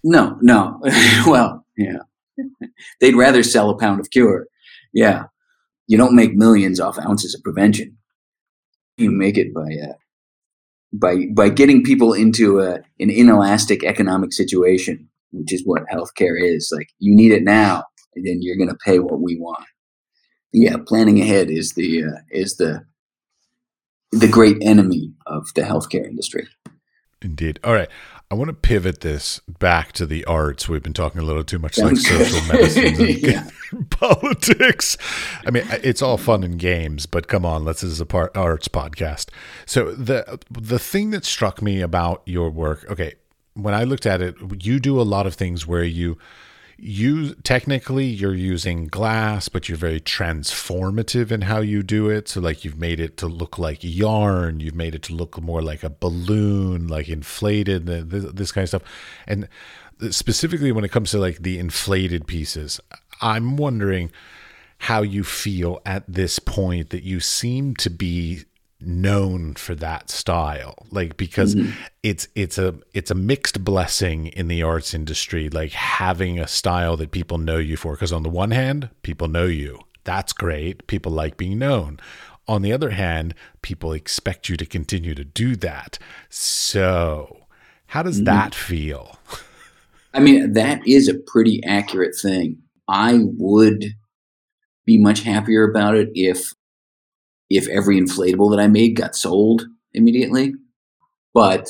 No, 0.03 0.37
no. 0.41 0.81
well, 1.29 1.65
yeah. 1.77 1.99
They'd 3.01 3.17
rather 3.17 3.45
sell 3.45 3.71
a 3.71 3.79
pound 3.79 4.01
of 4.01 4.11
cure. 4.11 4.49
Yeah. 4.93 5.27
You 5.87 5.97
don't 5.97 6.17
make 6.17 6.35
millions 6.35 6.81
off 6.81 6.99
ounces 6.99 7.37
of 7.37 7.43
prevention 7.45 7.97
you 9.01 9.11
make 9.11 9.37
it 9.37 9.55
by 9.55 9.75
uh, 9.83 9.95
by 10.93 11.27
by 11.33 11.49
getting 11.49 11.83
people 11.83 12.13
into 12.13 12.61
a, 12.61 12.75
an 12.99 13.11
inelastic 13.11 13.85
economic 13.85 14.33
situation, 14.33 15.09
which 15.33 15.53
is 15.53 15.63
what 15.65 15.83
healthcare 15.93 16.41
is. 16.41 16.73
Like 16.75 16.89
you 16.99 17.15
need 17.15 17.33
it 17.33 17.43
now, 17.43 17.85
and 18.15 18.27
then 18.27 18.39
you're 18.41 18.57
going 18.57 18.69
to 18.69 18.79
pay 18.85 18.99
what 18.99 19.21
we 19.21 19.37
want. 19.37 19.65
Yeah, 20.53 20.77
planning 20.87 21.21
ahead 21.21 21.51
is 21.51 21.73
the 21.75 22.05
uh, 22.05 22.21
is 22.31 22.57
the 22.57 22.85
the 24.13 24.29
great 24.29 24.59
enemy 24.61 25.13
of 25.27 25.49
the 25.55 25.63
healthcare 25.63 26.05
industry. 26.05 26.49
Indeed. 27.23 27.61
All 27.63 27.75
right. 27.75 27.89
I 28.33 28.37
want 28.37 28.47
to 28.47 28.55
pivot 28.55 29.01
this 29.01 29.41
back 29.49 29.91
to 29.93 30.07
the 30.07 30.25
arts. 30.25 30.69
We've 30.69 30.83
been 30.83 30.93
talking 30.93 31.21
a 31.21 31.25
little 31.25 31.43
too 31.43 31.59
much 31.59 31.79
like 31.79 31.97
social 31.97 32.41
medicine 32.47 33.43
and 33.75 33.91
politics. 33.91 34.97
I 35.45 35.51
mean, 35.51 35.65
it's 35.83 36.01
all 36.01 36.17
fun 36.17 36.45
and 36.45 36.57
games, 36.57 37.07
but 37.07 37.27
come 37.27 37.45
on, 37.45 37.65
let's 37.65 37.81
this 37.81 37.91
is 37.91 38.01
a 38.01 38.07
part 38.07 38.37
arts 38.37 38.69
podcast. 38.69 39.31
So 39.67 39.93
the 39.93 40.39
the 40.49 40.79
thing 40.79 41.11
that 41.11 41.25
struck 41.25 41.61
me 41.61 41.81
about 41.81 42.23
your 42.25 42.51
work, 42.51 42.89
okay, 42.89 43.15
when 43.55 43.75
I 43.75 43.83
looked 43.83 44.07
at 44.07 44.23
it, 44.23 44.37
you 44.61 44.79
do 44.79 45.01
a 45.01 45.03
lot 45.03 45.27
of 45.27 45.35
things 45.35 45.67
where 45.67 45.83
you 45.83 46.17
you 46.83 47.35
technically 47.35 48.07
you're 48.07 48.35
using 48.35 48.87
glass 48.87 49.49
but 49.49 49.69
you're 49.69 49.79
very 49.79 50.01
transformative 50.01 51.31
in 51.31 51.43
how 51.43 51.61
you 51.61 51.83
do 51.83 52.09
it. 52.09 52.29
So 52.29 52.41
like 52.41 52.65
you've 52.65 52.79
made 52.79 53.01
it 53.01 53.17
to 53.19 53.27
look 53.27 53.59
like 53.59 53.79
yarn. 53.83 54.61
You've 54.61 54.75
made 54.75 54.95
it 54.95 55.03
to 55.05 55.15
look 55.15 55.41
more 55.41 55.63
like 55.63 55.83
a 55.83 55.91
balloon 55.91 56.89
like 56.89 57.09
inflated 57.09 57.87
this 57.87 58.53
kind 58.53 58.63
of 58.63 58.69
stuff. 58.69 58.83
And 59.27 59.49
specifically 60.11 60.73
when 60.73 60.85
it 60.85 60.91
comes 60.91 61.11
to 61.11 61.19
like 61.19 61.43
the 61.43 61.59
inflated 61.59 62.27
pieces 62.27 62.81
i'm 63.21 63.57
wondering 63.57 64.11
how 64.79 65.03
you 65.03 65.23
feel 65.23 65.81
at 65.85 66.03
this 66.09 66.39
point 66.39 66.89
that 66.91 67.03
you 67.03 67.21
seem 67.21 67.77
to 67.77 67.91
be 67.91 68.45
known 68.81 69.55
for 69.55 69.75
that 69.77 70.11
style. 70.11 70.87
Like 70.91 71.17
because 71.17 71.55
mm-hmm. 71.55 71.73
it's 72.03 72.29
it's 72.35 72.59
a 72.59 72.75
it's 72.93 73.11
a 73.11 73.15
mixed 73.15 73.65
blessing 73.65 74.27
in 74.29 74.49
the 74.49 74.63
arts 74.63 74.95
industry 74.95 75.49
like 75.49 75.73
having 75.73 76.39
a 76.39 76.47
style 76.47 76.97
that 76.97 77.11
people 77.11 77.39
know 77.39 77.59
you 77.59 77.77
for. 77.77 77.93
Because 77.93 78.13
on 78.13 78.23
the 78.23 78.29
one 78.29 78.51
hand 78.51 78.91
people 79.03 79.29
know 79.29 79.47
you. 79.47 79.81
That's 80.05 80.33
great. 80.33 80.87
People 80.87 81.13
like 81.13 81.37
being 81.37 81.59
known. 81.59 82.01
On 82.49 82.63
the 82.63 82.73
other 82.73 82.91
hand 82.91 83.35
people 83.63 83.93
expect 83.93 84.49
you 84.49 84.57
to 84.57 84.67
continue 84.67 85.15
to 85.15 85.25
do 85.25 85.57
that. 85.57 85.99
So 86.29 87.47
how 87.87 88.03
does 88.03 88.17
mm-hmm. 88.17 88.25
that 88.25 88.55
feel? 88.55 89.19
I 90.15 90.21
mean 90.21 90.55
that 90.55 90.87
is 90.87 91.09
a 91.09 91.15
pretty 91.15 91.63
accurate 91.65 92.17
thing. 92.21 92.59
I 92.89 93.21
would 93.37 93.85
be 94.85 94.99
much 94.99 95.23
happier 95.23 95.63
about 95.63 95.95
it 95.95 96.09
if 96.15 96.53
if 97.51 97.69
every 97.69 98.01
inflatable 98.01 98.51
that 98.51 98.63
I 98.63 98.69
made 98.69 98.97
got 98.97 99.17
sold 99.17 99.65
immediately. 99.93 100.55
But 101.35 101.69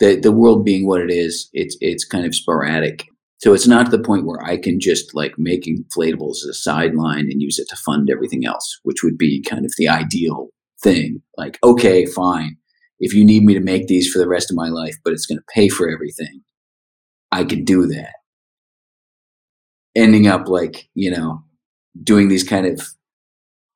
the 0.00 0.16
the 0.16 0.32
world 0.32 0.64
being 0.64 0.86
what 0.86 1.00
it 1.00 1.10
is, 1.10 1.48
it's 1.52 1.76
it's 1.80 2.04
kind 2.04 2.26
of 2.26 2.34
sporadic. 2.34 3.04
So 3.40 3.54
it's 3.54 3.68
not 3.68 3.86
to 3.86 3.96
the 3.96 4.02
point 4.02 4.26
where 4.26 4.42
I 4.42 4.56
can 4.56 4.80
just 4.80 5.14
like 5.14 5.38
make 5.38 5.64
inflatables 5.64 6.38
as 6.38 6.46
a 6.50 6.54
sideline 6.54 7.30
and 7.30 7.40
use 7.40 7.58
it 7.60 7.68
to 7.68 7.76
fund 7.76 8.08
everything 8.10 8.44
else, 8.44 8.80
which 8.82 9.04
would 9.04 9.16
be 9.16 9.42
kind 9.42 9.64
of 9.64 9.72
the 9.78 9.88
ideal 9.88 10.48
thing. 10.82 11.22
Like, 11.36 11.56
okay, 11.62 12.04
fine. 12.04 12.56
If 12.98 13.14
you 13.14 13.24
need 13.24 13.44
me 13.44 13.54
to 13.54 13.60
make 13.60 13.86
these 13.86 14.10
for 14.10 14.18
the 14.18 14.26
rest 14.26 14.50
of 14.50 14.56
my 14.56 14.68
life, 14.68 14.96
but 15.04 15.12
it's 15.12 15.26
going 15.26 15.38
to 15.38 15.44
pay 15.54 15.68
for 15.68 15.88
everything, 15.88 16.40
I 17.30 17.44
can 17.44 17.64
do 17.64 17.86
that. 17.86 18.14
Ending 19.94 20.26
up 20.26 20.48
like, 20.48 20.88
you 20.94 21.10
know, 21.10 21.44
doing 22.02 22.26
these 22.28 22.42
kind 22.44 22.66
of 22.66 22.82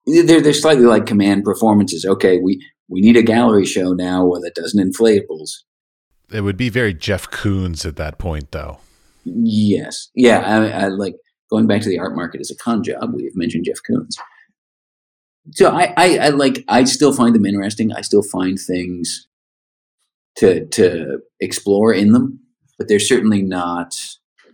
they're 0.06 0.40
they're 0.40 0.52
slightly 0.52 0.84
like 0.84 1.06
command 1.06 1.44
performances. 1.44 2.04
Okay, 2.04 2.38
we 2.38 2.64
we 2.88 3.00
need 3.00 3.16
a 3.16 3.22
gallery 3.22 3.64
show 3.64 3.92
now 3.92 4.30
that 4.42 4.54
doesn't 4.54 4.92
inflatables. 4.92 5.50
It 6.32 6.42
would 6.42 6.56
be 6.56 6.68
very 6.68 6.94
Jeff 6.94 7.30
Koons 7.30 7.84
at 7.84 7.96
that 7.96 8.18
point, 8.18 8.52
though. 8.52 8.78
Yes, 9.24 10.08
yeah. 10.14 10.40
I, 10.40 10.84
I 10.84 10.88
like 10.88 11.14
going 11.50 11.66
back 11.66 11.82
to 11.82 11.88
the 11.88 11.98
art 11.98 12.16
market 12.16 12.40
as 12.40 12.50
a 12.50 12.56
con 12.56 12.82
job. 12.82 13.12
We've 13.14 13.36
mentioned 13.36 13.66
Jeff 13.66 13.78
Koons. 13.88 14.14
So 15.52 15.70
I, 15.70 15.92
I, 15.96 16.18
I 16.18 16.28
like 16.28 16.64
I 16.68 16.84
still 16.84 17.12
find 17.12 17.34
them 17.34 17.46
interesting. 17.46 17.92
I 17.92 18.00
still 18.00 18.22
find 18.22 18.58
things 18.58 19.26
to 20.36 20.66
to 20.66 21.18
explore 21.40 21.92
in 21.92 22.12
them, 22.12 22.40
but 22.78 22.88
they're 22.88 23.00
certainly 23.00 23.42
not 23.42 23.94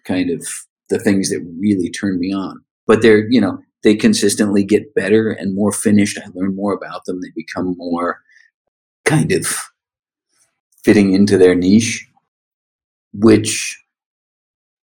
kind 0.05 0.31
of 0.31 0.47
the 0.89 0.99
things 0.99 1.31
that 1.31 1.41
really 1.61 1.91
turn 1.91 2.19
me 2.19 2.33
on. 2.33 2.63
But 2.87 3.03
they're 3.03 3.29
you 3.31 3.41
know 3.41 3.59
they 3.83 3.95
consistently 3.95 4.65
get 4.65 4.95
better 4.95 5.31
and 5.31 5.55
more 5.55 5.73
finished. 5.73 6.19
I 6.19 6.29
learn 6.35 6.57
more 6.57 6.73
about 6.73 7.05
them. 7.05 7.21
They 7.21 7.31
become 7.35 7.75
more 7.77 8.21
kind 9.05 9.33
of 9.33 9.47
fitting 10.85 11.15
into 11.15 11.39
their 11.39 11.55
niche, 11.55 12.07
which 13.13 13.83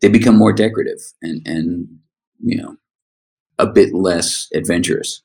they 0.00 0.08
become 0.08 0.36
more 0.36 0.52
decorative 0.52 1.00
and, 1.22 1.46
and 1.46 1.88
you 2.42 2.60
know, 2.60 2.76
a 3.58 3.66
bit 3.66 3.94
less 3.94 4.48
adventurous. 4.54 5.22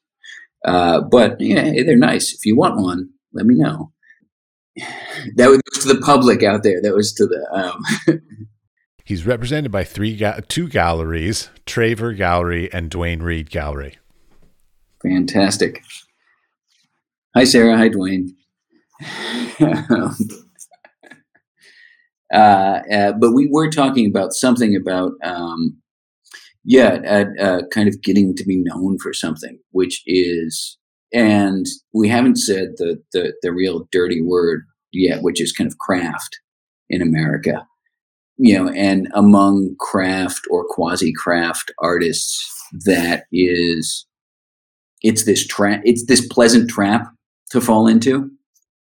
Uh, 0.65 1.01
but 1.01 1.39
yeah, 1.39 1.71
they're 1.85 1.97
nice. 1.97 2.33
If 2.33 2.45
you 2.45 2.55
want 2.55 2.81
one, 2.81 3.09
let 3.33 3.45
me 3.45 3.55
know. 3.55 3.91
That 5.35 5.49
was 5.49 5.59
to 5.81 5.93
the 5.93 5.99
public 5.99 6.43
out 6.43 6.63
there. 6.63 6.81
That 6.81 6.95
was 6.95 7.11
to 7.13 7.25
the. 7.25 7.45
Um 7.51 8.21
He's 9.09 9.25
represented 9.25 9.71
by 9.71 9.85
three 9.85 10.15
ga- 10.15 10.41
two 10.47 10.67
galleries, 10.67 11.49
Traver 11.65 12.15
Gallery 12.15 12.71
and 12.71 12.91
Duane 12.91 13.23
Reed 13.23 13.49
Gallery. 13.49 13.97
Fantastic. 15.01 15.81
Hi, 17.35 17.43
Sarah. 17.43 17.75
Hi, 17.75 17.89
Dwayne. 17.89 18.29
uh, 22.31 22.37
uh, 22.37 23.13
but 23.13 23.33
we 23.33 23.49
were 23.51 23.71
talking 23.71 24.05
about 24.07 24.33
something 24.33 24.75
about, 24.75 25.13
um, 25.23 25.81
yeah, 26.63 27.25
uh, 27.41 27.61
kind 27.71 27.89
of 27.89 28.03
getting 28.03 28.35
to 28.35 28.45
be 28.45 28.57
known 28.57 28.99
for 28.99 29.11
something, 29.11 29.57
which 29.71 30.03
is, 30.05 30.77
and 31.11 31.65
we 31.95 32.09
haven't 32.09 32.35
said 32.35 32.73
the, 32.77 33.01
the, 33.13 33.33
the 33.41 33.51
real 33.51 33.87
dirty 33.91 34.21
word 34.21 34.67
yet, 34.91 35.23
which 35.23 35.41
is 35.41 35.51
kind 35.51 35.67
of 35.67 35.79
craft 35.79 36.39
in 36.91 37.01
America. 37.01 37.65
You 38.41 38.57
know, 38.57 38.69
and 38.69 39.09
among 39.13 39.75
craft 39.81 40.39
or 40.49 40.65
quasi 40.65 41.11
craft 41.11 41.73
artists, 41.79 42.49
that 42.85 43.25
is, 43.33 44.07
it's 45.01 45.25
this 45.25 45.45
trap, 45.45 45.81
it's 45.83 46.05
this 46.05 46.25
pleasant 46.25 46.69
trap 46.69 47.05
to 47.51 47.59
fall 47.59 47.85
into. 47.85 48.31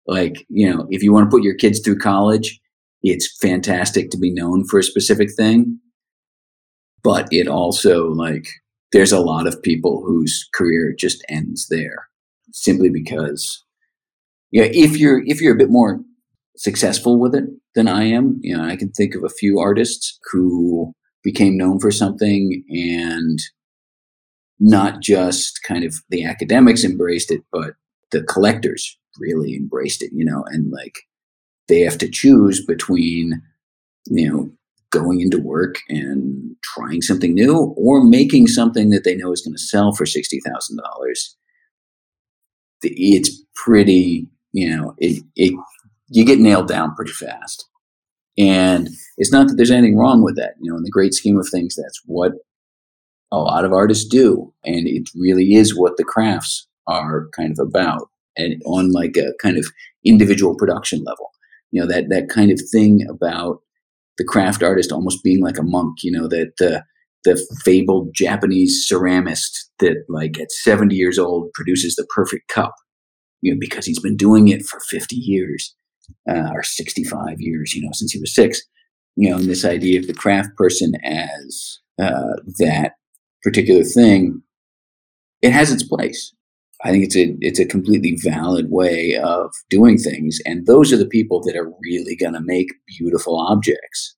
Like, 0.07 0.45
you 0.51 0.71
know, 0.71 0.87
if 0.91 1.03
you 1.03 1.15
want 1.15 1.31
to 1.31 1.35
put 1.35 1.45
your 1.45 1.55
kids 1.55 1.81
through 1.81 1.99
college, 1.99 2.61
it's 3.03 3.39
fantastic 3.41 4.11
to 4.11 4.19
be 4.19 4.31
known 4.31 4.67
for 4.67 4.81
a 4.81 4.85
specific 4.85 5.31
thing. 5.35 5.81
But 7.03 7.27
it 7.31 7.49
also, 7.49 8.09
like, 8.09 8.49
there's 8.93 9.13
a 9.13 9.21
lot 9.21 9.47
of 9.47 9.63
people 9.63 10.03
whose 10.05 10.47
career 10.55 10.95
just 10.99 11.25
ends 11.31 11.69
there 11.71 12.09
simply 12.53 12.91
because, 12.91 13.65
yeah, 14.51 14.65
if 14.65 14.99
you're, 14.99 15.23
if 15.25 15.41
you're 15.41 15.55
a 15.55 15.59
bit 15.59 15.71
more 15.71 16.01
successful 16.59 17.19
with 17.19 17.35
it 17.35 17.45
than 17.75 17.89
I 17.89 18.05
am, 18.05 18.39
you 18.43 18.57
know, 18.57 18.65
I 18.65 18.77
can 18.77 18.91
think 18.91 19.15
of 19.15 19.25
a 19.25 19.29
few 19.29 19.59
artists 19.59 20.19
who 20.31 20.93
became 21.23 21.57
known 21.57 21.79
for 21.81 21.91
something 21.91 22.65
and 22.69 23.39
not 24.61 25.01
just 25.01 25.63
kind 25.63 25.85
of 25.85 25.95
the 26.11 26.25
academics 26.25 26.85
embraced 26.85 27.31
it, 27.31 27.43
but 27.53 27.75
the 28.11 28.23
collectors 28.23 28.99
really 29.19 29.55
embraced 29.55 30.03
it, 30.03 30.11
you 30.13 30.25
know, 30.25 30.45
and 30.49 30.73
like 30.73 30.99
they 31.69 31.81
have 31.81 31.99
to 31.99 32.09
choose 32.09 32.65
between, 32.65 33.41
you 34.07 34.29
know, 34.29 34.51
going 34.91 35.21
into 35.21 35.39
work 35.39 35.77
and 35.89 36.57
trying 36.63 37.03
something 37.03 37.35
new 37.35 37.75
or 37.77 38.03
making 38.03 38.47
something 38.47 38.91
that 38.91 39.05
they 39.05 39.15
know 39.15 39.33
is 39.33 39.43
going 39.43 39.55
to 39.55 39.59
sell 39.59 39.93
for 39.93 40.05
$60,000. 40.05 40.41
It's 42.83 43.43
pretty, 43.55 44.27
you 44.53 44.75
know, 44.75 44.95
it, 44.99 45.23
it, 45.37 45.53
you 46.09 46.25
get 46.25 46.39
nailed 46.39 46.69
down 46.69 46.95
pretty 46.95 47.13
fast. 47.13 47.67
And 48.39 48.89
it's 49.17 49.33
not 49.33 49.49
that 49.49 49.55
there's 49.57 49.71
anything 49.71 49.97
wrong 49.97 50.23
with 50.23 50.37
that. 50.37 50.55
You 50.61 50.71
know, 50.71 50.77
in 50.77 50.85
the 50.85 50.91
great 50.91 51.15
scheme 51.15 51.39
of 51.39 51.49
things, 51.49 51.75
that's 51.77 52.01
what 52.07 52.33
a 53.33 53.39
lot 53.39 53.65
of 53.65 53.73
artists 53.73 54.07
do. 54.07 54.53
And 54.65 54.87
it 54.87 55.09
really 55.15 55.55
is 55.55 55.77
what 55.77 55.97
the 55.97 56.05
crafts 56.05 56.67
are 56.87 57.29
kind 57.37 57.53
of 57.53 57.59
about 57.59 58.09
and 58.37 58.63
on 58.65 58.93
like 58.93 59.17
a 59.17 59.33
kind 59.43 59.59
of 59.59 59.67
individual 60.05 60.57
production 60.57 61.03
level 61.05 61.31
you 61.71 61.81
know 61.81 61.87
that 61.87 62.09
that 62.09 62.29
kind 62.29 62.51
of 62.51 62.61
thing 62.73 63.07
about 63.11 63.61
the 64.17 64.25
craft 64.25 64.63
artist 64.63 64.93
almost 64.93 65.23
being 65.23 65.43
like 65.43 65.59
a 65.59 65.63
monk 65.63 66.03
you 66.03 66.11
know 66.11 66.27
that 66.27 66.53
the 66.59 66.83
the 67.25 67.37
fabled 67.65 68.09
japanese 68.15 68.89
ceramist 68.91 69.67
that 69.81 70.05
like 70.09 70.39
at 70.39 70.51
70 70.51 70.95
years 70.95 71.19
old 71.19 71.53
produces 71.53 71.95
the 71.97 72.07
perfect 72.15 72.49
cup 72.49 72.75
you 73.43 73.53
know 73.53 73.59
because 73.61 73.85
he's 73.85 74.01
been 74.01 74.17
doing 74.17 74.49
it 74.49 74.65
for 74.65 74.81
50 74.81 75.17
years 75.17 75.75
uh, 76.29 76.51
or 76.53 76.63
65 76.63 77.37
years 77.39 77.75
you 77.75 77.83
know 77.83 77.91
since 77.93 78.13
he 78.13 78.21
was 78.21 78.35
six 78.35 78.63
you 79.17 79.31
know 79.31 79.37
and 79.37 79.49
this 79.49 79.65
idea 79.65 79.99
of 79.99 80.07
the 80.07 80.15
craft 80.15 80.51
person 80.57 80.93
as 81.05 81.79
uh, 82.01 82.37
that 82.59 82.93
particular 83.43 83.83
thing 83.83 84.43
it 85.43 85.53
has 85.53 85.73
its 85.73 85.83
place 85.83 86.33
I 86.85 86.91
think 86.91 87.05
it's 87.05 87.17
a 87.17 87.37
it's 87.41 87.59
a 87.59 87.67
completely 87.67 88.17
valid 88.23 88.71
way 88.71 89.15
of 89.21 89.53
doing 89.69 89.99
things, 89.99 90.39
and 90.45 90.67
those 90.67 90.93
are 90.93 90.97
the 90.97 91.07
people 91.07 91.43
that 91.43 91.57
are 91.57 91.73
really 91.83 92.15
going 92.15 92.35
to 92.35 92.41
make 92.41 92.69
beautiful 92.87 93.37
objects. 93.37 94.17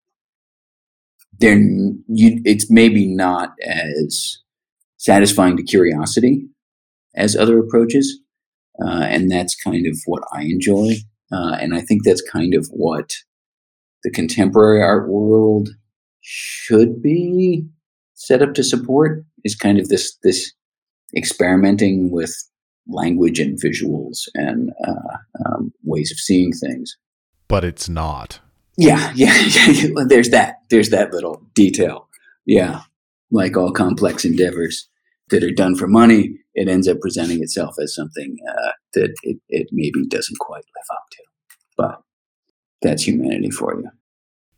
They're 1.38 1.58
you, 1.58 2.42
it's 2.44 2.70
maybe 2.70 3.06
not 3.06 3.54
as 3.64 4.38
satisfying 4.98 5.56
to 5.56 5.62
curiosity 5.62 6.46
as 7.14 7.34
other 7.34 7.58
approaches, 7.58 8.20
uh, 8.84 9.04
and 9.04 9.30
that's 9.30 9.54
kind 9.54 9.86
of 9.86 9.96
what 10.04 10.22
I 10.30 10.42
enjoy, 10.42 10.96
uh, 11.32 11.56
and 11.60 11.74
I 11.74 11.80
think 11.80 12.04
that's 12.04 12.22
kind 12.22 12.54
of 12.54 12.66
what 12.72 13.14
the 14.02 14.10
contemporary 14.10 14.82
art 14.82 15.08
world 15.08 15.70
should 16.20 17.02
be 17.02 17.66
set 18.14 18.42
up 18.42 18.54
to 18.54 18.64
support. 18.64 19.24
Is 19.44 19.54
kind 19.54 19.78
of 19.78 19.88
this 19.88 20.16
this 20.22 20.52
experimenting 21.16 22.10
with 22.10 22.34
language 22.86 23.38
and 23.38 23.58
visuals 23.58 24.28
and 24.34 24.70
uh, 24.86 25.16
um, 25.46 25.72
ways 25.84 26.10
of 26.10 26.18
seeing 26.18 26.52
things. 26.52 26.96
But 27.48 27.64
it's 27.64 27.88
not. 27.88 28.40
Yeah, 28.76 29.12
yeah, 29.16 29.36
yeah. 29.44 29.88
There's 30.06 30.30
that. 30.30 30.56
There's 30.70 30.90
that 30.90 31.12
little 31.12 31.42
detail. 31.54 32.08
Yeah, 32.46 32.82
like 33.30 33.56
all 33.56 33.72
complex 33.72 34.24
endeavors 34.24 34.88
that 35.30 35.44
are 35.44 35.52
done 35.52 35.76
for 35.76 35.86
money, 35.86 36.39
it 36.54 36.68
ends 36.68 36.88
up 36.88 37.00
presenting 37.00 37.42
itself 37.42 37.76
as 37.82 37.94
something 37.94 38.36
uh, 38.48 38.70
that 38.94 39.14
it, 39.22 39.38
it 39.48 39.68
maybe 39.72 40.06
doesn't 40.06 40.38
quite 40.38 40.64
live 40.76 40.96
up 40.96 41.04
to. 41.10 41.22
But 41.76 42.02
that's 42.82 43.06
humanity 43.06 43.50
for 43.50 43.78
you 43.80 43.90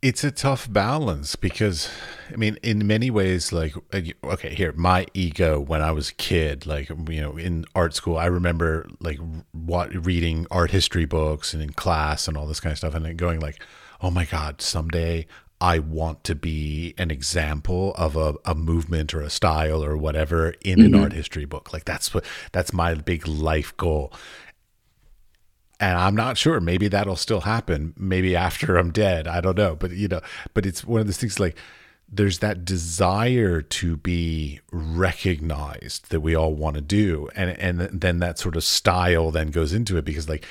it's 0.03 0.23
a 0.25 0.31
tough 0.31 0.71
balance 0.71 1.37
because 1.37 1.89
i 2.31 2.35
mean 2.35 2.57
in 2.61 2.85
many 2.85 3.09
ways 3.09 3.53
like 3.53 3.73
okay 4.21 4.53
here 4.53 4.73
my 4.73 5.07
ego 5.13 5.59
when 5.59 5.81
i 5.81 5.91
was 5.91 6.09
a 6.09 6.13
kid 6.15 6.65
like 6.65 6.89
you 6.89 7.21
know 7.21 7.37
in 7.37 7.65
art 7.73 7.95
school 7.95 8.17
i 8.17 8.25
remember 8.25 8.85
like 8.99 9.17
what 9.53 10.05
reading 10.05 10.45
art 10.51 10.71
history 10.71 11.05
books 11.05 11.53
and 11.53 11.63
in 11.63 11.71
class 11.71 12.27
and 12.27 12.35
all 12.35 12.45
this 12.45 12.59
kind 12.59 12.73
of 12.73 12.77
stuff 12.77 12.93
and 12.93 13.17
going 13.17 13.39
like 13.39 13.63
oh 14.01 14.11
my 14.11 14.25
god 14.25 14.61
someday 14.61 15.25
i 15.63 15.79
want 15.79 16.23
to 16.23 16.35
be 16.35 16.93
an 16.99 17.09
example 17.09 17.93
of 17.95 18.15
a, 18.15 18.35
a 18.45 18.53
movement 18.53 19.13
or 19.13 19.21
a 19.21 19.29
style 19.29 19.83
or 19.83 19.97
whatever 19.97 20.53
in 20.61 20.77
mm-hmm. 20.77 20.93
an 20.93 21.01
art 21.01 21.13
history 21.13 21.45
book 21.45 21.73
like 21.73 21.85
that's 21.85 22.13
what 22.13 22.23
that's 22.51 22.73
my 22.73 22.93
big 22.93 23.27
life 23.27 23.75
goal 23.77 24.13
and 25.79 25.97
I'm 25.97 26.15
not 26.15 26.37
sure. 26.37 26.61
Maybe 26.61 26.87
that'll 26.87 27.17
still 27.17 27.41
happen. 27.41 27.93
Maybe 27.97 28.37
after 28.37 28.77
I'm 28.77 28.91
dead. 28.91 29.27
I 29.27 29.41
don't 29.41 29.57
know. 29.57 29.75
But 29.75 29.91
you 29.91 30.07
know, 30.07 30.21
but 30.53 30.65
it's 30.65 30.85
one 30.85 31.01
of 31.01 31.07
those 31.07 31.17
things 31.17 31.41
like 31.41 31.57
there's 32.15 32.39
that 32.39 32.63
desire 32.63 33.61
to 33.61 33.97
be 33.97 34.59
recognized 34.71 36.11
that 36.11 36.19
we 36.19 36.35
all 36.35 36.53
want 36.53 36.75
to 36.75 36.81
do 36.81 37.27
and 37.35 37.49
and 37.51 38.01
then 38.01 38.19
that 38.19 38.37
sort 38.37 38.55
of 38.55 38.63
style 38.63 39.31
then 39.31 39.47
goes 39.47 39.73
into 39.73 39.97
it 39.97 40.05
because 40.05 40.29
like 40.29 40.45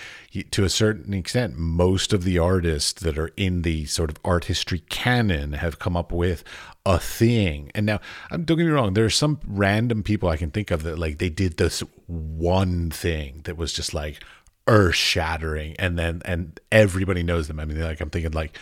to 0.50 0.64
a 0.64 0.68
certain 0.68 1.14
extent 1.14 1.56
most 1.56 2.12
of 2.12 2.24
the 2.24 2.38
artists 2.38 3.00
that 3.02 3.16
are 3.16 3.30
in 3.36 3.62
the 3.62 3.84
sort 3.86 4.10
of 4.10 4.18
art 4.24 4.46
history 4.46 4.80
canon 4.88 5.52
have 5.52 5.78
come 5.78 5.96
up 5.96 6.10
with 6.10 6.42
a 6.84 6.98
thing. 6.98 7.70
And 7.74 7.86
now 7.86 8.00
um, 8.30 8.44
don't 8.44 8.58
get 8.58 8.64
me 8.64 8.72
wrong 8.72 8.94
there 8.94 9.04
are 9.04 9.10
some 9.10 9.38
random 9.46 10.02
people 10.02 10.28
i 10.28 10.36
can 10.36 10.50
think 10.50 10.70
of 10.70 10.82
that 10.82 10.98
like 10.98 11.18
they 11.18 11.30
did 11.30 11.56
this 11.56 11.80
one 12.06 12.90
thing 12.90 13.42
that 13.44 13.56
was 13.56 13.72
just 13.72 13.94
like 13.94 14.22
earth 14.66 14.94
shattering 14.94 15.74
and 15.78 15.98
then 15.98 16.22
and 16.24 16.60
everybody 16.70 17.22
knows 17.22 17.48
them. 17.48 17.60
I 17.60 17.64
mean 17.64 17.80
like 17.80 18.00
i'm 18.00 18.10
thinking 18.10 18.32
like 18.32 18.58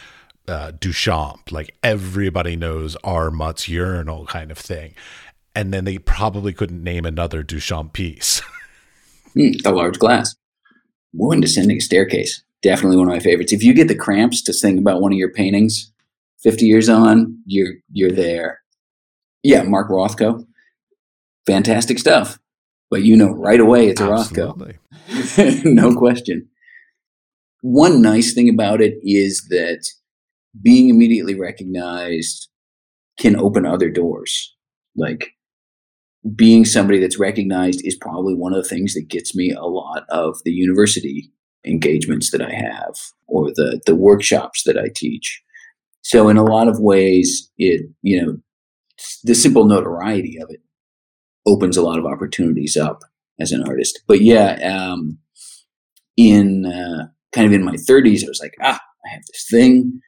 uh, 0.51 0.73
duchamp 0.73 1.53
like 1.53 1.75
everybody 1.83 2.57
knows 2.57 2.97
R. 3.05 3.31
Mutt's 3.31 3.69
urinal 3.69 4.27
kind 4.27 4.51
of 4.51 4.59
thing. 4.59 4.95
And 5.55 5.73
then 5.73 5.85
they 5.85 5.99
probably 5.99 6.53
couldn't 6.53 6.83
name 6.83 7.05
another 7.05 7.43
duchamp 7.43 7.93
piece. 7.93 8.43
Mm, 9.37 9.63
the 9.63 9.71
large 9.71 9.97
glass. 10.01 10.35
Woman 11.13 11.39
descending 11.41 11.77
a 11.77 11.81
staircase. 11.81 12.43
Definitely 12.63 12.97
one 12.97 13.07
of 13.07 13.15
my 13.15 13.21
favorites. 13.21 13.53
If 13.53 13.63
you 13.63 13.73
get 13.73 13.87
the 13.87 13.95
cramps 13.95 14.43
to 14.43 14.53
think 14.53 14.81
about 14.81 15.01
one 15.01 15.13
of 15.13 15.19
your 15.19 15.33
paintings 15.33 15.93
50 16.43 16.67
years 16.67 16.89
on 16.89 17.41
you're 17.47 17.75
you're 17.93 18.11
there. 18.11 18.61
Yeah 19.45 19.63
mark 19.63 19.89
rothko. 19.89 20.45
Fantastic 21.47 22.01
stuff. 22.01 22.41
But 22.91 23.05
you 23.05 23.17
know 23.17 23.31
right 23.31 23.61
away 23.61 23.87
it's 23.87 24.01
a 24.01 24.11
Absolutely. 24.11 24.79
Rothko. 25.09 25.65
no 25.73 25.95
question. 25.95 26.49
One 27.63 28.03
nice 28.03 28.33
thing 28.33 28.49
about 28.49 28.81
it 28.81 28.95
is 29.05 29.47
that 29.51 29.89
being 30.61 30.89
immediately 30.89 31.35
recognized 31.35 32.49
can 33.19 33.37
open 33.37 33.67
other 33.67 33.91
doors. 33.91 34.55
Like 34.97 35.33
being 36.35 36.65
somebody 36.65 36.99
that's 36.99 37.19
recognized 37.19 37.81
is 37.85 37.97
probably 37.97 38.35
one 38.35 38.53
of 38.53 38.63
the 38.63 38.69
things 38.69 38.95
that 38.95 39.09
gets 39.09 39.35
me 39.35 39.51
a 39.51 39.65
lot 39.65 40.05
of 40.11 40.39
the 40.45 40.53
university 40.53 41.33
engagements 41.65 42.31
that 42.31 42.43
I 42.43 42.53
have 42.53 42.95
or 43.27 43.51
the 43.55 43.81
the 43.87 43.95
workshops 43.95 44.63
that 44.65 44.79
I 44.79 44.89
teach. 44.95 45.43
So 46.03 46.29
in 46.29 46.37
a 46.37 46.45
lot 46.45 46.69
of 46.69 46.81
ways 46.81 47.51
it, 47.59 47.83
you 48.03 48.21
know, 48.21 48.39
the 49.25 49.35
simple 49.35 49.67
notoriety 49.67 50.39
of 50.43 50.49
it 50.51 50.61
opens 51.47 51.77
a 51.77 51.83
lot 51.83 51.99
of 51.99 52.07
opportunities 52.07 52.77
up 52.77 53.01
as 53.39 53.53
an 53.53 53.63
artist. 53.63 54.01
But 54.07 54.21
yeah, 54.21 54.53
um, 54.63 55.19
in 56.17 56.67
uh, 56.67 57.09
kind 57.33 57.47
of 57.47 57.53
in 57.53 57.65
my 57.65 57.75
30s, 57.75 58.25
I 58.25 58.29
was 58.29 58.41
like, 58.43 58.55
ah, 58.63 58.81
I 59.07 59.09
have 59.13 59.23
this 59.27 59.47
thing. 59.51 60.01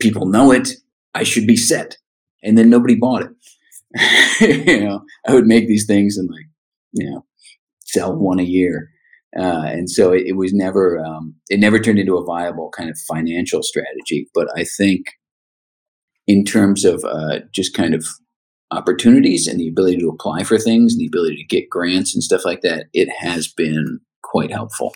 People 0.00 0.26
know 0.26 0.52
it. 0.52 0.70
I 1.14 1.22
should 1.22 1.46
be 1.46 1.56
set. 1.56 1.96
And 2.42 2.58
then 2.58 2.70
nobody 2.70 2.94
bought 2.94 3.22
it. 3.22 4.66
you 4.66 4.80
know, 4.80 5.02
I 5.26 5.34
would 5.34 5.46
make 5.46 5.68
these 5.68 5.86
things 5.86 6.16
and 6.16 6.28
like, 6.28 6.46
you 6.92 7.10
know, 7.10 7.24
sell 7.84 8.14
one 8.14 8.40
a 8.40 8.44
year. 8.44 8.90
Uh, 9.38 9.64
and 9.66 9.90
so 9.90 10.12
it, 10.12 10.24
it 10.26 10.36
was 10.36 10.52
never, 10.52 10.98
um, 10.98 11.34
it 11.48 11.58
never 11.58 11.78
turned 11.78 11.98
into 11.98 12.16
a 12.16 12.24
viable 12.24 12.70
kind 12.70 12.90
of 12.90 12.98
financial 13.08 13.62
strategy. 13.62 14.28
But 14.34 14.48
I 14.56 14.64
think 14.64 15.06
in 16.26 16.44
terms 16.44 16.84
of 16.84 17.04
uh, 17.04 17.40
just 17.52 17.74
kind 17.74 17.94
of 17.94 18.06
opportunities 18.70 19.46
and 19.46 19.60
the 19.60 19.68
ability 19.68 19.98
to 19.98 20.08
apply 20.08 20.44
for 20.44 20.58
things 20.58 20.92
and 20.92 21.00
the 21.00 21.06
ability 21.06 21.36
to 21.36 21.44
get 21.44 21.70
grants 21.70 22.14
and 22.14 22.22
stuff 22.22 22.44
like 22.44 22.62
that, 22.62 22.86
it 22.92 23.08
has 23.18 23.48
been 23.48 24.00
quite 24.22 24.50
helpful. 24.50 24.94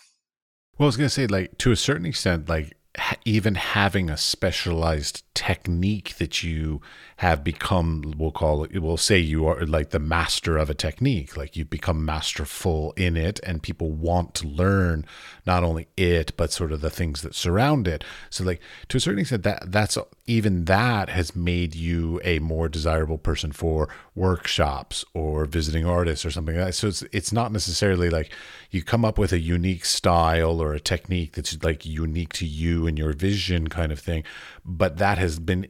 Well, 0.78 0.86
I 0.86 0.88
was 0.88 0.96
going 0.96 1.08
to 1.08 1.14
say, 1.14 1.26
like, 1.26 1.58
to 1.58 1.72
a 1.72 1.76
certain 1.76 2.06
extent, 2.06 2.48
like, 2.48 2.76
even 3.24 3.54
having 3.54 4.10
a 4.10 4.16
specialized 4.16 5.22
technique 5.38 6.16
that 6.16 6.42
you 6.42 6.80
have 7.18 7.44
become 7.44 8.12
we'll 8.18 8.32
call 8.32 8.64
it 8.64 8.76
we'll 8.80 8.96
say 8.96 9.18
you 9.18 9.46
are 9.46 9.64
like 9.64 9.90
the 9.90 10.00
master 10.00 10.58
of 10.58 10.68
a 10.68 10.74
technique. 10.74 11.36
Like 11.36 11.56
you've 11.56 11.70
become 11.70 12.04
masterful 12.04 12.92
in 12.96 13.16
it 13.16 13.38
and 13.44 13.62
people 13.62 13.92
want 13.92 14.34
to 14.34 14.48
learn 14.48 15.06
not 15.46 15.62
only 15.62 15.86
it 15.96 16.36
but 16.36 16.50
sort 16.50 16.72
of 16.72 16.80
the 16.80 16.90
things 16.90 17.22
that 17.22 17.36
surround 17.36 17.86
it. 17.86 18.02
So 18.30 18.42
like 18.42 18.60
to 18.88 18.96
a 18.96 19.00
certain 19.00 19.20
extent 19.20 19.44
that 19.44 19.70
that's 19.70 19.96
even 20.26 20.64
that 20.64 21.08
has 21.08 21.36
made 21.36 21.76
you 21.76 22.20
a 22.24 22.40
more 22.40 22.68
desirable 22.68 23.18
person 23.18 23.52
for 23.52 23.88
workshops 24.16 25.04
or 25.14 25.44
visiting 25.44 25.86
artists 25.86 26.26
or 26.26 26.32
something 26.32 26.56
like 26.56 26.66
that. 26.66 26.74
So 26.74 26.88
it's 26.88 27.02
it's 27.12 27.32
not 27.32 27.52
necessarily 27.52 28.10
like 28.10 28.32
you 28.72 28.82
come 28.82 29.04
up 29.04 29.18
with 29.18 29.32
a 29.32 29.38
unique 29.38 29.84
style 29.84 30.60
or 30.60 30.72
a 30.72 30.80
technique 30.80 31.34
that's 31.34 31.62
like 31.62 31.86
unique 31.86 32.32
to 32.32 32.44
you 32.44 32.88
and 32.88 32.98
your 32.98 33.12
vision 33.12 33.68
kind 33.68 33.92
of 33.92 34.00
thing 34.00 34.24
but 34.68 34.98
that 34.98 35.16
has 35.16 35.27
been 35.38 35.66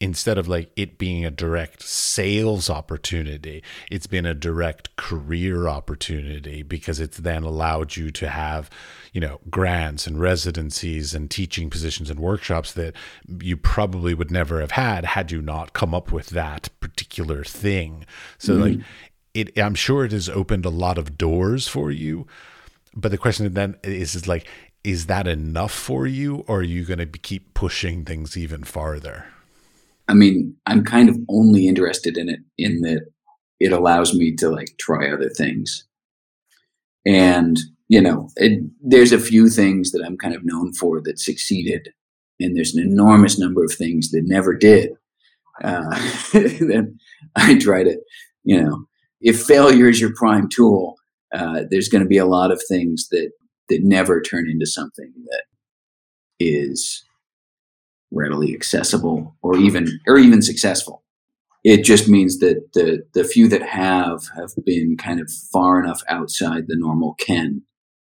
instead 0.00 0.38
of 0.38 0.48
like 0.48 0.72
it 0.76 0.96
being 0.96 1.24
a 1.24 1.30
direct 1.30 1.82
sales 1.82 2.70
opportunity, 2.70 3.62
it's 3.90 4.06
been 4.06 4.24
a 4.24 4.34
direct 4.34 4.96
career 4.96 5.68
opportunity 5.68 6.62
because 6.62 6.98
it's 6.98 7.18
then 7.18 7.42
allowed 7.42 7.96
you 7.96 8.10
to 8.10 8.28
have, 8.28 8.70
you 9.12 9.20
know, 9.20 9.40
grants 9.50 10.06
and 10.06 10.18
residencies 10.18 11.14
and 11.14 11.30
teaching 11.30 11.68
positions 11.68 12.08
and 12.08 12.18
workshops 12.18 12.72
that 12.72 12.94
you 13.40 13.56
probably 13.56 14.14
would 14.14 14.30
never 14.30 14.60
have 14.60 14.72
had 14.72 15.04
had 15.04 15.30
you 15.30 15.42
not 15.42 15.74
come 15.74 15.94
up 15.94 16.10
with 16.10 16.30
that 16.30 16.70
particular 16.80 17.44
thing. 17.44 18.06
So 18.38 18.54
mm-hmm. 18.54 18.62
like 18.62 18.86
it 19.34 19.58
I'm 19.58 19.74
sure 19.74 20.04
it 20.04 20.12
has 20.12 20.28
opened 20.28 20.64
a 20.64 20.70
lot 20.70 20.96
of 20.96 21.18
doors 21.18 21.68
for 21.68 21.90
you. 21.90 22.26
But 22.94 23.12
the 23.12 23.18
question 23.18 23.52
then 23.54 23.76
is, 23.84 24.16
is 24.16 24.26
like, 24.26 24.48
is 24.82 25.06
that 25.06 25.26
enough 25.26 25.72
for 25.72 26.06
you 26.06 26.44
or 26.46 26.58
are 26.58 26.62
you 26.62 26.84
going 26.84 26.98
to 26.98 27.06
keep 27.06 27.54
pushing 27.54 28.04
things 28.04 28.36
even 28.36 28.64
farther? 28.64 29.26
I 30.08 30.14
mean, 30.14 30.56
I'm 30.66 30.84
kind 30.84 31.08
of 31.08 31.18
only 31.28 31.68
interested 31.68 32.16
in 32.16 32.28
it 32.28 32.40
in 32.58 32.80
that 32.80 33.06
it 33.60 33.72
allows 33.72 34.14
me 34.14 34.34
to 34.36 34.48
like 34.48 34.76
try 34.78 35.10
other 35.10 35.28
things. 35.28 35.84
And, 37.06 37.58
you 37.88 38.00
know, 38.00 38.30
it, 38.36 38.62
there's 38.82 39.12
a 39.12 39.20
few 39.20 39.48
things 39.48 39.92
that 39.92 40.02
I'm 40.04 40.16
kind 40.16 40.34
of 40.34 40.44
known 40.44 40.72
for 40.72 41.00
that 41.02 41.20
succeeded. 41.20 41.92
And 42.40 42.56
there's 42.56 42.74
an 42.74 42.82
enormous 42.82 43.38
number 43.38 43.62
of 43.62 43.72
things 43.72 44.10
that 44.10 44.22
never 44.24 44.56
did. 44.56 44.92
Uh, 45.62 46.10
then 46.32 46.98
I 47.36 47.58
try 47.58 47.84
to, 47.84 48.00
you 48.44 48.62
know, 48.62 48.86
if 49.20 49.42
failure 49.42 49.88
is 49.88 50.00
your 50.00 50.14
prime 50.14 50.48
tool, 50.48 50.96
uh, 51.32 51.64
there's 51.70 51.88
going 51.88 52.02
to 52.02 52.08
be 52.08 52.18
a 52.18 52.26
lot 52.26 52.50
of 52.50 52.62
things 52.66 53.08
that 53.10 53.30
that 53.70 53.82
never 53.82 54.20
turn 54.20 54.48
into 54.48 54.66
something 54.66 55.12
that 55.30 55.44
is 56.38 57.04
readily 58.10 58.54
accessible 58.54 59.36
or 59.42 59.56
even 59.56 60.00
or 60.06 60.18
even 60.18 60.42
successful. 60.42 61.04
It 61.62 61.84
just 61.84 62.08
means 62.08 62.38
that 62.38 62.72
the 62.74 63.04
the 63.14 63.24
few 63.24 63.48
that 63.48 63.62
have 63.62 64.22
have 64.36 64.52
been 64.64 64.96
kind 64.96 65.20
of 65.20 65.30
far 65.52 65.82
enough 65.82 66.02
outside 66.08 66.64
the 66.66 66.76
normal 66.76 67.14
ken 67.14 67.62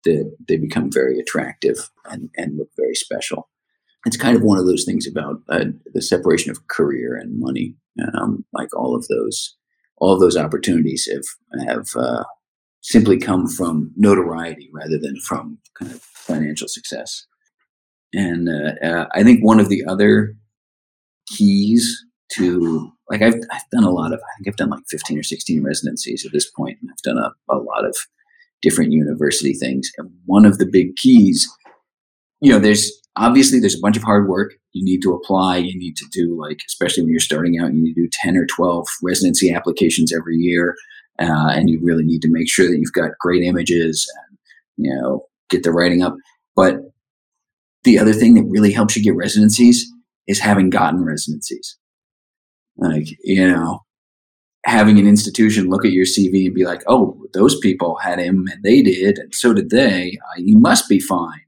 that 0.04 0.36
they 0.48 0.58
become 0.58 0.92
very 0.92 1.20
attractive 1.20 1.90
and, 2.06 2.30
and 2.38 2.58
look 2.58 2.70
very 2.78 2.96
special. 2.96 3.50
It's 4.06 4.18
kind 4.18 4.38
of 4.38 4.44
one 4.44 4.60
of 4.60 4.68
those 4.68 4.86
things 4.86 5.08
about 5.08 5.42
uh, 5.50 5.66
the 5.94 6.02
separation 6.02 6.52
of 6.52 6.68
career 6.68 7.16
and 7.16 7.40
money. 7.40 7.76
Um, 8.14 8.46
like 8.54 8.70
all 8.76 8.96
of 8.96 9.08
those, 9.08 9.56
all 9.98 10.14
of 10.14 10.20
those 10.20 10.38
opportunities 10.38 11.10
have 11.12 11.68
have 11.68 11.88
uh, 11.96 12.24
simply 12.86 13.18
come 13.18 13.48
from 13.48 13.92
notoriety 13.96 14.70
rather 14.72 15.00
than 15.00 15.20
from 15.20 15.58
kind 15.78 15.92
of 15.92 16.00
financial 16.02 16.68
success. 16.68 17.26
And 18.14 18.48
uh, 18.48 18.86
uh, 18.86 19.08
I 19.14 19.24
think 19.24 19.44
one 19.44 19.60
of 19.60 19.70
the 19.70 19.84
other 19.86 20.36
keys 21.28 22.06
to 22.34 22.92
like 23.10 23.24
I've 23.24 23.34
I've 23.52 23.70
done 23.72 23.84
a 23.84 23.90
lot 23.90 24.14
of 24.14 24.20
I 24.20 24.32
think 24.38 24.48
I've 24.48 24.58
done 24.58 24.70
like 24.70 24.84
15 24.90 25.18
or 25.18 25.24
16 25.24 25.64
residencies 25.64 26.26
at 26.26 26.32
this 26.32 26.50
point, 26.50 26.78
and 26.80 26.92
I've 26.92 27.02
done 27.02 27.18
a, 27.18 27.32
a 27.54 27.58
lot 27.58 27.86
of 27.86 27.98
different 28.62 28.92
university 28.92 29.54
things. 29.54 29.92
And 29.98 30.12
one 30.26 30.46
of 30.46 30.60
the 30.60 30.66
big 30.66 30.96
keys, 30.96 31.48
you 32.40 32.52
know, 32.52 32.60
there's 32.60 32.92
obviously 33.16 33.60
there's 33.60 33.78
a 33.78 33.82
bunch 33.82 33.98
of 33.98 34.04
hard 34.04 34.30
work 34.30 34.54
you 34.74 34.86
need 34.86 35.02
to 35.02 35.14
apply. 35.14 35.58
You 35.58 35.78
need 35.78 35.96
to 35.98 36.06
do 36.12 36.40
like, 36.40 36.60
especially 36.68 37.04
when 37.04 37.12
you're 37.12 37.20
starting 37.20 37.58
out, 37.60 37.74
you 37.74 37.82
need 37.82 37.96
to 37.96 38.04
do 38.04 38.10
10 38.12 38.38
or 38.38 38.46
12 38.46 38.88
residency 39.02 39.52
applications 39.52 40.14
every 40.14 40.36
year. 40.36 40.76
Uh, 41.20 41.50
and 41.54 41.70
you 41.70 41.80
really 41.82 42.04
need 42.04 42.22
to 42.22 42.32
make 42.32 42.50
sure 42.50 42.68
that 42.68 42.78
you've 42.78 42.92
got 42.92 43.18
great 43.20 43.44
images 43.44 44.12
and, 44.28 44.38
you 44.78 44.94
know, 44.94 45.26
get 45.50 45.64
the 45.64 45.72
writing 45.72 46.04
up. 46.04 46.16
But 46.56 46.80
the 47.84 48.00
other 48.00 48.14
thing 48.14 48.34
that 48.34 48.46
really 48.50 48.72
helps 48.72 48.96
you 48.96 49.04
get 49.04 49.16
residencies 49.16 49.90
is 50.28 50.40
having 50.40 50.70
gotten 50.70 51.06
residencies. 51.06 51.78
Like, 52.78 53.08
you 53.24 53.48
know, 53.48 53.86
having 54.66 55.00
an 55.00 55.08
institution 55.08 55.70
look 55.70 55.86
at 55.86 55.92
your 55.92 56.06
CV 56.06 56.48
and 56.48 56.56
be 56.56 56.66
like, 56.66 56.82
oh, 56.88 57.24
those 57.34 57.58
people 57.60 57.98
had 57.98 58.20
him 58.20 58.48
and 58.52 58.64
they 58.64 58.82
did, 58.82 59.18
and 59.18 59.34
so 59.34 59.54
did 59.54 59.70
they. 59.70 60.18
Uh, 60.22 60.40
you 60.40 60.58
must 60.58 60.90
be 60.90 61.00
fine. 61.00 61.42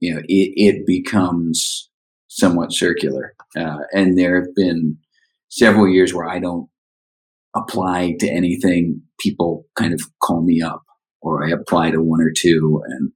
You 0.00 0.14
know, 0.14 0.20
it, 0.28 0.52
it 0.56 0.86
becomes 0.86 1.90
somewhat 2.28 2.72
circular. 2.72 3.34
Uh, 3.56 3.78
and 3.92 4.16
there 4.16 4.36
have 4.40 4.54
been 4.54 4.96
several 5.48 5.88
years 5.88 6.14
where 6.14 6.28
I 6.28 6.38
don't 6.38 6.68
apply 7.54 8.16
to 8.20 8.28
anything. 8.28 9.02
People 9.20 9.66
kind 9.76 9.92
of 9.92 10.00
call 10.22 10.42
me 10.42 10.62
up, 10.62 10.82
or 11.22 11.44
I 11.44 11.50
apply 11.50 11.90
to 11.90 12.02
one 12.02 12.20
or 12.20 12.32
two, 12.36 12.82
and 12.86 13.12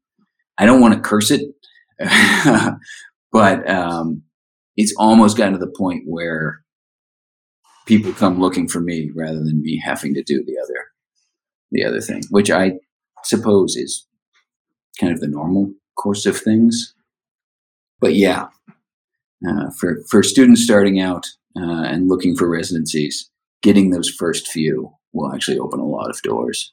I 0.58 0.66
don't 0.66 0.80
want 0.80 0.94
to 0.94 1.00
curse 1.00 1.30
it 1.30 1.42
but 3.32 3.68
um, 3.68 4.22
it's 4.76 4.94
almost 4.98 5.36
gotten 5.36 5.54
to 5.54 5.58
the 5.58 5.72
point 5.76 6.04
where 6.06 6.62
people 7.86 8.12
come 8.12 8.40
looking 8.40 8.68
for 8.68 8.80
me 8.80 9.10
rather 9.14 9.38
than 9.38 9.62
me 9.62 9.80
having 9.82 10.14
to 10.14 10.22
do 10.22 10.42
the 10.44 10.56
other 10.62 10.86
the 11.70 11.84
other 11.84 12.00
thing, 12.00 12.22
which 12.30 12.50
I 12.50 12.72
suppose 13.24 13.76
is 13.76 14.06
kind 15.00 15.12
of 15.12 15.20
the 15.20 15.28
normal 15.28 15.72
course 15.96 16.26
of 16.26 16.36
things. 16.36 16.94
But 18.00 18.14
yeah, 18.14 18.48
uh, 19.48 19.70
for 19.78 20.02
for 20.10 20.22
students 20.22 20.62
starting 20.62 21.00
out 21.00 21.26
uh, 21.56 21.84
and 21.84 22.08
looking 22.08 22.36
for 22.36 22.48
residencies, 22.48 23.30
getting 23.62 23.90
those 23.90 24.08
first 24.08 24.48
few 24.48 24.92
will 25.12 25.32
actually 25.32 25.58
open 25.58 25.80
a 25.80 25.86
lot 25.86 26.10
of 26.10 26.20
doors. 26.22 26.72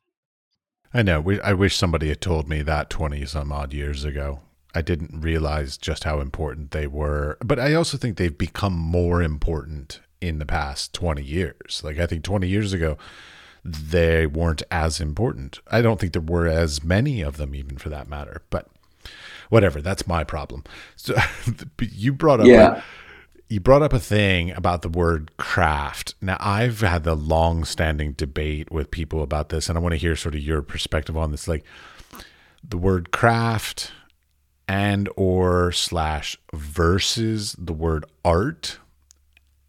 I 0.93 1.03
know. 1.03 1.23
I 1.43 1.53
wish 1.53 1.75
somebody 1.75 2.09
had 2.09 2.21
told 2.21 2.49
me 2.49 2.61
that 2.63 2.89
twenty 2.89 3.25
some 3.25 3.51
odd 3.51 3.73
years 3.73 4.03
ago. 4.03 4.41
I 4.73 4.81
didn't 4.81 5.21
realize 5.21 5.77
just 5.77 6.03
how 6.03 6.19
important 6.19 6.71
they 6.71 6.87
were. 6.87 7.37
But 7.43 7.59
I 7.59 7.73
also 7.73 7.97
think 7.97 8.17
they've 8.17 8.37
become 8.37 8.73
more 8.73 9.21
important 9.21 10.01
in 10.21 10.39
the 10.39 10.45
past 10.45 10.93
20 10.93 11.23
years. 11.23 11.81
Like, 11.83 11.97
I 11.97 12.05
think 12.05 12.23
20 12.23 12.47
years 12.47 12.73
ago, 12.73 12.97
they 13.63 14.27
weren't 14.27 14.63
as 14.69 15.01
important. 15.01 15.59
I 15.67 15.81
don't 15.81 15.99
think 15.99 16.13
there 16.13 16.21
were 16.21 16.47
as 16.47 16.83
many 16.83 17.21
of 17.21 17.37
them, 17.37 17.55
even 17.55 17.77
for 17.77 17.89
that 17.89 18.07
matter. 18.07 18.43
But 18.49 18.67
whatever, 19.49 19.81
that's 19.81 20.07
my 20.07 20.23
problem. 20.23 20.63
So 20.95 21.15
you 21.81 22.13
brought 22.13 22.41
up. 22.41 22.47
Yeah. 22.47 22.77
A, 22.77 22.83
you 23.50 23.60
brought 23.60 23.82
up 23.82 23.93
a 23.93 24.00
thing 24.00 24.52
about 24.52 24.84
the 24.84 24.89
word 24.89 25.36
craft. 25.38 26.14
Now, 26.22 26.38
I've 26.39 26.82
had 26.82 27.04
the 27.04 27.16
long 27.16 27.66
standing 27.66 28.14
debate 28.14 28.72
with 28.72 28.91
people 28.91 29.24
about 29.24 29.50
this, 29.50 29.68
and 29.68 29.78
I 29.78 29.82
want 29.82 29.93
to 29.93 29.97
hear 29.97 30.16
sort 30.16 30.36
of 30.36 30.41
your 30.41 30.62
perspective 30.62 31.18
on 31.18 31.32
this. 31.32 31.47
Like, 31.47 31.66
the 32.64 32.78
word 32.78 33.12
craft 33.12 33.91
and 34.68 35.10
or 35.16 35.72
slash 35.72 36.38
versus 36.54 37.56
the 37.58 37.74
word 37.74 38.06
art 38.24 38.78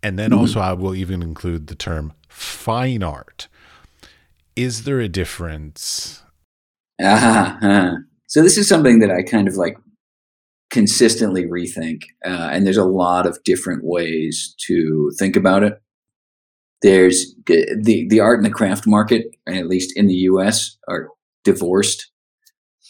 and 0.02 0.18
then 0.18 0.30
mm-hmm. 0.30 0.40
also 0.40 0.60
i 0.60 0.72
will 0.72 0.94
even 0.94 1.22
include 1.22 1.66
the 1.66 1.74
term 1.74 2.12
fine 2.28 3.02
art 3.02 3.48
is 4.56 4.84
there 4.84 5.00
a 5.00 5.08
difference 5.08 6.22
uh-huh. 7.02 7.92
so 8.26 8.42
this 8.42 8.58
is 8.58 8.68
something 8.68 8.98
that 8.98 9.10
i 9.10 9.22
kind 9.22 9.48
of 9.48 9.54
like 9.54 9.78
consistently 10.70 11.44
rethink 11.44 12.02
uh, 12.24 12.48
and 12.52 12.66
there's 12.66 12.76
a 12.76 12.84
lot 12.84 13.26
of 13.26 13.42
different 13.44 13.82
ways 13.84 14.54
to 14.58 15.10
think 15.18 15.36
about 15.36 15.62
it 15.62 15.80
there's 16.82 17.34
the 17.46 18.06
the 18.08 18.20
art 18.20 18.38
and 18.38 18.46
the 18.46 18.50
craft 18.50 18.86
market 18.86 19.26
at 19.48 19.66
least 19.66 19.92
in 19.96 20.06
the 20.06 20.14
us 20.14 20.78
are 20.88 21.08
divorced 21.44 22.10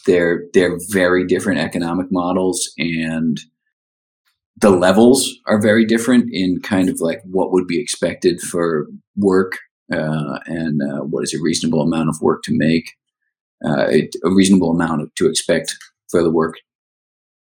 they're 0.07 0.45
they're 0.55 0.79
very 0.91 1.27
different 1.27 1.61
economic 1.61 2.11
models, 2.11 2.73
and 2.79 3.39
the 4.57 4.71
levels 4.71 5.31
are 5.47 5.61
very 5.61 5.85
different 5.85 6.29
in 6.33 6.61
kind 6.61 6.89
of 6.89 7.01
like 7.01 7.21
what 7.25 7.53
would 7.53 7.67
be 7.67 7.81
expected 7.81 8.41
for 8.41 8.87
work 9.17 9.59
uh, 9.93 10.39
and 10.47 10.81
uh, 10.83 11.03
what 11.05 11.25
is 11.25 11.35
a 11.35 11.43
reasonable 11.43 11.83
amount 11.83 12.09
of 12.09 12.21
work 12.21 12.43
to 12.45 12.53
make, 12.55 12.93
uh, 13.65 13.87
a 13.89 14.09
reasonable 14.25 14.71
amount 14.71 15.15
to 15.17 15.29
expect 15.29 15.77
for 16.11 16.23
the 16.23 16.31
work. 16.31 16.57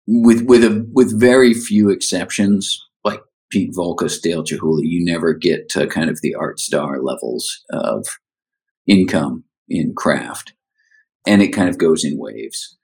With 0.07 0.43
with 0.43 0.63
a 0.63 0.87
with 0.93 1.19
very 1.19 1.53
few 1.53 1.89
exceptions, 1.89 2.79
like 3.03 3.21
Pete 3.49 3.73
Voulkos, 3.73 4.21
Dale 4.21 4.43
Chihuly, 4.43 4.83
you 4.83 5.03
never 5.03 5.33
get 5.33 5.67
to 5.69 5.87
kind 5.87 6.09
of 6.09 6.21
the 6.21 6.35
art 6.35 6.59
star 6.59 7.01
levels 7.01 7.63
of 7.71 8.05
income 8.85 9.43
in 9.67 9.93
craft, 9.95 10.53
and 11.25 11.41
it 11.41 11.49
kind 11.49 11.69
of 11.69 11.77
goes 11.77 12.03
in 12.03 12.19
waves. 12.19 12.77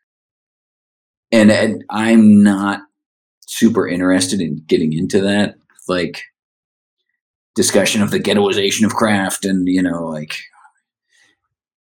And, 1.31 1.49
and 1.49 1.85
I'm 1.89 2.43
not 2.43 2.81
super 3.47 3.87
interested 3.87 4.41
in 4.41 4.63
getting 4.67 4.91
into 4.91 5.21
that. 5.21 5.55
Like 5.87 6.23
discussion 7.55 8.01
of 8.01 8.11
the 8.11 8.19
ghettoization 8.19 8.85
of 8.85 8.95
craft 8.95 9.45
and 9.45 9.67
you 9.67 9.81
know 9.81 10.05
like 10.07 10.37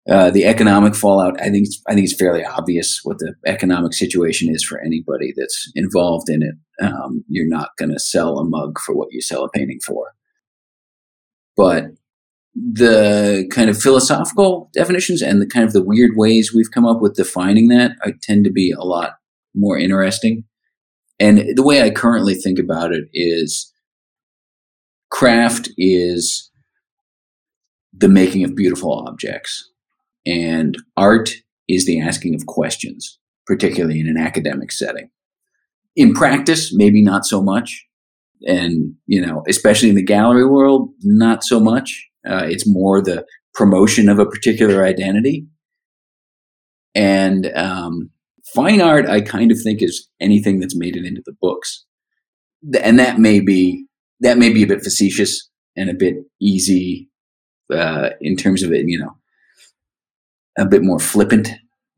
uh, 0.08 0.30
the 0.30 0.44
economic 0.44 0.94
fallout. 0.94 1.40
I 1.40 1.50
think 1.50 1.68
I 1.88 1.94
think 1.94 2.04
it's 2.04 2.18
fairly 2.18 2.44
obvious 2.44 3.00
what 3.02 3.18
the 3.18 3.34
economic 3.46 3.92
situation 3.92 4.54
is 4.54 4.62
for 4.62 4.80
anybody 4.80 5.32
that's 5.36 5.70
involved 5.74 6.28
in 6.28 6.42
it. 6.42 6.54
Um, 6.84 7.24
you're 7.28 7.48
not 7.48 7.70
going 7.76 7.90
to 7.90 7.98
sell 7.98 8.38
a 8.38 8.44
mug 8.44 8.78
for 8.84 8.94
what 8.94 9.08
you 9.10 9.20
sell 9.20 9.44
a 9.44 9.50
painting 9.50 9.80
for. 9.84 10.12
But 11.56 11.86
the 12.54 13.46
kind 13.50 13.68
of 13.68 13.80
philosophical 13.80 14.70
definitions 14.72 15.20
and 15.20 15.42
the 15.42 15.46
kind 15.46 15.66
of 15.66 15.72
the 15.72 15.82
weird 15.82 16.12
ways 16.16 16.54
we've 16.54 16.70
come 16.70 16.86
up 16.86 17.00
with 17.00 17.14
defining 17.14 17.68
that 17.68 17.92
I 18.02 18.14
tend 18.22 18.44
to 18.44 18.50
be 18.50 18.70
a 18.72 18.82
lot 18.82 19.14
more 19.54 19.78
interesting. 19.78 20.44
And 21.18 21.56
the 21.56 21.62
way 21.62 21.82
I 21.82 21.90
currently 21.90 22.34
think 22.34 22.58
about 22.58 22.92
it 22.92 23.04
is 23.12 23.72
craft 25.10 25.70
is 25.76 26.50
the 27.92 28.08
making 28.08 28.44
of 28.44 28.54
beautiful 28.54 28.92
objects, 29.06 29.70
and 30.26 30.76
art 30.96 31.30
is 31.68 31.86
the 31.86 32.00
asking 32.00 32.34
of 32.34 32.46
questions, 32.46 33.18
particularly 33.46 34.00
in 34.00 34.08
an 34.08 34.18
academic 34.18 34.72
setting. 34.72 35.10
In 35.94 36.12
practice, 36.12 36.74
maybe 36.74 37.02
not 37.02 37.24
so 37.24 37.42
much. 37.42 37.86
And, 38.42 38.94
you 39.06 39.24
know, 39.24 39.42
especially 39.48 39.88
in 39.88 39.94
the 39.94 40.02
gallery 40.02 40.46
world, 40.46 40.90
not 41.02 41.42
so 41.42 41.58
much. 41.58 42.06
Uh, 42.28 42.44
it's 42.44 42.68
more 42.68 43.00
the 43.00 43.24
promotion 43.54 44.08
of 44.08 44.18
a 44.18 44.26
particular 44.26 44.84
identity. 44.84 45.46
And 46.94 47.50
um, 47.54 48.10
fine 48.54 48.80
art, 48.80 49.08
I 49.08 49.20
kind 49.20 49.50
of 49.50 49.58
think 49.62 49.82
is 49.82 50.08
anything 50.20 50.60
that's 50.60 50.76
made 50.76 50.96
it 50.96 51.04
into 51.04 51.22
the 51.24 51.36
books. 51.40 51.84
And 52.82 52.98
that 52.98 53.18
may 53.18 53.40
be 53.40 53.86
that 54.20 54.38
may 54.38 54.50
be 54.50 54.62
a 54.62 54.66
bit 54.66 54.82
facetious 54.82 55.50
and 55.76 55.90
a 55.90 55.94
bit 55.94 56.14
easy 56.40 57.10
uh, 57.72 58.10
in 58.20 58.34
terms 58.34 58.62
of 58.62 58.72
it, 58.72 58.84
you 58.86 58.98
know, 58.98 59.14
a 60.58 60.66
bit 60.66 60.82
more 60.82 60.98
flippant 60.98 61.48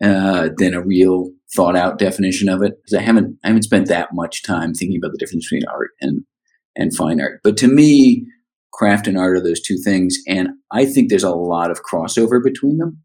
uh, 0.03 0.51
than 0.57 0.75
a 0.75 0.83
real 0.83 1.31
thought 1.55 1.77
out 1.77 1.99
definition 1.99 2.49
of 2.49 2.63
it. 2.63 2.75
Because 2.77 2.99
I 2.99 3.03
haven't 3.03 3.39
I 3.45 3.49
haven't 3.49 3.63
spent 3.63 3.89
that 3.89 4.11
much 4.13 4.43
time 4.43 4.75
thinking 4.75 4.99
about 4.99 5.13
the 5.13 5.19
difference 5.19 5.47
between 5.47 5.69
art 5.69 5.91
and 6.01 6.25
and 6.77 6.95
fine 6.95 7.21
art. 7.21 7.41
But 7.43 7.57
to 7.59 7.69
me, 7.69 8.27
craft 8.73 9.07
and 9.07 9.19
art 9.19 9.37
are 9.37 9.43
those 9.43 9.61
two 9.61 9.79
things, 9.83 10.17
and 10.27 10.49
I 10.73 10.85
think 10.87 11.09
there's 11.09 11.23
a 11.23 11.31
lot 11.31 11.71
of 11.71 11.83
crossover 11.83 12.43
between 12.43 12.79
them. 12.79 13.03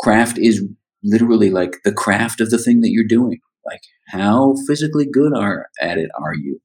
Craft 0.00 0.38
is 0.38 0.64
literally 1.02 1.50
like 1.50 1.76
the 1.84 1.92
craft 1.92 2.40
of 2.40 2.50
the 2.50 2.58
thing 2.58 2.80
that 2.80 2.90
you're 2.90 3.04
doing. 3.04 3.38
Like 3.66 3.82
how 4.08 4.54
physically 4.66 5.06
good 5.10 5.36
are 5.36 5.66
at 5.80 5.98
it 5.98 6.10
are 6.18 6.34
you? 6.34 6.60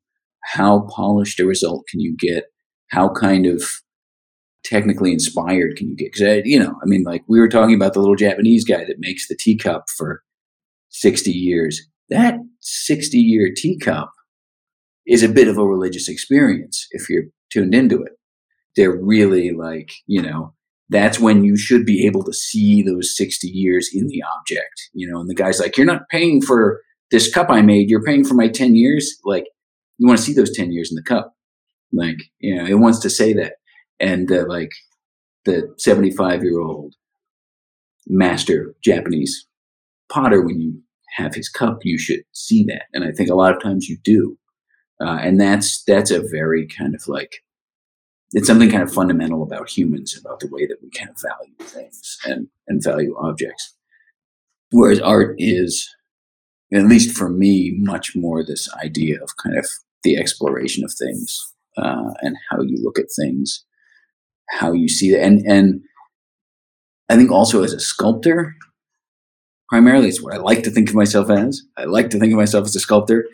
how 0.53 0.87
polished 0.89 1.39
a 1.39 1.45
result 1.45 1.87
can 1.87 1.99
you 1.99 2.15
get? 2.17 2.45
How 2.89 3.09
kind 3.09 3.45
of 3.45 3.63
technically 4.69 5.11
inspired 5.11 5.75
can 5.75 5.89
you 5.89 5.95
get? 5.95 6.13
Because, 6.13 6.21
uh, 6.21 6.41
you 6.45 6.59
know, 6.59 6.75
I 6.81 6.85
mean, 6.85 7.03
like 7.03 7.23
we 7.27 7.39
were 7.39 7.49
talking 7.49 7.75
about 7.75 7.93
the 7.93 7.99
little 7.99 8.15
Japanese 8.15 8.63
guy 8.63 8.85
that 8.85 8.99
makes 8.99 9.27
the 9.27 9.37
teacup 9.37 9.85
for 9.97 10.21
60 10.89 11.31
years. 11.31 11.81
That 12.09 12.35
60 12.61 13.17
year 13.17 13.51
teacup 13.55 14.11
is 15.05 15.23
a 15.23 15.29
bit 15.29 15.47
of 15.47 15.57
a 15.57 15.65
religious 15.65 16.07
experience 16.07 16.87
if 16.91 17.09
you're 17.09 17.25
tuned 17.51 17.73
into 17.73 18.01
it. 18.03 18.13
They're 18.75 18.95
really 18.95 19.51
like, 19.51 19.91
you 20.05 20.21
know, 20.21 20.53
that's 20.89 21.19
when 21.19 21.43
you 21.43 21.57
should 21.57 21.85
be 21.85 22.05
able 22.05 22.23
to 22.23 22.33
see 22.33 22.81
those 22.81 23.15
60 23.15 23.47
years 23.47 23.89
in 23.93 24.07
the 24.07 24.23
object, 24.37 24.89
you 24.93 25.09
know, 25.09 25.19
and 25.19 25.29
the 25.29 25.35
guy's 25.35 25.59
like, 25.59 25.77
you're 25.77 25.85
not 25.85 26.09
paying 26.09 26.41
for 26.41 26.81
this 27.11 27.31
cup 27.31 27.47
I 27.49 27.61
made, 27.61 27.89
you're 27.89 28.03
paying 28.03 28.23
for 28.23 28.35
my 28.35 28.47
10 28.47 28.75
years. 28.75 29.17
Like, 29.23 29.45
you 29.97 30.07
want 30.07 30.19
to 30.19 30.25
see 30.25 30.33
those 30.33 30.55
10 30.55 30.71
years 30.71 30.91
in 30.91 30.95
the 30.95 31.03
cup. 31.03 31.33
Like, 31.91 32.17
you 32.39 32.55
know, 32.55 32.65
it 32.65 32.75
wants 32.75 32.99
to 32.99 33.09
say 33.09 33.33
that. 33.33 33.53
And 33.99 34.31
uh, 34.31 34.45
like 34.47 34.71
the 35.45 35.73
75 35.77 36.43
year 36.43 36.59
old 36.59 36.95
master 38.07 38.75
Japanese 38.83 39.47
potter, 40.11 40.41
when 40.41 40.59
you 40.59 40.81
have 41.15 41.35
his 41.35 41.49
cup, 41.49 41.79
you 41.83 41.97
should 41.97 42.21
see 42.33 42.63
that. 42.65 42.83
And 42.93 43.03
I 43.03 43.11
think 43.11 43.29
a 43.29 43.35
lot 43.35 43.55
of 43.55 43.61
times 43.61 43.87
you 43.87 43.97
do. 44.03 44.37
Uh, 45.01 45.17
and 45.21 45.39
that's, 45.39 45.83
that's 45.83 46.11
a 46.11 46.21
very 46.21 46.67
kind 46.67 46.93
of 46.93 47.07
like, 47.07 47.43
it's 48.33 48.47
something 48.47 48.69
kind 48.69 48.83
of 48.83 48.93
fundamental 48.93 49.41
about 49.41 49.69
humans, 49.69 50.17
about 50.19 50.39
the 50.39 50.49
way 50.51 50.67
that 50.67 50.77
we 50.83 50.89
kind 50.91 51.09
of 51.09 51.17
value 51.21 51.53
things 51.61 52.17
and, 52.25 52.47
and 52.67 52.83
value 52.83 53.15
objects. 53.17 53.75
Whereas 54.71 54.99
art 54.99 55.35
is, 55.39 55.89
at 56.71 56.83
least 56.83 57.17
for 57.17 57.29
me, 57.29 57.75
much 57.77 58.15
more 58.15 58.43
this 58.43 58.71
idea 58.83 59.21
of 59.23 59.29
kind 59.41 59.57
of 59.57 59.67
the 60.03 60.17
exploration 60.17 60.83
of 60.83 60.93
things 60.93 61.53
uh, 61.77 62.13
and 62.21 62.37
how 62.49 62.61
you 62.61 62.77
look 62.83 62.99
at 62.99 63.07
things, 63.15 63.65
how 64.49 64.73
you 64.73 64.87
see 64.87 65.09
it, 65.09 65.21
and 65.21 65.41
and 65.45 65.81
I 67.09 67.15
think 67.15 67.31
also 67.31 67.63
as 67.63 67.73
a 67.73 67.79
sculptor, 67.79 68.55
primarily 69.69 70.09
it's 70.09 70.21
what 70.21 70.33
I 70.33 70.37
like 70.37 70.63
to 70.63 70.71
think 70.71 70.89
of 70.89 70.95
myself 70.95 71.29
as. 71.29 71.61
I 71.77 71.85
like 71.85 72.09
to 72.11 72.19
think 72.19 72.33
of 72.33 72.37
myself 72.37 72.65
as 72.65 72.75
a 72.75 72.79
sculptor 72.79 73.25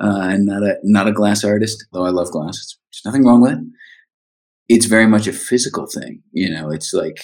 uh, 0.00 0.28
and 0.30 0.46
not 0.46 0.62
a 0.62 0.76
not 0.82 1.08
a 1.08 1.12
glass 1.12 1.44
artist, 1.44 1.84
though 1.92 2.04
I 2.04 2.10
love 2.10 2.30
glass. 2.30 2.76
There's 2.92 3.04
nothing 3.04 3.24
wrong 3.24 3.40
with 3.40 3.52
it. 3.52 3.58
It's 4.68 4.86
very 4.86 5.06
much 5.06 5.26
a 5.26 5.32
physical 5.32 5.86
thing, 5.86 6.22
you 6.32 6.50
know. 6.50 6.70
It's 6.70 6.92
like 6.92 7.18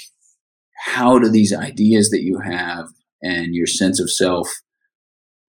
how 0.85 1.19
do 1.19 1.29
these 1.29 1.55
ideas 1.55 2.11
that 2.11 2.23
you 2.23 2.41
have 2.41 2.89
and 3.23 3.55
your 3.55 3.67
sense 3.67 4.01
of 4.01 4.11
self 4.11 4.49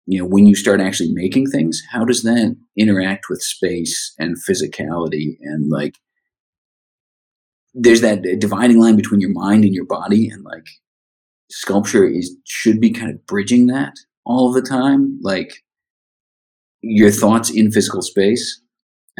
you 0.07 0.19
know 0.19 0.27
when 0.27 0.47
you 0.47 0.55
start 0.55 0.81
actually 0.81 1.13
making 1.13 1.47
things 1.47 1.83
how 1.91 2.05
does 2.05 2.23
that 2.23 2.57
interact 2.77 3.27
with 3.29 3.43
space 3.43 4.15
and 4.19 4.37
physicality 4.49 5.37
and 5.43 5.71
like 5.71 5.97
there's 7.75 8.01
that 8.01 8.23
dividing 8.39 8.81
line 8.81 8.97
between 8.97 9.21
your 9.21 9.33
mind 9.33 9.65
and 9.65 9.75
your 9.75 9.85
body 9.85 10.29
and 10.29 10.45
like 10.45 10.67
sculpture 11.51 12.07
is 12.07 12.37
should 12.45 12.81
be 12.81 12.91
kind 12.91 13.11
of 13.11 13.27
bridging 13.27 13.67
that 13.67 13.95
all 14.25 14.53
the 14.53 14.63
time 14.63 15.19
like 15.23 15.63
your 16.83 17.11
thoughts 17.11 17.51
in 17.51 17.71
physical 17.71 18.03
space 18.03 18.61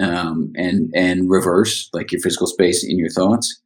um, 0.01 0.53
and 0.55 0.91
and 0.95 1.29
reverse 1.29 1.91
like 1.93 2.13
your 2.13 2.21
physical 2.21 2.47
space 2.47 2.85
in 2.85 2.99
your 2.99 3.11
thoughts. 3.11 3.61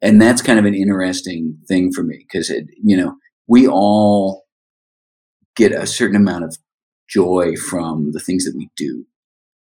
And 0.00 0.20
that's 0.20 0.42
kind 0.42 0.58
of 0.58 0.64
an 0.64 0.74
interesting 0.74 1.58
thing 1.68 1.92
for 1.92 2.02
me 2.02 2.18
because 2.18 2.50
it 2.50 2.66
you 2.82 2.96
know 2.96 3.16
we 3.46 3.66
all 3.66 4.44
get 5.56 5.72
a 5.72 5.86
certain 5.86 6.16
amount 6.16 6.44
of 6.44 6.56
joy 7.08 7.56
from 7.56 8.12
the 8.12 8.20
things 8.20 8.44
that 8.44 8.56
we 8.56 8.70
do, 8.76 9.04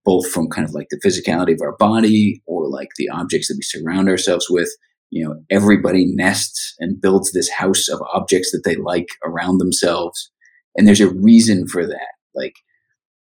both 0.08 0.26
from 0.32 0.48
kind 0.48 0.66
of 0.66 0.74
like 0.74 0.88
the 0.90 1.02
physicality 1.06 1.54
of 1.54 1.60
our 1.62 1.76
body 1.76 2.42
or 2.46 2.70
like 2.70 2.88
the 2.96 3.10
objects 3.10 3.50
that 3.50 3.58
we 3.58 3.62
surround 3.62 4.08
ourselves 4.08 4.48
with. 4.50 4.70
You 5.10 5.26
know, 5.26 5.36
everybody 5.50 6.06
nests 6.06 6.74
and 6.80 7.02
builds 7.02 7.34
this 7.34 7.50
house 7.50 7.90
of 7.90 8.02
objects 8.14 8.52
that 8.54 8.62
they 8.64 8.78
like 8.78 9.10
around 9.26 9.58
themselves. 9.58 10.32
And 10.78 10.88
there's 10.88 11.02
a 11.02 11.14
reason 11.14 11.68
for 11.68 11.86
that. 11.86 12.14
Like 12.34 12.54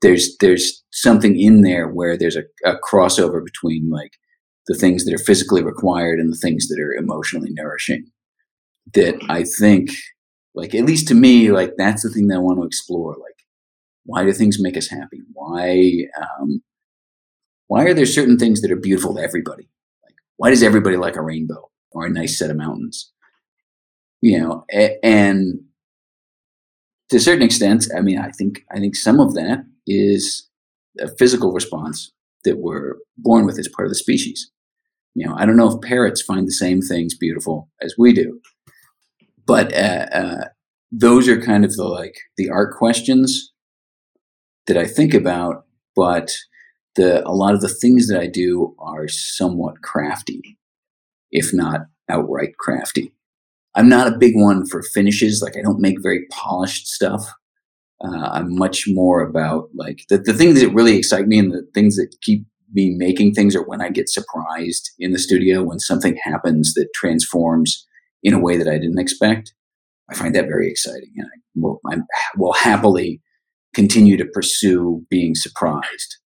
there's 0.02 0.36
there's 0.40 0.84
something 0.92 1.40
in 1.40 1.62
there 1.62 1.88
where 1.88 2.18
there's 2.18 2.36
a, 2.36 2.44
a 2.66 2.76
crossover 2.76 3.42
between 3.42 3.88
like 3.88 4.12
the 4.66 4.74
things 4.74 5.06
that 5.06 5.14
are 5.14 5.24
physically 5.24 5.62
required 5.62 6.20
and 6.20 6.30
the 6.30 6.38
things 6.38 6.68
that 6.68 6.78
are 6.78 6.92
emotionally 6.92 7.50
nourishing 7.52 8.04
that 8.92 9.16
I 9.30 9.44
think 9.44 9.92
like 10.54 10.74
at 10.74 10.84
least 10.84 11.08
to 11.08 11.14
me 11.14 11.52
like 11.52 11.72
that's 11.76 12.02
the 12.02 12.10
thing 12.10 12.26
that 12.28 12.36
i 12.36 12.38
want 12.38 12.58
to 12.58 12.66
explore 12.66 13.14
like 13.20 13.35
why 14.06 14.24
do 14.24 14.32
things 14.32 14.58
make 14.62 14.76
us 14.76 14.88
happy? 14.88 15.20
Why 15.34 16.06
um, 16.20 16.62
why 17.68 17.84
are 17.84 17.94
there 17.94 18.06
certain 18.06 18.38
things 18.38 18.60
that 18.60 18.70
are 18.70 18.76
beautiful 18.76 19.14
to 19.14 19.22
everybody? 19.22 19.68
Like 20.04 20.14
why 20.36 20.50
does 20.50 20.62
everybody 20.62 20.96
like 20.96 21.16
a 21.16 21.22
rainbow 21.22 21.70
or 21.92 22.06
a 22.06 22.10
nice 22.10 22.38
set 22.38 22.50
of 22.50 22.56
mountains? 22.56 23.12
You 24.20 24.40
know 24.40 24.64
a- 24.72 24.98
and 25.04 25.60
to 27.10 27.16
a 27.16 27.20
certain 27.20 27.42
extent 27.42 27.86
i 27.96 28.00
mean 28.00 28.18
i 28.18 28.30
think 28.30 28.64
i 28.72 28.78
think 28.78 28.96
some 28.96 29.20
of 29.20 29.34
that 29.34 29.64
is 29.86 30.48
a 31.00 31.08
physical 31.18 31.52
response 31.52 32.12
that 32.44 32.58
we're 32.58 32.94
born 33.18 33.44
with 33.44 33.58
as 33.58 33.68
part 33.68 33.86
of 33.86 33.90
the 33.90 33.94
species. 33.96 34.50
You 35.14 35.26
know 35.26 35.34
i 35.36 35.46
don't 35.46 35.56
know 35.56 35.70
if 35.72 35.80
parrots 35.82 36.22
find 36.22 36.46
the 36.46 36.52
same 36.52 36.80
things 36.80 37.16
beautiful 37.16 37.68
as 37.82 37.94
we 37.98 38.12
do 38.12 38.40
but 39.46 39.72
uh, 39.74 40.06
uh, 40.12 40.44
those 40.90 41.28
are 41.28 41.40
kind 41.40 41.64
of 41.64 41.74
the 41.76 41.84
like 41.84 42.16
the 42.36 42.50
art 42.50 42.74
questions 42.76 43.52
that 44.66 44.76
I 44.76 44.86
think 44.86 45.14
about 45.14 45.66
but 45.96 46.36
the 46.94 47.26
a 47.26 47.32
lot 47.32 47.54
of 47.54 47.62
the 47.62 47.68
things 47.68 48.06
that 48.08 48.20
I 48.20 48.26
do 48.26 48.76
are 48.78 49.08
somewhat 49.08 49.82
crafty, 49.82 50.58
if 51.32 51.52
not 51.52 51.86
outright 52.08 52.56
crafty. 52.58 53.12
I'm 53.74 53.88
not 53.88 54.06
a 54.06 54.18
big 54.18 54.34
one 54.36 54.66
for 54.66 54.82
finishes. 54.82 55.42
Like 55.42 55.56
I 55.56 55.62
don't 55.62 55.80
make 55.80 56.02
very 56.02 56.26
polished 56.30 56.86
stuff. 56.86 57.26
Uh, 58.04 58.28
I'm 58.30 58.56
much 58.56 58.84
more 58.88 59.22
about 59.22 59.68
like 59.74 60.04
the, 60.08 60.18
the 60.18 60.34
things 60.34 60.60
that 60.60 60.74
really 60.74 60.96
excite 60.96 61.26
me 61.26 61.38
and 61.38 61.52
the 61.52 61.66
things 61.74 61.96
that 61.96 62.14
keep 62.20 62.46
me 62.72 62.90
making 62.90 63.32
things 63.32 63.56
are 63.56 63.66
when 63.66 63.80
I 63.80 63.88
get 63.88 64.08
surprised 64.08 64.90
in 64.98 65.12
the 65.12 65.18
studio 65.18 65.62
when 65.62 65.78
something 65.78 66.18
happens 66.22 66.74
that 66.74 66.88
transforms 66.94 67.86
in 68.22 68.34
a 68.34 68.40
way 68.40 68.56
that 68.56 68.68
I 68.68 68.78
didn't 68.78 68.98
expect. 68.98 69.54
I 70.10 70.14
find 70.14 70.34
that 70.34 70.46
very 70.46 70.70
exciting, 70.70 71.12
and 71.16 71.26
I 71.26 71.38
will, 71.56 71.80
I 71.90 71.96
will 72.36 72.52
happily 72.52 73.20
continue 73.76 74.16
to 74.16 74.24
pursue 74.24 75.04
being 75.10 75.34
surprised 75.34 76.16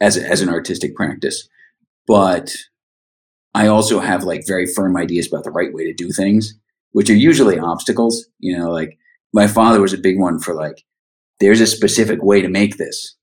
as 0.00 0.16
as 0.16 0.40
an 0.40 0.48
artistic 0.48 0.96
practice. 0.96 1.46
But 2.08 2.56
I 3.54 3.66
also 3.68 4.00
have 4.00 4.24
like 4.24 4.46
very 4.46 4.66
firm 4.66 4.96
ideas 4.96 5.28
about 5.28 5.44
the 5.44 5.50
right 5.50 5.72
way 5.74 5.84
to 5.84 5.92
do 5.92 6.10
things, 6.10 6.54
which 6.92 7.10
are 7.10 7.14
usually 7.30 7.58
obstacles. 7.58 8.26
You 8.38 8.58
know, 8.58 8.70
like 8.70 8.98
my 9.34 9.46
father 9.46 9.80
was 9.80 9.92
a 9.92 9.98
big 9.98 10.18
one 10.18 10.38
for 10.38 10.54
like, 10.54 10.84
there's 11.38 11.60
a 11.60 11.66
specific 11.66 12.22
way 12.22 12.40
to 12.40 12.48
make 12.48 12.78
this. 12.78 13.14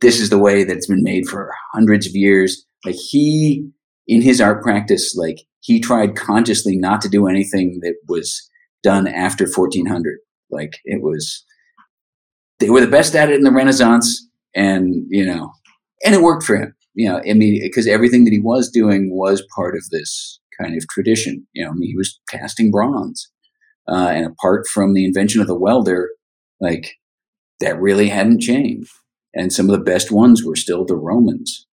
This 0.00 0.20
is 0.20 0.30
the 0.30 0.38
way 0.38 0.62
that 0.62 0.76
it's 0.76 0.86
been 0.86 1.02
made 1.02 1.26
for 1.26 1.52
hundreds 1.72 2.06
of 2.06 2.14
years. 2.14 2.64
Like 2.84 2.94
he, 2.94 3.68
in 4.06 4.22
his 4.22 4.40
art 4.40 4.62
practice, 4.62 5.16
like 5.16 5.38
he 5.60 5.80
tried 5.80 6.14
consciously 6.14 6.76
not 6.76 7.00
to 7.00 7.08
do 7.08 7.26
anything 7.26 7.80
that 7.82 7.96
was 8.06 8.48
done 8.82 9.08
after 9.08 9.46
1400. 9.46 10.18
Like 10.50 10.78
it 10.84 11.02
was, 11.02 11.44
they 12.58 12.70
were 12.70 12.80
the 12.80 12.86
best 12.86 13.14
at 13.14 13.30
it 13.30 13.36
in 13.36 13.42
the 13.42 13.50
Renaissance, 13.50 14.26
and 14.54 14.94
you 15.08 15.24
know, 15.24 15.52
and 16.04 16.14
it 16.14 16.22
worked 16.22 16.44
for 16.44 16.56
him. 16.56 16.74
You 16.94 17.08
know, 17.08 17.20
I 17.28 17.34
mean, 17.34 17.60
because 17.62 17.86
everything 17.86 18.24
that 18.24 18.32
he 18.32 18.40
was 18.40 18.70
doing 18.70 19.14
was 19.14 19.46
part 19.54 19.76
of 19.76 19.88
this 19.90 20.40
kind 20.58 20.76
of 20.76 20.88
tradition. 20.88 21.46
You 21.52 21.64
know, 21.64 21.70
I 21.70 21.74
mean, 21.74 21.88
he 21.88 21.96
was 21.96 22.18
casting 22.28 22.70
bronze, 22.70 23.30
uh, 23.88 24.10
and 24.12 24.26
apart 24.26 24.66
from 24.66 24.94
the 24.94 25.04
invention 25.04 25.40
of 25.40 25.46
the 25.46 25.58
welder, 25.58 26.10
like 26.60 26.94
that 27.60 27.80
really 27.80 28.08
hadn't 28.08 28.40
changed. 28.40 28.92
And 29.34 29.52
some 29.52 29.68
of 29.68 29.76
the 29.76 29.84
best 29.84 30.10
ones 30.10 30.42
were 30.42 30.56
still 30.56 30.84
the 30.84 30.96
Romans. 30.96 31.66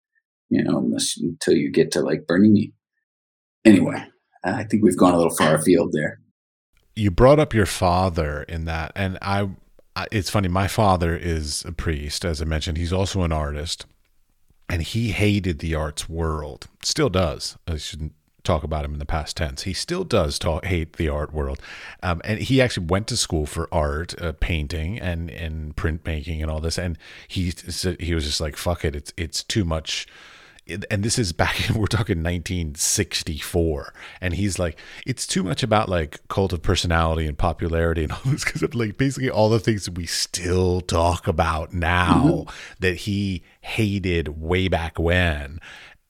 You 0.50 0.64
know, 0.64 0.88
until 1.22 1.56
you 1.56 1.72
get 1.72 1.92
to 1.94 2.02
like 2.02 2.28
Bernini. 2.28 2.74
Anyway, 3.66 4.04
I 4.44 4.66
think 4.66 4.84
we've 4.84 4.98
gone 4.98 5.14
a 5.14 5.18
little 5.18 5.36
far 5.36 5.56
afield 5.56 5.94
there. 5.94 6.20
You 6.96 7.10
brought 7.10 7.40
up 7.40 7.54
your 7.54 7.66
father 7.66 8.44
in 8.44 8.66
that, 8.66 8.92
and 8.96 9.18
I. 9.22 9.50
It's 10.12 10.30
funny. 10.30 10.48
My 10.48 10.68
father 10.68 11.16
is 11.16 11.64
a 11.66 11.72
priest, 11.72 12.26
as 12.26 12.42
I 12.42 12.46
mentioned. 12.46 12.78
He's 12.78 12.94
also 12.94 13.22
an 13.22 13.32
artist 13.32 13.86
and 14.70 14.82
he 14.82 15.12
hated 15.12 15.60
the 15.60 15.76
arts 15.76 16.10
world. 16.10 16.68
Still 16.84 17.10
does. 17.10 17.58
I 17.68 17.78
shouldn't 17.78 18.14
talk 18.44 18.64
about 18.64 18.84
him 18.84 18.94
in 18.94 19.00
the 19.00 19.06
past 19.06 19.38
tense. 19.38 19.64
He 19.64 19.74
still 19.74 20.04
does 20.04 20.38
talk, 20.40 20.66
hate 20.66 20.98
the 20.98 21.10
art 21.10 21.34
world, 21.34 21.62
um, 22.02 22.22
and 22.24 22.40
he 22.40 22.62
actually 22.62 22.88
went 22.88 23.08
to 23.08 23.18
school 23.18 23.46
for 23.46 23.68
art, 23.72 24.20
uh, 24.22 24.34
painting, 24.34 25.00
and 25.00 25.30
and 25.30 25.76
printmaking, 25.76 26.42
and 26.42 26.50
all 26.50 26.60
this. 26.60 26.78
And 26.78 26.98
he 27.28 27.54
he 28.00 28.16
was 28.16 28.26
just 28.26 28.42
like, 28.42 28.58
"Fuck 28.58 28.84
it, 28.86 28.96
it's 28.96 29.14
it's 29.18 29.44
too 29.44 29.64
much." 29.64 30.08
And 30.68 31.04
this 31.04 31.20
is 31.20 31.34
back 31.34 31.58
we're 31.76 31.88
talking 31.88 32.24
1964 32.24 33.94
and 34.22 34.34
he's 34.34 34.58
like 34.58 34.80
it's 35.06 35.28
too 35.28 35.44
much 35.44 35.64
about 35.64 35.90
like 35.90 36.26
cult 36.30 36.54
of 36.54 36.62
personality 36.62 37.28
and 37.28 37.38
popularity 37.38 38.04
and 38.04 38.12
all 38.14 38.22
this 38.26 38.46
because 38.46 38.64
of 38.64 38.74
like 38.74 38.98
basically 38.98 39.30
all 39.30 39.50
the 39.50 39.60
things 39.60 39.86
that 39.86 39.96
we 39.96 40.06
still 40.06 40.82
talk 40.82 41.28
about 41.28 41.74
now 41.74 42.24
mm-hmm. 42.24 42.50
that 42.80 42.98
he 42.98 43.44
hated 43.62 44.42
way 44.42 44.68
back 44.68 44.98
when 44.98 45.60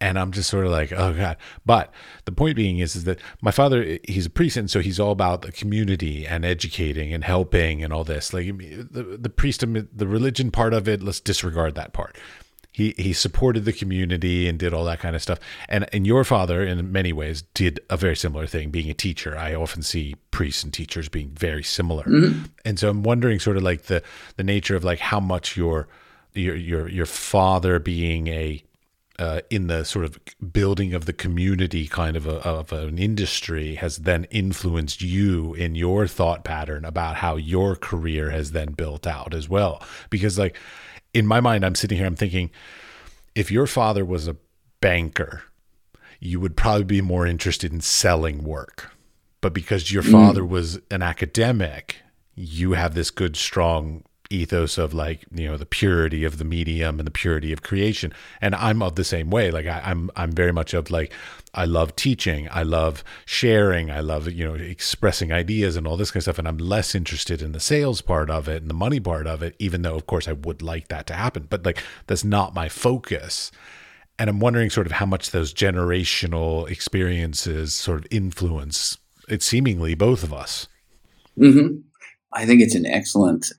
and 0.02 0.20
I'm 0.20 0.34
just 0.34 0.50
sort 0.50 0.66
of 0.66 0.72
like, 0.74 0.92
oh 0.92 1.14
god. 1.14 1.38
But 1.66 1.94
the 2.26 2.34
point 2.34 2.58
being 2.58 2.80
is, 2.80 2.94
is 2.94 3.06
that 3.06 3.20
my 3.42 3.52
father, 3.52 4.00
he's 4.04 4.26
a 4.26 4.30
priest, 4.30 4.58
and 4.58 4.70
so 4.70 4.82
he's 4.82 5.00
all 5.00 5.12
about 5.12 5.44
the 5.44 5.52
community 5.54 6.28
and 6.28 6.44
educating 6.44 7.14
and 7.14 7.24
helping 7.24 7.82
and 7.82 7.94
all 7.94 8.04
this. 8.04 8.34
Like 8.34 8.48
the 8.58 9.18
the 9.18 9.30
priest, 9.30 9.62
the 9.62 10.08
religion 10.08 10.52
part 10.52 10.74
of 10.74 10.90
it, 10.90 11.02
let's 11.02 11.22
disregard 11.22 11.76
that 11.76 11.94
part 11.94 12.18
he 12.74 12.96
he 12.98 13.14
supported 13.14 13.66
the 13.66 13.72
community 13.72 14.48
and 14.50 14.58
did 14.58 14.74
all 14.74 14.84
that 14.86 15.00
kind 15.00 15.16
of 15.16 15.22
stuff. 15.22 15.40
And 15.70 15.88
and 15.94 16.06
your 16.06 16.24
father, 16.24 16.64
in 16.64 16.92
many 16.92 17.14
ways, 17.14 17.44
did 17.54 17.80
a 17.90 17.96
very 17.96 18.16
similar 18.16 18.48
thing. 18.48 18.72
Being 18.72 18.90
a 18.90 18.96
teacher, 18.96 19.38
I 19.38 19.54
often 19.54 19.84
see 19.84 20.16
priests 20.32 20.64
and 20.64 20.74
teachers 20.74 21.08
being 21.08 21.30
very 21.30 21.64
similar. 21.64 22.04
Mm-hmm. 22.04 22.46
And 22.66 22.80
so 22.80 22.90
I'm 22.90 23.04
wondering, 23.04 23.40
sort 23.40 23.58
of 23.58 23.64
like 23.64 23.84
the 23.84 24.02
the 24.38 24.44
nature 24.44 24.76
of 24.76 24.84
like 24.84 25.00
how 25.00 25.20
much 25.20 25.56
your 25.56 25.88
your 26.34 26.56
your 26.56 26.90
your 26.90 27.06
father 27.06 27.78
being 27.78 28.28
a 28.28 28.64
uh, 29.20 29.42
in 29.52 29.68
the 29.68 29.86
sort 29.86 30.06
of 30.06 30.20
building 30.52 30.96
of 30.96 31.06
the 31.06 31.14
community 31.14 31.88
kind 31.88 32.18
of 32.18 32.26
a, 32.26 32.38
of 32.38 32.74
an 32.74 32.98
industry 32.98 33.76
has 33.76 33.98
then 33.98 34.24
influenced 34.32 35.04
you 35.04 35.54
in 35.54 35.76
your 35.76 36.08
thought 36.08 36.44
pattern 36.44 36.84
about 36.84 37.18
how 37.18 37.36
your 37.36 37.76
career 37.76 38.32
has 38.32 38.52
then 38.52 38.72
built 38.72 39.06
out 39.06 39.36
as 39.36 39.48
well 39.48 39.84
because 40.10 40.40
like 40.40 40.58
in 41.14 41.28
my 41.28 41.40
mind, 41.40 41.64
I'm 41.66 41.76
sitting 41.76 41.98
here, 41.98 42.08
I'm 42.08 42.16
thinking, 42.16 42.50
if 43.36 43.52
your 43.52 43.68
father 43.68 44.04
was 44.04 44.28
a 44.28 44.38
banker, 44.82 45.44
you 46.20 46.40
would 46.40 46.56
probably 46.56 46.84
be 46.86 47.02
more 47.02 47.28
interested 47.28 47.72
in 47.72 47.82
selling 47.82 48.44
work. 48.44 48.92
But 49.42 49.54
because 49.54 49.92
your 49.92 50.04
father 50.04 50.42
mm. 50.42 50.48
was 50.48 50.80
an 50.90 51.02
academic, 51.02 51.98
you 52.34 52.74
have 52.74 52.96
this 52.96 53.12
good, 53.12 53.36
strong 53.36 54.04
ethos 54.34 54.78
of 54.78 54.94
like 54.94 55.26
you 55.32 55.48
know 55.48 55.58
the 55.58 55.66
purity 55.66 56.24
of 56.24 56.38
the 56.38 56.44
medium 56.46 57.00
and 57.00 57.08
the 57.08 57.12
purity 57.12 57.54
of 57.54 57.62
creation 57.62 58.12
and 58.42 58.56
i'm 58.56 58.82
of 58.82 58.96
the 58.96 59.04
same 59.04 59.30
way 59.30 59.52
like 59.52 59.66
I, 59.66 59.82
i'm 59.86 60.10
i'm 60.16 60.32
very 60.32 60.52
much 60.52 60.74
of 60.74 60.90
like 60.90 61.14
I 61.56 61.66
love 61.66 61.96
teaching. 61.96 62.48
I 62.50 62.64
love 62.64 63.04
sharing. 63.26 63.92
I 63.92 64.00
love, 64.00 64.28
you 64.28 64.44
know, 64.44 64.56
expressing 64.56 65.32
ideas 65.32 65.76
and 65.76 65.86
all 65.86 65.98
this 65.98 66.10
kind 66.10 66.22
of 66.22 66.24
stuff. 66.24 66.40
And 66.40 66.48
I'm 66.48 66.58
less 66.58 66.96
interested 66.96 67.44
in 67.44 67.52
the 67.52 67.60
sales 67.60 68.02
part 68.02 68.32
of 68.32 68.48
it 68.48 68.64
and 68.64 68.70
the 68.70 68.74
money 68.74 69.00
part 69.00 69.28
of 69.28 69.44
it, 69.44 69.56
even 69.60 69.84
though, 69.84 69.96
of 69.96 70.08
course, 70.08 70.28
I 70.28 70.34
would 70.34 70.64
like 70.64 70.88
that 70.88 71.06
to 71.08 71.14
happen. 71.14 71.46
But 71.48 71.64
like, 71.64 71.84
that's 72.08 72.24
not 72.24 72.56
my 72.56 72.70
focus. 72.70 73.52
And 74.18 74.32
I'm 74.32 74.40
wondering 74.40 74.72
sort 74.72 74.88
of 74.88 74.94
how 74.94 75.06
much 75.06 75.30
those 75.30 75.54
generational 75.54 76.68
experiences 76.70 77.76
sort 77.76 78.00
of 78.00 78.08
influence 78.10 78.98
it 79.30 79.42
seemingly 79.42 79.96
both 79.96 80.24
of 80.24 80.34
us. 80.34 80.68
Mm-hmm. 81.38 81.78
I 82.34 82.46
think 82.46 82.62
it's 82.62 82.76
an 82.76 82.86
excellent, 82.86 83.52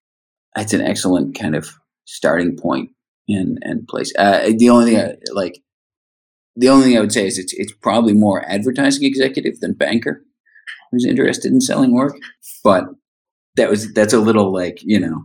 it's 0.57 0.73
an 0.73 0.81
excellent 0.81 1.39
kind 1.39 1.55
of 1.55 1.75
starting 2.05 2.57
point 2.57 2.91
and, 3.29 3.59
and 3.63 3.87
place. 3.89 4.13
Uh, 4.19 4.51
the 4.57 4.71
only 4.71 4.93
thing 4.93 5.01
I, 5.01 5.15
like, 5.33 5.61
the 6.57 6.69
only 6.69 6.87
thing 6.87 6.97
I 6.97 7.01
would 7.01 7.13
say 7.13 7.27
is 7.27 7.39
it's 7.39 7.53
it's 7.53 7.73
probably 7.73 8.13
more 8.13 8.45
advertising 8.49 9.05
executive 9.05 9.61
than 9.61 9.73
banker 9.73 10.25
who's 10.91 11.05
interested 11.05 11.53
in 11.53 11.61
selling 11.61 11.93
work. 11.93 12.17
But 12.63 12.85
that 13.57 13.69
was 13.69 13.93
that's 13.93 14.13
a 14.13 14.21
little 14.21 14.53
like 14.53 14.79
you 14.83 15.01
know. 15.01 15.25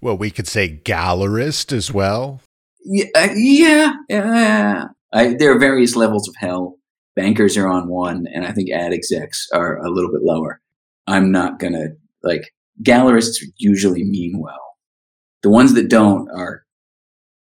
Well, 0.00 0.18
we 0.18 0.30
could 0.30 0.46
say 0.46 0.80
gallerist 0.84 1.72
as 1.72 1.92
well. 1.92 2.42
Yeah, 2.84 3.06
uh, 3.14 3.28
yeah, 3.34 3.92
yeah. 4.08 4.84
I, 5.12 5.34
there 5.34 5.52
are 5.52 5.58
various 5.58 5.96
levels 5.96 6.28
of 6.28 6.34
hell. 6.36 6.76
Bankers 7.16 7.56
are 7.56 7.68
on 7.68 7.88
one, 7.88 8.26
and 8.34 8.44
I 8.44 8.52
think 8.52 8.70
ad 8.70 8.92
execs 8.92 9.48
are 9.52 9.78
a 9.78 9.90
little 9.90 10.10
bit 10.12 10.22
lower. 10.22 10.60
I'm 11.06 11.32
not 11.32 11.58
gonna 11.58 11.90
like 12.22 12.52
gallerists 12.82 13.42
usually 13.56 14.04
mean 14.04 14.38
well. 14.38 14.76
The 15.42 15.50
ones 15.50 15.74
that 15.74 15.88
don't 15.88 16.28
are 16.30 16.64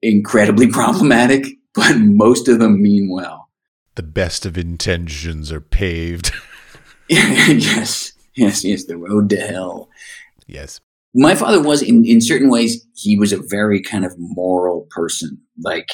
incredibly 0.02 0.68
problematic 0.72 1.48
but 1.74 1.98
most 1.98 2.48
of 2.48 2.60
them 2.60 2.82
mean 2.82 3.10
well. 3.10 3.50
The 3.96 4.04
best 4.04 4.46
of 4.46 4.58
intentions 4.58 5.52
are 5.52 5.62
paved. 5.62 6.32
yes, 7.10 8.14
yes, 8.36 8.64
yes. 8.64 8.86
The 8.86 8.98
road 8.98 9.30
to 9.32 9.38
hell. 9.38 9.90
Yes. 10.48 10.80
My 11.16 11.36
father 11.36 11.62
was, 11.62 11.82
in, 11.82 12.06
in 12.06 12.22
certain 12.22 12.50
ways, 12.50 12.86
he 12.96 13.18
was 13.18 13.32
a 13.32 13.42
very 13.42 13.82
kind 13.82 14.04
of 14.04 14.16
moral 14.18 14.88
person. 14.90 15.40
Like, 15.62 15.88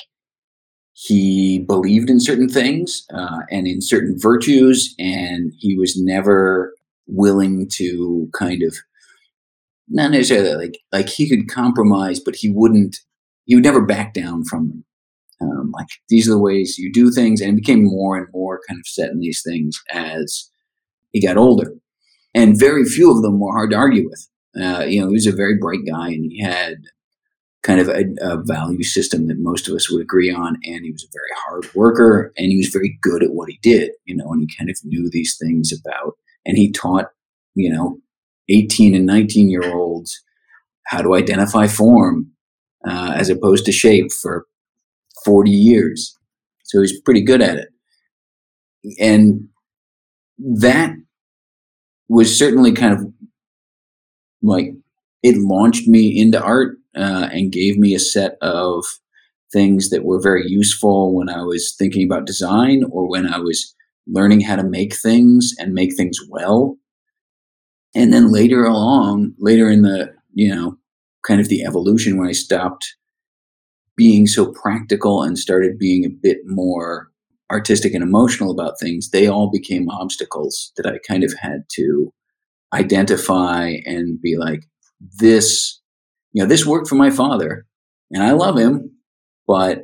he 0.94 1.60
believed 1.60 2.10
in 2.10 2.20
certain 2.20 2.50
things 2.50 3.06
uh, 3.14 3.40
and 3.52 3.68
in 3.68 3.82
certain 3.82 4.18
virtues, 4.18 4.96
and 4.98 5.52
he 5.58 5.78
was 5.78 6.02
never 6.02 6.74
willing 7.08 7.68
to 7.74 8.30
kind 8.34 8.64
of 8.64 8.78
not 9.90 10.12
necessarily 10.12 10.56
like 10.56 10.80
like 10.92 11.10
he 11.10 11.28
could 11.30 11.50
compromise, 11.50 12.20
but 12.20 12.36
he 12.36 12.50
wouldn't. 12.50 12.98
He 13.46 13.56
would 13.56 13.64
never 13.64 13.84
back 13.84 14.14
down 14.14 14.44
from 14.46 14.68
them. 14.68 14.86
Um, 15.42 15.72
like 15.72 15.88
these 16.10 16.28
are 16.28 16.34
the 16.34 16.40
ways 16.40 16.78
you 16.78 16.92
do 16.92 17.12
things, 17.12 17.42
and 17.42 17.52
it 17.52 17.62
became 17.62 17.84
more 17.84 18.18
and 18.18 18.28
more 18.34 18.62
kind 18.68 18.80
of 18.80 18.88
set 18.88 19.10
in 19.10 19.20
these 19.20 19.42
things 19.46 19.82
as 19.92 20.50
he 21.12 21.22
got 21.22 21.38
older. 21.38 21.74
And 22.36 22.60
very 22.60 22.86
few 22.86 23.12
of 23.12 23.22
them 23.22 23.40
were 23.40 23.52
hard 23.52 23.72
to 23.72 23.78
argue 23.78 24.08
with. 24.08 24.28
Uh, 24.56 24.84
you 24.84 25.00
know, 25.00 25.08
he 25.08 25.14
was 25.14 25.28
a 25.28 25.32
very 25.32 25.58
bright 25.58 25.86
guy, 25.88 26.10
and 26.10 26.26
he 26.32 26.42
had 26.42 26.78
kind 27.64 27.80
of 27.80 27.90
a, 27.90 28.06
a, 28.22 28.38
value 28.44 28.84
system 28.84 29.28
that 29.28 29.38
most 29.38 29.68
of 29.68 29.76
us 29.76 29.92
would 29.92 30.02
agree 30.02 30.32
on. 30.32 30.56
And 30.64 30.86
he 30.86 30.92
was 30.92 31.04
a 31.04 31.12
very 31.12 31.30
hard 31.46 31.76
worker, 31.76 32.32
and 32.38 32.48
he 32.48 32.58
was 32.58 32.68
very 32.68 32.98
good 33.02 33.24
at 33.24 33.32
what 33.32 33.50
he 33.50 33.60
did. 33.62 33.92
You 34.06 34.16
know, 34.16 34.32
and 34.32 34.42
he 34.42 34.58
kind 34.58 34.70
of 34.70 34.78
knew 34.84 35.10
these 35.10 35.38
things 35.40 35.72
about, 35.72 36.18
and 36.46 36.58
he 36.58 36.72
taught, 36.72 37.08
you 37.56 37.72
know, 37.72 38.00
eighteen 38.50 38.95
and 38.95 39.06
nineteen 39.06 39.50
year 39.50 39.74
olds 39.74 40.22
how 40.88 41.02
to 41.02 41.14
identify 41.14 41.68
form 41.68 42.32
uh, 42.88 43.14
as 43.16 43.30
opposed 43.30 43.66
to 43.66 43.72
shape 43.72 44.12
for 44.12 44.47
40 45.26 45.52
years. 45.52 46.18
So 46.64 46.82
he's 46.82 47.00
pretty 47.02 47.22
good 47.22 47.41
at 47.41 47.58
it. 47.58 47.70
And 49.00 49.47
that 50.38 50.95
was 52.08 52.38
certainly 52.38 52.72
kind 52.72 52.93
of 52.93 53.14
like 54.41 54.74
it 55.22 55.38
launched 55.38 55.88
me 55.88 56.20
into 56.20 56.41
art 56.41 56.78
uh, 56.95 57.30
and 57.32 57.52
gave 57.52 57.78
me 57.78 57.93
a 57.93 58.00
set 58.00 58.38
of 58.41 58.84
things 59.52 59.89
that 59.89 60.06
were 60.06 60.22
very 60.22 60.47
useful 60.47 61.16
when 61.16 61.30
I 61.30 61.43
was 61.43 61.76
thinking 61.78 62.04
about 62.04 62.26
design 62.26 62.84
or 62.91 63.08
when 63.08 63.28
I 63.28 63.39
was 63.39 63.76
learning 64.08 64.41
how 64.41 64.56
to 64.56 64.64
make 64.64 64.95
things 64.95 65.54
and 65.60 65.74
make 65.74 65.95
things 65.95 66.18
well. 66.30 66.78
And 67.96 68.14
then 68.14 68.32
later 68.32 68.66
along, 68.66 69.34
later 69.40 69.70
in 69.70 69.82
the, 69.82 70.14
you 70.34 70.54
know, 70.54 70.78
kind 71.26 71.42
of 71.42 71.50
the 71.50 71.64
evolution 71.64 72.18
when 72.18 72.28
I 72.28 72.34
stopped 72.34 72.96
being 73.96 74.28
so 74.28 74.52
practical 74.54 75.24
and 75.24 75.38
started 75.38 75.78
being 75.78 76.06
a 76.06 76.10
bit 76.10 76.38
more 76.46 77.12
artistic 77.52 77.94
and 77.94 78.04
emotional 78.04 78.52
about 78.52 78.80
things, 78.80 79.10
they 79.10 79.28
all 79.28 79.50
became 79.50 79.90
obstacles 79.90 80.72
that 80.78 80.86
I 80.86 81.00
kind 81.08 81.24
of 81.24 81.34
had 81.40 81.64
to 81.74 82.14
identify 82.74 83.74
and 83.86 84.22
be 84.22 84.38
like, 84.38 84.64
this, 85.18 85.82
you 86.34 86.42
know, 86.42 86.48
this 86.48 86.66
worked 86.66 86.88
for 86.88 86.96
my 86.96 87.10
father 87.10 87.66
and 88.12 88.24
I 88.24 88.32
love 88.32 88.58
him, 88.58 88.92
but 89.48 89.84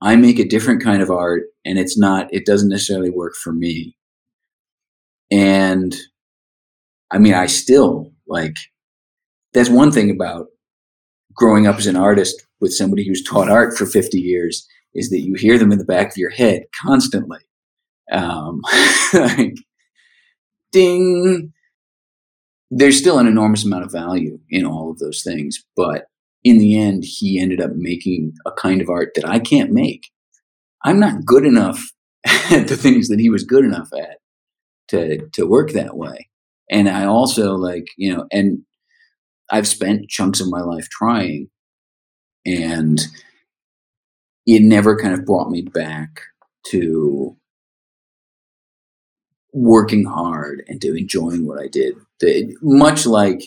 I 0.00 0.16
make 0.16 0.38
a 0.38 0.48
different 0.48 0.82
kind 0.82 1.02
of 1.02 1.10
art 1.10 1.44
and 1.64 1.78
it's 1.78 1.98
not, 1.98 2.32
it 2.32 2.46
doesn't 2.46 2.68
necessarily 2.68 3.10
work 3.10 3.34
for 3.34 3.52
me. 3.52 3.96
And 5.30 5.94
I 7.12 7.18
mean, 7.18 7.34
I 7.34 7.46
still 7.46 8.10
like, 8.26 8.56
that's 9.52 9.68
one 9.68 9.92
thing 9.92 10.10
about 10.10 10.46
growing 11.34 11.66
up 11.66 11.76
as 11.76 11.86
an 11.86 11.96
artist 11.96 12.46
with 12.60 12.72
somebody 12.72 13.06
who's 13.06 13.22
taught 13.22 13.50
art 13.50 13.76
for 13.76 13.86
50 13.86 14.18
years 14.18 14.66
is 14.94 15.10
that 15.10 15.20
you 15.20 15.34
hear 15.34 15.58
them 15.58 15.72
in 15.72 15.78
the 15.78 15.84
back 15.84 16.10
of 16.10 16.16
your 16.16 16.30
head 16.30 16.64
constantly. 16.82 17.38
Um, 18.10 18.60
like, 19.12 19.54
ding. 20.70 21.52
There's 22.70 22.98
still 22.98 23.18
an 23.18 23.26
enormous 23.26 23.64
amount 23.64 23.84
of 23.84 23.92
value 23.92 24.38
in 24.48 24.64
all 24.64 24.90
of 24.90 24.98
those 24.98 25.22
things, 25.22 25.62
but 25.76 26.06
in 26.42 26.58
the 26.58 26.78
end, 26.78 27.04
he 27.04 27.38
ended 27.38 27.60
up 27.60 27.72
making 27.74 28.32
a 28.46 28.52
kind 28.52 28.80
of 28.80 28.88
art 28.88 29.10
that 29.14 29.28
I 29.28 29.38
can't 29.38 29.70
make. 29.70 30.10
I'm 30.84 30.98
not 30.98 31.24
good 31.24 31.44
enough 31.44 31.82
at 32.24 32.68
the 32.68 32.76
things 32.76 33.08
that 33.08 33.20
he 33.20 33.28
was 33.28 33.44
good 33.44 33.64
enough 33.64 33.88
at 33.96 34.18
to 34.88 35.28
to 35.34 35.46
work 35.46 35.72
that 35.72 35.96
way. 35.96 36.28
And 36.72 36.88
I 36.88 37.04
also 37.04 37.54
like, 37.54 37.86
you 37.98 38.12
know, 38.14 38.26
and 38.32 38.62
I've 39.50 39.68
spent 39.68 40.08
chunks 40.08 40.40
of 40.40 40.48
my 40.48 40.62
life 40.62 40.88
trying 40.88 41.50
and 42.46 42.98
it 44.46 44.62
never 44.62 44.96
kind 44.96 45.14
of 45.14 45.26
brought 45.26 45.50
me 45.50 45.62
back 45.62 46.22
to 46.70 47.36
working 49.52 50.04
hard 50.06 50.62
and 50.66 50.80
to 50.80 50.96
enjoying 50.96 51.46
what 51.46 51.60
I 51.60 51.68
did. 51.68 51.94
Much 52.62 53.04
like 53.04 53.42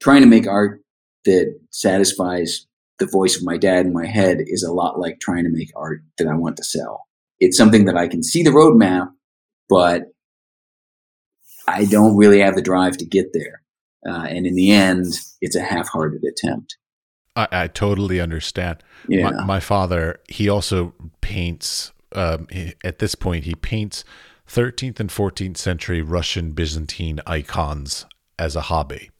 trying 0.00 0.22
to 0.22 0.26
make 0.26 0.48
art 0.48 0.80
that 1.24 1.56
satisfies 1.70 2.66
the 2.98 3.06
voice 3.06 3.36
of 3.36 3.44
my 3.44 3.56
dad 3.56 3.86
in 3.86 3.92
my 3.92 4.06
head 4.06 4.38
is 4.40 4.64
a 4.64 4.72
lot 4.72 4.98
like 4.98 5.20
trying 5.20 5.44
to 5.44 5.50
make 5.50 5.70
art 5.76 6.02
that 6.18 6.26
I 6.26 6.34
want 6.34 6.56
to 6.56 6.64
sell. 6.64 7.06
It's 7.38 7.56
something 7.56 7.84
that 7.84 7.96
I 7.96 8.08
can 8.08 8.22
see 8.22 8.42
the 8.42 8.50
roadmap, 8.50 9.10
but 9.68 10.09
I 11.74 11.84
don't 11.84 12.16
really 12.16 12.40
have 12.40 12.54
the 12.54 12.62
drive 12.62 12.96
to 12.98 13.04
get 13.04 13.32
there. 13.32 13.62
Uh, 14.08 14.26
and 14.28 14.46
in 14.46 14.54
the 14.54 14.70
end, 14.70 15.06
it's 15.40 15.56
a 15.56 15.62
half-hearted 15.62 16.22
attempt. 16.24 16.76
I, 17.36 17.48
I 17.52 17.66
totally 17.68 18.20
understand. 18.20 18.82
Yeah. 19.08 19.30
My, 19.30 19.44
my, 19.44 19.60
father, 19.60 20.20
he 20.28 20.48
also 20.48 20.94
paints. 21.20 21.92
Um, 22.12 22.48
he, 22.50 22.74
at 22.82 22.98
this 22.98 23.14
point, 23.14 23.44
he 23.44 23.54
paints 23.54 24.04
13th 24.48 25.00
and 25.00 25.10
14th 25.10 25.56
century 25.56 26.02
Russian 26.02 26.52
Byzantine 26.52 27.20
icons 27.26 28.06
as 28.38 28.56
a 28.56 28.62
hobby. 28.62 29.10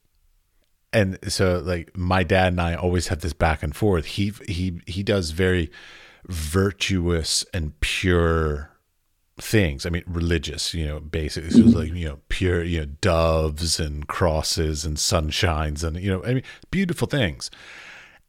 And 0.93 1.19
so, 1.29 1.63
like 1.65 1.97
my 1.97 2.25
dad 2.25 2.49
and 2.49 2.61
I 2.61 2.75
always 2.75 3.09
have 3.09 3.21
this 3.21 3.33
back 3.33 3.63
and 3.63 3.77
forth. 3.77 4.07
He 4.07 4.33
he 4.49 4.81
he 4.89 5.05
does 5.05 5.31
very 5.31 5.71
virtuous 6.27 7.45
and 7.55 7.79
pure 7.79 8.71
things. 9.41 9.87
I 9.87 9.91
mean, 9.91 10.05
religious, 10.07 10.75
you 10.75 10.87
know, 10.87 11.01
basically, 11.01 11.51
so 11.51 11.59
mm-hmm. 11.61 11.79
like 11.79 11.93
you 11.93 12.09
know, 12.09 12.19
pure, 12.29 12.63
you 12.63 12.81
know, 12.81 12.87
doves 13.01 13.81
and 13.81 14.07
crosses 14.07 14.85
and 14.85 14.97
sunshines 14.97 15.85
and 15.85 15.99
you 15.99 16.11
know, 16.11 16.25
I 16.25 16.35
mean, 16.35 16.43
beautiful 16.71 17.07
things. 17.07 17.51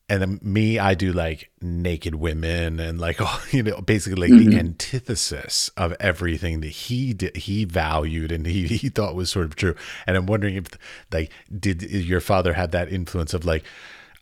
And 0.09 0.21
then 0.21 0.39
me, 0.43 0.77
I 0.77 0.93
do 0.93 1.13
like 1.13 1.51
naked 1.61 2.15
women 2.15 2.81
and 2.81 2.99
like 2.99 3.17
oh, 3.19 3.43
you 3.51 3.63
know, 3.63 3.79
basically 3.81 4.29
like 4.29 4.37
mm-hmm. 4.37 4.51
the 4.51 4.59
antithesis 4.59 5.69
of 5.77 5.95
everything 5.99 6.61
that 6.61 6.67
he 6.67 7.13
did, 7.13 7.37
he 7.37 7.65
valued 7.65 8.31
and 8.31 8.45
he 8.45 8.67
he 8.77 8.89
thought 8.89 9.15
was 9.15 9.29
sort 9.29 9.45
of 9.45 9.55
true. 9.55 9.75
And 10.05 10.17
I'm 10.17 10.25
wondering 10.25 10.55
if 10.55 10.67
like 11.11 11.31
did 11.57 11.81
your 11.81 12.21
father 12.21 12.53
have 12.53 12.71
that 12.71 12.91
influence 12.91 13.33
of 13.33 13.45
like 13.45 13.63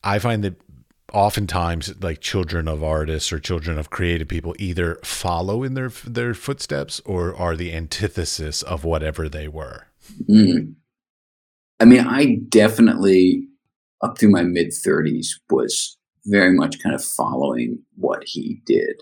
I 0.03 0.19
find 0.19 0.43
that 0.43 0.55
oftentimes 1.13 2.01
like 2.01 2.21
children 2.21 2.67
of 2.67 2.83
artists 2.83 3.31
or 3.31 3.39
children 3.39 3.77
of 3.77 3.89
creative 3.89 4.27
people 4.27 4.55
either 4.59 4.95
follow 5.03 5.63
in 5.63 5.73
their 5.73 5.89
their 5.89 6.33
footsteps 6.33 6.99
or 7.05 7.35
are 7.35 7.55
the 7.55 7.73
antithesis 7.73 8.61
of 8.61 8.83
whatever 8.83 9.29
they 9.29 9.47
were. 9.47 9.87
Mm. 10.27 10.73
i 11.79 11.85
mean 11.85 11.99
i 11.99 12.37
definitely 12.49 13.47
up 14.01 14.17
through 14.17 14.31
my 14.31 14.43
mid 14.43 14.69
30s 14.69 15.27
was 15.49 15.97
very 16.25 16.53
much 16.53 16.79
kind 16.81 16.95
of 16.95 17.03
following 17.03 17.79
what 17.95 18.23
he 18.25 18.61
did. 18.65 19.01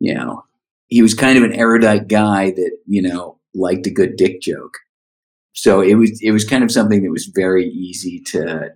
You 0.00 0.14
know 0.14 0.44
he 0.88 1.02
was 1.02 1.14
kind 1.14 1.38
of 1.38 1.44
an 1.44 1.54
erudite 1.54 2.08
guy 2.08 2.50
that 2.50 2.76
you 2.86 3.02
know 3.02 3.38
liked 3.54 3.86
a 3.86 3.90
good 3.90 4.16
dick 4.16 4.40
joke. 4.40 4.78
So 5.52 5.80
it 5.80 5.94
was 5.94 6.20
it 6.22 6.32
was 6.32 6.44
kind 6.44 6.64
of 6.64 6.72
something 6.72 7.02
that 7.02 7.10
was 7.10 7.30
very 7.34 7.66
easy 7.68 8.20
to 8.26 8.70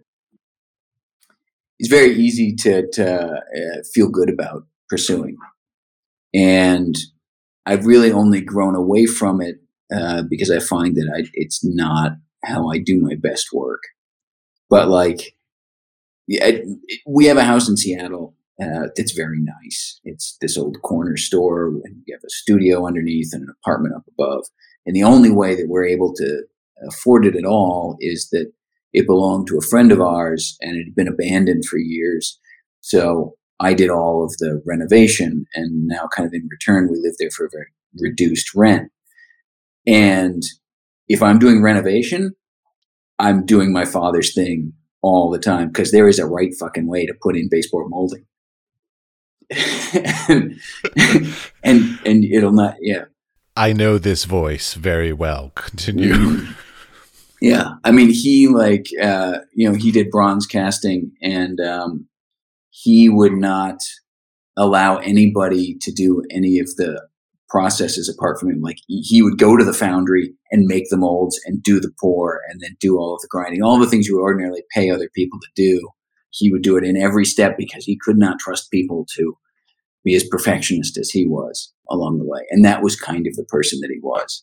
it's 1.79 1.89
very 1.89 2.14
easy 2.14 2.55
to 2.57 2.89
to 2.93 3.33
uh, 3.33 3.83
feel 3.93 4.09
good 4.09 4.29
about 4.29 4.66
pursuing, 4.89 5.37
and 6.35 6.97
I've 7.66 7.87
really 7.87 8.11
only 8.11 8.41
grown 8.41 8.74
away 8.74 9.07
from 9.07 9.41
it 9.41 9.57
uh, 9.95 10.22
because 10.29 10.51
I 10.51 10.59
find 10.59 10.97
that 10.97 11.12
I, 11.14 11.29
it's 11.35 11.64
not 11.64 12.12
how 12.45 12.70
I 12.70 12.79
do 12.79 13.01
my 13.01 13.14
best 13.14 13.49
work. 13.53 13.83
But 14.70 14.89
like, 14.89 15.35
yeah, 16.26 16.59
we 17.07 17.26
have 17.26 17.37
a 17.37 17.45
house 17.45 17.68
in 17.68 17.76
Seattle 17.76 18.35
uh, 18.61 18.89
that's 18.97 19.12
very 19.12 19.39
nice. 19.41 20.01
It's 20.05 20.37
this 20.41 20.59
old 20.59 20.83
corner 20.83 21.16
store, 21.16 21.68
and 21.85 22.03
we 22.07 22.12
have 22.12 22.24
a 22.24 22.30
studio 22.30 22.87
underneath 22.87 23.30
and 23.33 23.42
an 23.42 23.55
apartment 23.63 23.95
up 23.95 24.05
above. 24.09 24.45
And 24.84 24.96
the 24.96 25.05
only 25.05 25.30
way 25.30 25.55
that 25.55 25.68
we're 25.68 25.87
able 25.87 26.13
to 26.14 26.42
afford 26.88 27.26
it 27.26 27.37
at 27.37 27.45
all 27.45 27.96
is 28.00 28.29
that 28.33 28.53
it 28.93 29.07
belonged 29.07 29.47
to 29.49 29.59
a 29.59 29.67
friend 29.67 29.93
of 29.93 30.01
ours 30.01 30.57
and 30.61 30.77
it 30.77 30.85
had 30.85 30.95
been 30.95 31.09
abandoned 31.09 31.65
for 31.65 31.79
years. 31.79 32.39
So 32.81 33.35
I 33.61 33.75
did 33.75 33.91
all 33.91 34.25
of 34.25 34.31
the 34.39 34.63
renovation 34.65 35.45
and 35.55 35.87
now 35.87 36.09
kind 36.15 36.27
of 36.27 36.33
in 36.33 36.49
return, 36.51 36.89
we 36.91 36.99
live 36.99 37.15
there 37.19 37.31
for 37.31 37.47
a 37.47 37.51
very 37.51 37.67
reduced 38.01 38.55
rent. 38.55 38.91
And 39.87 40.43
if 41.09 41.23
I'm 41.23 41.39
doing 41.39 41.63
renovation, 41.63 42.35
I'm 43.19 43.45
doing 43.45 43.73
my 43.73 43.85
father's 43.85 44.35
thing 44.35 44.73
all 45.03 45.31
the 45.31 45.39
time 45.39 45.69
because 45.69 45.91
there 45.91 46.09
is 46.09 46.19
a 46.19 46.27
right 46.27 46.55
fucking 46.59 46.87
way 46.87 47.07
to 47.07 47.15
put 47.21 47.37
in 47.37 47.49
baseboard 47.51 47.87
molding. 47.89 48.25
and, 50.29 50.61
and 51.65 51.99
and 52.05 52.25
it'll 52.25 52.53
not 52.53 52.77
yeah. 52.81 53.05
I 53.57 53.73
know 53.73 53.99
this 53.99 54.25
voice 54.25 54.75
very 54.75 55.13
well. 55.13 55.53
Continue. 55.55 56.15
Mm-hmm. 56.15 56.53
Yeah, 57.41 57.75
I 57.85 57.93
mean, 57.93 58.11
he 58.11 58.49
like 58.49 58.89
uh, 59.01 59.39
you 59.55 59.69
know 59.69 59.77
he 59.77 59.93
did 59.93 60.11
bronze 60.11 60.47
casting, 60.47 61.13
and 61.23 61.61
um, 61.61 62.09
he 62.71 63.09
would 63.09 63.35
not 63.35 63.79
allow 64.57 64.97
anybody 64.99 65.77
to 65.81 65.93
do 65.93 66.23
any 66.31 66.59
of 66.59 66.67
the 66.77 67.01
processes 67.49 68.09
apart 68.09 68.39
from 68.39 68.51
him. 68.51 68.61
Like 68.61 68.79
he 68.89 69.23
would 69.23 69.39
go 69.39 69.57
to 69.57 69.65
the 69.65 69.73
foundry 69.73 70.35
and 70.51 70.67
make 70.67 70.91
the 70.91 70.97
molds 70.97 71.41
and 71.47 71.63
do 71.63 71.81
the 71.81 71.93
pour 72.01 72.41
and 72.49 72.61
then 72.61 72.77
do 72.81 72.99
all 72.99 73.15
of 73.15 73.21
the 73.21 73.29
grinding, 73.31 73.63
all 73.63 73.79
the 73.79 73.87
things 73.87 74.07
you 74.07 74.17
would 74.17 74.23
ordinarily 74.23 74.65
pay 74.75 74.91
other 74.91 75.09
people 75.15 75.39
to 75.41 75.49
do. 75.55 75.89
He 76.31 76.53
would 76.53 76.63
do 76.63 76.77
it 76.77 76.85
in 76.85 76.97
every 76.97 77.25
step 77.25 77.57
because 77.57 77.85
he 77.85 77.99
could 78.03 78.19
not 78.19 78.39
trust 78.39 78.71
people 78.71 79.07
to 79.17 79.35
be 80.05 80.15
as 80.15 80.25
perfectionist 80.25 80.99
as 80.99 81.11
he 81.11 81.27
was 81.27 81.73
along 81.91 82.19
the 82.19 82.27
way. 82.27 82.41
And 82.51 82.65
that 82.65 82.83
was 82.83 82.97
kind 82.97 83.27
of 83.27 83.35
the 83.35 83.45
person 83.45 83.81
that 83.81 83.91
he 83.91 83.99
was. 84.03 84.43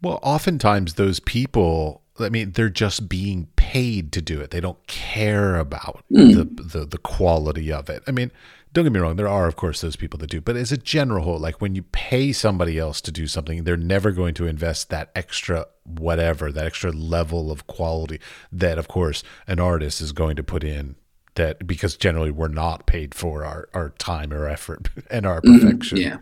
Well, 0.00 0.20
oftentimes 0.22 0.94
those 0.94 1.18
people 1.18 2.03
I 2.18 2.28
mean, 2.28 2.52
they're 2.52 2.68
just 2.68 3.08
being 3.08 3.48
paid 3.56 4.12
to 4.12 4.22
do 4.22 4.40
it. 4.40 4.50
They 4.50 4.60
don't 4.60 4.86
care 4.86 5.56
about 5.56 6.04
mm. 6.12 6.34
the, 6.34 6.62
the 6.62 6.84
the 6.84 6.98
quality 6.98 7.72
of 7.72 7.90
it. 7.90 8.02
I 8.06 8.12
mean, 8.12 8.30
don't 8.74 8.84
get 8.84 8.92
me 8.92 9.00
wrong. 9.00 9.16
There 9.16 9.28
are, 9.28 9.46
of 9.46 9.54
course, 9.54 9.80
those 9.80 9.94
people 9.94 10.18
that 10.18 10.30
do, 10.30 10.40
but 10.40 10.56
as 10.56 10.72
a 10.72 10.76
general 10.76 11.24
whole, 11.24 11.38
like 11.38 11.60
when 11.60 11.76
you 11.76 11.82
pay 11.82 12.32
somebody 12.32 12.76
else 12.76 13.00
to 13.02 13.12
do 13.12 13.28
something, 13.28 13.62
they're 13.62 13.76
never 13.76 14.10
going 14.10 14.34
to 14.34 14.48
invest 14.48 14.90
that 14.90 15.10
extra 15.14 15.66
whatever, 15.84 16.50
that 16.50 16.66
extra 16.66 16.90
level 16.90 17.52
of 17.52 17.68
quality 17.68 18.18
that, 18.50 18.76
of 18.76 18.88
course, 18.88 19.22
an 19.46 19.60
artist 19.60 20.00
is 20.00 20.10
going 20.10 20.34
to 20.34 20.42
put 20.42 20.64
in 20.64 20.96
that 21.36 21.66
because 21.66 21.96
generally 21.96 22.32
we're 22.32 22.48
not 22.48 22.86
paid 22.86 23.14
for 23.14 23.44
our, 23.44 23.68
our 23.74 23.90
time 23.90 24.32
or 24.32 24.48
effort 24.48 24.88
and 25.10 25.24
our 25.24 25.40
mm-hmm. 25.40 25.60
perfection. 25.60 25.98
Mm-hmm, 25.98 26.08
yeah. 26.08 26.16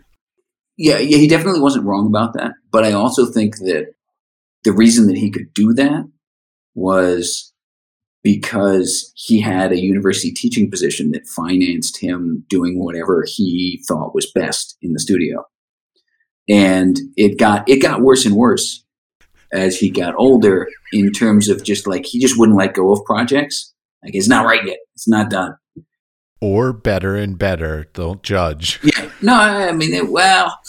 Yeah, 0.75 0.97
yeah, 0.97 1.17
he 1.17 1.27
definitely 1.27 1.61
wasn't 1.61 1.85
wrong 1.85 2.07
about 2.07 2.33
that. 2.33 2.53
But 2.71 2.83
I 2.83 2.93
also 2.93 3.27
think 3.27 3.57
that 3.57 3.93
the 4.63 4.73
reason 4.73 5.07
that 5.07 5.17
he 5.17 5.29
could 5.31 5.53
do 5.53 5.73
that 5.73 6.09
was 6.75 7.53
because 8.23 9.11
he 9.15 9.41
had 9.41 9.71
a 9.71 9.79
university 9.79 10.31
teaching 10.31 10.71
position 10.71 11.11
that 11.11 11.27
financed 11.27 11.99
him 11.99 12.45
doing 12.49 12.79
whatever 12.79 13.25
he 13.27 13.83
thought 13.87 14.15
was 14.15 14.31
best 14.31 14.77
in 14.81 14.93
the 14.93 14.99
studio. 14.99 15.43
And 16.49 16.97
it 17.15 17.37
got 17.37 17.67
it 17.69 17.81
got 17.81 18.01
worse 18.01 18.25
and 18.25 18.35
worse 18.35 18.83
as 19.51 19.77
he 19.77 19.89
got 19.89 20.15
older 20.17 20.67
in 20.91 21.11
terms 21.11 21.47
of 21.47 21.63
just 21.63 21.85
like 21.85 22.05
he 22.05 22.19
just 22.19 22.37
wouldn't 22.39 22.57
let 22.57 22.73
go 22.73 22.91
of 22.91 23.03
projects. 23.05 23.73
Like 24.03 24.15
it's 24.15 24.27
not 24.27 24.45
right 24.45 24.65
yet. 24.65 24.79
It's 24.95 25.07
not 25.07 25.29
done. 25.29 25.55
Or 26.41 26.73
better 26.73 27.15
and 27.15 27.37
better. 27.37 27.87
Don't 27.93 28.23
judge. 28.23 28.79
Yeah. 28.83 29.09
No, 29.21 29.33
I 29.33 29.71
mean, 29.71 29.93
it, 29.93 30.09
well, 30.09 30.59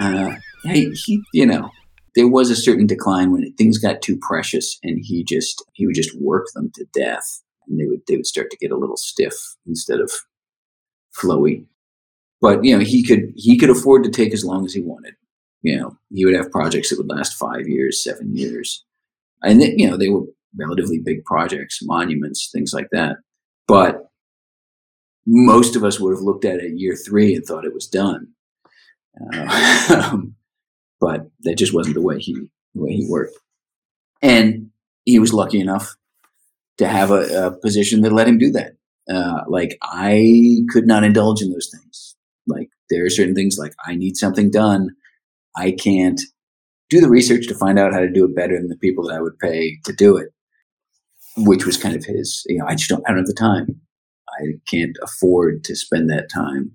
uh, 0.00 0.34
he, 0.64 0.90
he, 0.90 1.22
you 1.32 1.46
know, 1.46 1.70
there 2.14 2.28
was 2.28 2.50
a 2.50 2.56
certain 2.56 2.86
decline 2.86 3.32
when 3.32 3.52
things 3.54 3.78
got 3.78 4.02
too 4.02 4.18
precious, 4.20 4.78
and 4.82 4.98
he 5.02 5.24
just 5.24 5.64
he 5.72 5.86
would 5.86 5.94
just 5.94 6.18
work 6.20 6.46
them 6.54 6.70
to 6.74 6.84
death, 6.92 7.42
and 7.66 7.78
they 7.78 7.86
would 7.86 8.00
they 8.06 8.16
would 8.16 8.26
start 8.26 8.50
to 8.50 8.56
get 8.58 8.70
a 8.70 8.76
little 8.76 8.96
stiff 8.96 9.34
instead 9.66 10.00
of 10.00 10.10
flowy. 11.16 11.66
But 12.40 12.64
you 12.64 12.76
know, 12.76 12.84
he 12.84 13.02
could 13.02 13.32
he 13.34 13.58
could 13.58 13.70
afford 13.70 14.04
to 14.04 14.10
take 14.10 14.32
as 14.32 14.44
long 14.44 14.64
as 14.64 14.74
he 14.74 14.82
wanted. 14.82 15.14
You 15.62 15.78
know, 15.78 15.96
he 16.10 16.24
would 16.24 16.34
have 16.34 16.50
projects 16.50 16.90
that 16.90 16.98
would 16.98 17.08
last 17.08 17.34
five 17.34 17.68
years, 17.68 18.02
seven 18.02 18.36
years, 18.36 18.84
and 19.42 19.60
then, 19.62 19.78
you 19.78 19.88
know 19.88 19.96
they 19.96 20.08
were 20.08 20.24
relatively 20.56 20.98
big 20.98 21.24
projects, 21.24 21.80
monuments, 21.82 22.50
things 22.52 22.74
like 22.74 22.88
that. 22.92 23.16
But 23.66 24.08
most 25.26 25.76
of 25.76 25.84
us 25.84 26.00
would 26.00 26.14
have 26.14 26.22
looked 26.22 26.44
at 26.44 26.60
it 26.60 26.78
year 26.78 26.96
three 26.96 27.34
and 27.34 27.44
thought 27.44 27.64
it 27.64 27.74
was 27.74 27.86
done. 27.86 28.28
Uh, 29.32 30.18
but 31.02 31.28
that 31.40 31.58
just 31.58 31.74
wasn't 31.74 31.96
the 31.96 32.00
way 32.00 32.18
he 32.20 32.32
the 32.32 32.80
way 32.80 32.92
he 32.92 33.06
worked. 33.10 33.36
And 34.22 34.70
he 35.04 35.18
was 35.18 35.34
lucky 35.34 35.60
enough 35.60 35.96
to 36.78 36.86
have 36.86 37.10
a, 37.10 37.46
a 37.46 37.50
position 37.50 38.02
that 38.02 38.12
let 38.12 38.28
him 38.28 38.38
do 38.38 38.52
that. 38.52 38.74
Uh, 39.12 39.40
like 39.48 39.76
I 39.82 40.60
could 40.70 40.86
not 40.86 41.02
indulge 41.02 41.42
in 41.42 41.50
those 41.50 41.68
things. 41.70 42.16
Like 42.46 42.68
there 42.88 43.04
are 43.04 43.10
certain 43.10 43.34
things 43.34 43.58
like 43.58 43.74
I 43.84 43.96
need 43.96 44.16
something 44.16 44.48
done. 44.48 44.90
I 45.56 45.72
can't 45.72 46.20
do 46.88 47.00
the 47.00 47.10
research 47.10 47.48
to 47.48 47.54
find 47.56 47.80
out 47.80 47.92
how 47.92 48.00
to 48.00 48.10
do 48.10 48.24
it 48.24 48.36
better 48.36 48.56
than 48.56 48.68
the 48.68 48.76
people 48.76 49.08
that 49.08 49.16
I 49.16 49.20
would 49.20 49.38
pay 49.40 49.78
to 49.84 49.92
do 49.92 50.16
it, 50.16 50.28
which 51.36 51.66
was 51.66 51.76
kind 51.76 51.96
of 51.96 52.04
his. 52.04 52.44
You 52.46 52.58
know, 52.58 52.66
I 52.66 52.76
just 52.76 52.88
don't. 52.88 53.02
I 53.06 53.10
don't 53.10 53.18
have 53.18 53.26
the 53.26 53.34
time. 53.34 53.80
I 54.28 54.52
can't 54.70 54.96
afford 55.02 55.64
to 55.64 55.74
spend 55.74 56.08
that 56.10 56.30
time 56.32 56.70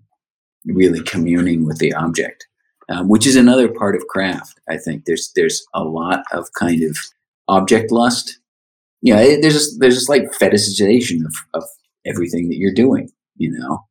really 0.66 1.02
communing 1.02 1.66
with 1.66 1.78
the 1.78 1.94
object 1.94 2.46
um, 2.90 3.10
which 3.10 3.28
is 3.28 3.36
another 3.36 3.68
part 3.68 3.96
of 3.96 4.08
craft. 4.08 4.60
I 4.70 4.78
think 4.78 5.06
there's 5.06 5.32
there's 5.36 5.66
a 5.74 5.84
lot 5.84 6.24
of 6.32 6.48
kind 6.54 6.84
of 6.84 6.98
object 7.48 7.92
lust. 7.92 8.40
You 9.02 9.14
know, 9.14 9.42
there's 9.42 9.76
a, 9.76 9.78
there's 9.80 9.98
a 9.98 10.02
slight 10.02 10.32
fetishization 10.32 11.26
of, 11.26 11.36
of 11.54 11.64
everything 12.06 12.50
that 12.50 12.58
you're 12.58 12.74
doing. 12.74 13.10
You 13.36 13.52
know, 13.52 13.86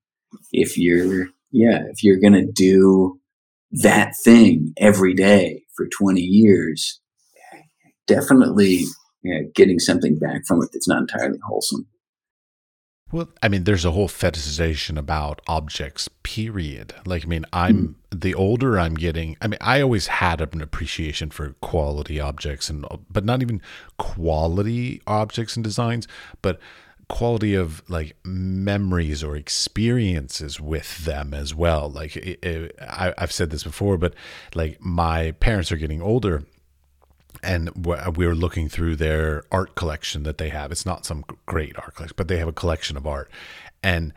if 0.52 0.77
you're 0.77 1.28
yeah, 1.51 1.85
if 1.90 2.02
you're 2.02 2.20
gonna 2.20 2.47
do 2.47 3.20
that 3.73 4.12
thing 4.24 4.73
every 4.78 5.14
day 5.14 5.62
for 5.77 5.86
20 5.98 6.20
years, 6.20 7.01
definitely 8.06 8.85
getting 9.55 9.78
something 9.78 10.18
back 10.18 10.47
from 10.47 10.62
it 10.62 10.70
that's 10.73 10.89
not 10.89 11.01
entirely 11.01 11.39
wholesome. 11.47 11.86
Well, 13.12 13.28
I 13.41 13.49
mean, 13.49 13.65
there's 13.65 13.85
a 13.85 13.93
whole 13.93 14.09
fetishization 14.09 14.99
about 14.99 15.41
objects, 15.47 16.09
period. 16.24 16.93
Like, 17.05 17.24
I 17.24 17.28
mean, 17.28 17.47
I'm 17.53 17.97
mm. 18.11 18.20
the 18.20 18.35
older 18.35 18.81
I'm 18.81 18.95
getting. 18.95 19.37
I 19.41 19.47
mean, 19.47 19.59
I 19.61 19.81
always 19.81 20.09
had 20.09 20.41
an 20.41 20.61
appreciation 20.61 21.31
for 21.31 21.51
quality 21.61 22.19
objects, 22.19 22.69
and 22.69 22.85
but 23.09 23.24
not 23.24 23.43
even 23.43 23.62
quality 23.97 25.01
objects 25.07 25.55
and 25.55 25.62
designs, 25.62 26.09
but 26.43 26.59
quality 27.09 27.55
of 27.55 27.89
like 27.89 28.16
memories 28.24 29.23
or 29.23 29.37
experiences 29.37 30.61
with 30.61 31.05
them 31.05 31.33
as 31.33 31.55
well. 31.55 31.89
Like, 31.89 32.16
it, 32.16 32.45
it, 32.45 32.74
I, 32.81 33.15
I've 33.16 33.31
said 33.31 33.51
this 33.51 33.62
before, 33.62 33.99
but 33.99 34.15
like 34.53 34.81
my 34.81 35.31
parents 35.31 35.70
are 35.70 35.77
getting 35.77 36.03
older, 36.03 36.43
and 37.47 37.86
we 38.16 38.27
were 38.27 38.35
looking 38.35 38.68
through 38.68 38.97
their 38.97 39.44
art 39.52 39.74
collection 39.77 40.24
that 40.24 40.39
they 40.39 40.48
have. 40.51 40.73
It's 40.73 40.85
not 40.85 41.06
some 41.06 41.24
great 41.47 41.78
art 41.78 41.94
collection, 41.94 42.14
but 42.16 42.28
they 42.28 42.39
have 42.39 42.48
a 42.48 42.52
collection 42.52 42.97
of 42.97 43.06
art, 43.06 43.31
and 43.82 44.12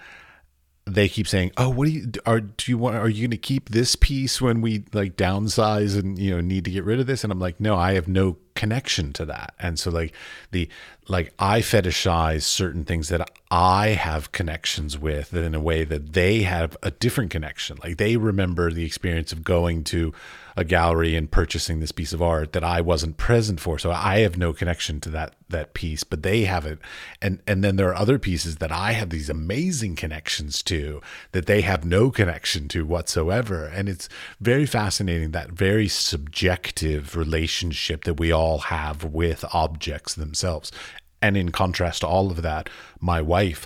they 0.85 1.07
keep 1.07 1.27
saying, 1.27 1.51
"Oh, 1.57 1.69
what 1.69 1.85
do 1.85 1.91
you 1.91 2.11
are? 2.25 2.39
Do 2.41 2.71
you 2.71 2.77
want? 2.77 2.95
Are 2.95 3.09
you 3.09 3.21
going 3.21 3.31
to 3.31 3.37
keep 3.37 3.69
this 3.69 3.95
piece 3.95 4.41
when 4.41 4.61
we 4.61 4.83
like 4.93 5.15
downsize 5.15 5.97
and 5.97 6.17
you 6.17 6.31
know 6.31 6.41
need 6.41 6.65
to 6.65 6.71
get 6.71 6.83
rid 6.83 6.99
of 6.99 7.07
this?" 7.07 7.23
And 7.23 7.31
I'm 7.31 7.39
like, 7.39 7.59
"No, 7.59 7.75
I 7.75 7.93
have 7.93 8.07
no 8.07 8.37
connection 8.55 9.13
to 9.13 9.25
that." 9.25 9.53
And 9.59 9.77
so 9.77 9.91
like 9.91 10.13
the 10.51 10.67
like 11.07 11.33
I 11.37 11.61
fetishize 11.61 12.43
certain 12.43 12.85
things 12.85 13.09
that 13.09 13.29
I 13.51 13.89
have 13.89 14.31
connections 14.31 14.97
with 14.97 15.33
in 15.33 15.55
a 15.55 15.59
way 15.59 15.83
that 15.83 16.13
they 16.13 16.43
have 16.43 16.75
a 16.81 16.91
different 16.91 17.31
connection. 17.31 17.77
Like 17.83 17.97
they 17.97 18.17
remember 18.17 18.71
the 18.71 18.85
experience 18.85 19.31
of 19.31 19.43
going 19.43 19.83
to 19.85 20.13
a 20.59 20.65
gallery 20.65 21.15
and 21.15 21.31
purchasing 21.31 21.79
this 21.79 21.93
piece 21.93 22.11
of 22.11 22.21
art 22.21 22.51
that 22.51 22.65
I 22.65 22.81
wasn't 22.81 23.15
present 23.15 23.61
for. 23.61 23.79
So 23.79 23.91
I 23.91 24.19
have 24.19 24.37
no 24.37 24.51
connection 24.51 24.99
to 25.01 25.09
that 25.11 25.35
that 25.47 25.73
piece, 25.73 26.03
but 26.03 26.21
they 26.21 26.43
have 26.43 26.65
it. 26.65 26.79
And 27.21 27.41
and 27.47 27.63
then 27.63 27.77
there 27.77 27.87
are 27.87 27.95
other 27.95 28.19
pieces 28.19 28.57
that 28.57 28.71
I 28.71 28.91
have 28.91 29.09
these 29.09 29.29
amazing 29.29 29.95
connections 29.95 30.61
to 30.63 31.01
that 31.31 31.45
they 31.45 31.61
have 31.61 31.85
no 31.85 32.11
connection 32.11 32.67
to 32.69 32.85
whatsoever. 32.85 33.65
And 33.65 33.87
it's 33.87 34.09
very 34.41 34.65
fascinating 34.65 35.31
that 35.31 35.51
very 35.51 35.87
subjective 35.87 37.15
relationship 37.15 38.03
that 38.03 38.19
we 38.19 38.31
all 38.31 38.59
have 38.59 39.05
with 39.05 39.45
objects 39.53 40.13
themselves. 40.13 40.73
And 41.21 41.37
in 41.37 41.51
contrast 41.51 42.01
to 42.01 42.07
all 42.07 42.31
of 42.31 42.41
that, 42.41 42.69
my 42.99 43.21
wife 43.21 43.65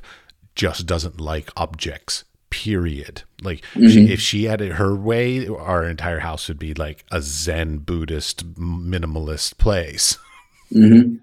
just 0.54 0.86
doesn't 0.86 1.20
like 1.20 1.50
objects 1.58 2.24
period. 2.54 3.24
Like 3.42 3.62
mm-hmm. 3.74 3.88
she, 3.88 4.14
if 4.14 4.22
she 4.22 4.44
had 4.44 4.62
it 4.62 4.74
her 4.74 4.96
way, 4.96 5.48
our 5.48 5.84
entire 5.86 6.20
house 6.20 6.48
would 6.48 6.60
be 6.60 6.76
like 6.76 7.04
a 7.12 7.20
Zen 7.20 7.80
Buddhist 7.80 8.54
minimalist 8.54 9.58
place. 9.58 10.18
Mm-hmm. 10.74 11.18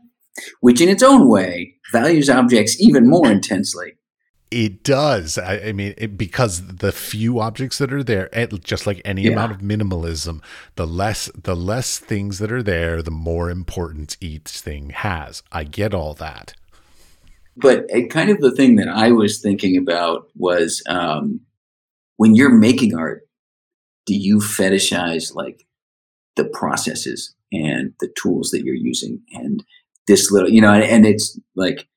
Which, 0.61 0.81
in 0.81 0.89
its 0.89 1.03
own 1.03 1.29
way, 1.29 1.75
values 1.91 2.31
objects 2.31 2.81
even 2.81 3.09
more 3.09 3.29
intensely. 3.29 3.95
It 4.53 4.85
does. 4.85 5.39
I, 5.39 5.59
I 5.59 5.73
mean, 5.73 5.93
it, 5.99 6.17
because 6.17 6.65
the 6.65 6.93
few 6.93 7.41
objects 7.41 7.79
that 7.79 7.93
are 7.93 8.05
there, 8.05 8.29
just 8.63 8.87
like 8.87 9.03
any 9.05 9.23
yeah. 9.23 9.33
amount 9.33 9.51
of 9.51 9.59
minimalism, 9.59 10.41
the 10.77 10.87
less 10.87 11.33
the 11.35 11.57
less 11.57 11.99
things 11.99 12.39
that 12.39 12.53
are 12.53 12.63
there, 12.63 13.03
the 13.03 13.11
more 13.11 13.51
importance 13.51 14.17
each 14.21 14.51
thing 14.51 14.91
has. 14.91 15.43
I 15.51 15.65
get 15.65 15.93
all 15.95 16.15
that 16.15 16.55
but 17.61 17.87
kind 18.11 18.31
of 18.31 18.41
the 18.41 18.55
thing 18.55 18.77
that 18.77 18.89
I 18.89 19.13
was 19.13 19.41
thinking 19.41 19.77
about 19.77 20.29
was 20.35 20.83
um, 20.89 21.41
when 22.17 22.35
you're 22.35 22.55
making 22.55 22.97
art, 22.97 23.23
do 24.07 24.15
you 24.15 24.39
fetishize 24.39 25.35
like 25.35 25.65
the 26.37 26.45
processes 26.45 27.35
and 27.53 27.93
the 28.01 28.13
tools 28.21 28.51
that 28.51 28.63
you're 28.63 28.75
using 28.75 29.21
and 29.33 29.65
this 30.07 30.31
little, 30.31 30.51
you 30.51 30.61
know, 30.61 30.73
and, 30.73 30.85
and 30.85 31.07
it's 31.07 31.39
like, 31.57 31.89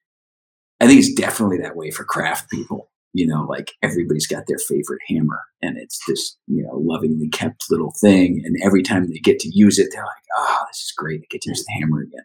I 0.79 0.87
think 0.87 0.99
it's 0.99 1.13
definitely 1.13 1.57
that 1.59 1.75
way 1.75 1.91
for 1.91 2.03
craft 2.03 2.49
people. 2.49 2.89
You 3.15 3.27
know, 3.27 3.43
like 3.43 3.73
everybody's 3.83 4.25
got 4.25 4.47
their 4.47 4.57
favorite 4.57 5.01
hammer 5.07 5.41
and 5.61 5.77
it's 5.77 5.99
this, 6.07 6.35
you 6.47 6.63
know, 6.63 6.73
lovingly 6.75 7.29
kept 7.29 7.65
little 7.69 7.93
thing. 8.01 8.41
And 8.43 8.57
every 8.63 8.81
time 8.81 9.07
they 9.07 9.19
get 9.19 9.39
to 9.41 9.51
use 9.53 9.77
it, 9.77 9.89
they're 9.91 10.03
like, 10.03 10.23
oh, 10.35 10.63
this 10.67 10.77
is 10.79 10.93
great. 10.97 11.21
I 11.21 11.25
get 11.29 11.41
to 11.43 11.51
use 11.51 11.63
the 11.63 11.73
hammer 11.73 12.01
again. 12.01 12.23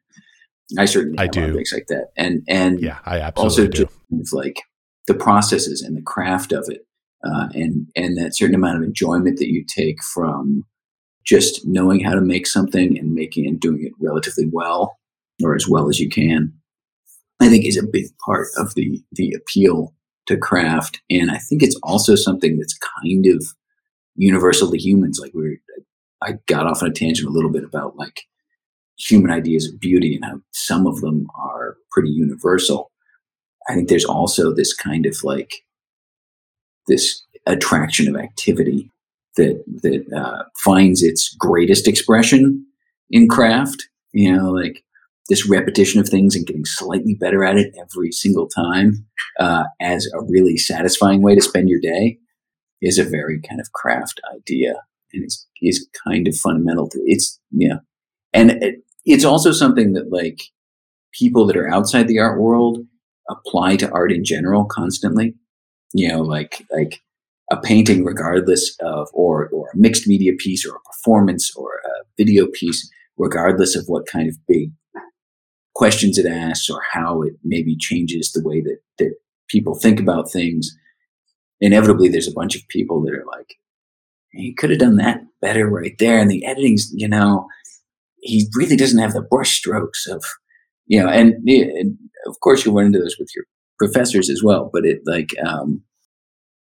I 0.76 0.84
certainly 0.84 1.18
I 1.18 1.26
do 1.26 1.54
things 1.54 1.72
like 1.72 1.86
that, 1.86 2.08
and 2.16 2.42
and 2.48 2.80
yeah, 2.80 2.98
I 3.06 3.20
absolutely 3.20 3.44
also 3.44 3.66
do. 3.68 3.88
Just 4.18 4.34
like 4.34 4.62
the 5.06 5.14
processes 5.14 5.80
and 5.82 5.96
the 5.96 6.02
craft 6.02 6.52
of 6.52 6.66
it, 6.68 6.86
uh, 7.24 7.48
and 7.54 7.86
and 7.96 8.18
that 8.18 8.36
certain 8.36 8.54
amount 8.54 8.76
of 8.78 8.82
enjoyment 8.82 9.38
that 9.38 9.48
you 9.48 9.64
take 9.64 10.02
from 10.02 10.64
just 11.24 11.66
knowing 11.66 12.00
how 12.00 12.14
to 12.14 12.20
make 12.20 12.46
something 12.46 12.98
and 12.98 13.14
making 13.14 13.46
and 13.46 13.60
doing 13.60 13.84
it 13.84 13.92
relatively 14.00 14.48
well 14.50 14.98
or 15.42 15.54
as 15.54 15.68
well 15.68 15.88
as 15.88 16.00
you 16.00 16.08
can. 16.08 16.52
I 17.40 17.48
think 17.48 17.64
is 17.64 17.76
a 17.76 17.86
big 17.86 18.06
part 18.24 18.48
of 18.56 18.74
the 18.74 19.02
the 19.12 19.32
appeal 19.32 19.94
to 20.26 20.36
craft, 20.36 21.00
and 21.08 21.30
I 21.30 21.38
think 21.38 21.62
it's 21.62 21.78
also 21.82 22.14
something 22.14 22.58
that's 22.58 22.78
kind 22.78 23.26
of 23.26 23.46
universal 24.16 24.70
to 24.70 24.78
humans. 24.78 25.18
Like 25.20 25.32
we, 25.32 25.58
I 26.22 26.32
got 26.46 26.66
off 26.66 26.82
on 26.82 26.90
a 26.90 26.92
tangent 26.92 27.28
a 27.28 27.32
little 27.32 27.50
bit 27.50 27.64
about 27.64 27.96
like 27.96 28.24
human 28.98 29.30
ideas 29.30 29.66
of 29.66 29.80
beauty 29.80 30.16
and 30.16 30.24
how 30.24 30.40
some 30.52 30.86
of 30.86 31.00
them 31.00 31.26
are 31.34 31.76
pretty 31.90 32.10
universal. 32.10 32.90
I 33.68 33.74
think 33.74 33.88
there's 33.88 34.04
also 34.04 34.54
this 34.54 34.74
kind 34.74 35.06
of 35.06 35.16
like 35.22 35.62
this 36.86 37.22
attraction 37.46 38.08
of 38.14 38.20
activity 38.20 38.90
that 39.36 39.62
that 39.82 40.04
uh, 40.16 40.44
finds 40.56 41.02
its 41.02 41.34
greatest 41.38 41.86
expression 41.86 42.66
in 43.10 43.28
craft. 43.28 43.88
You 44.12 44.34
know, 44.34 44.50
like 44.50 44.82
this 45.28 45.48
repetition 45.48 46.00
of 46.00 46.08
things 46.08 46.34
and 46.34 46.46
getting 46.46 46.64
slightly 46.64 47.14
better 47.14 47.44
at 47.44 47.56
it 47.56 47.74
every 47.78 48.10
single 48.10 48.48
time 48.48 49.04
uh, 49.38 49.64
as 49.80 50.06
a 50.14 50.22
really 50.24 50.56
satisfying 50.56 51.22
way 51.22 51.34
to 51.34 51.42
spend 51.42 51.68
your 51.68 51.80
day 51.80 52.18
is 52.80 52.98
a 52.98 53.04
very 53.04 53.40
kind 53.40 53.60
of 53.60 53.72
craft 53.72 54.20
idea 54.34 54.74
and 55.12 55.24
it's 55.24 55.46
is 55.60 55.88
kind 56.06 56.28
of 56.28 56.36
fundamental 56.36 56.88
to 56.88 56.98
it's 57.04 57.38
yeah 57.50 57.66
You 57.66 57.74
know, 57.74 57.80
and 58.32 58.50
it, 58.62 58.76
it's 59.08 59.24
also 59.24 59.52
something 59.52 59.92
that 59.92 60.12
like 60.12 60.42
people 61.12 61.46
that 61.46 61.56
are 61.56 61.68
outside 61.68 62.08
the 62.08 62.18
art 62.18 62.40
world 62.40 62.78
apply 63.28 63.76
to 63.76 63.90
art 63.90 64.12
in 64.12 64.24
general 64.24 64.64
constantly 64.64 65.34
you 65.92 66.08
know 66.08 66.20
like 66.20 66.64
like 66.70 67.00
a 67.50 67.56
painting 67.56 68.04
regardless 68.04 68.76
of 68.80 69.08
or 69.12 69.48
or 69.48 69.68
a 69.72 69.76
mixed 69.76 70.06
media 70.06 70.32
piece 70.38 70.66
or 70.66 70.76
a 70.76 70.80
performance 70.80 71.50
or 71.56 71.80
a 71.84 72.04
video 72.16 72.46
piece 72.52 72.90
regardless 73.16 73.74
of 73.76 73.84
what 73.86 74.06
kind 74.06 74.28
of 74.28 74.36
big 74.46 74.70
questions 75.78 76.18
it 76.18 76.26
asks 76.26 76.68
or 76.68 76.82
how 76.92 77.22
it 77.22 77.34
maybe 77.44 77.76
changes 77.76 78.32
the 78.32 78.42
way 78.42 78.60
that, 78.60 78.78
that 78.98 79.14
people 79.48 79.76
think 79.76 80.00
about 80.00 80.28
things, 80.28 80.76
inevitably 81.60 82.08
there's 82.08 82.26
a 82.26 82.34
bunch 82.34 82.56
of 82.56 82.66
people 82.66 83.00
that 83.00 83.14
are 83.14 83.24
like, 83.36 83.54
he 84.32 84.52
could 84.52 84.70
have 84.70 84.80
done 84.80 84.96
that 84.96 85.20
better 85.40 85.68
right 85.68 85.94
there. 86.00 86.18
And 86.18 86.28
the 86.28 86.44
editing's, 86.44 86.90
you 86.92 87.06
know, 87.06 87.46
he 88.20 88.48
really 88.54 88.76
doesn't 88.76 88.98
have 88.98 89.12
the 89.12 89.22
brush 89.22 89.56
strokes 89.56 90.06
of, 90.06 90.24
you 90.86 91.02
know, 91.02 91.08
and, 91.08 91.34
and 91.46 91.98
of 92.26 92.40
course 92.40 92.64
you 92.64 92.76
run 92.76 92.86
into 92.86 92.98
this 92.98 93.16
with 93.18 93.30
your 93.34 93.44
professors 93.78 94.28
as 94.28 94.42
well, 94.42 94.70
but 94.72 94.84
it 94.84 95.00
like, 95.06 95.30
um, 95.44 95.82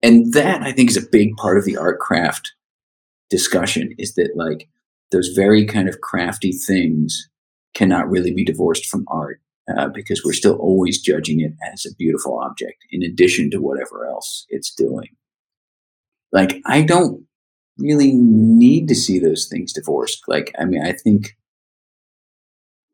and 0.03 0.33
that 0.33 0.61
I 0.61 0.71
think 0.71 0.89
is 0.89 0.97
a 0.97 1.09
big 1.11 1.35
part 1.37 1.57
of 1.57 1.65
the 1.65 1.77
art 1.77 1.99
craft 1.99 2.53
discussion 3.29 3.93
is 3.97 4.13
that 4.15 4.31
like 4.35 4.69
those 5.11 5.29
very 5.29 5.65
kind 5.65 5.89
of 5.89 6.01
crafty 6.01 6.51
things 6.51 7.29
cannot 7.73 8.09
really 8.09 8.33
be 8.33 8.45
divorced 8.45 8.85
from 8.85 9.05
art 9.07 9.41
uh, 9.75 9.87
because 9.89 10.23
we're 10.23 10.33
still 10.33 10.55
always 10.55 11.01
judging 11.01 11.41
it 11.41 11.53
as 11.73 11.85
a 11.85 11.95
beautiful 11.95 12.39
object 12.39 12.77
in 12.91 13.03
addition 13.03 13.51
to 13.51 13.57
whatever 13.57 14.05
else 14.07 14.45
it's 14.49 14.73
doing. 14.73 15.09
Like, 16.31 16.61
I 16.65 16.81
don't 16.81 17.25
really 17.77 18.11
need 18.13 18.87
to 18.87 18.95
see 18.95 19.19
those 19.19 19.47
things 19.47 19.73
divorced. 19.73 20.23
Like, 20.27 20.53
I 20.59 20.65
mean, 20.65 20.85
I 20.85 20.91
think 20.91 21.37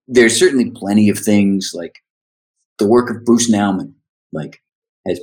there's 0.07 0.37
certainly 0.37 0.71
plenty 0.71 1.09
of 1.09 1.17
things 1.17 1.71
like 1.73 1.99
the 2.79 2.87
work 2.87 3.09
of 3.09 3.23
Bruce 3.25 3.51
Nauman, 3.51 3.93
like, 4.31 4.61
has 5.07 5.19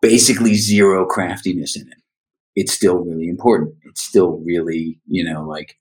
basically 0.00 0.54
zero 0.54 1.06
craftiness 1.06 1.76
in 1.76 1.88
it. 1.88 1.98
It's 2.56 2.72
still 2.72 2.98
really 2.98 3.28
important. 3.28 3.74
It's 3.84 4.02
still 4.02 4.42
really, 4.44 5.00
you 5.06 5.24
know, 5.24 5.44
like 5.44 5.76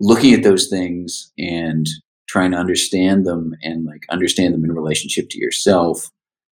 looking 0.00 0.32
at 0.32 0.42
those 0.42 0.68
things 0.68 1.32
and 1.38 1.86
trying 2.28 2.52
to 2.52 2.56
understand 2.56 3.26
them 3.26 3.54
and 3.62 3.84
like 3.84 4.02
understand 4.10 4.54
them 4.54 4.64
in 4.64 4.72
relationship 4.72 5.28
to 5.30 5.38
yourself. 5.38 6.10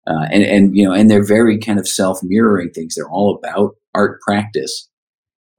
Uh, 0.07 0.27
and, 0.33 0.43
and, 0.43 0.77
you 0.77 0.85
know, 0.85 0.93
and 0.93 1.11
they're 1.11 1.25
very 1.25 1.59
kind 1.59 1.79
of 1.79 1.89
self 1.89 2.21
mirroring 2.23 2.71
things. 2.71 2.95
They're 2.95 3.09
all 3.09 3.37
about 3.37 3.77
art 3.95 4.21
practice, 4.21 4.89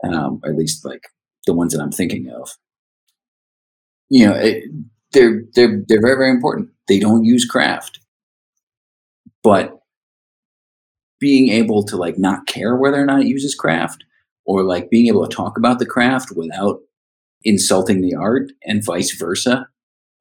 um, 0.04 0.42
or 0.44 0.52
at 0.52 0.58
least 0.58 0.86
like 0.86 1.04
the 1.46 1.54
ones 1.54 1.74
that 1.74 1.82
I'm 1.82 1.92
thinking 1.92 2.30
of. 2.30 2.50
You 4.10 4.28
know, 4.28 4.34
it, 4.34 4.66
they're, 5.14 5.44
they're, 5.56 5.84
they're 5.88 6.02
very, 6.02 6.18
very 6.18 6.32
important. 6.32 6.70
They 6.88 7.00
don't 7.00 7.24
use 7.24 7.46
craft, 7.46 8.00
but 9.42 9.80
being 11.20 11.50
able 11.50 11.84
to 11.86 11.96
like 11.96 12.18
not 12.18 12.48
care 12.48 12.76
whether 12.76 13.02
or 13.02 13.06
not 13.06 13.22
it 13.22 13.28
uses 13.28 13.56
craft 13.56 14.04
or 14.46 14.64
like 14.64 14.90
being 14.90 15.08
able 15.08 15.26
to 15.26 15.34
talk 15.34 15.58
about 15.58 15.80
the 15.80 15.86
craft 15.86 16.34
without 16.36 16.82
insulting 17.44 18.02
the 18.02 18.16
art 18.16 18.52
and 18.66 18.84
vice 18.84 19.16
versa 19.16 19.68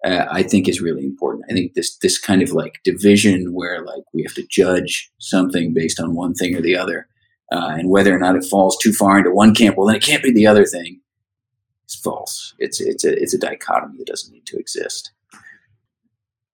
uh, 0.05 0.27
I 0.31 0.43
think 0.43 0.69
is 0.69 0.81
really 0.81 1.05
important. 1.05 1.45
I 1.49 1.55
think 1.55 1.75
this 1.75 1.97
this 1.99 2.19
kind 2.19 2.43
of 2.43 2.53
like 2.53 2.81
division 2.85 3.55
where 3.55 3.85
like 3.85 4.03
we 4.13 4.23
have 4.23 4.35
to 4.35 4.47
judge 4.51 5.11
something 5.19 5.73
based 5.73 6.01
on 6.01 6.15
one 6.15 6.35
thing 6.35 6.57
or 6.57 6.61
the 6.61 6.77
other, 6.77 7.07
uh, 7.53 7.77
and 7.79 7.89
whether 7.89 8.15
or 8.15 8.19
not 8.19 8.37
it 8.37 8.45
falls 8.45 8.77
too 8.79 8.93
far 8.93 9.19
into 9.19 9.31
one 9.31 9.55
camp, 9.55 9.77
well 9.77 9.87
then 9.87 9.97
it 9.97 10.03
can't 10.03 10.23
be 10.23 10.33
the 10.33 10.47
other 10.47 10.65
thing. 10.65 11.01
It's 11.93 12.01
false. 12.01 12.55
It's 12.59 12.81
it's 12.81 13.05
a 13.05 13.13
it's 13.13 13.35
a 13.35 13.39
dichotomy 13.39 13.99
that 13.99 14.07
doesn't 14.07 14.33
need 14.33 14.47
to 14.47 14.57
exist. 14.57 15.13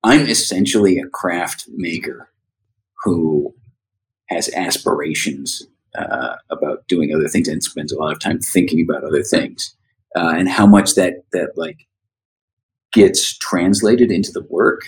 I'm 0.03 0.29
essentially 0.29 0.99
a 0.99 1.07
craft 1.07 1.67
maker 1.77 2.31
who 3.05 3.55
has 4.31 4.53
aspirations 4.53 5.65
uh, 5.97 6.35
about 6.51 6.89
doing 6.89 7.15
other 7.15 7.29
things 7.29 7.47
and 7.47 7.63
spends 7.63 7.93
a 7.93 7.99
lot 7.99 8.13
of 8.13 8.19
time 8.19 8.41
thinking 8.41 8.85
about 8.85 9.05
other 9.05 9.23
things, 9.23 9.77
uh, 10.17 10.35
and 10.37 10.49
how 10.49 10.67
much 10.67 10.97
that 10.97 11.23
that 11.33 11.53
like 11.55 11.87
gets 12.93 13.39
translated 13.39 14.11
into 14.11 14.33
the 14.33 14.47
work. 14.51 14.83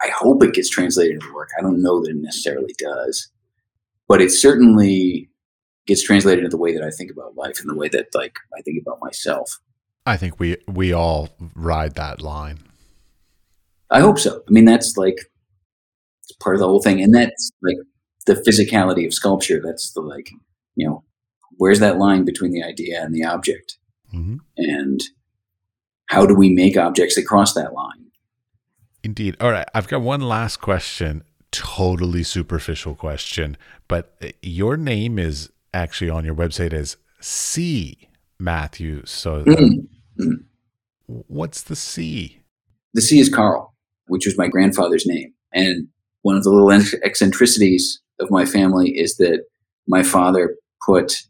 I 0.00 0.08
hope 0.16 0.42
it 0.42 0.54
gets 0.54 0.70
translated 0.70 1.16
into 1.16 1.26
the 1.26 1.34
work. 1.34 1.50
I 1.58 1.62
don't 1.62 1.82
know 1.82 2.02
that 2.02 2.10
it 2.10 2.16
necessarily 2.16 2.74
does, 2.78 3.28
but 4.08 4.22
it 4.22 4.30
certainly 4.30 5.28
gets 5.86 6.02
translated 6.02 6.42
into 6.42 6.56
the 6.56 6.62
way 6.62 6.72
that 6.72 6.82
I 6.82 6.90
think 6.90 7.10
about 7.10 7.36
life 7.36 7.60
and 7.60 7.68
the 7.68 7.76
way 7.76 7.88
that 7.90 8.06
like 8.14 8.38
I 8.56 8.62
think 8.62 8.80
about 8.80 8.98
myself. 9.02 9.60
I 10.06 10.16
think 10.16 10.38
we 10.38 10.56
we 10.68 10.92
all 10.92 11.30
ride 11.54 11.94
that 11.94 12.20
line. 12.20 12.58
I 13.90 14.00
hope 14.00 14.18
so. 14.18 14.42
I 14.46 14.50
mean, 14.50 14.64
that's 14.64 14.96
like 14.96 15.16
it's 16.22 16.32
part 16.32 16.56
of 16.56 16.60
the 16.60 16.66
whole 16.66 16.82
thing, 16.82 17.00
and 17.02 17.14
that's 17.14 17.50
like 17.62 17.76
the 18.26 18.34
physicality 18.34 19.06
of 19.06 19.14
sculpture. 19.14 19.60
That's 19.64 19.92
the 19.92 20.00
like 20.00 20.30
you 20.74 20.86
know 20.86 21.04
where's 21.56 21.80
that 21.80 21.98
line 21.98 22.24
between 22.24 22.52
the 22.52 22.62
idea 22.62 23.02
and 23.02 23.14
the 23.14 23.24
object, 23.24 23.78
mm-hmm. 24.12 24.36
and 24.56 25.00
how 26.06 26.26
do 26.26 26.34
we 26.34 26.50
make 26.50 26.76
objects 26.76 27.16
that 27.16 27.26
cross 27.26 27.54
that 27.54 27.72
line? 27.72 28.10
Indeed. 29.02 29.36
All 29.40 29.50
right. 29.50 29.68
I've 29.74 29.88
got 29.88 30.00
one 30.00 30.22
last 30.22 30.58
question. 30.58 31.24
Totally 31.50 32.24
superficial 32.24 32.94
question, 32.94 33.56
but 33.86 34.16
uh, 34.20 34.28
your 34.42 34.76
name 34.76 35.20
is 35.20 35.50
actually 35.72 36.10
on 36.10 36.24
your 36.24 36.34
website 36.34 36.72
as 36.72 36.96
C 37.20 38.08
Matthew. 38.40 39.04
So, 39.06 39.44
mm-hmm. 39.44 39.86
Mm-hmm. 40.18 40.42
what's 41.06 41.62
the 41.62 41.76
C? 41.76 42.40
The 42.94 43.02
C 43.02 43.18
is 43.18 43.28
Carl, 43.28 43.74
which 44.06 44.26
was 44.26 44.38
my 44.38 44.48
grandfather's 44.48 45.06
name. 45.06 45.32
And 45.52 45.88
one 46.22 46.36
of 46.36 46.44
the 46.44 46.50
little 46.50 46.70
eccentricities 47.02 48.00
of 48.20 48.30
my 48.30 48.44
family 48.44 48.90
is 48.90 49.16
that 49.16 49.44
my 49.86 50.02
father 50.02 50.56
put 50.84 51.22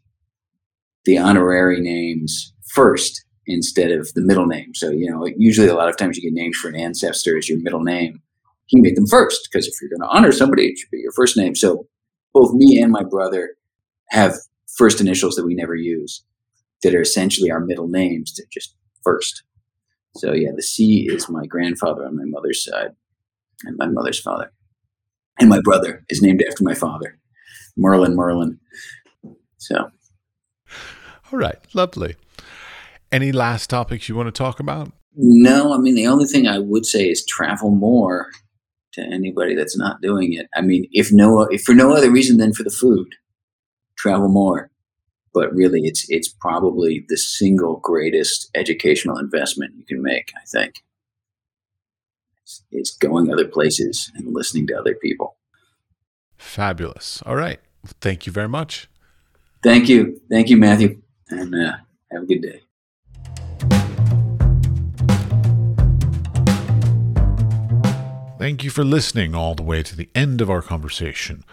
the 1.05 1.17
honorary 1.17 1.79
names 1.81 2.53
first 2.67 3.25
instead 3.47 3.91
of 3.91 4.11
the 4.13 4.21
middle 4.21 4.47
name. 4.47 4.73
So, 4.73 4.89
you 4.89 5.09
know, 5.09 5.27
usually 5.37 5.67
a 5.67 5.75
lot 5.75 5.89
of 5.89 5.97
times 5.97 6.17
you 6.17 6.23
get 6.23 6.33
named 6.33 6.55
for 6.55 6.67
an 6.67 6.75
ancestor 6.75 7.37
as 7.37 7.47
your 7.47 7.59
middle 7.61 7.83
name. 7.83 8.21
He 8.67 8.81
made 8.81 8.97
them 8.97 9.05
first 9.05 9.47
because 9.51 9.67
if 9.67 9.73
you're 9.81 9.89
going 9.89 10.09
to 10.09 10.15
honor 10.15 10.31
somebody, 10.31 10.67
it 10.67 10.77
should 10.77 10.89
be 10.89 10.97
your 10.97 11.11
first 11.11 11.37
name. 11.37 11.55
So, 11.55 11.87
both 12.33 12.53
me 12.53 12.81
and 12.81 12.91
my 12.91 13.03
brother 13.03 13.55
have 14.09 14.35
first 14.77 14.99
initials 14.99 15.35
that 15.35 15.45
we 15.45 15.55
never 15.55 15.75
use 15.75 16.23
that 16.85 16.95
are 16.95 17.01
essentially 17.01 17.51
our 17.51 17.59
middle 17.59 17.87
names. 17.87 18.35
They're 18.35 18.45
just 18.53 18.75
first. 19.03 19.43
So, 20.15 20.33
yeah, 20.33 20.51
the 20.55 20.61
C 20.61 21.07
is 21.09 21.27
my 21.27 21.45
grandfather 21.45 22.05
on 22.05 22.15
my 22.15 22.25
mother's 22.25 22.63
side 22.63 22.91
and 23.63 23.75
my 23.77 23.87
mother's 23.87 24.19
father. 24.19 24.51
And 25.39 25.49
my 25.49 25.59
brother 25.61 26.05
is 26.07 26.21
named 26.21 26.43
after 26.47 26.63
my 26.63 26.75
father, 26.75 27.17
Merlin 27.75 28.15
Merlin. 28.15 28.59
So, 29.57 29.89
all 31.31 31.39
right, 31.39 31.57
lovely. 31.73 32.15
Any 33.11 33.31
last 33.31 33.69
topics 33.69 34.07
you 34.07 34.15
want 34.15 34.27
to 34.27 34.31
talk 34.31 34.59
about? 34.59 34.91
No, 35.15 35.73
I 35.73 35.77
mean 35.77 35.95
the 35.95 36.07
only 36.07 36.25
thing 36.25 36.47
I 36.47 36.59
would 36.59 36.85
say 36.85 37.09
is 37.09 37.25
travel 37.25 37.71
more 37.71 38.27
to 38.93 39.01
anybody 39.01 39.55
that's 39.55 39.77
not 39.77 40.01
doing 40.01 40.33
it. 40.33 40.47
I 40.55 40.61
mean, 40.61 40.87
if 40.91 41.11
no, 41.11 41.41
if 41.41 41.63
for 41.63 41.73
no 41.73 41.93
other 41.93 42.11
reason 42.11 42.37
than 42.37 42.53
for 42.53 42.63
the 42.63 42.69
food, 42.69 43.07
travel 43.97 44.29
more. 44.29 44.69
But 45.35 45.53
really, 45.53 45.81
it's 45.83 46.09
it's 46.09 46.29
probably 46.29 47.05
the 47.09 47.17
single 47.17 47.75
greatest 47.83 48.49
educational 48.55 49.19
investment 49.19 49.75
you 49.77 49.83
can 49.83 50.01
make. 50.01 50.31
I 50.35 50.45
think 50.47 50.83
it's, 52.41 52.63
it's 52.71 52.95
going 52.95 53.31
other 53.31 53.47
places 53.47 54.11
and 54.15 54.33
listening 54.33 54.65
to 54.67 54.79
other 54.79 54.95
people. 54.95 55.35
Fabulous. 56.37 57.21
All 57.25 57.35
right. 57.35 57.59
Thank 57.99 58.25
you 58.25 58.31
very 58.31 58.47
much. 58.47 58.89
Thank 59.61 59.89
you. 59.89 60.21
Thank 60.29 60.49
you, 60.49 60.57
Matthew. 60.57 61.01
And 61.29 61.53
uh, 61.53 61.73
have 62.11 62.23
a 62.23 62.25
good 62.25 62.41
day. 62.41 62.61
Thank 68.37 68.63
you 68.63 68.69
for 68.69 68.83
listening 68.85 69.35
all 69.35 69.55
the 69.55 69.63
way 69.63 69.81
to 69.83 69.95
the 69.97 70.09
end 70.15 70.39
of 70.39 70.49
our 70.49 70.61
conversation. 70.61 71.43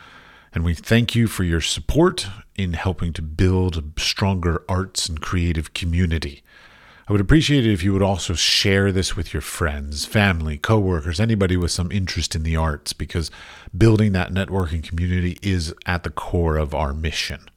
And 0.54 0.64
we 0.64 0.74
thank 0.74 1.14
you 1.14 1.26
for 1.26 1.44
your 1.44 1.62
support 1.62 2.26
in 2.56 2.74
helping 2.74 3.12
to 3.14 3.22
build 3.22 3.76
a 3.76 4.00
stronger 4.00 4.62
arts 4.68 5.08
and 5.08 5.20
creative 5.20 5.72
community. 5.72 6.42
I 7.08 7.12
would 7.12 7.20
appreciate 7.20 7.66
it 7.66 7.72
if 7.72 7.82
you 7.82 7.92
would 7.92 8.02
also 8.02 8.34
share 8.34 8.92
this 8.92 9.16
with 9.16 9.34
your 9.34 9.40
friends, 9.40 10.04
family, 10.04 10.58
coworkers, 10.58 11.18
anybody 11.18 11.56
with 11.56 11.70
some 11.70 11.90
interest 11.90 12.36
in 12.36 12.42
the 12.42 12.56
arts, 12.56 12.92
because 12.92 13.30
building 13.76 14.12
that 14.12 14.30
networking 14.32 14.84
community 14.84 15.38
is 15.42 15.74
at 15.84 16.04
the 16.04 16.10
core 16.10 16.56
of 16.56 16.74
our 16.74 16.94
mission. 16.94 17.48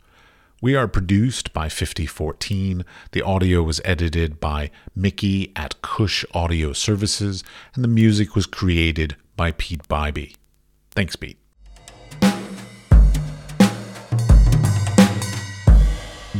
We 0.62 0.76
are 0.76 0.88
produced 0.88 1.54
by 1.54 1.70
5014. 1.70 2.86
The 3.12 3.22
audio 3.22 3.62
was 3.62 3.82
edited 3.86 4.40
by 4.40 4.72
Mickey 4.96 5.52
at 5.56 5.82
Cush 5.82 6.26
Audio 6.34 6.74
Services, 6.74 7.44
and 7.76 7.84
the 7.84 7.90
music 7.90 8.36
was 8.36 8.48
created 8.48 9.16
by 9.36 9.52
Peat 9.52 9.88
Biby. 9.88 10.36
Thanks, 10.92 11.16
Peat. 11.16 11.38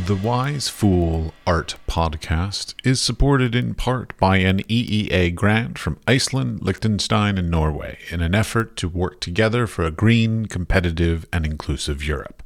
The 0.06 0.14
Wise 0.14 0.68
Fool 0.68 1.34
Art 1.48 1.74
Podcast 1.88 2.74
is 2.84 3.02
supported 3.02 3.56
in 3.56 3.74
part 3.74 4.16
by 4.18 4.36
an 4.36 4.62
EEA 4.62 5.34
grant 5.34 5.80
from 5.80 5.98
Iceland, 6.06 6.62
Liechtenstein, 6.62 7.36
and 7.36 7.50
Norway 7.50 7.98
in 8.10 8.20
an 8.20 8.32
effort 8.32 8.76
to 8.76 8.88
work 8.88 9.20
together 9.20 9.66
for 9.66 9.84
a 9.84 9.90
green, 9.90 10.46
competitive, 10.46 11.26
and 11.32 11.44
inclusive 11.44 12.06
Europe. 12.06 12.44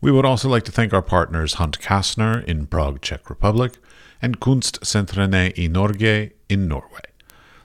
We 0.00 0.10
would 0.10 0.24
also 0.24 0.48
like 0.48 0.64
to 0.64 0.72
thank 0.72 0.94
our 0.94 1.02
partners 1.02 1.54
Hunt 1.54 1.78
Kastner 1.78 2.42
in 2.44 2.66
Prague, 2.66 3.02
Czech 3.02 3.28
Republic, 3.28 3.74
and 4.22 4.40
Kunstsentrene 4.40 5.52
i 5.58 5.68
Norge 5.68 6.32
in 6.48 6.68
Norway. 6.68 7.02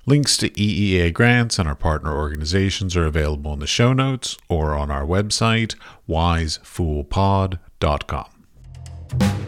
Links 0.06 0.36
to 0.36 0.50
EEA 0.50 1.14
grants 1.14 1.58
and 1.58 1.70
our 1.70 1.76
partner 1.76 2.14
organizations 2.14 2.98
are 2.98 3.06
available 3.06 3.54
in 3.54 3.60
the 3.60 3.68
show 3.68 3.94
notes 3.94 4.38
or 4.50 4.74
on 4.74 4.92
our 4.92 5.06
website, 5.06 5.76
wisefoolpod.com. 6.10 8.33
Thank 9.20 9.38
you. 9.38 9.43